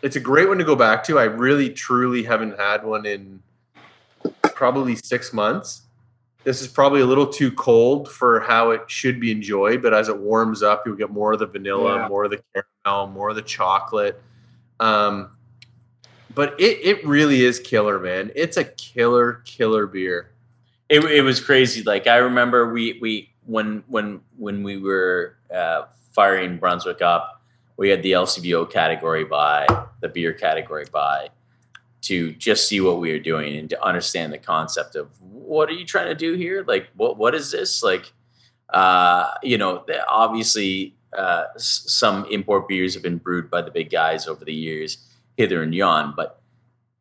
[0.03, 1.19] it's a great one to go back to.
[1.19, 3.43] I really truly haven't had one in
[4.55, 5.83] probably six months.
[6.45, 10.09] This is probably a little too cold for how it should be enjoyed, but as
[10.09, 12.09] it warms up, you'll get more of the vanilla, Yeah.
[12.09, 14.23] more of the caramel, more of the chocolate.
[14.81, 15.31] Um,
[16.35, 18.31] but it it really is killer, man.
[18.37, 20.31] It's a killer, killer beer.
[20.89, 21.83] It, it was crazy.
[21.83, 27.43] Like I remember we we when when when we were uh, firing Brunswick up,
[27.77, 29.67] we had the LCBO category buy,
[30.01, 31.29] the beer category buy,
[32.03, 35.75] to just see what we were doing and to understand the concept of what are
[35.75, 36.65] you trying to do here?
[36.67, 37.83] Like what what is this?
[37.83, 38.13] Like
[38.71, 44.27] uh, you know, obviously uh, some import beers have been brewed by the big guys
[44.27, 44.99] over the years,
[45.37, 46.41] hither and yon, but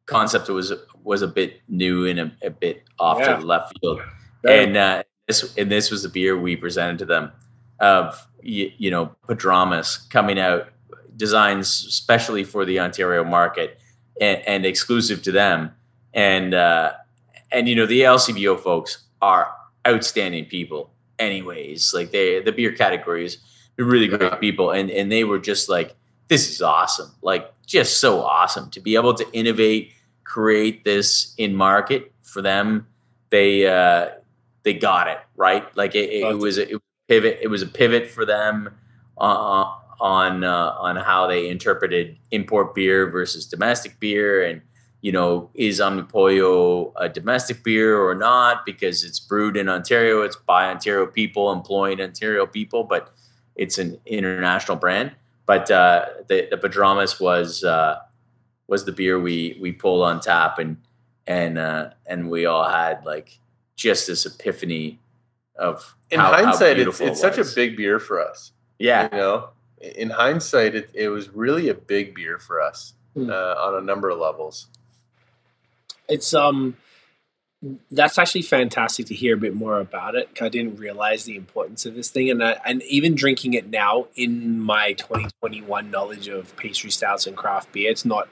[0.06, 0.72] concept was
[1.08, 3.36] was a bit new and a, a bit off Yeah.
[3.36, 4.02] to the left field.
[4.44, 7.32] Very- and uh, this and this was the beer we presented to them
[7.80, 10.70] of you, you know Prodromus coming out
[11.16, 13.80] designs specially for the Ontario market
[14.22, 15.72] and, and exclusive to them.
[16.14, 16.94] And uh,
[17.52, 19.52] and you know the LCBO folks are
[19.88, 21.94] outstanding people anyways.
[21.94, 23.38] Like they the beer categories
[23.76, 24.36] they're really great Yeah.
[24.36, 24.72] people.
[24.72, 25.96] And and they were just like
[26.28, 27.12] this is awesome.
[27.22, 29.94] Like just so awesome to be able to innovate
[30.28, 32.86] create this in market for them
[33.30, 34.10] they uh
[34.64, 35.76] they got it right?
[35.78, 36.38] Like it, it, it.
[36.38, 38.76] was a, it pivot it was a pivot for them
[39.18, 44.62] uh, on uh, on how they interpreted import beer versus domestic beer and
[45.02, 48.66] you know is omnipollo a domestic beer or not?
[48.66, 53.14] Because it's brewed in ontario it's by ontario people employing ontario people but
[53.56, 55.14] it's an international brand.
[55.46, 58.00] But uh, the the Prodromus was uh,
[58.68, 60.78] was the beer we we pulled on tap and
[61.26, 63.40] and uh, and we all had like
[63.76, 65.00] just this epiphany
[65.56, 68.52] of In how- how hindsight, it's, it's it such a big beer for us.
[68.80, 69.50] yeah You know,
[69.82, 73.30] in hindsight, it, it was really a big beer for us Hmm.
[73.32, 73.34] uh,
[73.66, 74.68] on a number of levels.
[76.08, 76.78] it's um
[77.90, 81.36] that's actually fantastic to hear a bit more about it 'cause I didn't realize the
[81.36, 86.28] importance of this thing and I, and even drinking it now in my 2021 knowledge
[86.28, 88.30] of pastry stouts and craft beer it's not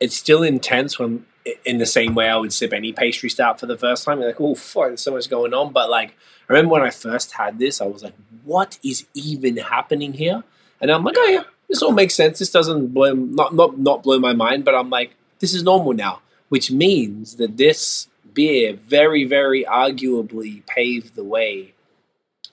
[0.00, 1.24] it's still intense when
[1.64, 4.28] in the same way I would sip any pastry stout for the first time You're
[4.28, 5.72] like oh fuck there's so much going on.
[5.72, 6.16] But like
[6.48, 10.44] I remember when I first had this I was like what is even happening here?
[10.80, 12.38] And I'm like oh yeah this all makes sense.
[12.38, 15.92] This doesn't blow not not not blow my mind but I'm like this is normal
[15.92, 21.74] now which means that this beer very, very arguably paved the way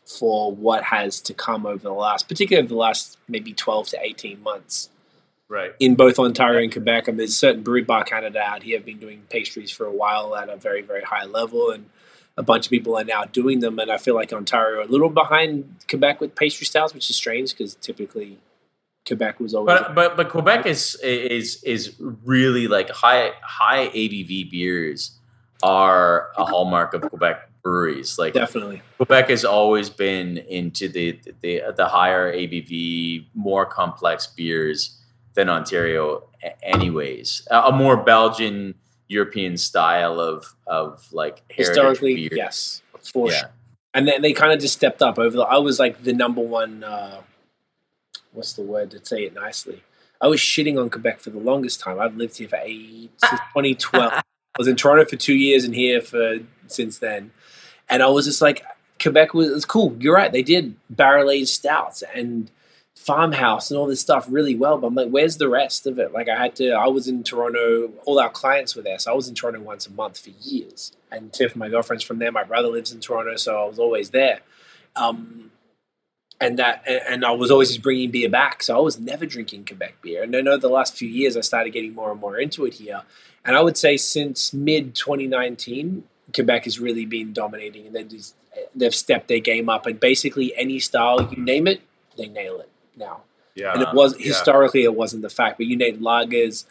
[0.06, 4.00] for what has to come over the last, particularly over the last maybe 12 to
[4.02, 4.90] 18 months
[5.54, 5.74] Right.
[5.80, 7.08] in both Ontario and Quebec.
[7.08, 9.92] I mean, there's certain Brew Bar Canada out here have been doing pastries for a
[9.92, 11.92] while at a very, very high level, and
[12.36, 13.78] a bunch of people are now doing them.
[13.78, 17.16] And I feel like Ontario are a little behind Quebec with pastry styles, which is
[17.16, 18.40] strange because typically
[19.06, 19.80] Quebec was always.
[19.80, 25.20] but but but Quebec is is is really like high high ABV beers
[25.62, 28.18] are a hallmark of Quebec breweries.
[28.18, 28.82] Like Definitely.
[28.98, 35.00] Quebec has always been into the the the higher ABV, more complex beers
[35.34, 37.48] than Ontario, a- anyways.
[37.52, 38.76] A, a more Belgian
[39.08, 42.30] European style of of like Historically, beer.
[42.34, 43.40] yes, for yeah.
[43.40, 43.50] sure.
[43.94, 46.42] and then they kind of just stepped up over the i was like the number
[46.42, 47.22] one uh
[48.32, 49.84] what's the word to say it nicely
[50.22, 53.32] i was shitting on quebec for the longest time i've lived here for eight since
[53.54, 54.22] 2012 i
[54.58, 56.38] was in toronto for two years and here for
[56.68, 57.30] since then
[57.90, 58.64] and i was just like
[59.02, 62.50] quebec was, was cool you're right they did barrel aged stouts and
[63.04, 66.14] farmhouse and all this stuff really well but i'm like where's the rest of it?
[66.14, 69.16] Like i had to i was in toronto all our clients were there so i
[69.16, 70.94] was in toronto once a month for years.
[71.12, 74.12] And tiff my girlfriend's from there my brother lives in toronto so i was always
[74.12, 74.40] there.
[74.96, 75.52] Um,
[76.40, 79.66] and that and, i was always just bringing beer back so i was never drinking
[79.66, 80.24] quebec beer.
[80.24, 82.76] And i know the last few years i started getting more and more into it
[82.76, 83.02] here.
[83.44, 88.34] And i would say since mid 2019 quebec has really been dominating and
[88.74, 91.82] they've stepped their game up and basically any style you name it
[92.18, 93.22] they nail it now
[93.56, 93.74] Yeah.
[93.74, 94.28] and it was yeah.
[94.28, 96.66] historically it wasn't the fact but you named lagers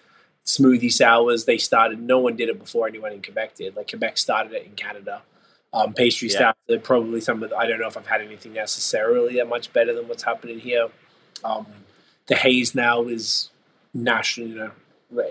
[0.44, 4.18] smoothie sours they started no one did it before anyone in quebec did like quebec
[4.18, 5.22] started it in canada
[5.74, 6.36] um, pastry Yeah.
[6.36, 9.48] stouts are probably some of the, i don't know if i've had anything necessarily that
[9.48, 10.88] much better than what's happening here
[11.44, 11.66] um,
[12.26, 13.50] the haze now is
[13.94, 14.70] national you know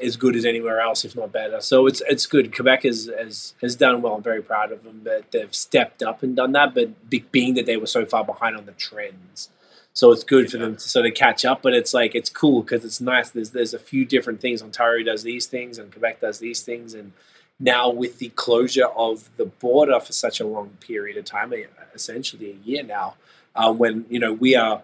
[0.01, 3.53] as good as anywhere else if not better so it's it's good quebec has has,
[3.61, 6.73] has done well i'm very proud of them that they've stepped up and done that
[6.75, 9.49] but be, being that they were so far behind on the trends
[9.93, 12.61] So it's good for them to sort of catch up, but it's like it's cool
[12.61, 13.29] because it's nice.
[13.29, 14.61] There's there's a few different things.
[14.61, 17.11] Ontario does these things, and Quebec does these things, and
[17.59, 21.53] now with the closure of the border for such a long period of time,
[21.93, 23.15] essentially a year now,
[23.55, 24.83] uh, when you know we are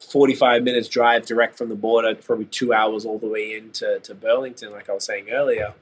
[0.00, 4.14] 45 minutes drive direct from the border, probably two hours all the way into to
[4.14, 5.72] Burlington, like I was saying earlier.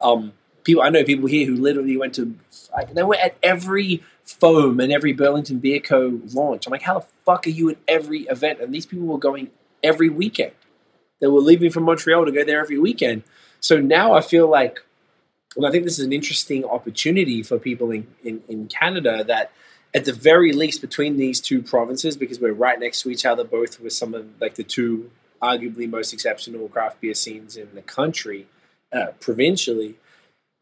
[0.00, 0.32] Um,
[0.64, 2.34] people, I know people here who literally went to,
[2.74, 6.20] like, they were at every foam and every Burlington Beer Co.
[6.34, 6.66] launch.
[6.66, 8.60] I'm like, how the fuck are you at every event?
[8.60, 9.50] And these people were going
[9.82, 10.52] every weekend.
[11.20, 13.22] They were leaving from Montreal to go there every weekend.
[13.60, 14.80] So now I feel like,
[15.56, 19.50] well, I think this is an interesting opportunity for people in, in, in Canada that
[19.94, 23.42] at the very least between these two provinces, because we're right next to each other,
[23.42, 25.10] both with some of like the two
[25.42, 28.46] arguably most exceptional craft beer scenes in the country,
[28.92, 29.96] uh, provincially,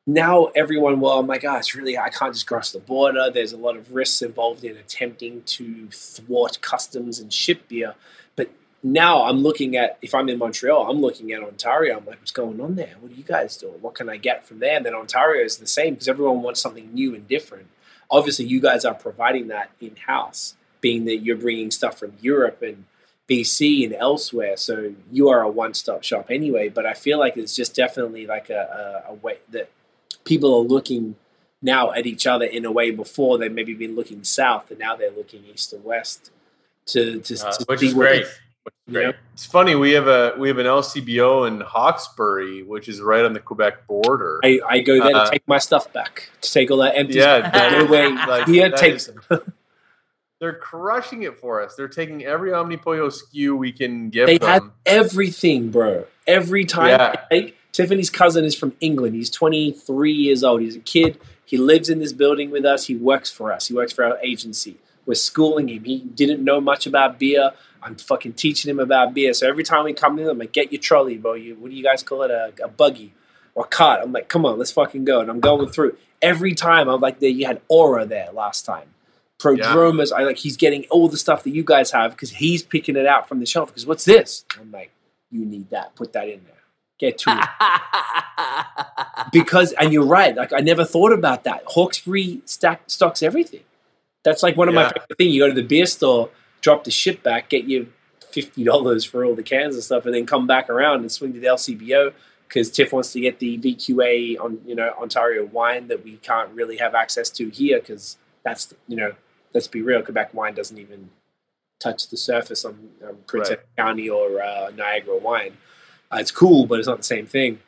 [0.06, 3.28] now everyone, well, oh my gosh, really, I can't just cross the border.
[3.30, 7.94] There's a lot of risks involved in attempting to thwart customs and ship beer.
[8.36, 8.50] But
[8.84, 11.98] now I'm looking at, if I'm in Montreal, I'm looking at Ontario.
[11.98, 12.94] I'm like, what's going on there?
[13.00, 13.80] What are you guys doing?
[13.80, 14.76] What can I get from there?
[14.76, 17.66] And then Ontario is the same because everyone wants something new and different.
[18.08, 22.62] Obviously, you guys are providing that in house, being that you're bringing stuff from Europe
[22.62, 22.84] and
[23.28, 24.56] BC and elsewhere.
[24.56, 26.68] So you are a one stop shop anyway.
[26.68, 29.68] But I feel like it's just definitely like a, a, a way that
[30.26, 31.16] people are looking
[31.62, 34.94] now at each other in a way before they've maybe been looking south and now
[34.94, 36.30] they're looking east and west
[36.84, 38.26] to, to, uh, to which is great.
[38.90, 39.14] Great.
[39.32, 43.32] It's funny we have a we have an LCBO in Hawkesbury, which is right on
[43.32, 44.40] the Quebec border.
[44.44, 47.14] I, I go there uh, to take my stuff back to take all that empty
[47.14, 48.08] yeah, stuff away.
[48.08, 49.20] Like, here, takes them.
[50.40, 51.74] they're crushing it for us.
[51.74, 54.48] They're taking every Omnipollo SKU we can give they them.
[54.48, 56.06] have everything, bro.
[56.26, 57.14] Every time Yeah.
[57.30, 59.14] I take Tiffany's cousin is from England.
[59.14, 60.62] He's 23 years old.
[60.62, 61.20] He's a kid.
[61.44, 62.86] He lives in this building with us.
[62.86, 63.66] He works for us.
[63.66, 64.78] He works for our agency.
[65.04, 65.84] We're schooling him.
[65.84, 67.50] He didn't know much about beer.
[67.82, 69.34] I'm fucking teaching him about beer.
[69.34, 71.34] So every time we come in, I'm like, get your trolley, bro.
[71.34, 72.30] You, what do you guys call it?
[72.30, 73.12] A, a buggy
[73.54, 74.00] or cart.
[74.02, 75.20] I'm like, come on, let's fucking go.
[75.20, 75.98] And I'm going through.
[76.22, 78.88] Every time I'm like, there, you had Aura there last time.
[79.38, 82.96] Prodromus, I like, he's getting all the stuff that you guys have because he's picking
[82.96, 83.68] it out from the shelf.
[83.68, 84.46] Because what's this?
[84.58, 84.92] I'm like,
[85.30, 85.94] you need that.
[85.94, 86.55] Put that in there.
[86.98, 87.48] Get to it.
[89.32, 93.60] because and you're right like i never thought about that hawkesbury stack, stocks everything
[94.22, 94.88] that's like one of my Yeah.
[94.88, 97.86] favorite things you go to the beer store drop the shit back get your
[98.32, 101.40] $50 for all the cans and stuff and then come back around and swing to
[101.40, 102.12] the lcbo
[102.48, 106.50] because tiff wants to get the vqa on you know ontario wine that we can't
[106.50, 109.12] really have access to here because that's you know
[109.54, 111.10] let's be real quebec wine doesn't even
[111.80, 113.58] touch the surface on um, prince Right.
[113.76, 115.56] County or uh, niagara wine
[116.12, 117.58] uh, it's cool but it's not the same thing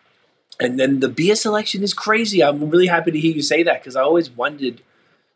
[0.60, 2.42] and then the beer selection is crazy.
[2.42, 4.82] I'm really happy to hear you say that because I always wondered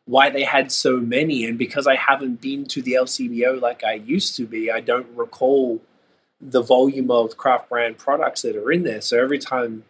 [0.04, 1.44] why they had so many.
[1.44, 5.06] And because I haven't been to the LCBO like I used to be, I don't
[5.14, 5.80] recall
[6.40, 9.00] the volume of craft brand products that are in there.
[9.00, 9.84] So every time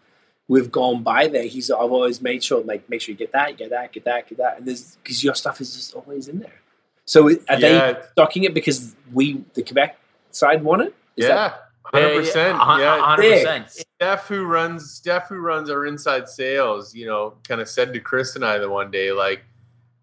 [0.49, 3.57] we've gone by there, he's I've always made sure like make sure you get that,
[3.57, 6.41] get that, get that, get that, and there's because your stuff is just always in
[6.41, 6.61] there.
[7.07, 7.93] So are Yeah.
[7.95, 9.99] they stocking it because we the Quebec
[10.31, 10.95] side want it?
[11.17, 12.57] Is yeah, that- hundred percent.
[12.57, 13.71] a hun- a Yeah, hundred percent.
[13.71, 18.01] Steph, who runs Steph, who runs our inside sales, you know, kind of said to
[18.01, 19.43] Chris and I the one day, like,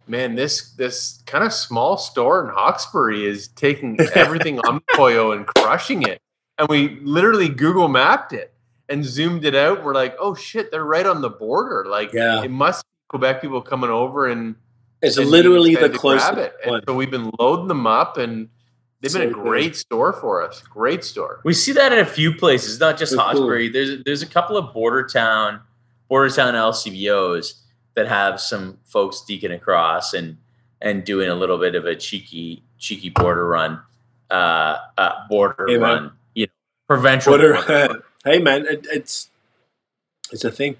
[0.07, 5.45] man, this this kind of small store in Hawkesbury is taking everything on Poyo and
[5.47, 6.21] crushing it.
[6.57, 8.53] And we literally Google mapped it
[8.89, 9.83] and zoomed it out.
[9.83, 11.85] We're like, oh shit, they're right on the border.
[11.87, 12.43] Like, Yeah.
[12.43, 14.55] it must be Quebec people coming over and
[15.01, 16.53] it's and literally the excited closest it.
[16.65, 18.49] And so we've been loading them up, and
[19.01, 19.43] they've been So a cool.
[19.43, 20.61] great store for us.
[20.61, 21.41] Great store.
[21.43, 23.47] We see that in a few places, not just They're cool.
[23.71, 25.61] There's there's a couple of border town
[26.07, 27.53] border town LCBOs
[27.95, 30.37] that have some folks deacon across and
[30.81, 33.79] and doing a little bit of a cheeky cheeky border run,
[34.31, 35.81] uh, uh border Hey, man.
[35.81, 36.51] run, you know,
[36.87, 38.01] provincial Border- border run.
[38.23, 39.29] hey man, it, it's
[40.31, 40.77] it's a thing.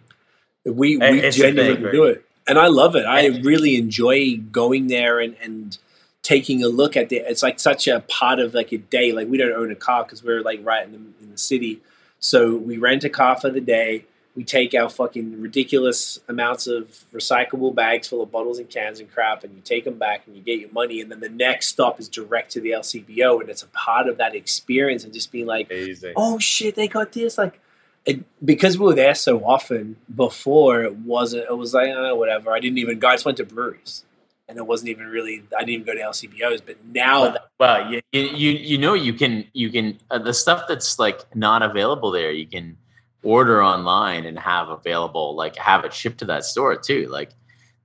[0.65, 3.05] We Hey, we it's genuinely thing, do it, and I love it.
[3.05, 5.77] I really enjoy going there and and
[6.21, 7.25] taking a look at it.
[7.27, 9.11] It's like such a part of like a day.
[9.11, 11.81] Like we don't own a car because we're like right in the, in the city,
[12.19, 14.05] so we rent a car for the day.
[14.35, 19.11] We take our fucking ridiculous amounts of recyclable bags full of bottles and cans and
[19.11, 21.01] crap, and you take them back and you get your money.
[21.01, 24.17] And then the next stop is direct to the LCBO, and it's a part of
[24.17, 26.13] that experience and just being like, Amazing.
[26.15, 27.37] oh shit, they got this.
[27.37, 27.59] Like,
[28.05, 31.45] it, because we were there so often before, it wasn't.
[31.49, 32.51] It was like uh, whatever.
[32.51, 32.99] I didn't even.
[32.99, 34.05] Guys went to breweries,
[34.49, 35.43] and it wasn't even really.
[35.55, 36.61] I didn't even go to LCBOs.
[36.65, 40.33] But now Well, that well, you, you you know you can you can uh, the
[40.33, 42.75] stuff that's like not available there you can
[43.23, 47.31] order online and have available like have it shipped to that store too like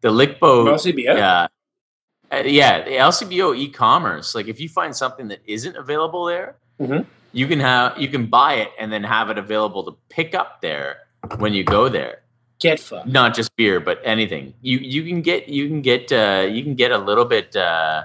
[0.00, 1.46] the Lickbo LCBO, yeah
[2.32, 4.34] Uh, yeah, the LCBO e-commerce.
[4.34, 7.04] Like if you find something that isn't available there, Mhm.
[7.32, 10.60] you can have you can buy it and then have it available to pick up
[10.62, 10.96] there
[11.38, 12.23] when you go there.
[12.64, 13.08] Get fucked.
[13.08, 14.54] Not just beer, but anything.
[14.62, 18.04] You you can get you can get uh, you can get a little bit uh,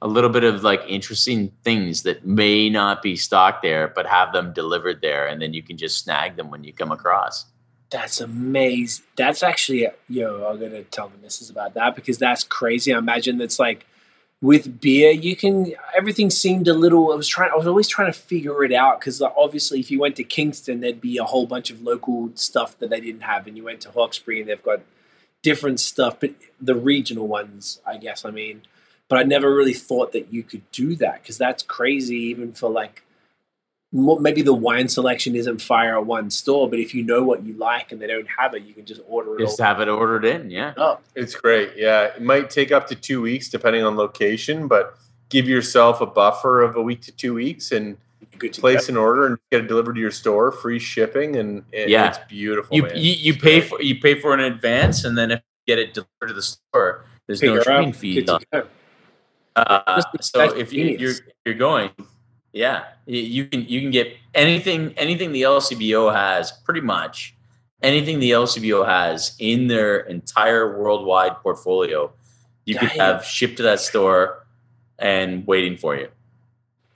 [0.00, 4.32] a little bit of like interesting things that may not be stocked there, but have
[4.32, 7.44] them delivered there, and then you can just snag them when you come across.
[7.90, 9.04] That's amazing.
[9.16, 10.46] That's actually yo.
[10.48, 12.94] I'm gonna tell the missus about that because that's crazy.
[12.94, 13.84] I imagine that's like
[14.40, 17.12] with beer, you can everything seemed a little.
[17.12, 17.50] I was trying.
[17.52, 20.80] I was always trying to figure it out because obviously, if you went to Kingston,
[20.80, 23.80] there'd be a whole bunch of local stuff that they didn't have, and you went
[23.82, 24.80] to Hawkesbury, and they've got
[25.42, 28.24] different stuff, but the regional ones, I guess.
[28.24, 28.62] I mean,
[29.08, 32.70] but I never really thought that you could do that because that's crazy, even for
[32.70, 33.02] like
[33.92, 37.54] maybe the wine selection isn't fire at one store, but if you know what you
[37.54, 39.88] like and they don't have it, you can just order it Just all have it
[39.88, 40.74] ordered in, yeah.
[40.76, 41.02] up.
[41.14, 41.72] It's great.
[41.76, 44.98] Yeah, it might take up to two weeks depending on location, but
[45.30, 47.96] give yourself a buffer of a week to two weeks and
[48.38, 48.92] Good place go.
[48.92, 52.08] an order and get it delivered to your store, free shipping, and, and Yeah.
[52.08, 52.76] it's beautiful.
[52.76, 52.92] You, man.
[52.94, 55.78] you you pay for you pay for it in advance, and then if you get
[55.80, 58.14] it delivered to the store, there's no shipping fee.
[58.22, 58.66] Good to go.
[59.56, 61.90] Uh, so if you, you're you're going,
[62.58, 67.36] yeah, you, can you can get anything anything the LCBO has pretty much
[67.84, 72.12] anything the LCBO has in their entire worldwide portfolio.
[72.64, 74.44] You could have shipped to that store
[74.98, 76.08] and waiting for you.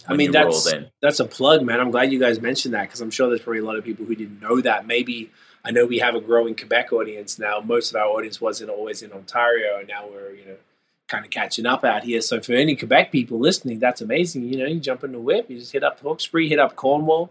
[0.08, 0.68] I mean, that's
[1.00, 1.78] that's a plug, man.
[1.78, 4.04] I'm glad you guys mentioned that because I'm sure there's probably a lot of people
[4.04, 4.84] who didn't know that.
[4.84, 5.30] Maybe
[5.64, 7.60] I know we have a growing Quebec audience now.
[7.60, 10.56] Most of our audience wasn't always in Ontario, and now we're you know
[11.12, 12.22] kind of catching up out here.
[12.22, 14.44] So for any Quebec people listening, that's amazing.
[14.44, 17.30] You know, you jump in the whip, you just hit up Hawkesbury, hit up Cornwall.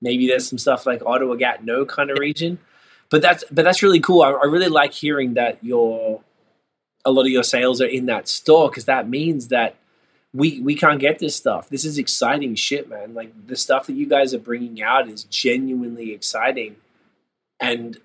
[0.00, 2.58] Maybe there's some stuff like Ottawa, Gatineau kind of region,
[3.10, 4.22] but that's but that's really cool.
[4.22, 6.22] I, I really like hearing that your
[7.04, 9.74] a lot of your sales are in that store because that means that
[10.32, 11.68] we we can't get this stuff.
[11.68, 13.14] This is exciting shit, man.
[13.14, 16.76] Like the stuff that you guys are bringing out is genuinely exciting,
[17.60, 17.98] and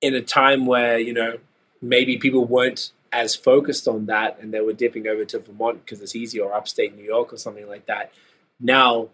[0.00, 1.38] in a time where you know
[1.82, 6.00] maybe people weren't as focused on that and they were dipping over to Vermont because
[6.02, 8.12] it's easy or upstate New York or something like that.
[8.60, 9.08] Now,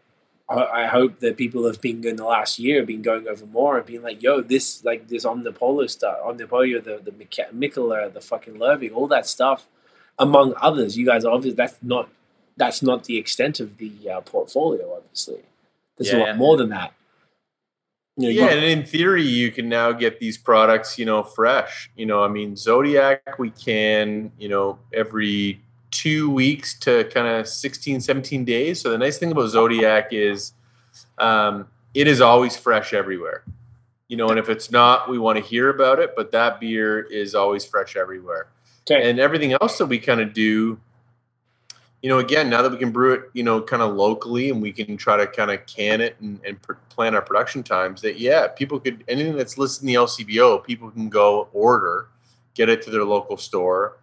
[0.49, 3.47] I, I hope that people have been in the last year have been going over
[3.47, 8.13] more and being like, "Yo, this like this Omnipollo stuff, Omnipollo, the the Mica- Mikkeller,
[8.13, 9.69] the fucking Lervig, all that stuff."
[10.19, 12.09] Among others, you guys obviously that's not
[12.57, 14.97] that's not the extent of the uh, portfolio.
[14.97, 15.41] Obviously,
[15.97, 16.25] there's a Yeah.
[16.25, 16.93] lot more than that.
[18.21, 21.23] You know, you- yeah, and in theory, you can now get these products, you know,
[21.23, 21.91] fresh.
[21.97, 27.49] You know, I mean, Zodiac, we can, you know, every two weeks to kind of
[27.49, 28.81] 16, 17 days.
[28.81, 30.53] So the nice thing about Zodiac is
[31.19, 33.43] um, it is always fresh everywhere.
[34.09, 37.01] You know, and if it's not, we want to hear about it, but that beer
[37.01, 38.49] is always fresh everywhere.
[38.91, 39.09] okay.
[39.09, 40.79] and everything else that we kind of do
[42.03, 44.63] you know again now that we can brew it you know kind of locally and
[44.63, 48.01] we can try to kind of can it and, and pr- plan our production times
[48.01, 52.09] that yeah people could anything that's listed in the lcbo people can go order
[52.55, 53.97] get it to their local store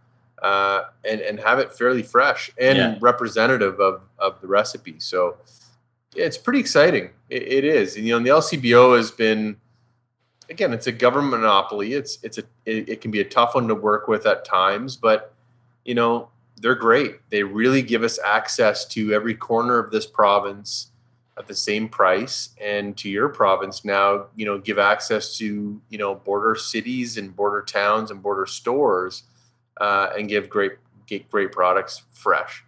[0.43, 2.97] uh, and and have it fairly fresh and Yeah.
[2.99, 4.99] representative of of the recipe.
[4.99, 5.37] So
[6.13, 7.09] yeah, it's pretty exciting.
[7.29, 7.95] It, it is.
[7.95, 9.57] And, you know and the lcbo has been
[10.49, 11.93] again it's a government monopoly.
[11.93, 14.95] It's it's a it, it can be a tough one to work with at times
[14.95, 15.33] but
[15.85, 20.91] you know they're great they really give us access to every corner of this province
[21.37, 25.97] at the same price and to your province now you know give access to you
[25.97, 29.23] know border cities and border towns and border stores
[29.79, 30.73] uh, and give great
[31.05, 32.63] get great products fresh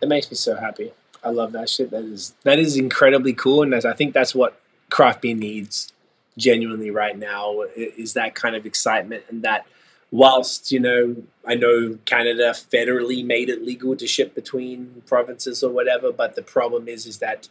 [0.00, 0.92] It makes me so happy.
[1.24, 1.90] I love that shit.
[1.90, 5.92] That is that is incredibly cool, and I think that's what craft beer needs
[6.36, 9.66] genuinely right now is that kind of excitement and that.
[10.10, 15.70] Whilst you know, I know Canada federally made it legal to ship between provinces or
[15.70, 17.48] whatever, but the problem is is that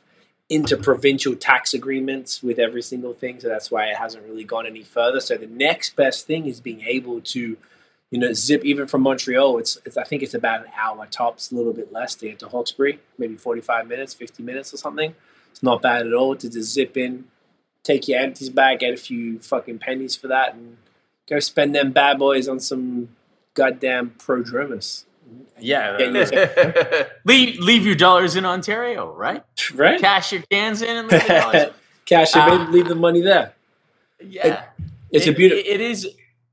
[0.50, 4.84] interprovincial tax agreements with every single thing, so that's why it hasn't really gone any
[4.84, 5.20] further.
[5.20, 7.58] So the next best thing is being able to
[8.10, 9.58] you know, zip even from Montreal.
[9.58, 12.40] It's, it's I think it's about an hour tops, a little bit less to get
[12.40, 15.14] to Hawkesbury, maybe forty five minutes, fifty minutes or something.
[15.52, 17.26] It's not bad at all to just zip in,
[17.84, 20.78] take your empties back, get a few fucking pennies for that, and
[21.30, 23.10] go spend them bad boys on some
[23.54, 25.04] goddamn prodromus.
[25.60, 29.44] Yeah, Yeah, leave leave your dollars in Ontario, right?
[29.74, 30.00] right?
[30.00, 31.72] Cash your cans in and leave your dollars.
[32.06, 33.54] Cash it, leave the money there.
[34.24, 34.64] Yeah,
[35.12, 35.64] It's a beautiful.
[35.66, 36.08] It is.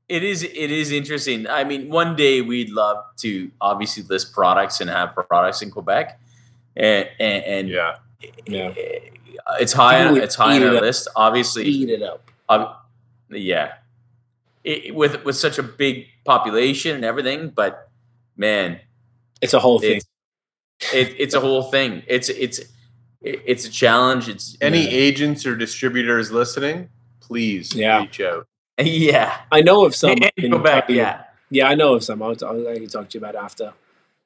[0.09, 0.43] It is.
[0.43, 1.47] It is interesting.
[1.47, 6.19] I mean, one day we'd love to obviously list products and have products in Quebec,
[6.75, 7.95] and and, and yeah
[8.45, 8.73] Yeah.
[9.59, 9.93] it's high.
[9.99, 11.07] People On, would it's high on eat our it list.
[11.15, 12.29] Obviously, Eat it up.
[12.49, 12.67] um,
[13.31, 13.75] yeah,
[14.65, 17.89] it, with with such a big population and everything, but
[18.35, 18.79] man,
[19.41, 19.97] It's a whole thing.
[20.81, 22.03] It's, it, it's a whole thing.
[22.07, 22.59] It's it's
[23.21, 24.27] it's a challenge.
[24.29, 26.89] It's Any agents or distributors listening,
[27.21, 28.01] please Yeah.
[28.01, 28.47] reach out.
[28.79, 29.37] yeah.
[29.51, 30.15] I know of some.
[30.37, 30.89] I go back.
[30.89, 31.23] Yeah.
[31.49, 32.21] Yeah, I know of some.
[32.23, 33.73] I'll, I'll, I can talk to you about after.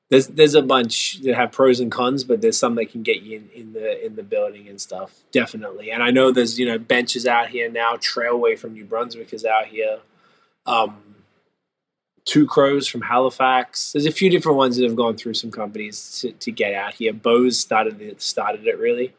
[0.10, 3.22] There's there's a bunch that have pros and cons, but there's some that can get
[3.22, 5.12] you in, in the in the building and stuff.
[5.32, 5.92] Definitely.
[5.92, 7.96] And I know there's you know benches out here now.
[7.96, 10.00] Trailway from New Brunswick is out here.
[10.66, 10.98] Um,
[12.26, 13.92] Two Crows from Halifax.
[13.92, 16.94] There's a few different ones that have gone through some companies to, to get out
[16.94, 17.12] here.
[17.12, 19.14] Bose started it started it really.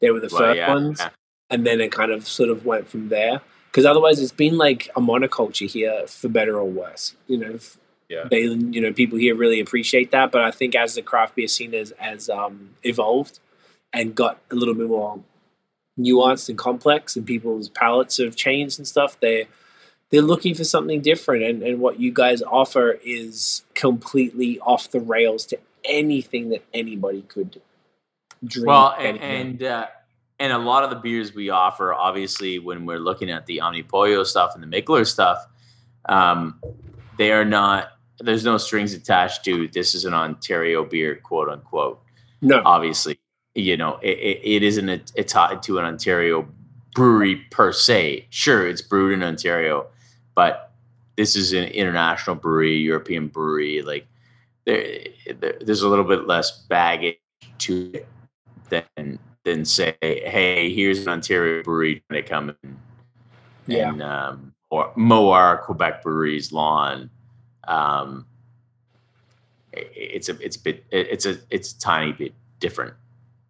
[0.00, 1.10] They were the Well, first yeah, ones yeah.
[1.50, 3.42] and then it kind of sort of went from there.
[3.70, 7.14] Because otherwise, it's been like a monoculture here, for better or worse.
[7.28, 7.58] You know,
[8.08, 8.24] Yeah.
[8.28, 10.32] they, you know, people here really appreciate that.
[10.32, 13.38] But I think as the craft beer scene has, has um, evolved
[13.92, 15.20] and got a little bit more
[15.98, 19.46] nuanced and complex, and people's palates have changed and stuff, they
[20.10, 21.44] they're looking for something different.
[21.44, 27.22] And, and what you guys offer is completely off the rails to anything that anybody
[27.22, 27.60] could
[28.44, 28.66] dream.
[28.66, 29.86] Well, and and, uh,
[30.38, 34.24] and a lot of the beers we offer, obviously, when we're looking at the Omnipollo
[34.24, 35.46] stuff and the Mikkeller stuff,
[36.08, 36.60] um,
[37.16, 37.92] they are not.
[38.20, 42.00] There's no strings attached to this is an Ontario beer, quote unquote.
[42.40, 43.18] no, Obviously,
[43.54, 46.48] you know it, it, it isn't a, it's tied to an Ontario
[46.94, 48.26] brewery per se.
[48.30, 49.86] Sure, it's brewed in Ontario,
[50.38, 50.70] but
[51.16, 53.82] this is an international brewery, European brewery.
[53.82, 54.06] Like
[54.64, 55.00] there,
[55.40, 57.18] there there's a little bit less baggage
[57.58, 58.06] to it
[58.68, 62.76] than than say, hey, here's an Ontario brewery trying to come in
[63.66, 63.88] Yeah.
[63.88, 67.10] and um, or Moar Quebec breweries lawn.
[67.66, 68.24] Um,
[69.72, 72.94] it's a it's a bit it's a it's a tiny bit different.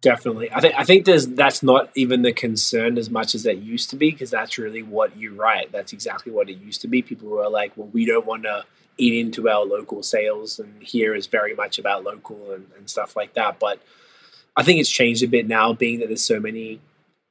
[0.01, 0.49] Definitely.
[0.51, 3.89] I think I think there's that's not even the concern as much as that used
[3.89, 5.73] to be because that's really what you write.
[5.73, 7.01] That's exactly what it used to be.
[7.01, 8.63] People were like, well, we don't want to
[8.97, 13.15] eat into our local sales, and here is very much about local and, and stuff
[13.17, 13.59] like that.
[13.59, 13.81] But
[14.55, 16.79] I think it's changed a bit now, being that there's so many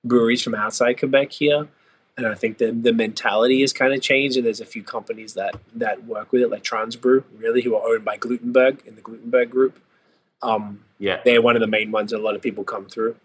[0.05, 1.69] breweries from outside Quebec here,
[2.19, 4.37] and I think the the mentality has kind of changed.
[4.37, 7.89] And there's a few companies that that work with it, like Transbrew, really, who are
[7.89, 9.81] owned by Glutenberg in the Glutenberg group.
[10.43, 13.17] Um, Yeah, they're one of the main ones that a lot of people come through,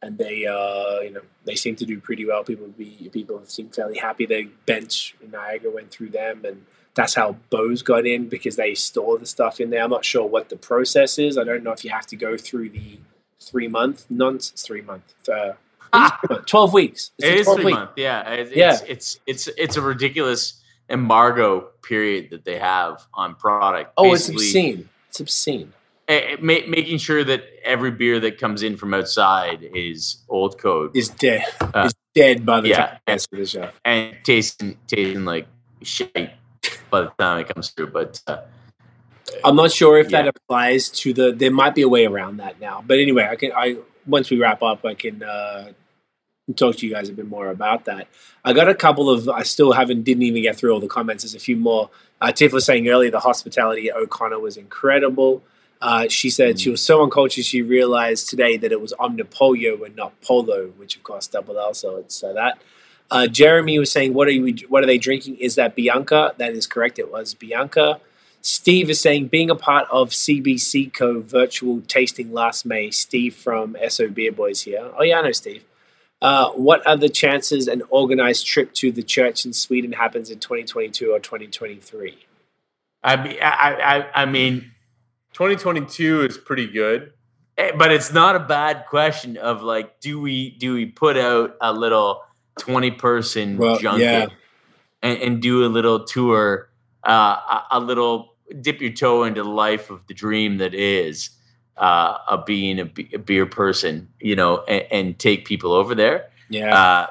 [0.00, 2.44] and they, uh, you know, they seem to do pretty well.
[2.44, 4.26] People be people seem fairly happy.
[4.26, 6.64] The bench in Niagara went through them, and
[6.94, 9.82] that's how Bose got in because they store the stuff in there.
[9.82, 11.38] I'm not sure what the process is.
[11.38, 12.98] I don't know if you have to go through the
[13.40, 15.52] three month nonsense, three month, uh,
[16.46, 17.12] twelve weeks.
[17.18, 17.74] It's it is three week.
[17.74, 17.92] months.
[17.96, 18.72] Yeah, it's, Yeah.
[18.72, 23.92] It's, it's it's it's a ridiculous embargo period that they have on product.
[23.96, 24.88] Oh, it's obscene.
[25.08, 25.72] It's obscene.
[26.12, 30.58] Eh, eh, ma- making sure that every beer that comes in from outside is old
[30.58, 31.44] code Is dead.
[31.60, 32.76] Uh, is dead by the yeah.
[32.76, 33.70] time it gets to the show.
[33.84, 35.46] and tasting tasting like
[35.82, 36.32] shit
[36.90, 37.88] by the time it comes through.
[37.88, 38.42] But uh,
[39.44, 41.32] I'm not sure if that applies to the.
[41.32, 43.52] There might be a way around that now, but anyway, I can.
[43.52, 43.76] I
[44.06, 45.72] once we wrap up, I can uh,
[46.56, 48.08] talk to you guys a bit more about that.
[48.44, 49.28] I got a couple of.
[49.28, 51.24] I still haven't didn't even get through all the comments.
[51.24, 51.90] There's a few more.
[52.20, 55.42] Uh, Tiff was saying earlier the hospitality at O'Connor was incredible.
[55.82, 59.96] Uh, she said she was so uncultured she realized today that it was Omnipollo and
[59.96, 62.58] not Polo, which of course double L, so it's uh, that.
[63.10, 64.54] Uh, Jeremy was saying, "What are you?
[64.68, 65.36] What are they drinking?
[65.36, 66.34] Is that Bianca?
[66.38, 66.98] That is correct.
[66.98, 68.00] It was Bianca."
[68.44, 72.90] Steve is saying, being a part of CBC Co virtual tasting last May.
[72.90, 74.90] Steve from SO Beer Boys here.
[74.98, 75.64] Oh yeah, I know Steve.
[76.20, 80.38] Uh, what are the chances an organized trip to the church in Sweden happens in
[80.38, 82.26] 2022 or 2023?
[83.04, 84.71] I mean, I, I I mean,
[85.32, 87.12] 2022 is pretty good.
[87.58, 91.56] eh, but it's not a bad question of like, do we do we put out
[91.60, 92.22] a little
[92.58, 94.26] twenty person Well, junket yeah.
[95.02, 96.70] and, and do a little tour,
[97.06, 97.36] uh,
[97.72, 101.30] a, a little dip your toe into the life of the dream that is
[101.78, 106.28] uh, of being a, a beer person, you know, and, and take people over there.
[106.50, 107.06] Yeah, Uh,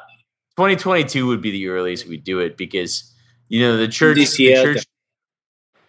[0.58, 3.12] 2022 would be the earliest we'd do it because
[3.50, 4.16] you know the church.
[4.18, 4.86] The church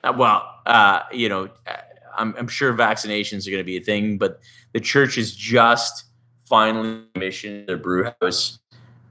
[0.04, 1.76] uh, well, uh, you know, uh,
[2.16, 4.40] I'm, I'm sure vaccinations are going to be a thing, but
[4.72, 6.04] the church is just
[6.44, 8.58] finally commissioned their brew house,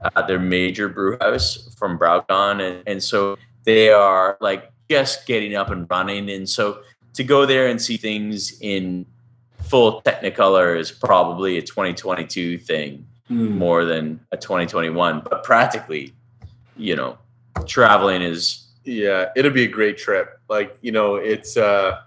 [0.02, 5.54] uh, their major brew house from BrauKon, and, and so they are like just getting
[5.54, 6.30] up and running.
[6.30, 6.80] And so
[7.14, 9.06] to go there and see things in
[9.62, 13.56] full Technicolor is probably a 2022 thing Hmm.
[13.56, 15.22] more than a 2021.
[15.28, 16.12] But practically,
[16.76, 17.18] you know,
[17.66, 20.38] traveling is Yeah, it'll be a great trip.
[20.48, 22.00] Like you know, it's uh,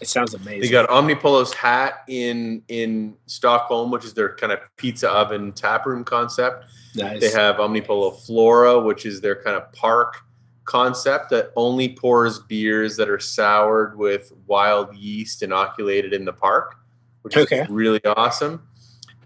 [0.00, 0.60] it sounds amazing.
[0.60, 0.72] they amazing.
[0.72, 6.04] got Omnipollo's Hatt in in Stockholm, which is their kind of pizza oven tap room
[6.04, 6.66] concept.
[6.94, 7.20] nice.
[7.20, 10.18] They have Omnipolo Flora, which is their kind of park
[10.64, 16.74] concept that only pours beers that are soured with wild yeast inoculated in the park,
[17.22, 17.60] which Okay.
[17.60, 18.66] is really awesome.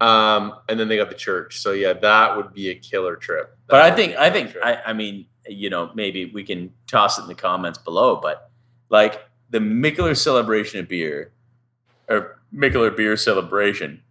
[0.02, 1.60] Um, and then they got the church.
[1.60, 3.56] So yeah, that would be a killer trip.
[3.66, 4.56] But I think a I killer think.
[4.64, 8.50] I, I mean you know maybe we can toss it in the comments below, but
[8.90, 11.32] like the Mikkeller celebration of beer
[12.08, 14.02] or Mikkeller beer celebration,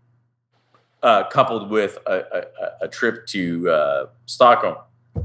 [1.04, 4.78] uh, coupled with a, a, a- a trip to uh, Stockholm.
[5.16, 5.22] I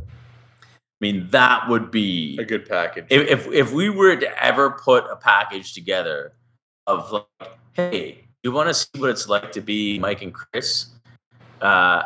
[1.00, 3.06] mean that would be a good package.
[3.10, 6.32] if, if if we were to ever put a package together
[6.86, 10.86] of like, hey, you want to see what it's like to be Mike and Chris,
[11.60, 12.02] uh,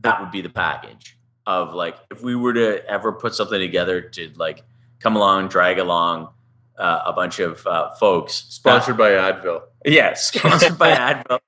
[0.00, 1.16] that would be the package
[1.46, 4.64] of like if we were to ever put something together to like
[4.98, 6.28] come along, drag along
[6.78, 9.62] uh, a bunch of uh, folks, Sponsored by Advil.
[9.84, 11.38] yeah, sponsored by Advil.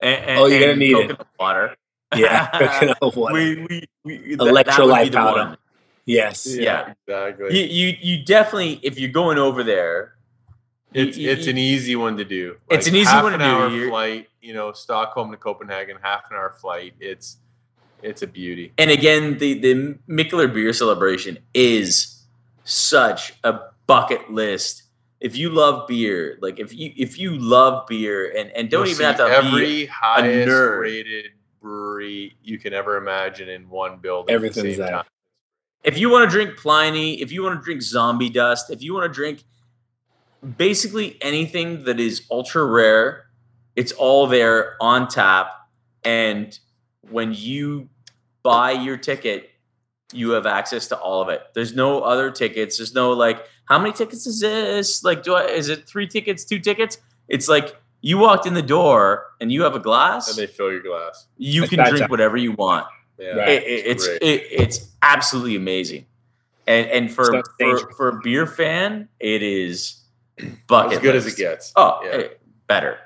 [0.00, 1.20] And, and, Oh, you're gonna and need it.
[1.38, 1.76] water.
[2.16, 3.32] Yeah, coconut water.
[3.34, 5.44] we, we, we, that- that Electrolyte would powder.
[5.44, 5.56] one.
[6.04, 6.46] yes.
[6.46, 6.92] Yeah.
[7.08, 7.58] exactly.
[7.58, 10.12] You, you you definitely if you're going over there,
[10.92, 12.56] It's you- it's you- an easy one to do.
[12.68, 13.46] It's an easy half one to an do.
[13.46, 16.92] hour You're- flight, you know, Stockholm to Copenhagen, half an hour flight.
[17.00, 17.38] It's
[18.02, 18.72] it's a beauty.
[18.76, 22.22] and again the the Mikkeller beer celebration is
[22.64, 24.84] such a bucket list.
[25.20, 28.94] If you love beer, like if you if you love beer and and don't You'll
[28.94, 30.80] even have see to every be highest nerd.
[30.80, 31.26] rated
[31.60, 34.34] brewery you can ever imagine in one building.
[34.34, 34.90] Everything's at the same there.
[34.90, 35.04] time.
[35.84, 38.94] if you want to drink Pliny, if you want to drink Zombie Dust, if you
[38.94, 39.44] want to drink
[40.56, 43.26] basically anything that is ultra rare,
[43.76, 45.52] it's all there on tap.
[46.04, 46.58] And
[47.10, 47.88] when you
[48.42, 49.50] buy your ticket,
[50.12, 51.42] you have access to all of it.
[51.54, 52.78] There's no other tickets.
[52.78, 55.02] There's no like, how many tickets is this?
[55.02, 56.98] Like, do I, is it three tickets, two tickets?
[57.28, 60.28] It's like you walked in the door and you have a glass.
[60.28, 61.26] And they fill your glass.
[61.38, 62.10] you Like can drink time.
[62.10, 62.86] whatever you want
[63.18, 63.28] Yeah.
[63.30, 63.48] Right.
[63.48, 66.06] it, it- it's it, it's absolutely amazing
[66.66, 70.00] and and for for, for a beer fan it is
[70.68, 71.72] bucket As good as it gets.
[71.76, 72.10] oh Yeah.
[72.10, 72.28] eh,
[72.66, 72.98] better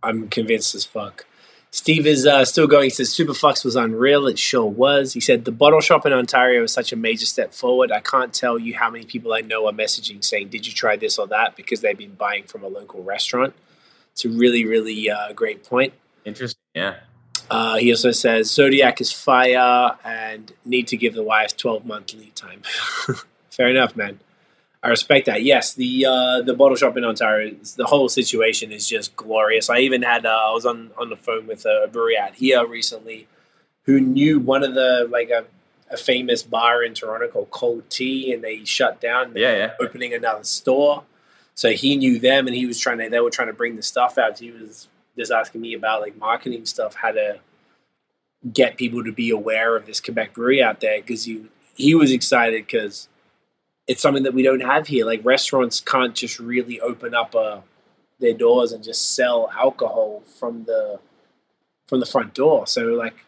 [0.00, 1.26] I'm convinced as fuck.
[1.70, 2.84] Steve is uh, still going.
[2.84, 4.26] He says Superflux was unreal.
[4.26, 5.12] It sure was.
[5.12, 7.92] He said the bottle shop in Ontario is such a major step forward.
[7.92, 10.96] I can't tell you how many people I know are messaging saying, "Did you try
[10.96, 13.54] this or that?" Because they've been buying from a local restaurant.
[14.12, 15.92] It's a really, really uh, great point.
[16.24, 16.96] interesting yeah
[17.50, 22.12] Uh, he also says Zodiac is fire and need to give the wife 12 month
[22.14, 22.62] lead time.
[23.50, 24.20] Fair enough, man.
[24.82, 25.42] I respect that.
[25.42, 29.68] Yes, the uh, the bottle shop in Ontario, the whole situation is just glorious.
[29.68, 32.64] I even had uh, I was on on the phone with a brewery out here
[32.66, 33.26] recently,
[33.84, 35.46] who knew one of the like a,
[35.90, 39.32] a famous bar in Toronto called Cold Tea, and they shut down.
[39.34, 41.04] yeah yeah opening another store.
[41.54, 43.08] So he knew them, and he was trying to.
[43.08, 44.38] They were trying to bring the stuff out.
[44.38, 47.40] He was just asking me about like marketing stuff, how to
[48.52, 52.12] get people to be aware of this Quebec brewery out there because he he was
[52.12, 53.08] excited because
[53.88, 55.04] it's something that we don't have here.
[55.04, 57.62] Like restaurants can't just really open up uh,
[58.20, 61.00] their doors and just sell alcohol from the
[61.88, 62.66] from the front door.
[62.66, 63.24] So like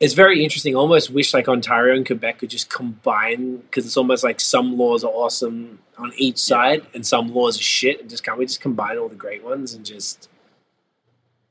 [0.00, 0.74] it's very interesting.
[0.74, 5.04] Almost wish like Ontario and Quebec could just combine because it's almost like some laws
[5.04, 8.00] are awesome on each side and some laws are shit.
[8.00, 10.28] And just can't we just combine all the great ones and just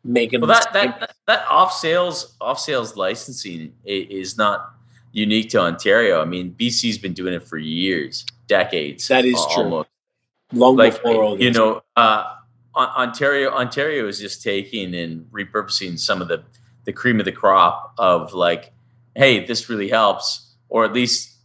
[0.04, 4.74] make them well that that that, that off sales off sales licensing is not
[5.12, 9.64] unique to ontario i mean bc's been doing it for years decades That is true.
[9.64, 9.90] almost.
[10.52, 12.36] Long like before all you know uh
[12.76, 16.44] ontario ontario is just taking and repurposing some of the
[16.86, 18.74] the cream of the crop of like
[19.16, 21.38] hey this really helps or at least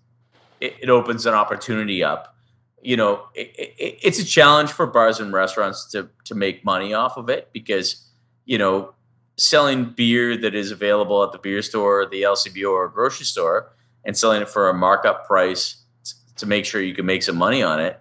[0.61, 2.37] it, it opens an opportunity up.
[2.83, 6.93] You know it, it, it's a challenge for bars and restaurants to to make money
[6.95, 8.11] off of it because
[8.45, 8.95] you know
[9.37, 13.73] selling beer that is available at the beer store the lcbo or grocery store
[14.05, 15.84] and selling it for a markup price
[16.37, 18.01] to make sure you can make some money on it.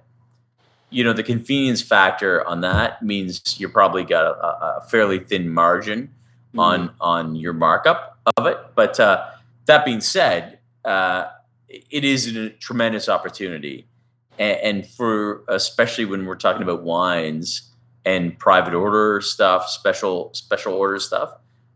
[0.89, 5.49] You know the convenience factor on that means you're probably got a, a fairly thin
[5.49, 6.09] margin
[6.53, 6.59] Mm-hmm.
[6.59, 8.59] on on your markup of it.
[8.75, 9.25] But uh,
[9.65, 11.29] that being said uh,
[11.67, 13.87] it is a tremendous opportunity.
[14.37, 17.71] And, and for especially when we're talking about wines
[18.05, 21.33] and private order stuff special special order stuff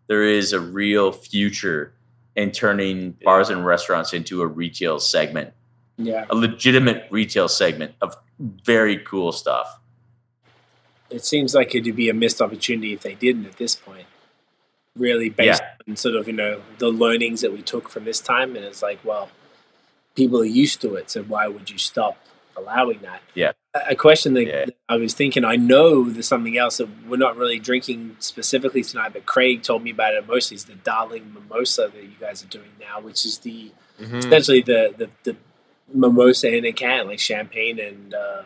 [0.07, 1.93] there is a real future
[2.35, 5.53] in turning bars and restaurants into a retail segment
[5.97, 9.79] yeah, a legitimate retail segment of very cool stuff.
[11.09, 14.05] it seems like it'd be a missed opportunity if they didn't at this point.
[14.95, 18.55] Really based on sort of you know the learnings that we took from this time,
[18.55, 19.29] and it's like, well,
[20.15, 22.17] people are used to it, so why would you stop
[22.55, 23.21] allowing that?
[23.35, 23.51] Yeah.
[23.87, 24.65] A question that Yeah.
[24.89, 29.13] I was thinking, I know there's something else that we're not really drinking specifically tonight,
[29.13, 32.47] but Craig told me about it mostly is the Darling Mimosa that you guys are
[32.47, 34.15] doing now, which is the Mhm.
[34.17, 35.37] essentially the, the the
[35.93, 38.43] mimosa in a can, like champagne and uh,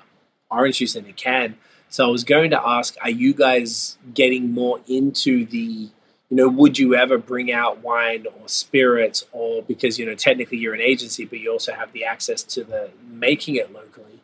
[0.49, 1.57] orange juice in a can.
[1.89, 5.89] So I was going to ask, are you guys getting more into the,
[6.29, 10.57] you know, would you ever bring out wine or spirits, or because you know technically
[10.57, 14.21] you're an agency, but you also have the access to the making it locally.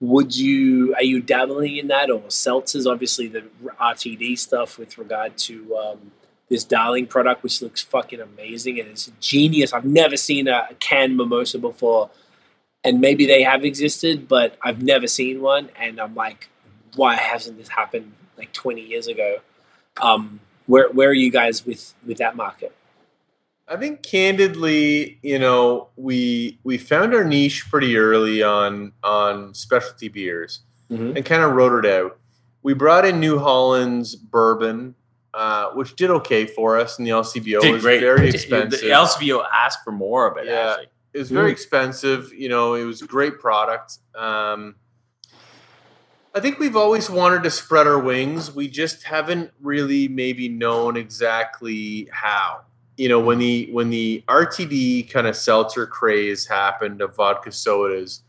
[0.00, 2.90] Would you are you dabbling in that or seltzers?
[2.90, 3.44] Obviously, the
[3.78, 6.12] RTD stuff with regard to um,
[6.50, 9.72] this Darling product, which looks fucking amazing and it's genius.
[9.72, 12.10] I've never seen a, a canned mimosa before,
[12.84, 15.68] and maybe they have existed, but I've never seen one.
[15.78, 16.48] And I'm like,
[16.96, 19.38] why hasn't this happened like 20 years ago?
[20.00, 22.74] Um, where where are you guys with with that market?
[23.68, 30.08] I think candidly, you know, we we found our niche pretty early on on specialty
[30.08, 30.60] beers
[30.90, 31.16] Mhm.
[31.16, 32.18] and kind of wrote it out.
[32.62, 34.94] We brought in New Holland's bourbon,
[35.34, 38.00] uh, which did okay for us, and the LCBO Did was great.
[38.00, 38.70] very expensive.
[38.70, 39.20] The expensive.
[39.20, 40.46] LCBO asked for more of it.
[40.46, 40.70] Yeah.
[40.72, 40.86] Actually.
[41.12, 42.32] It was very expensive.
[42.32, 43.98] You know, it was a great product.
[44.14, 44.76] Um,
[46.34, 48.54] I think we've always wanted to spread our wings.
[48.54, 52.62] We just haven't really maybe known exactly how.
[52.96, 58.22] You know, when the when the RTD kind of seltzer craze happened of vodka sodas,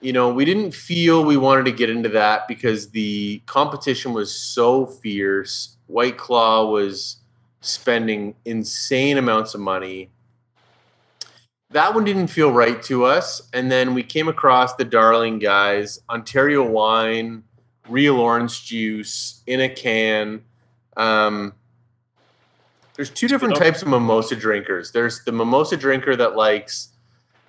[0.00, 4.34] you know, we didn't feel we wanted to get into that because the competition was
[4.34, 5.76] so fierce.
[5.86, 7.18] White Claw was
[7.60, 10.10] spending insane amounts of money
[11.70, 13.42] that one didn't feel right to us.
[13.52, 17.44] And then we came across the Darling guys, Ontario wine,
[17.88, 20.44] real orange juice in a can.
[20.96, 21.54] Um,
[22.94, 24.92] there's two different types of mimosa drinkers.
[24.92, 26.90] There's the mimosa drinker that likes,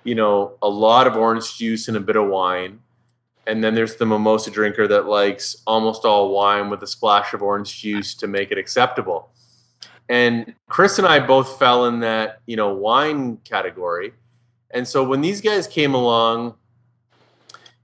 [0.04, 2.80] you know, a lot of orange juice and a bit of wine.
[3.46, 7.40] And then there's the mimosa drinker that likes almost all wine with a splash of
[7.40, 9.30] orange juice to make it acceptable
[10.08, 14.12] and Chris and I both fell in that you know wine category.
[14.70, 16.54] And so when these guys came along,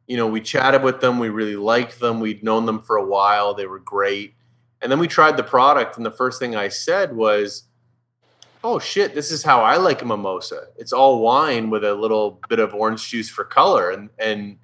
[0.07, 1.19] you know, we chatted with them.
[1.19, 2.21] We really liked them.
[2.21, 3.55] We'd known them for a while.
[3.55, 4.35] They were great.
[4.83, 7.65] And then we tried the product, and the first thing I said was,
[8.63, 10.67] "Oh shit, this is how I like a mimosa.
[10.77, 14.59] It's all wine with a little bit of orange juice for color." And and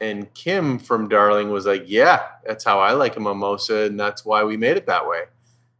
[0.00, 4.24] and Kim from Darling was like, "Yeah, that's how I like a mimosa, and that's
[4.24, 5.24] why we made it that way."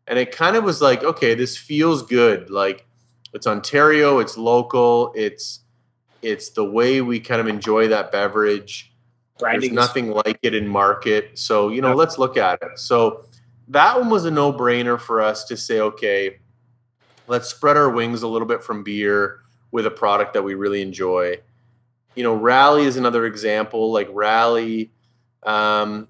[0.08, 2.50] And it kind of was like okay this feels good.
[2.50, 2.86] Like
[3.34, 5.60] it's ontario it's local it's
[6.22, 8.92] it's the way we kind of enjoy that beverage.
[9.38, 11.38] Branding there's nothing like it in market.
[11.38, 11.94] So you know Yeah.
[11.94, 12.78] let's look at it.
[12.78, 13.24] So
[13.68, 16.38] that one was a no-brainer for us to say okay
[17.26, 20.80] let's spread our wings a little bit from beer with a product that we really
[20.80, 21.36] enjoy.
[22.14, 24.90] You know rally is another example like rally
[25.44, 26.08] um,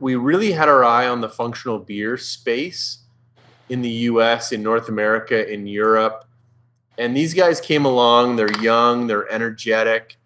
[0.00, 2.98] we really had our eye on the functional beer space
[3.68, 6.24] in the US, in North America, in Europe.
[6.98, 10.16] And these guys came along, they're young, they're energetic,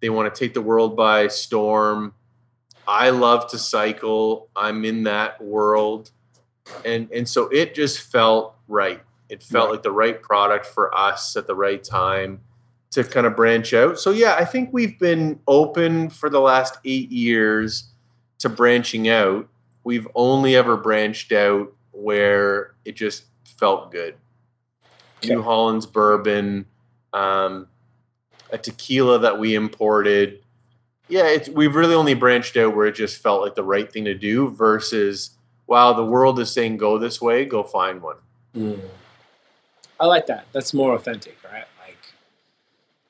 [0.00, 2.14] they want to take the world by storm.
[2.88, 4.48] I love to cycle.
[4.54, 6.10] I'm in that world.
[6.84, 9.02] And and so it just felt right.
[9.28, 9.72] It felt Right.
[9.72, 12.40] like the right product for us at the right time
[12.92, 13.98] to kind of branch out.
[13.98, 17.90] So yeah, I think we've been open for the last 8 years
[18.38, 19.48] to branching out.
[19.82, 24.14] We've only ever branched out where it just felt good.
[25.24, 26.66] New Holland's bourbon,
[27.12, 27.66] um,
[28.50, 30.42] a tequila that we imported.
[31.08, 34.04] Yeah, it's, we've really only branched out where it just felt like the right thing
[34.04, 35.30] to do versus,
[35.66, 38.16] wow, the world is saying go this way, go find one.
[38.56, 38.80] Mm.
[39.98, 40.46] I like that.
[40.52, 41.64] That's more authentic, right?
[41.84, 41.98] Like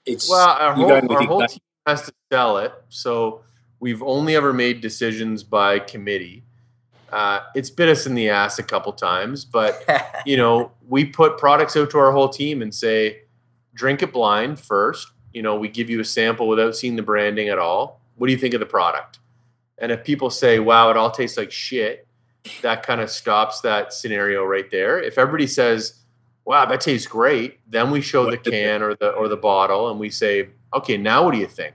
[0.05, 2.73] it's Well, our whole, our whole team has to sell it.
[2.89, 3.43] So
[3.81, 6.45] we've only ever made decisions by committee.
[7.12, 9.85] Uh, it's bit us in the ass a couple times, but
[10.26, 13.23] you know, we put products out to our whole team and say,
[13.75, 15.09] drink it blind first.
[15.33, 18.01] You know, we give you a sample without seeing the branding at all.
[18.17, 19.18] What do you think of the product?
[19.78, 22.07] And if people say, wow, it all tastes like shit,
[22.62, 24.99] that kind of stops that scenario right there.
[24.99, 26.01] If everybody says,
[26.47, 29.28] wow, that tastes great, then we show the What did they- can or the or
[29.28, 31.75] the bottle and we say, okay, now what do you think?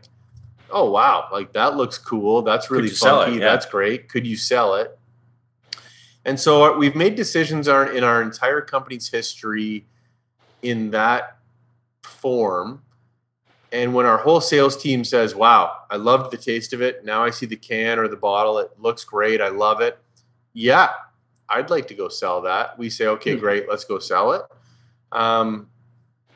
[0.71, 2.41] Oh wow, like that looks cool.
[2.41, 2.97] That's really you it?
[2.97, 3.33] funky.
[3.33, 3.39] Yeah.
[3.39, 4.07] That's great.
[4.09, 4.97] Could you sell it?
[6.25, 9.85] And so we've made decisions in our entire company's history
[10.61, 11.37] in that
[12.03, 12.83] form.
[13.71, 17.05] And when our whole sales team says, wow, I loved the taste of it.
[17.05, 18.57] Now I see the can or the bottle.
[18.59, 19.41] It looks great.
[19.41, 19.97] I love it.
[20.53, 20.89] Yeah,
[21.49, 22.77] I'd like to go sell that.
[22.77, 23.39] We say, okay, Hmm.
[23.39, 23.69] great.
[23.69, 24.41] Let's go sell it.
[25.11, 25.69] Um,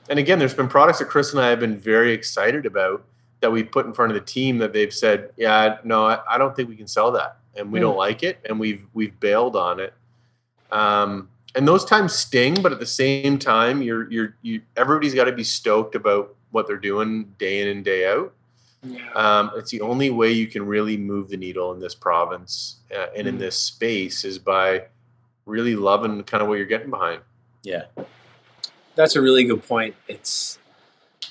[0.09, 3.03] and again, there's been products that Chris and I have been very excited about
[3.41, 6.37] that we've put in front of the team that they've said, yeah, no, I, I
[6.37, 7.37] don't think we can sell that.
[7.55, 7.83] And we Hmm.
[7.85, 8.39] don't like it.
[8.45, 9.93] And we've, we've bailed on it.
[10.71, 15.25] Um, and those times sting, but at the same time, you're, you're, you, everybody's got
[15.25, 18.33] to be stoked about what they're doing day in and day out.
[18.83, 19.09] Yeah.
[19.13, 23.07] Um, it's the only way you can really move the needle in this province uh,
[23.15, 23.39] and in Mm.
[23.39, 24.83] this space is by
[25.45, 27.21] really loving kind of what you're getting behind.
[27.63, 27.85] Yeah.
[28.95, 29.95] That's a really good point.
[30.07, 30.59] It's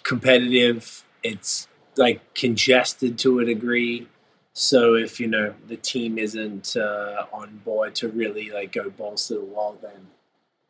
[0.03, 1.05] competitive.
[1.23, 4.09] It's like congested to a degree.
[4.55, 9.27] So if you know the team isn't uh, on board to really like go balls
[9.29, 10.09] to the wall, then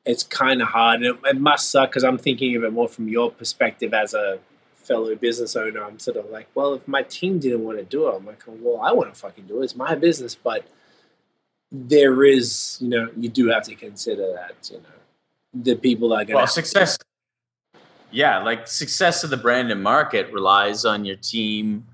[0.06, 1.02] it's kind of hard.
[1.02, 4.38] It, it must suck because I'm thinking of it more from your perspective as a
[4.74, 5.84] fellow business owner.
[5.84, 8.42] I'm sort of like, well, if my team didn't want to do it, I'm like,
[8.46, 9.64] well, I want to fucking do it.
[9.64, 10.66] It's my business, but
[11.70, 14.84] there is, you know, you do have to consider that, you know,
[15.52, 16.98] the people that are going Well, to success.
[18.10, 21.86] Yeah, like success of the brand and market relies on your team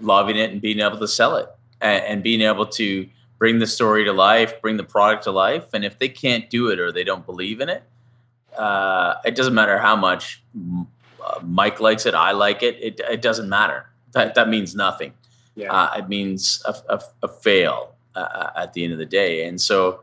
[0.00, 1.48] loving it and being able to sell it
[1.80, 5.72] and, and being able to bring the story to life, bring the product to life.
[5.72, 7.82] And if they can't do it or they don't believe in it,
[8.56, 10.42] uh, it doesn't matter how much
[11.24, 12.76] uh, Mike likes it, I like it.
[12.80, 13.86] It, it doesn't matter.
[14.12, 15.12] That, that means nothing.
[15.54, 15.72] Yeah.
[15.72, 19.46] Uh, it means a, a, a fail uh, at the end of the day.
[19.46, 20.00] And so,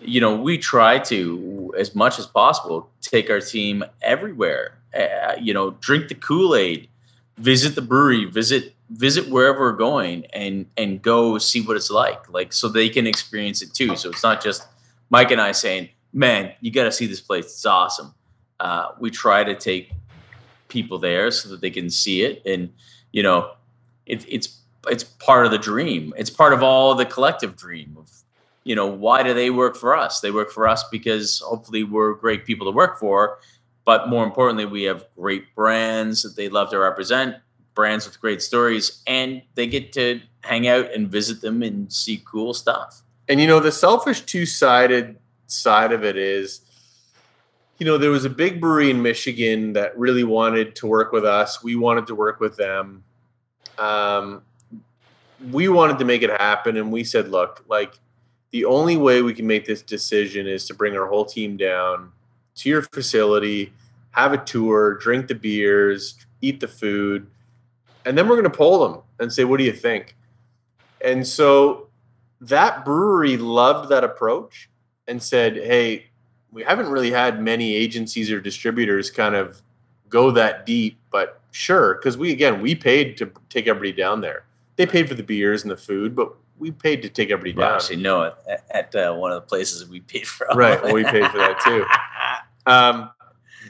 [0.00, 4.78] you know, we try to, as much as possible, take our team everywhere.
[4.92, 6.88] Uh, you know, drink the Kool Aid,
[7.36, 12.28] visit the brewery, visit visit wherever we're going, and and go see what it's like,
[12.32, 13.96] like so they can experience it too.
[13.96, 14.66] So it's not just
[15.10, 18.14] Mike and I saying, "Man, you got to see this place; it's awesome."
[18.60, 19.92] Uh, we try to take
[20.68, 22.72] people there so that they can see it, and
[23.12, 23.52] you know,
[24.06, 26.14] it, it's it's part of the dream.
[26.16, 28.10] It's part of all the collective dream of
[28.64, 30.20] you know, why do they work for us?
[30.20, 33.38] They work for us because hopefully we're great people to work for,
[33.84, 37.36] but more importantly, we have great brands that they love to represent,
[37.74, 42.22] brands with great stories, and they get to hang out and visit them and see
[42.24, 43.02] cool stuff.
[43.28, 46.60] And you know, the selfish two-sided side of it is,
[47.78, 51.24] you know, there was a big brewery in Michigan that really wanted to work with
[51.24, 51.62] us.
[51.62, 53.02] We wanted to work with them.
[53.78, 54.42] Um,
[55.50, 57.94] we wanted to make it happen, and we said, look, like
[58.50, 62.12] the only way we can make this decision is to bring our whole team down
[62.54, 63.72] to your facility,
[64.12, 67.26] have a tour, drink the beers, eat the food,
[68.04, 70.16] and then we're going to poll them and say, what do you think?
[71.04, 71.88] And so
[72.40, 74.68] that brewery loved that approach
[75.06, 76.06] and said, hey,
[76.50, 79.62] we haven't really had many agencies or distributors kind of
[80.08, 84.44] go that deep, but sure, because we, again, we paid to take everybody down there.
[84.76, 87.68] They paid for the beers and the food, but we paid to take everybody Well,
[87.68, 87.76] down.
[87.76, 90.46] actually, no, at, at uh, one of the places we paid for.
[90.54, 91.84] Right, well, we paid for that too.
[92.66, 93.10] Um,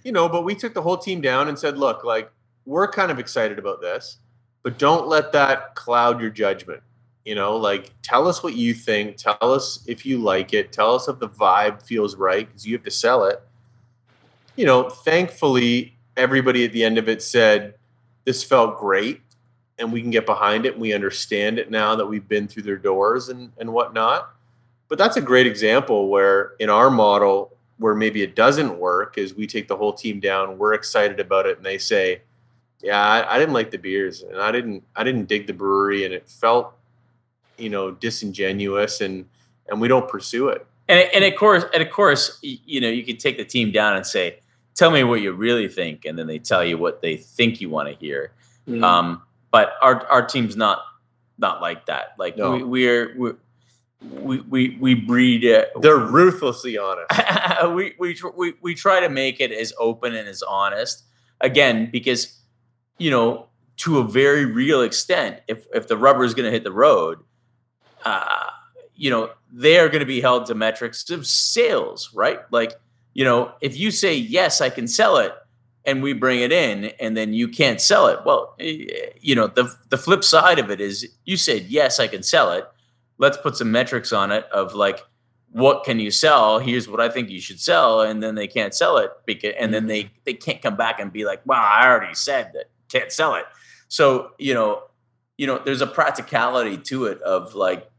[0.04, 2.30] you know, but we took the whole team down and said, look, like
[2.64, 4.18] we're kind of excited about this,
[4.65, 6.83] but don't let that cloud your judgment.
[7.25, 9.17] You know, like tell us what you think.
[9.17, 10.73] Tell us if you like it.
[10.73, 13.41] Tell us if the vibe feels right because you have to sell it.
[14.57, 17.75] You know, thankfully, everybody at the end of it said,
[18.25, 19.20] this felt great
[19.78, 22.62] and we can get behind it and we understand it now that we've been through
[22.62, 24.31] their doors and, and whatnot.
[24.89, 29.34] But that's a great example where in our model, where maybe it doesn't work, is
[29.34, 32.23] we take the whole team down, we're excited about it, and they say,
[32.84, 36.04] Yeah, I, I didn't like the beers and I didn't I didn't dig the brewery
[36.04, 36.74] and it felt,
[37.56, 39.24] you know, disingenuous and
[39.68, 40.66] and we don't pursue it.
[40.86, 43.96] And, and of course, and of course, you know, you could take the team down
[43.96, 44.40] and say,
[44.74, 47.70] "Tell me what you really think," and then they tell you what they think you
[47.70, 48.32] want to hear.
[48.68, 48.84] Mm.
[48.84, 50.82] Um, but our our team's not
[51.38, 52.14] not like that.
[52.18, 52.52] Like No.
[52.52, 53.36] we, we're, we're
[54.02, 55.46] we we we breed.
[55.46, 57.10] Uh, They're ruthlessly honest.
[57.74, 61.04] we, we we we try to make it as open and as honest
[61.40, 62.40] again because
[62.98, 66.64] you know to a very real extent if if the rubber is going to hit
[66.64, 67.18] the road
[68.05, 68.50] uh
[68.94, 72.40] you know they are going to be held to metrics of sales right?
[72.50, 72.74] Like
[73.14, 75.32] you know if you say yes i can sell it
[75.84, 78.86] and we bring it in and then you can't sell it well eh,
[79.20, 82.52] you know the the flip side of it is you said yes i can sell
[82.52, 82.64] it.
[83.16, 85.00] Let's put some metrics on it of like
[85.52, 86.58] what can you sell?
[86.58, 89.73] Here's what i think you should sell and then they can't sell it because and
[89.73, 93.12] then they they can't come back and be like wow i already said that can't
[93.12, 93.44] sell it.
[93.89, 94.82] So you know
[95.36, 97.90] you know there's a practicality to it of like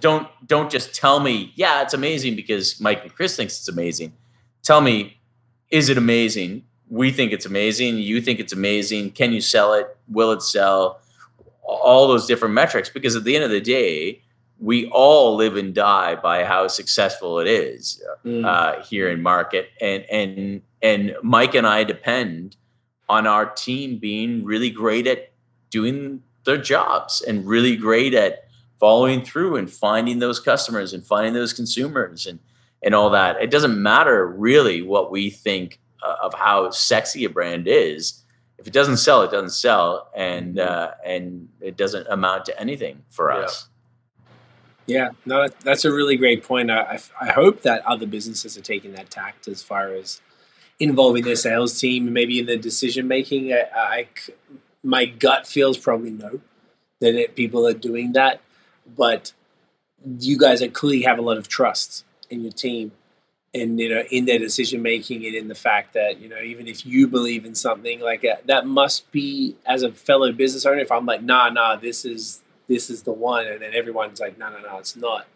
[0.00, 4.12] don't don't just tell me yeah it's amazing because mike and chris thinks it's amazing.
[4.62, 5.18] Tell me
[5.70, 6.64] is it amazing?
[6.90, 7.98] We think it's amazing.
[7.98, 9.10] You think it's amazing.
[9.10, 9.86] Can you sell it?
[10.08, 11.00] Will it sell?
[11.62, 14.22] All those different metrics because at the end of the day
[14.58, 18.44] we all live and die by how successful it is Mm.
[18.44, 19.68] uh, here in market.
[19.80, 22.56] And and and mike and i depend
[23.08, 25.32] on our team being really great at
[25.70, 28.44] doing their jobs and really great at
[28.78, 32.38] following through and finding those customers and finding those consumers and
[32.84, 37.28] and all that it doesn't matter really what we think uh, of how sexy a
[37.28, 38.22] brand is
[38.58, 43.02] if it doesn't sell, it doesn't sell, and uh, and it doesn't amount to anything
[43.08, 43.68] for us.
[44.86, 46.70] Yeah, no, that's a really great point.
[46.70, 50.20] I, I, I hope that other businesses are taking that tact as far as
[50.80, 53.52] involving their sales team, maybe in the decision making.
[53.52, 54.08] I, I
[54.82, 56.40] my gut feels probably no
[57.00, 58.40] that it, people are doing that,
[58.96, 59.32] but
[60.18, 62.92] you guys are clearly have a lot of trust in your team,
[63.54, 66.68] and you know in their decision making, and in the fact that you know even
[66.68, 70.78] if you believe in something like that, that must be as a fellow business owner.
[70.78, 74.38] If I'm like, nah, nah, this is this is the one, and then everyone's like,
[74.38, 75.26] no, no, no, it's not.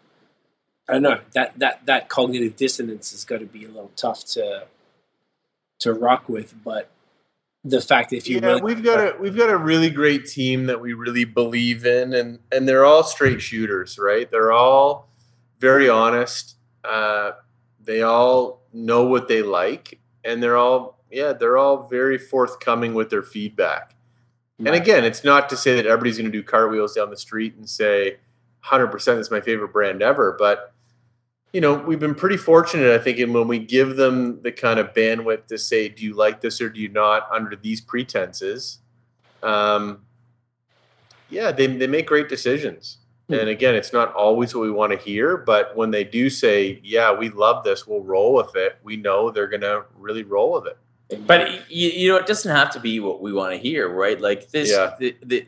[0.87, 4.25] I don't know that that that cognitive dissonance has got to be a little tough
[4.25, 4.67] to
[5.83, 6.89] to rock with, but
[7.63, 10.25] the fact that if you yeah, really we've got a we've got a really great
[10.25, 14.29] team that we really believe in, and and they're all straight shooters, right?
[14.29, 15.09] They're all
[15.59, 16.55] very honest.
[16.83, 17.31] Uh,
[17.81, 23.09] they all know what they like, and they're all yeah, they're all very forthcoming with
[23.09, 23.95] their feedback.
[24.59, 27.55] And again, it's not to say that everybody's going to do cartwheels down the street
[27.55, 28.17] and say
[28.65, 30.72] 100% is my favorite brand ever, but
[31.53, 34.79] you know, we've been pretty fortunate, I think, in when we give them the kind
[34.79, 38.79] of bandwidth to say, do you like this or do you not under these pretenses?
[39.43, 40.01] Um,
[41.29, 42.97] yeah, they, they make great decisions.
[43.27, 43.35] Hmm.
[43.35, 46.81] And again, it's not always what we want to hear, but when they do say,
[46.83, 50.53] yeah, we love this, we'll roll with it, we know they're going to really roll
[50.53, 50.77] with it.
[51.27, 54.19] But you, you know, it doesn't have to be what we want to hear, right?
[54.19, 54.95] Like this, Yeah.
[54.99, 55.47] the, the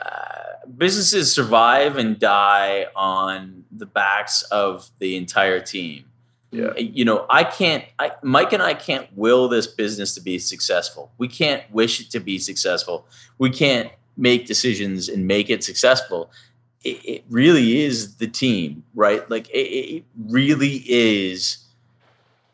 [0.00, 0.51] uh,
[0.82, 6.04] businesses survive and die on the backs of the entire team.
[6.50, 6.74] Yeah.
[6.76, 7.84] You know, I can't.
[8.00, 11.12] I, Mike and I can't will this business to be successful.
[11.18, 13.06] We can't wish it to be successful.
[13.38, 16.32] We can't make decisions and make it successful.
[16.82, 19.30] It, it really is the team, right?
[19.30, 21.58] Like it, it really is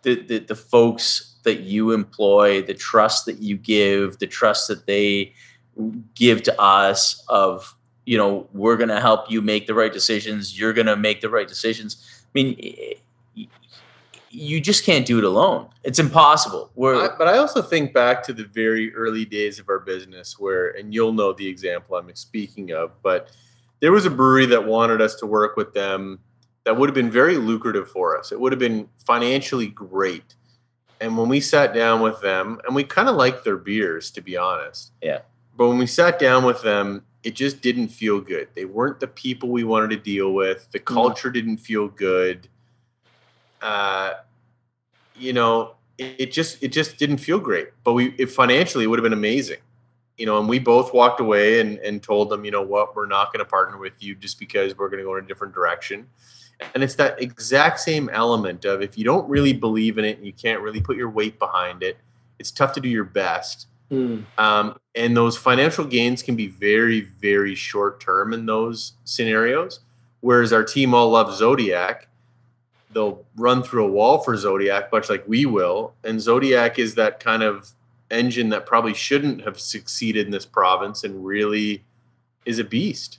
[0.03, 4.85] the, the the folks that you employ, the trust that you give, the trust that
[4.85, 5.33] they
[6.15, 7.75] give to us of
[8.09, 11.21] you know we're going to help you make the right decisions you're going to make
[11.21, 12.57] the right decisions i mean
[14.31, 18.23] you just can't do it alone it's impossible we're I, but I also think back
[18.25, 22.15] to the very early days of our business where, and you'll know the example I'm
[22.15, 23.31] speaking of, but
[23.81, 26.21] there was a brewery that wanted us to work with them
[26.65, 28.33] that would have been very lucrative for us.
[28.33, 30.35] It would have been financially great.
[31.01, 34.21] And when we sat down with them, and we kind of liked their beers, to
[34.21, 34.93] be honest.
[35.01, 35.21] Yeah.
[35.57, 38.49] But when we sat down with them, it just didn't feel good.
[38.55, 40.69] They weren't the people we wanted to deal with.
[40.71, 42.49] The culture didn't feel good.
[43.61, 44.15] Uh,
[45.17, 47.69] you know, it, it just it just didn't feel great.
[47.85, 49.59] But we it financially it would have been amazing.
[50.17, 53.07] You know, and we both walked away and, and told them, you know what, we're
[53.07, 55.55] not going to partner with you just because we're going to go in a different
[55.55, 56.09] direction.
[56.75, 60.27] And it's that exact same element of if you don't really believe in it and
[60.27, 61.99] you can't really put your weight behind it,
[62.41, 63.69] it's tough to do your best.
[63.91, 64.21] Hmm.
[64.37, 69.81] Um, and those financial gains can be very, very short term in those scenarios.
[70.21, 72.09] Whereas our team all loves Zodiac,
[72.93, 75.95] they'll run through a wall for Zodiac, much like we will.
[76.05, 77.71] And Zodiac is that kind of
[78.11, 81.85] engine that probably shouldn't have succeeded in this province and really
[82.45, 83.19] is a beast.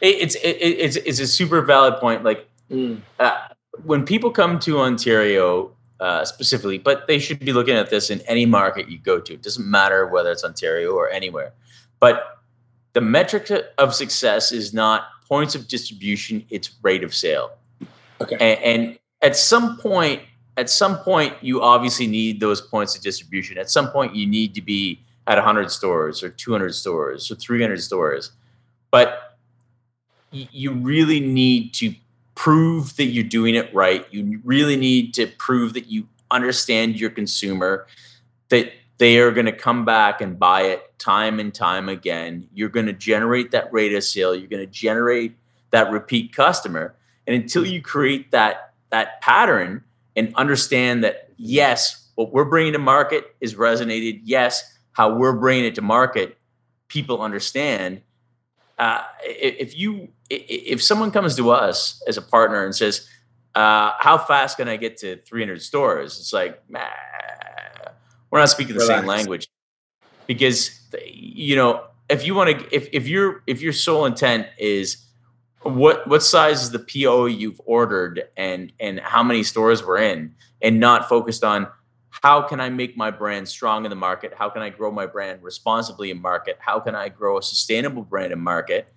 [0.00, 2.96] it's it, it's it's a super valid point like Hmm.
[3.20, 3.38] uh,
[3.84, 8.20] when people come to Ontario uh, specifically, but they should be looking at this in
[8.22, 9.34] any market you go to.
[9.34, 11.52] It doesn't matter whether it's Ontario or anywhere.
[12.00, 12.38] But
[12.92, 17.52] the metric of success is not points of distribution; it's rate of sale.
[18.20, 18.36] Okay.
[18.36, 20.22] And, and at some point,
[20.56, 23.58] at some point, you obviously need those points of distribution.
[23.58, 27.82] At some point, you need to be at 100 stores or 200 stores or 300
[27.82, 28.32] stores.
[28.90, 29.38] But
[30.30, 31.94] you really need to
[32.36, 34.06] prove that you're doing it right.
[34.12, 37.88] You really need to prove that you understand your consumer,
[38.50, 42.48] that they are going to come back and buy it time and time again.
[42.54, 44.34] You're going to generate that rate of sale.
[44.34, 45.34] You're going to generate
[45.70, 46.94] that repeat customer.
[47.26, 49.82] And until you create that that pattern
[50.14, 54.20] and understand that yes, what we're bringing to market is resonated.
[54.24, 56.38] Yes, how we're bringing it to market,
[56.88, 58.02] people understand.
[58.78, 63.08] Uh, if you if someone comes to us as a partner and says,
[63.54, 66.80] uh, "How fast can I get to 300 stores?" It's like, "Nah,
[68.30, 69.48] we're not speaking the same language
[70.26, 75.06] because you know if you want to if, if your if your sole intent is
[75.62, 80.34] what what size is the PO you've ordered and and how many stores we're in
[80.62, 81.66] and not focused on
[82.26, 84.34] how can I make my brand strong in the market?
[84.34, 86.56] How can I grow my brand responsibly in market?
[86.58, 88.92] How can I grow a sustainable brand in market?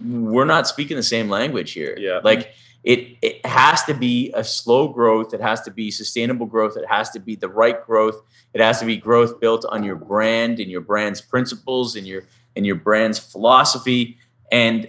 [0.00, 1.96] We're not speaking the same language here.
[1.98, 2.20] Yeah.
[2.22, 2.52] Like
[2.84, 5.34] it it has to be a slow growth.
[5.34, 6.76] It has to be sustainable growth.
[6.76, 8.22] It has to be the right growth.
[8.54, 12.22] It has to be growth built on your brand and your brand's principles and your
[12.54, 14.18] and your brand's philosophy.
[14.52, 14.88] And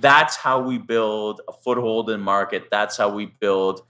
[0.00, 2.68] that's how we build a foothold in market.
[2.70, 3.82] That's how we build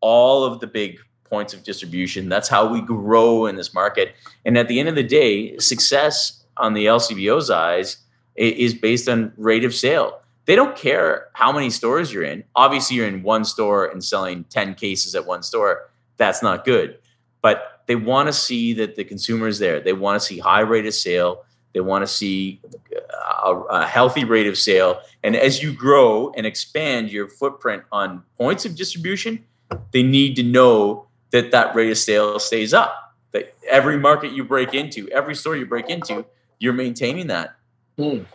[0.00, 0.98] all of the big
[1.32, 2.28] points of distribution.
[2.28, 4.14] That's how we grow in this market.
[4.44, 7.96] And at the end of the day, success on the LCBO's eyes
[8.36, 10.20] is based on rate of sale.
[10.44, 12.44] They don't care how many stores you're in.
[12.54, 15.88] Obviously, you're in one store and selling 10 cases at one store.
[16.18, 16.98] That's not good.
[17.40, 19.80] But they want to see that the consumer is there.
[19.80, 21.46] They want to see high rate of sale.
[21.72, 22.60] They want to see
[23.42, 25.00] a, a, healthy rate of sale.
[25.22, 29.46] And as you grow and expand your footprint on points of distribution,
[29.92, 33.14] they need to know that that rate of sale stays up.
[33.32, 36.26] That every market you break into, every store you break into,
[36.58, 37.56] you're maintaining that.
[37.98, 38.26] Mm.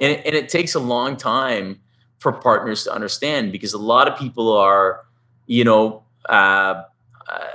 [0.00, 1.80] And, it, and it takes a long time
[2.18, 5.00] for partners to understand because a lot of people are,
[5.46, 6.84] you know, uh,
[7.28, 7.46] uh,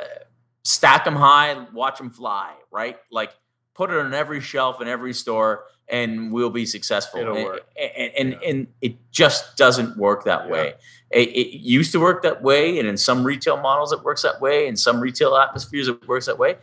[0.64, 2.98] stack them high, watch them fly, right?
[3.11, 3.32] Like
[3.76, 7.22] put it on every shelf in every store and we'll be successful.
[7.22, 7.68] It'll and, work.
[7.78, 8.50] And and, yeah.
[8.50, 10.52] and, it just doesn't work that yeah.
[10.52, 10.74] way.
[11.12, 14.42] It, it, used to work that way, and in some retail models it works that
[14.42, 16.58] way, in some retail atmospheres it works that way.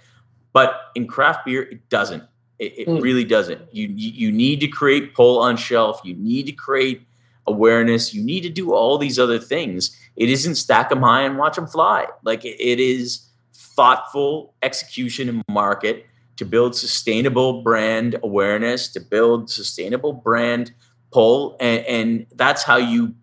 [0.52, 2.22] But in craft beer, it doesn't.
[2.58, 3.02] It, it mm.
[3.02, 3.60] really doesn't.
[3.74, 6.00] You, you need to create pull on shelf.
[6.04, 7.02] You need to create
[7.46, 8.14] awareness.
[8.14, 9.98] You need to do all these other things.
[10.16, 12.06] It isn't stack them high and watch them fly.
[12.22, 20.12] Like it is thoughtful execution in market to build sustainable brand awareness, to build sustainable
[20.12, 20.72] brand
[21.12, 23.14] pull, and, and that's how you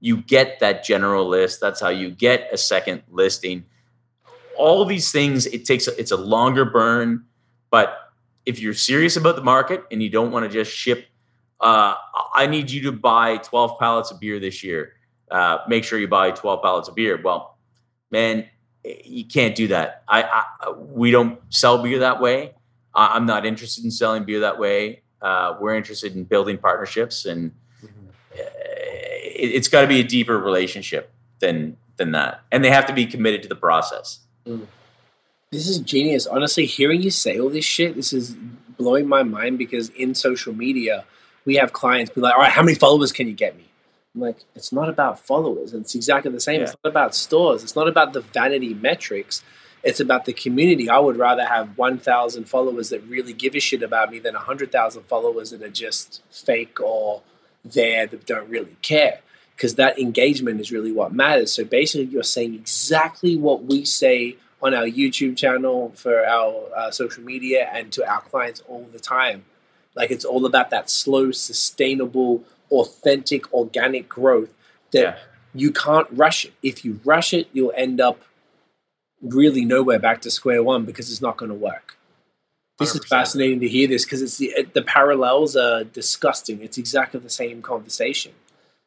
[0.00, 1.60] you get that general list.
[1.60, 3.64] That's how you get a second listing.
[4.56, 7.24] All these things, it takes it's a longer burn,
[7.70, 8.12] but
[8.44, 11.06] if you're serious about the market and you don't want to just ship,
[11.60, 11.94] uh,
[12.34, 14.92] I need you to buy 12 pallets of beer this year.
[15.30, 17.20] Uh, make sure you buy 12 pallets of beer.
[17.22, 17.58] Well,
[18.10, 18.46] man,
[19.04, 20.02] you can't do that.
[20.08, 22.54] I, I we don't sell beer that way.
[22.94, 25.02] I, am not interested in selling beer that way.
[25.20, 28.06] Uh, we're interested in building partnerships, and mm-hmm.
[28.34, 32.92] it, has got to be a deeper relationship than than that, and they have to
[32.92, 34.20] be committed to the process.
[34.46, 34.66] Mm.
[35.50, 36.26] This is genius.
[36.26, 38.36] Honestly, hearing you say all this shit, this is
[38.76, 41.04] blowing my mind because in social media,
[41.44, 43.64] we have clients be like, "All right, how many followers can you get me?"
[44.16, 45.74] I'm like, it's not about followers.
[45.74, 46.60] It's exactly the same.
[46.60, 46.64] Yeah.
[46.64, 47.62] It's not about stores.
[47.62, 49.42] It's not about the vanity metrics.
[49.82, 50.88] It's about the community.
[50.88, 55.02] I would rather have 1,000 followers that really give a shit about me than 100,000
[55.02, 57.22] followers that are just fake or
[57.62, 59.20] there that don't really care.
[59.54, 61.52] Because that engagement is really what matters.
[61.52, 66.90] So basically, you're saying exactly what we say on our YouTube channel, for our uh,
[66.90, 69.44] social media, and to our clients all the time.
[69.94, 74.52] Like it's all about that slow, sustainable authentic, organic growth
[74.92, 75.16] that yeah.
[75.54, 76.52] you can't rush it.
[76.62, 78.22] If you rush it, you'll end up
[79.22, 81.96] really nowhere back to square one because it's not going to work.
[82.78, 82.96] This 100%.
[82.96, 86.60] is fascinating to hear this because it's the the parallels are disgusting.
[86.60, 88.32] It's exactly the same conversation.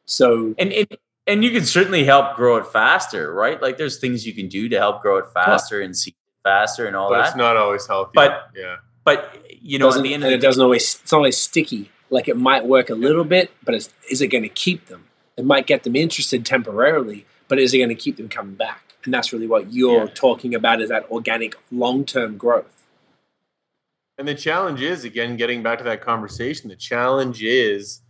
[0.04, 3.60] So and it, and you can certainly help grow it faster, right?
[3.60, 6.94] Like there's things you can do to help grow it faster and see faster and
[6.94, 7.26] all but that.
[7.28, 8.12] It's not always healthy.
[8.14, 11.90] But yeah, but you know, at the end and it doesn't always it's always sticky.
[12.10, 15.06] Like it might work a little bit, but is, is it going to keep them?
[15.36, 18.94] It might get them interested temporarily, but is it going to keep them coming back?
[19.04, 20.14] And that's really what you're yeah.
[20.14, 22.84] talking about is that organic long term growth.
[24.18, 28.02] And the challenge is, again, getting back to that conversation, the challenge is,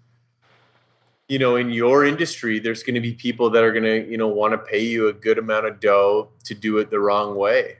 [1.28, 4.18] you know, in your industry, there's going to be people that are going to, you
[4.18, 7.36] know, want to pay you a good amount of dough to do it the wrong
[7.36, 7.76] way.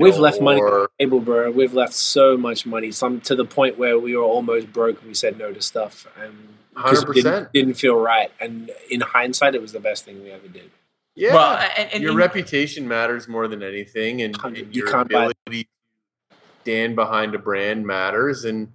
[0.00, 1.50] We've know, left or, money on the table, bro.
[1.50, 5.04] We've left so much money, some to the point where we were almost broke.
[5.04, 8.30] We said no to stuff, and because it didn't, didn't feel right.
[8.40, 10.70] And in hindsight, it was the best thing we ever did.
[11.14, 15.64] Yeah, well, and, and, your and, reputation matters more than anything, and, and your ability
[15.64, 18.44] to stand behind a brand matters.
[18.44, 18.72] And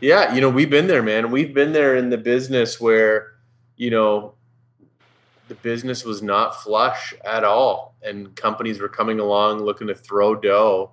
[0.00, 1.30] yeah, you know, we've been there, man.
[1.30, 3.28] We've been there in the business where,
[3.76, 4.34] you know,
[5.46, 10.34] the business was not flush at all, and companies were coming along looking to throw
[10.34, 10.90] dough,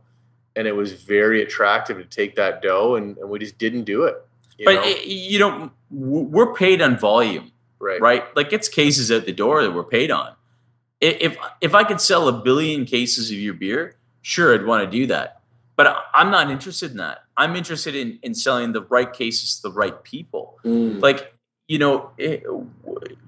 [0.55, 4.03] and it was very attractive to take that dough, and, and we just didn't do
[4.03, 4.15] it.
[4.57, 4.81] You but know?
[4.83, 8.01] It, you know, we're paid on volume, right?
[8.01, 10.35] Right, like it's cases at the door that we're paid on
[11.01, 14.97] if if I could sell a billion cases of your beer, sure, I'd want to
[14.97, 15.41] do that.
[15.75, 17.19] But I'm not interested in that.
[17.38, 20.59] I'm interested in in selling the right cases to the right people.
[20.65, 21.01] Mm.
[21.01, 21.33] Like
[21.67, 22.43] you know, it,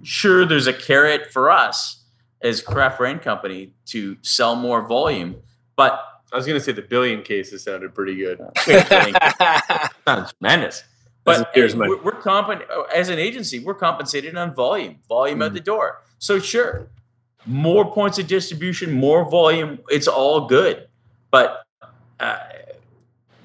[0.04, 2.01] sure, there's a carrot for us
[2.44, 5.36] as craft brand company to sell more volume,
[5.76, 8.40] but I was going to say the billion cases sounded pretty good.
[10.08, 10.84] Sounds tremendous.
[11.24, 12.64] But hey, we're, we're comp-
[12.96, 15.46] as an agency, we're compensated on volume, volume mm.
[15.46, 16.02] out the door.
[16.18, 16.90] So sure,
[17.46, 20.88] more points of distribution, more volume, it's all good.
[21.30, 21.64] But
[22.20, 22.38] uh,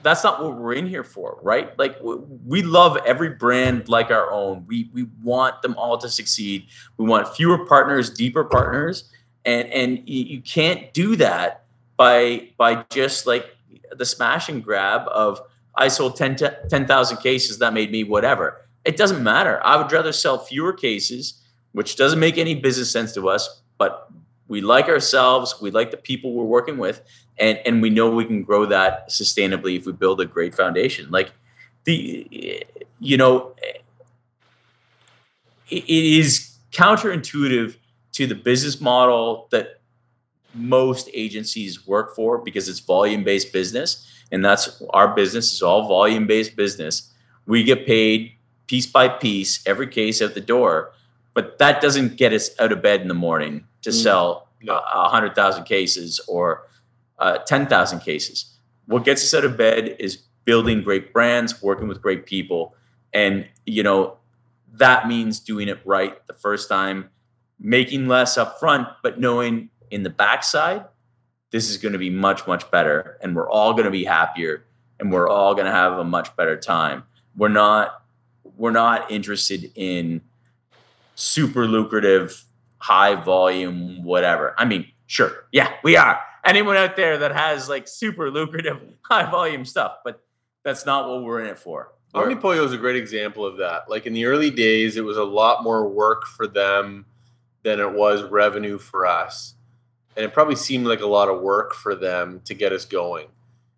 [0.07, 1.77] that's not what we're in here for, right?
[1.79, 4.65] Like we love every brand like our own.
[4.67, 6.69] We we want them all to succeed.
[6.97, 9.11] We want fewer partners, deeper partners,
[9.45, 11.65] and and you can't do that
[11.97, 13.57] by by just like
[13.91, 15.41] the smash and grab of
[15.75, 18.67] I sold 10,000 10, cases that made me whatever.
[18.85, 19.61] It doesn't matter.
[19.65, 24.11] I would rather sell fewer cases, which doesn't make any business sense to us, but
[24.49, 27.03] we like ourselves, we like the people we're working with,
[27.39, 31.11] and and we know we can grow that sustainably if we build a great foundation.
[31.11, 31.33] Like
[31.85, 32.65] the
[33.01, 33.55] you know
[35.69, 37.77] it is counterintuitive
[38.13, 39.81] to the business model that
[40.55, 45.87] most agencies work for because it's volume based business and that's our business is all
[45.87, 47.13] volume based business
[47.47, 48.33] we get paid
[48.67, 50.93] piece by piece every case at the door
[51.37, 54.03] but that doesn't get us out of bed in the morning to mm.
[54.03, 56.67] sell a uh, hundred thousand cases or
[57.19, 58.55] uh, 10,000 cases.
[58.87, 60.17] What gets us out of bed is
[60.47, 62.75] building great brands, working with great people.
[63.13, 64.17] And, you know,
[64.73, 67.11] that means doing it right the first time,
[67.61, 70.87] making less upfront, but knowing in the backside,
[71.51, 73.19] this is going to be much, much better.
[73.21, 74.65] And we're all going to be happier
[74.99, 77.03] and we're all going to have a much better time.
[77.37, 78.03] We're not,
[78.57, 80.23] we're not interested in
[81.17, 82.45] super lucrative,
[82.79, 84.55] high volume, whatever.
[84.57, 85.49] I mean, sure.
[85.51, 90.23] Yeah, we are anyone out there that has like super lucrative high volume stuff, but
[90.63, 91.93] that's not what we're in it for.
[92.15, 93.91] Omnipollo is a great example of that.
[93.91, 97.05] Like in the early days, it was a lot more work for them
[97.63, 99.55] than it was revenue for us.
[100.17, 103.27] And it probably seemed like a lot of work for them to get us going.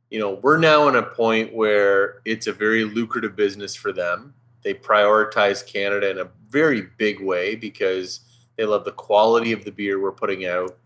[0.08, 4.34] You know, we're now in a point where it's a very lucrative business for them.
[4.62, 8.20] They prioritize Canada in a very big way because
[8.56, 10.76] they love the quality of the beer we're putting out.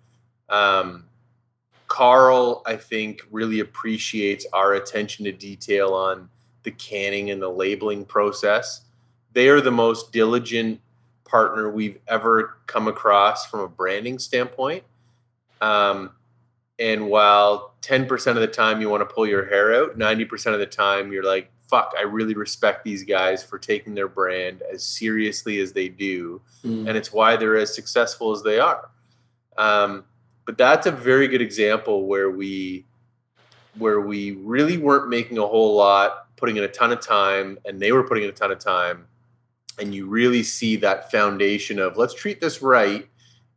[0.49, 1.05] Um,
[1.89, 6.29] Karl, I think, really appreciates our attention to detail on
[6.63, 8.83] the canning and the labeling process.
[9.33, 10.81] They are the most diligent
[11.25, 14.85] partner we've ever come across from a branding standpoint.
[15.61, 16.13] Um,
[16.79, 20.59] and while 10% of the time you want to pull your hair out, 90% of
[20.59, 24.85] the time you're like, fuck, I really respect these guys for taking their brand as
[24.85, 26.43] seriously as they do.
[26.63, 26.87] Mm.
[26.87, 28.91] And it's why they're as successful as they are.
[29.57, 30.05] Um,
[30.45, 32.85] but that's a very good example where we
[33.79, 37.81] where we really weren't making a whole lot, putting in a ton of time, and
[37.81, 39.07] they were putting in a ton of time.
[39.81, 43.09] And you really see that foundation of let's treat this right.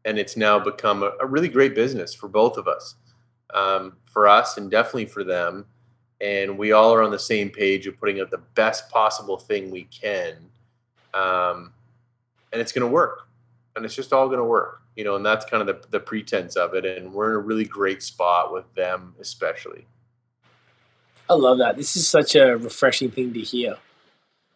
[0.06, 2.96] And it's now become a, a really great business for both of us,
[3.54, 5.66] um, for us, and definitely for them.
[6.22, 9.70] And we all are on the same page of putting out the best possible thing
[9.70, 10.34] we can.
[11.14, 11.74] Um,
[12.52, 13.28] and it's going to work.
[13.76, 16.00] And it's just all going to work you know, and that's kind of the, the
[16.00, 16.86] pretense of it.
[16.86, 19.86] And we're in a really great spot with them, especially.
[21.30, 21.76] I love that.
[21.78, 23.76] This is such a refreshing thing to hear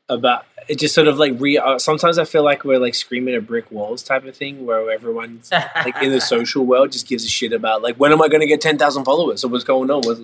[0.07, 0.75] about it.
[0.75, 1.57] Just sort of like re.
[1.57, 4.89] Uh, sometimes I feel like we're like screaming at brick walls type of thing, where
[4.91, 8.27] everyone's like in the social world just gives a shit about like when am I
[8.27, 10.01] going to get ten thousand followers or what's going on.
[10.03, 10.21] What's,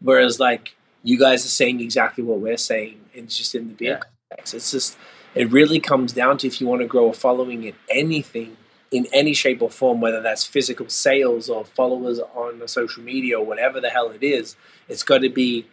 [0.00, 3.00] whereas like you guys are saying exactly what we're saying.
[3.14, 4.00] It's just in the beer yeah.
[4.30, 4.54] context.
[4.54, 4.96] It's just
[5.34, 8.56] it really comes down to if you want to grow a following in anything
[8.90, 13.46] in any shape or form, whether that's physical sales or followers on social media or
[13.46, 14.56] whatever the hell it is,
[14.88, 15.66] it's got to be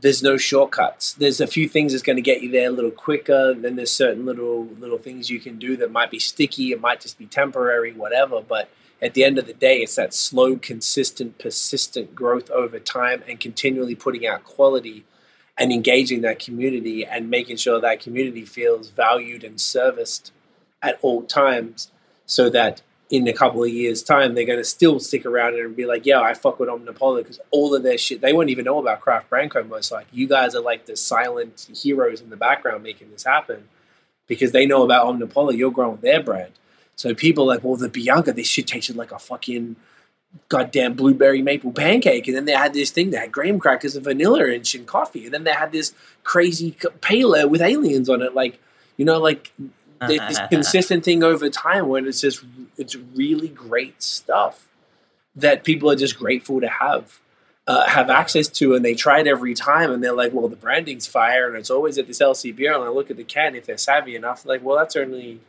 [0.00, 1.14] there's no shortcuts.
[1.14, 3.54] There's a few things that's going to get you there a little quicker.
[3.54, 6.72] Then there's certain little little things you can do that might be sticky.
[6.72, 8.40] It might just be temporary, whatever.
[8.40, 8.70] But
[9.00, 13.38] at the end of the day, it's that slow, consistent, persistent growth over time and
[13.38, 15.04] continually putting out quality
[15.56, 20.32] and engaging that community and making sure that community feels valued and serviced
[20.82, 21.90] at all times
[22.26, 25.74] so that in a couple of years' time, they're going to still stick around and
[25.74, 28.66] be like, yeah, I fuck with Omnipollo because all of their shit, they won't even
[28.66, 30.06] know about Craft Brand Co most like.
[30.12, 33.68] You guys are like the silent heroes in the background making this happen
[34.26, 35.56] because they know about Omnipollo.
[35.56, 36.52] You're growing their brand.
[36.98, 39.76] So people like, well, the Bianca, this shit tasted like a fucking
[40.48, 42.26] goddamn blueberry maple pancake.
[42.26, 45.26] And then they had this thing that had graham crackers and vanilla and shit coffee.
[45.26, 45.94] And then they had this
[46.24, 48.34] crazy pale with aliens on it.
[48.34, 48.58] Like,
[48.96, 49.52] you know, like
[50.08, 52.44] this consistent thing over time when it's just
[52.76, 54.66] it's really great stuff
[55.36, 57.20] that people are just grateful to have
[57.68, 60.56] uh, have access to and they try it every time and they're like well the
[60.56, 63.66] branding's fire and it's always at this LCBO and I look at the can if
[63.66, 65.40] they're savvy enough like well that's only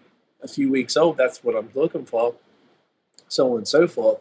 [0.42, 2.35] a few weeks old that's what I'm looking for
[3.27, 4.19] so on and so forth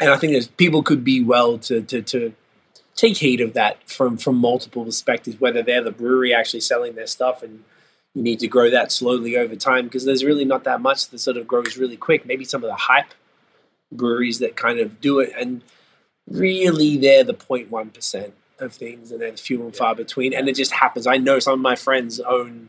[0.00, 2.34] and I think there's people could be well to to to
[2.94, 5.40] take heed of that from from multiple perspectives.
[5.40, 7.64] Whether they're the brewery actually selling their stuff, and
[8.14, 11.18] you need to grow that slowly over time because there's really not that much that
[11.18, 12.26] sort of grows really quick.
[12.26, 13.14] Maybe some of the hype
[13.90, 15.62] breweries that kind of do it, and
[16.28, 20.32] really they're the 0.1 percent of things, and they're few and far between.
[20.32, 21.06] And it just happens.
[21.06, 22.68] I know some of my friends own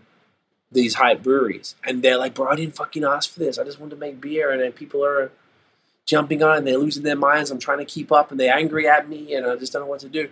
[0.71, 3.57] these hype breweries, and they're like, "Bro, I didn't fucking ask for this.
[3.57, 5.31] I just wanted to make beer," and then people are
[6.05, 7.51] jumping on, and they're losing their minds.
[7.51, 9.87] I'm trying to keep up, and they're angry at me, and I just don't know
[9.87, 10.29] what to do.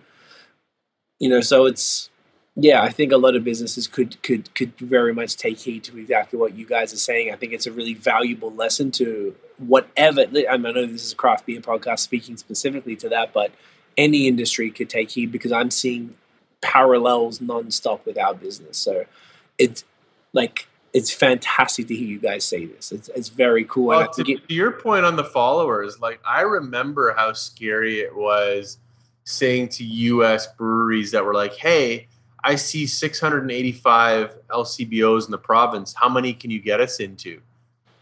[1.19, 2.09] You know, so it's
[2.55, 2.81] yeah.
[2.81, 6.37] I think a lot of businesses could could could very much take heed to exactly
[6.39, 7.31] what you guys are saying.
[7.31, 10.25] I think it's a really valuable lesson to whatever.
[10.49, 13.51] I know this is a craft beer podcast speaking specifically to that, but
[13.97, 16.15] any industry could take heed because I'm seeing
[16.61, 18.77] parallels nonstop with our business.
[18.77, 19.05] So
[19.57, 19.83] it's
[20.37, 22.91] like it's fantastic to hear you guys say this.
[22.91, 23.87] It's, it's very cool.
[23.87, 28.15] Well, to, get- to your point on the followers, like I remember how scary it
[28.15, 28.77] was
[29.25, 30.47] saying to U.S.
[30.55, 32.07] breweries that were like, "Hey,
[32.43, 35.93] I see 685 LCBOs in the province.
[35.93, 37.41] How many can you get us into?"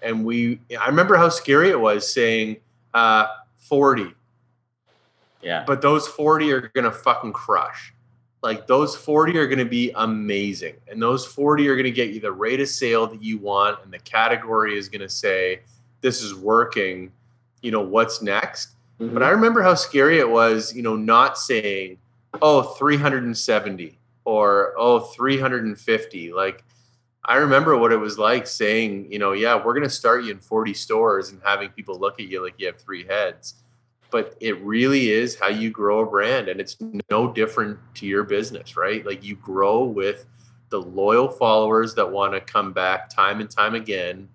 [0.01, 2.57] And we, I remember how scary it was saying
[2.93, 3.25] uh,
[3.57, 4.13] 40.
[5.41, 5.63] Yeah.
[5.65, 7.94] But those 40 are gonna fucking crush.
[8.45, 10.75] Like those 40 are gonna be amazing.
[10.87, 13.91] And those 40 are gonna get you the rate of sale that you want, and
[13.91, 15.61] the category is gonna say,
[16.01, 17.11] This is working.
[17.61, 18.75] You know, what's next?
[18.99, 19.15] Mm-hmm.
[19.15, 21.97] But I remember how scary it was, you know, not saying,
[22.39, 26.31] oh, 370 or oh, 350.
[26.31, 26.63] Like
[27.25, 30.31] I remember what it was like saying, you know, yeah, we're going to start you
[30.31, 33.55] in 40 stores and having people look at you like you have three heads.
[34.15, 36.47] But it really is how you grow a brand.
[36.47, 36.77] And it's
[37.09, 39.05] no different to your business, right?
[39.05, 40.25] Like you grow with
[40.69, 44.29] the loyal followers that want to come back time and time again.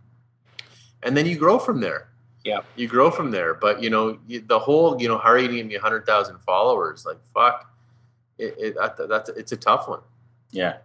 [1.03, 2.11] And then you grow from there.
[2.45, 2.61] Yeah.
[2.77, 3.55] You grow from there.
[3.55, 7.07] But, you know, the whole, you know, how are you going to be 100,000 followers?
[7.07, 7.73] Like, fuck.
[8.37, 10.01] It, it, that, that's, it's a tough one.
[10.51, 10.77] Yeah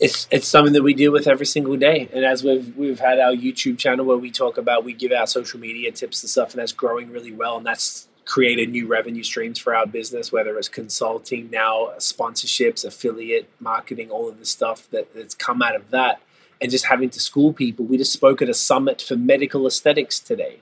[0.00, 2.08] it's it's something that we deal with every single day.
[2.12, 5.26] And as we've we've had our YouTube channel where we talk about we give our
[5.26, 9.24] social media tips and stuff, and that's growing really well, and that's created new revenue
[9.24, 14.88] streams for our business, whether it's consulting now, sponsorships, affiliate marketing, all of the stuff
[14.92, 16.22] that, that's come out of that,
[16.60, 17.84] and just having to school people.
[17.84, 20.60] We just spoke at a summit for medical aesthetics today.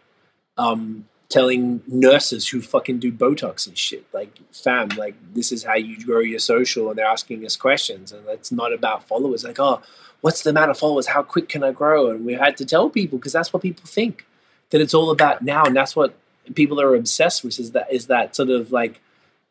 [0.57, 5.75] Um, telling nurses who fucking do Botox and shit, like, fam, like, this is how
[5.75, 6.89] you grow your social.
[6.89, 8.13] And they're asking us questions.
[8.13, 9.45] And it's not about followers.
[9.45, 9.83] Like, oh,
[10.23, 11.09] what's the amount of followers?
[11.09, 12.09] How quick can I grow?
[12.11, 14.25] And we had to tell people because that's what people think
[14.71, 15.65] that it's all about now.
[15.65, 16.15] And that's what
[16.55, 19.01] people are obsessed with is that, is that sort of like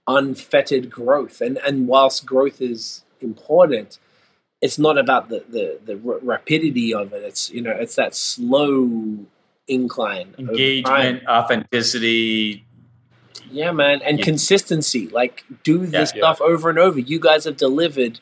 [0.08, 1.42] unfettered growth.
[1.42, 4.00] And, and whilst growth is important,
[4.62, 7.24] it's not about the, the, the rapidity of it.
[7.24, 9.26] It's, you know, it's that slow
[9.68, 10.34] incline.
[10.38, 12.66] Engagement, authenticity.
[13.50, 14.26] Yeah, man, and yeah.
[14.26, 15.08] consistency.
[15.08, 16.48] Like do this yeah, stuff yeah.
[16.48, 17.00] over and over.
[17.00, 18.20] You guys have delivered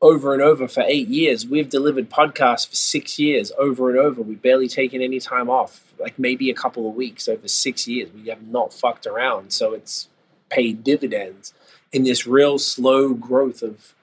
[0.00, 1.46] over and over for eight years.
[1.46, 4.22] We've delivered podcasts for six years over and over.
[4.22, 8.10] We've barely taken any time off, like maybe a couple of weeks over six years.
[8.12, 9.52] We have not fucked around.
[9.52, 10.08] So it's
[10.50, 11.54] paid dividends
[11.92, 13.94] in this real slow growth of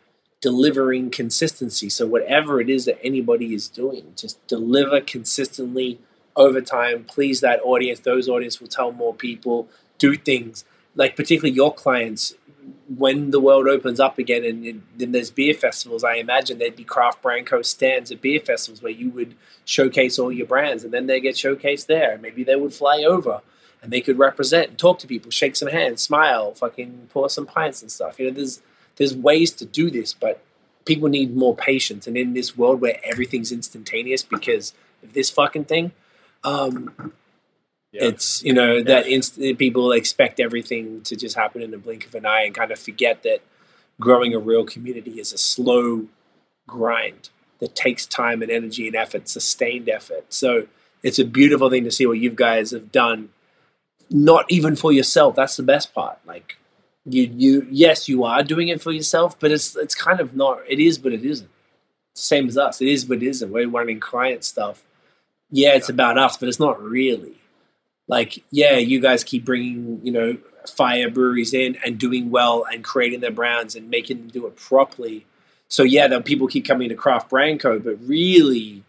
[0.42, 1.90] delivering consistency.
[1.90, 6.00] So whatever it is that anybody is doing, just deliver consistently
[6.36, 8.00] over time, please that audience.
[8.00, 9.68] Those audience will tell more people,
[10.00, 12.34] do things like particularly your clients.
[12.98, 16.84] When the world opens up again, and then there's beer festivals, I imagine there'd be
[16.84, 20.94] craft brand co stands at beer festivals where you would showcase all your brands, and
[20.94, 22.18] then they get showcased there.
[22.18, 23.42] Maybe they would fly over,
[23.82, 27.46] and they could represent and talk to people, shake some hands, smile, fucking pour some
[27.46, 28.20] pints and stuff.
[28.20, 28.62] You know, there's
[28.98, 30.44] there's ways to do this, but
[30.86, 32.08] people need more patience.
[32.08, 35.92] And in this world where everything's instantaneous because of this fucking thing,
[36.44, 37.14] um,
[37.92, 38.06] yeah.
[38.06, 38.84] It's you know yeah.
[38.84, 42.56] that inst- people expect everything to just happen in the blink of an eye and
[42.56, 43.40] kind of forget that
[44.00, 46.08] growing a real community is a slow
[46.68, 47.30] grind
[47.60, 50.26] that takes time and energy and effort, sustained effort.
[50.30, 50.68] So
[51.04, 53.30] it's a beautiful thing to see what you guys have done.
[54.10, 55.36] Not even for yourself.
[55.36, 56.20] That's the best part.
[56.26, 56.58] Like
[57.06, 60.60] you, you, yes, you are doing it for yourself, but it's it's kind of not.
[60.68, 61.50] It is, but it isn't.
[62.14, 62.82] Same as us.
[62.82, 63.52] It is, but it isn't.
[63.52, 64.84] We're running client stuff
[65.52, 67.36] yeah, it's about us, but it's not really.
[68.12, 72.84] Like, yeah, you guys keep bringing, you know, fire breweries in and doing well and
[72.84, 75.26] creating their brands and making them do it properly.
[75.70, 78.84] So yeah, the people keep coming to Craft Brand Co but really,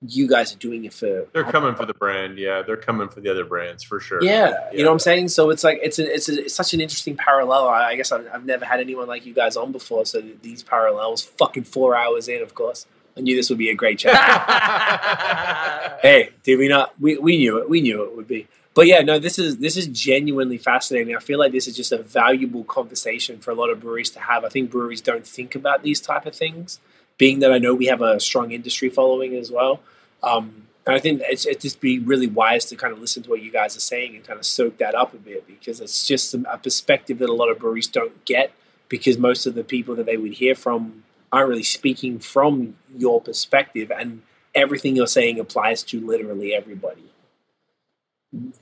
[0.00, 1.26] you guys are doing it for.
[1.34, 2.62] They're coming for the brand, yeah.
[2.62, 4.24] They're coming for the other brands for sure.
[4.24, 4.70] Yeah, yeah.
[4.72, 5.28] you know what I'm saying.
[5.28, 7.68] So it's like it's a, it's, a, it's such an interesting parallel.
[7.68, 10.06] I, I guess I've, I've, never had anyone like you guys on before.
[10.06, 12.86] So these parallels, fucking four hours in, of course.
[13.18, 14.14] I knew this would be a great chat.
[16.02, 16.98] hey, did we not?
[17.00, 17.68] We, we knew it.
[17.68, 18.46] We knew it would be.
[18.74, 21.16] but yeah, no, this is this is genuinely fascinating.
[21.16, 24.20] I feel like this is just a valuable conversation for a lot of breweries to
[24.20, 24.44] have.
[24.44, 26.78] I think breweries don't think about these type of things,
[27.18, 29.80] being that I know we have a strong industry following as well.
[30.22, 33.30] Um, and I think it's, it's just be really wise to kind of listen to
[33.30, 36.06] what you guys are saying and kind of soak that up a bit because it's
[36.06, 38.52] just a perspective that a lot of breweries don't get
[38.88, 43.20] because most of the people that they would hear from aren't really speaking from your
[43.20, 44.22] perspective and
[44.54, 47.04] everything you're saying applies to literally everybody.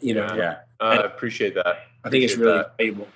[0.01, 0.35] You know?
[0.35, 0.59] Yeah.
[0.81, 1.79] I appreciate that.
[2.05, 2.77] i think it's really that.
[2.77, 3.09] valuable.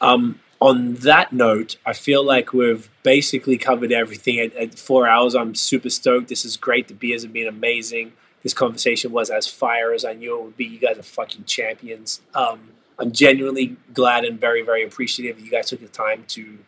[0.00, 4.38] Um, on that note i feel like we've basically covered everything.
[4.38, 6.28] At, at four hours i'm super stoked.
[6.28, 6.88] This is great.
[6.88, 8.12] The beers have been amazing.
[8.42, 10.64] This conversation was as fire as i knew it would be.
[10.64, 12.20] You guys are fucking champions.
[12.34, 16.58] Um, i'm genuinely glad and very very appreciative that you guys took the time to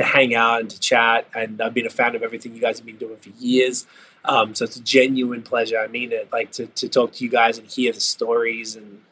[0.00, 2.78] to hang out and to chat and i've been a fan of everything you guys
[2.78, 3.86] have been doing for years
[4.24, 5.78] um, so it's a genuine pleasure.
[5.78, 9.02] I mean it, like to, to talk to you guys and hear the stories and,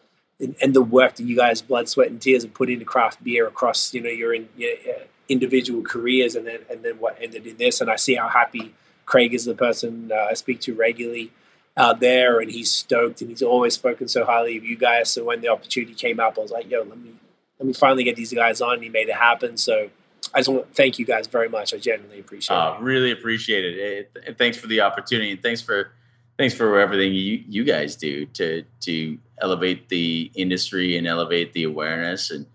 [0.41, 3.23] and and the work that you guys, blood, sweat, and tears, have put into craft
[3.25, 7.17] beer across you know your, in, your uh, individual careers, and then and then what
[7.21, 7.81] ended in this.
[7.81, 8.75] And I see how happy
[9.07, 11.33] Craig is, the person uh, I speak to regularly
[11.77, 15.11] out there, and he's stoked, and he's always spoken so highly of you guys.
[15.11, 17.15] So when the opportunity came up, I was like, yo, let me
[17.59, 18.75] let me finally get these guys on.
[18.75, 19.57] And he made it happen.
[19.57, 19.89] So
[20.35, 21.73] I just want to thank you guys very much.
[21.73, 22.83] I genuinely appreciate Uh, it.
[22.83, 23.79] really appreciate it.
[23.79, 24.17] it.
[24.27, 25.93] And thanks for the opportunity, and thanks for
[26.37, 31.65] thanks for everything you you guys do to to elevate the industry and elevate the
[31.65, 32.47] awareness, and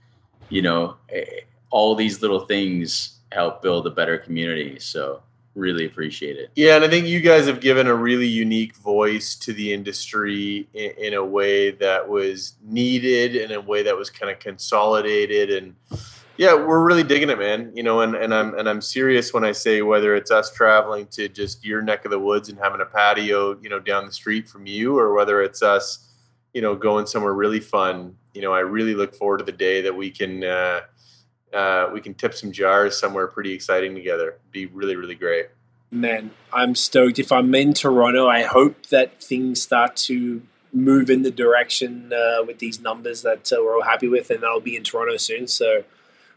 [0.50, 1.24] you know, eh,
[1.72, 4.78] all these little things help build a better community.
[4.80, 5.24] So
[5.56, 6.50] really appreciate it.
[6.56, 10.68] Yeah, and I think you guys have given a really unique voice to the industry
[10.74, 15.50] in, in a way that was needed, in a way that was kind of consolidated,
[15.52, 15.76] and
[16.38, 17.72] yeah, we're really digging it, man.
[17.76, 21.08] You know, and, and I'm and I'm serious when I say whether it's us traveling
[21.12, 24.12] to just your neck of the woods and having a patio, you know, down the
[24.12, 26.10] street from you, or whether it's us,
[26.54, 28.16] you know, going somewhere really fun.
[28.34, 30.44] You know, I really look forward to the day that we can.
[30.44, 30.82] Uh,
[31.54, 34.40] uh, we can tip some jars somewhere pretty exciting together.
[34.50, 35.50] Be really, really great.
[35.92, 37.20] Man, I'm stoked.
[37.20, 40.42] If I'm in Toronto, I hope that things start to
[40.74, 44.44] move in the direction uh, with these numbers that uh, we're all happy with, and
[44.44, 45.48] I'll be in Toronto soon.
[45.48, 45.84] So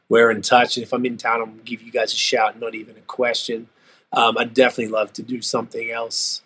[0.08, 0.76] we're in touch.
[0.76, 3.00] And if I'm in town, I'm gonna give you guys a shout, not even a
[3.02, 3.68] question.
[4.12, 6.42] Um, I'd definitely love to do something else,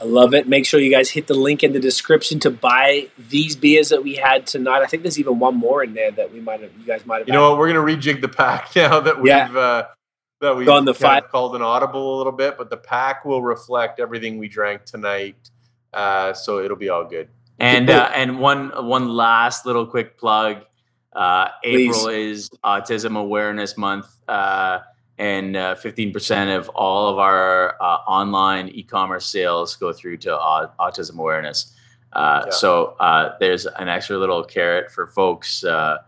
[0.00, 0.48] I love it.
[0.48, 4.02] Make sure you guys hit the link in the description to buy these beers that
[4.02, 4.82] we had tonight.
[4.82, 7.18] I think there's even one more in there that we might have, you guys might
[7.18, 7.28] have.
[7.28, 7.58] You know what?
[7.60, 9.52] We're gonna rejig the pack now that we've Yeah.
[9.56, 9.86] uh,
[10.40, 12.76] that we've Gone the kind of five- called an audible a little bit, but the
[12.76, 15.36] pack will reflect everything we drank tonight.
[15.92, 17.28] Uh, so it'll be all good.
[17.60, 20.64] And uh, and one one last little quick plug.
[21.14, 24.80] Uh, April is Autism Awareness Month, uh,
[25.18, 30.70] and fifteen percent of all of our uh, online e-commerce sales go through to au-
[30.80, 31.74] autism awareness.
[32.12, 32.50] Uh, Yeah.
[32.50, 35.98] So uh, there's an extra little carrot for folks uh,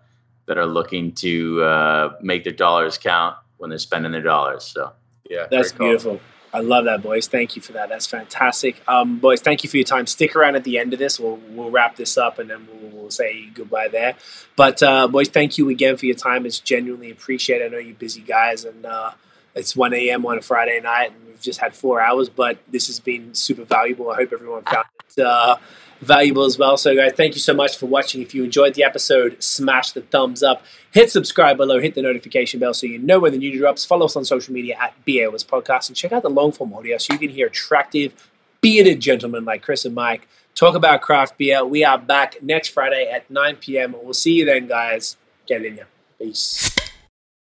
[0.47, 4.65] that are looking to uh, make their dollars count when they're spending their dollars.
[4.65, 4.92] So
[5.31, 5.86] Yeah, That's great call.
[5.89, 6.20] beautiful.
[6.55, 7.26] I love that, boys.
[7.26, 7.89] Thank you for that.
[7.89, 8.81] That's fantastic.
[8.86, 10.07] Um, boys, thank you for your time.
[10.07, 11.18] Stick around at the end of this.
[11.18, 14.15] We'll, we'll wrap this up and then we'll, we'll say goodbye there.
[14.55, 16.47] But, uh, boys, thank you again for your time.
[16.47, 17.66] It's genuinely appreciated.
[17.66, 19.10] I know you're busy guys and uh,
[19.57, 20.24] it's 1 a.m.
[20.26, 23.65] on a Friday night and we've just had four hours, but this has been super
[23.65, 24.12] valuable.
[24.12, 25.57] I hope everyone found it uh,
[26.05, 26.76] valuable as well.
[26.76, 28.23] So, guys, thank you so much for watching.
[28.23, 32.60] If you enjoyed the episode, smash the thumbs up, hit subscribe below, hit the notification
[32.60, 33.84] bell so you know when the new drops.
[33.84, 36.99] Follow us on social media at BAOS Podcast and check out the long form audio
[36.99, 41.65] so you can hear attractive, bearded gentlemen like Chris and Mike talk about craft beer.
[41.65, 43.94] We are back next Friday at 9 p.m.
[44.00, 45.16] We'll see you then, guys.
[45.47, 45.81] Get in.
[46.18, 46.83] Peace.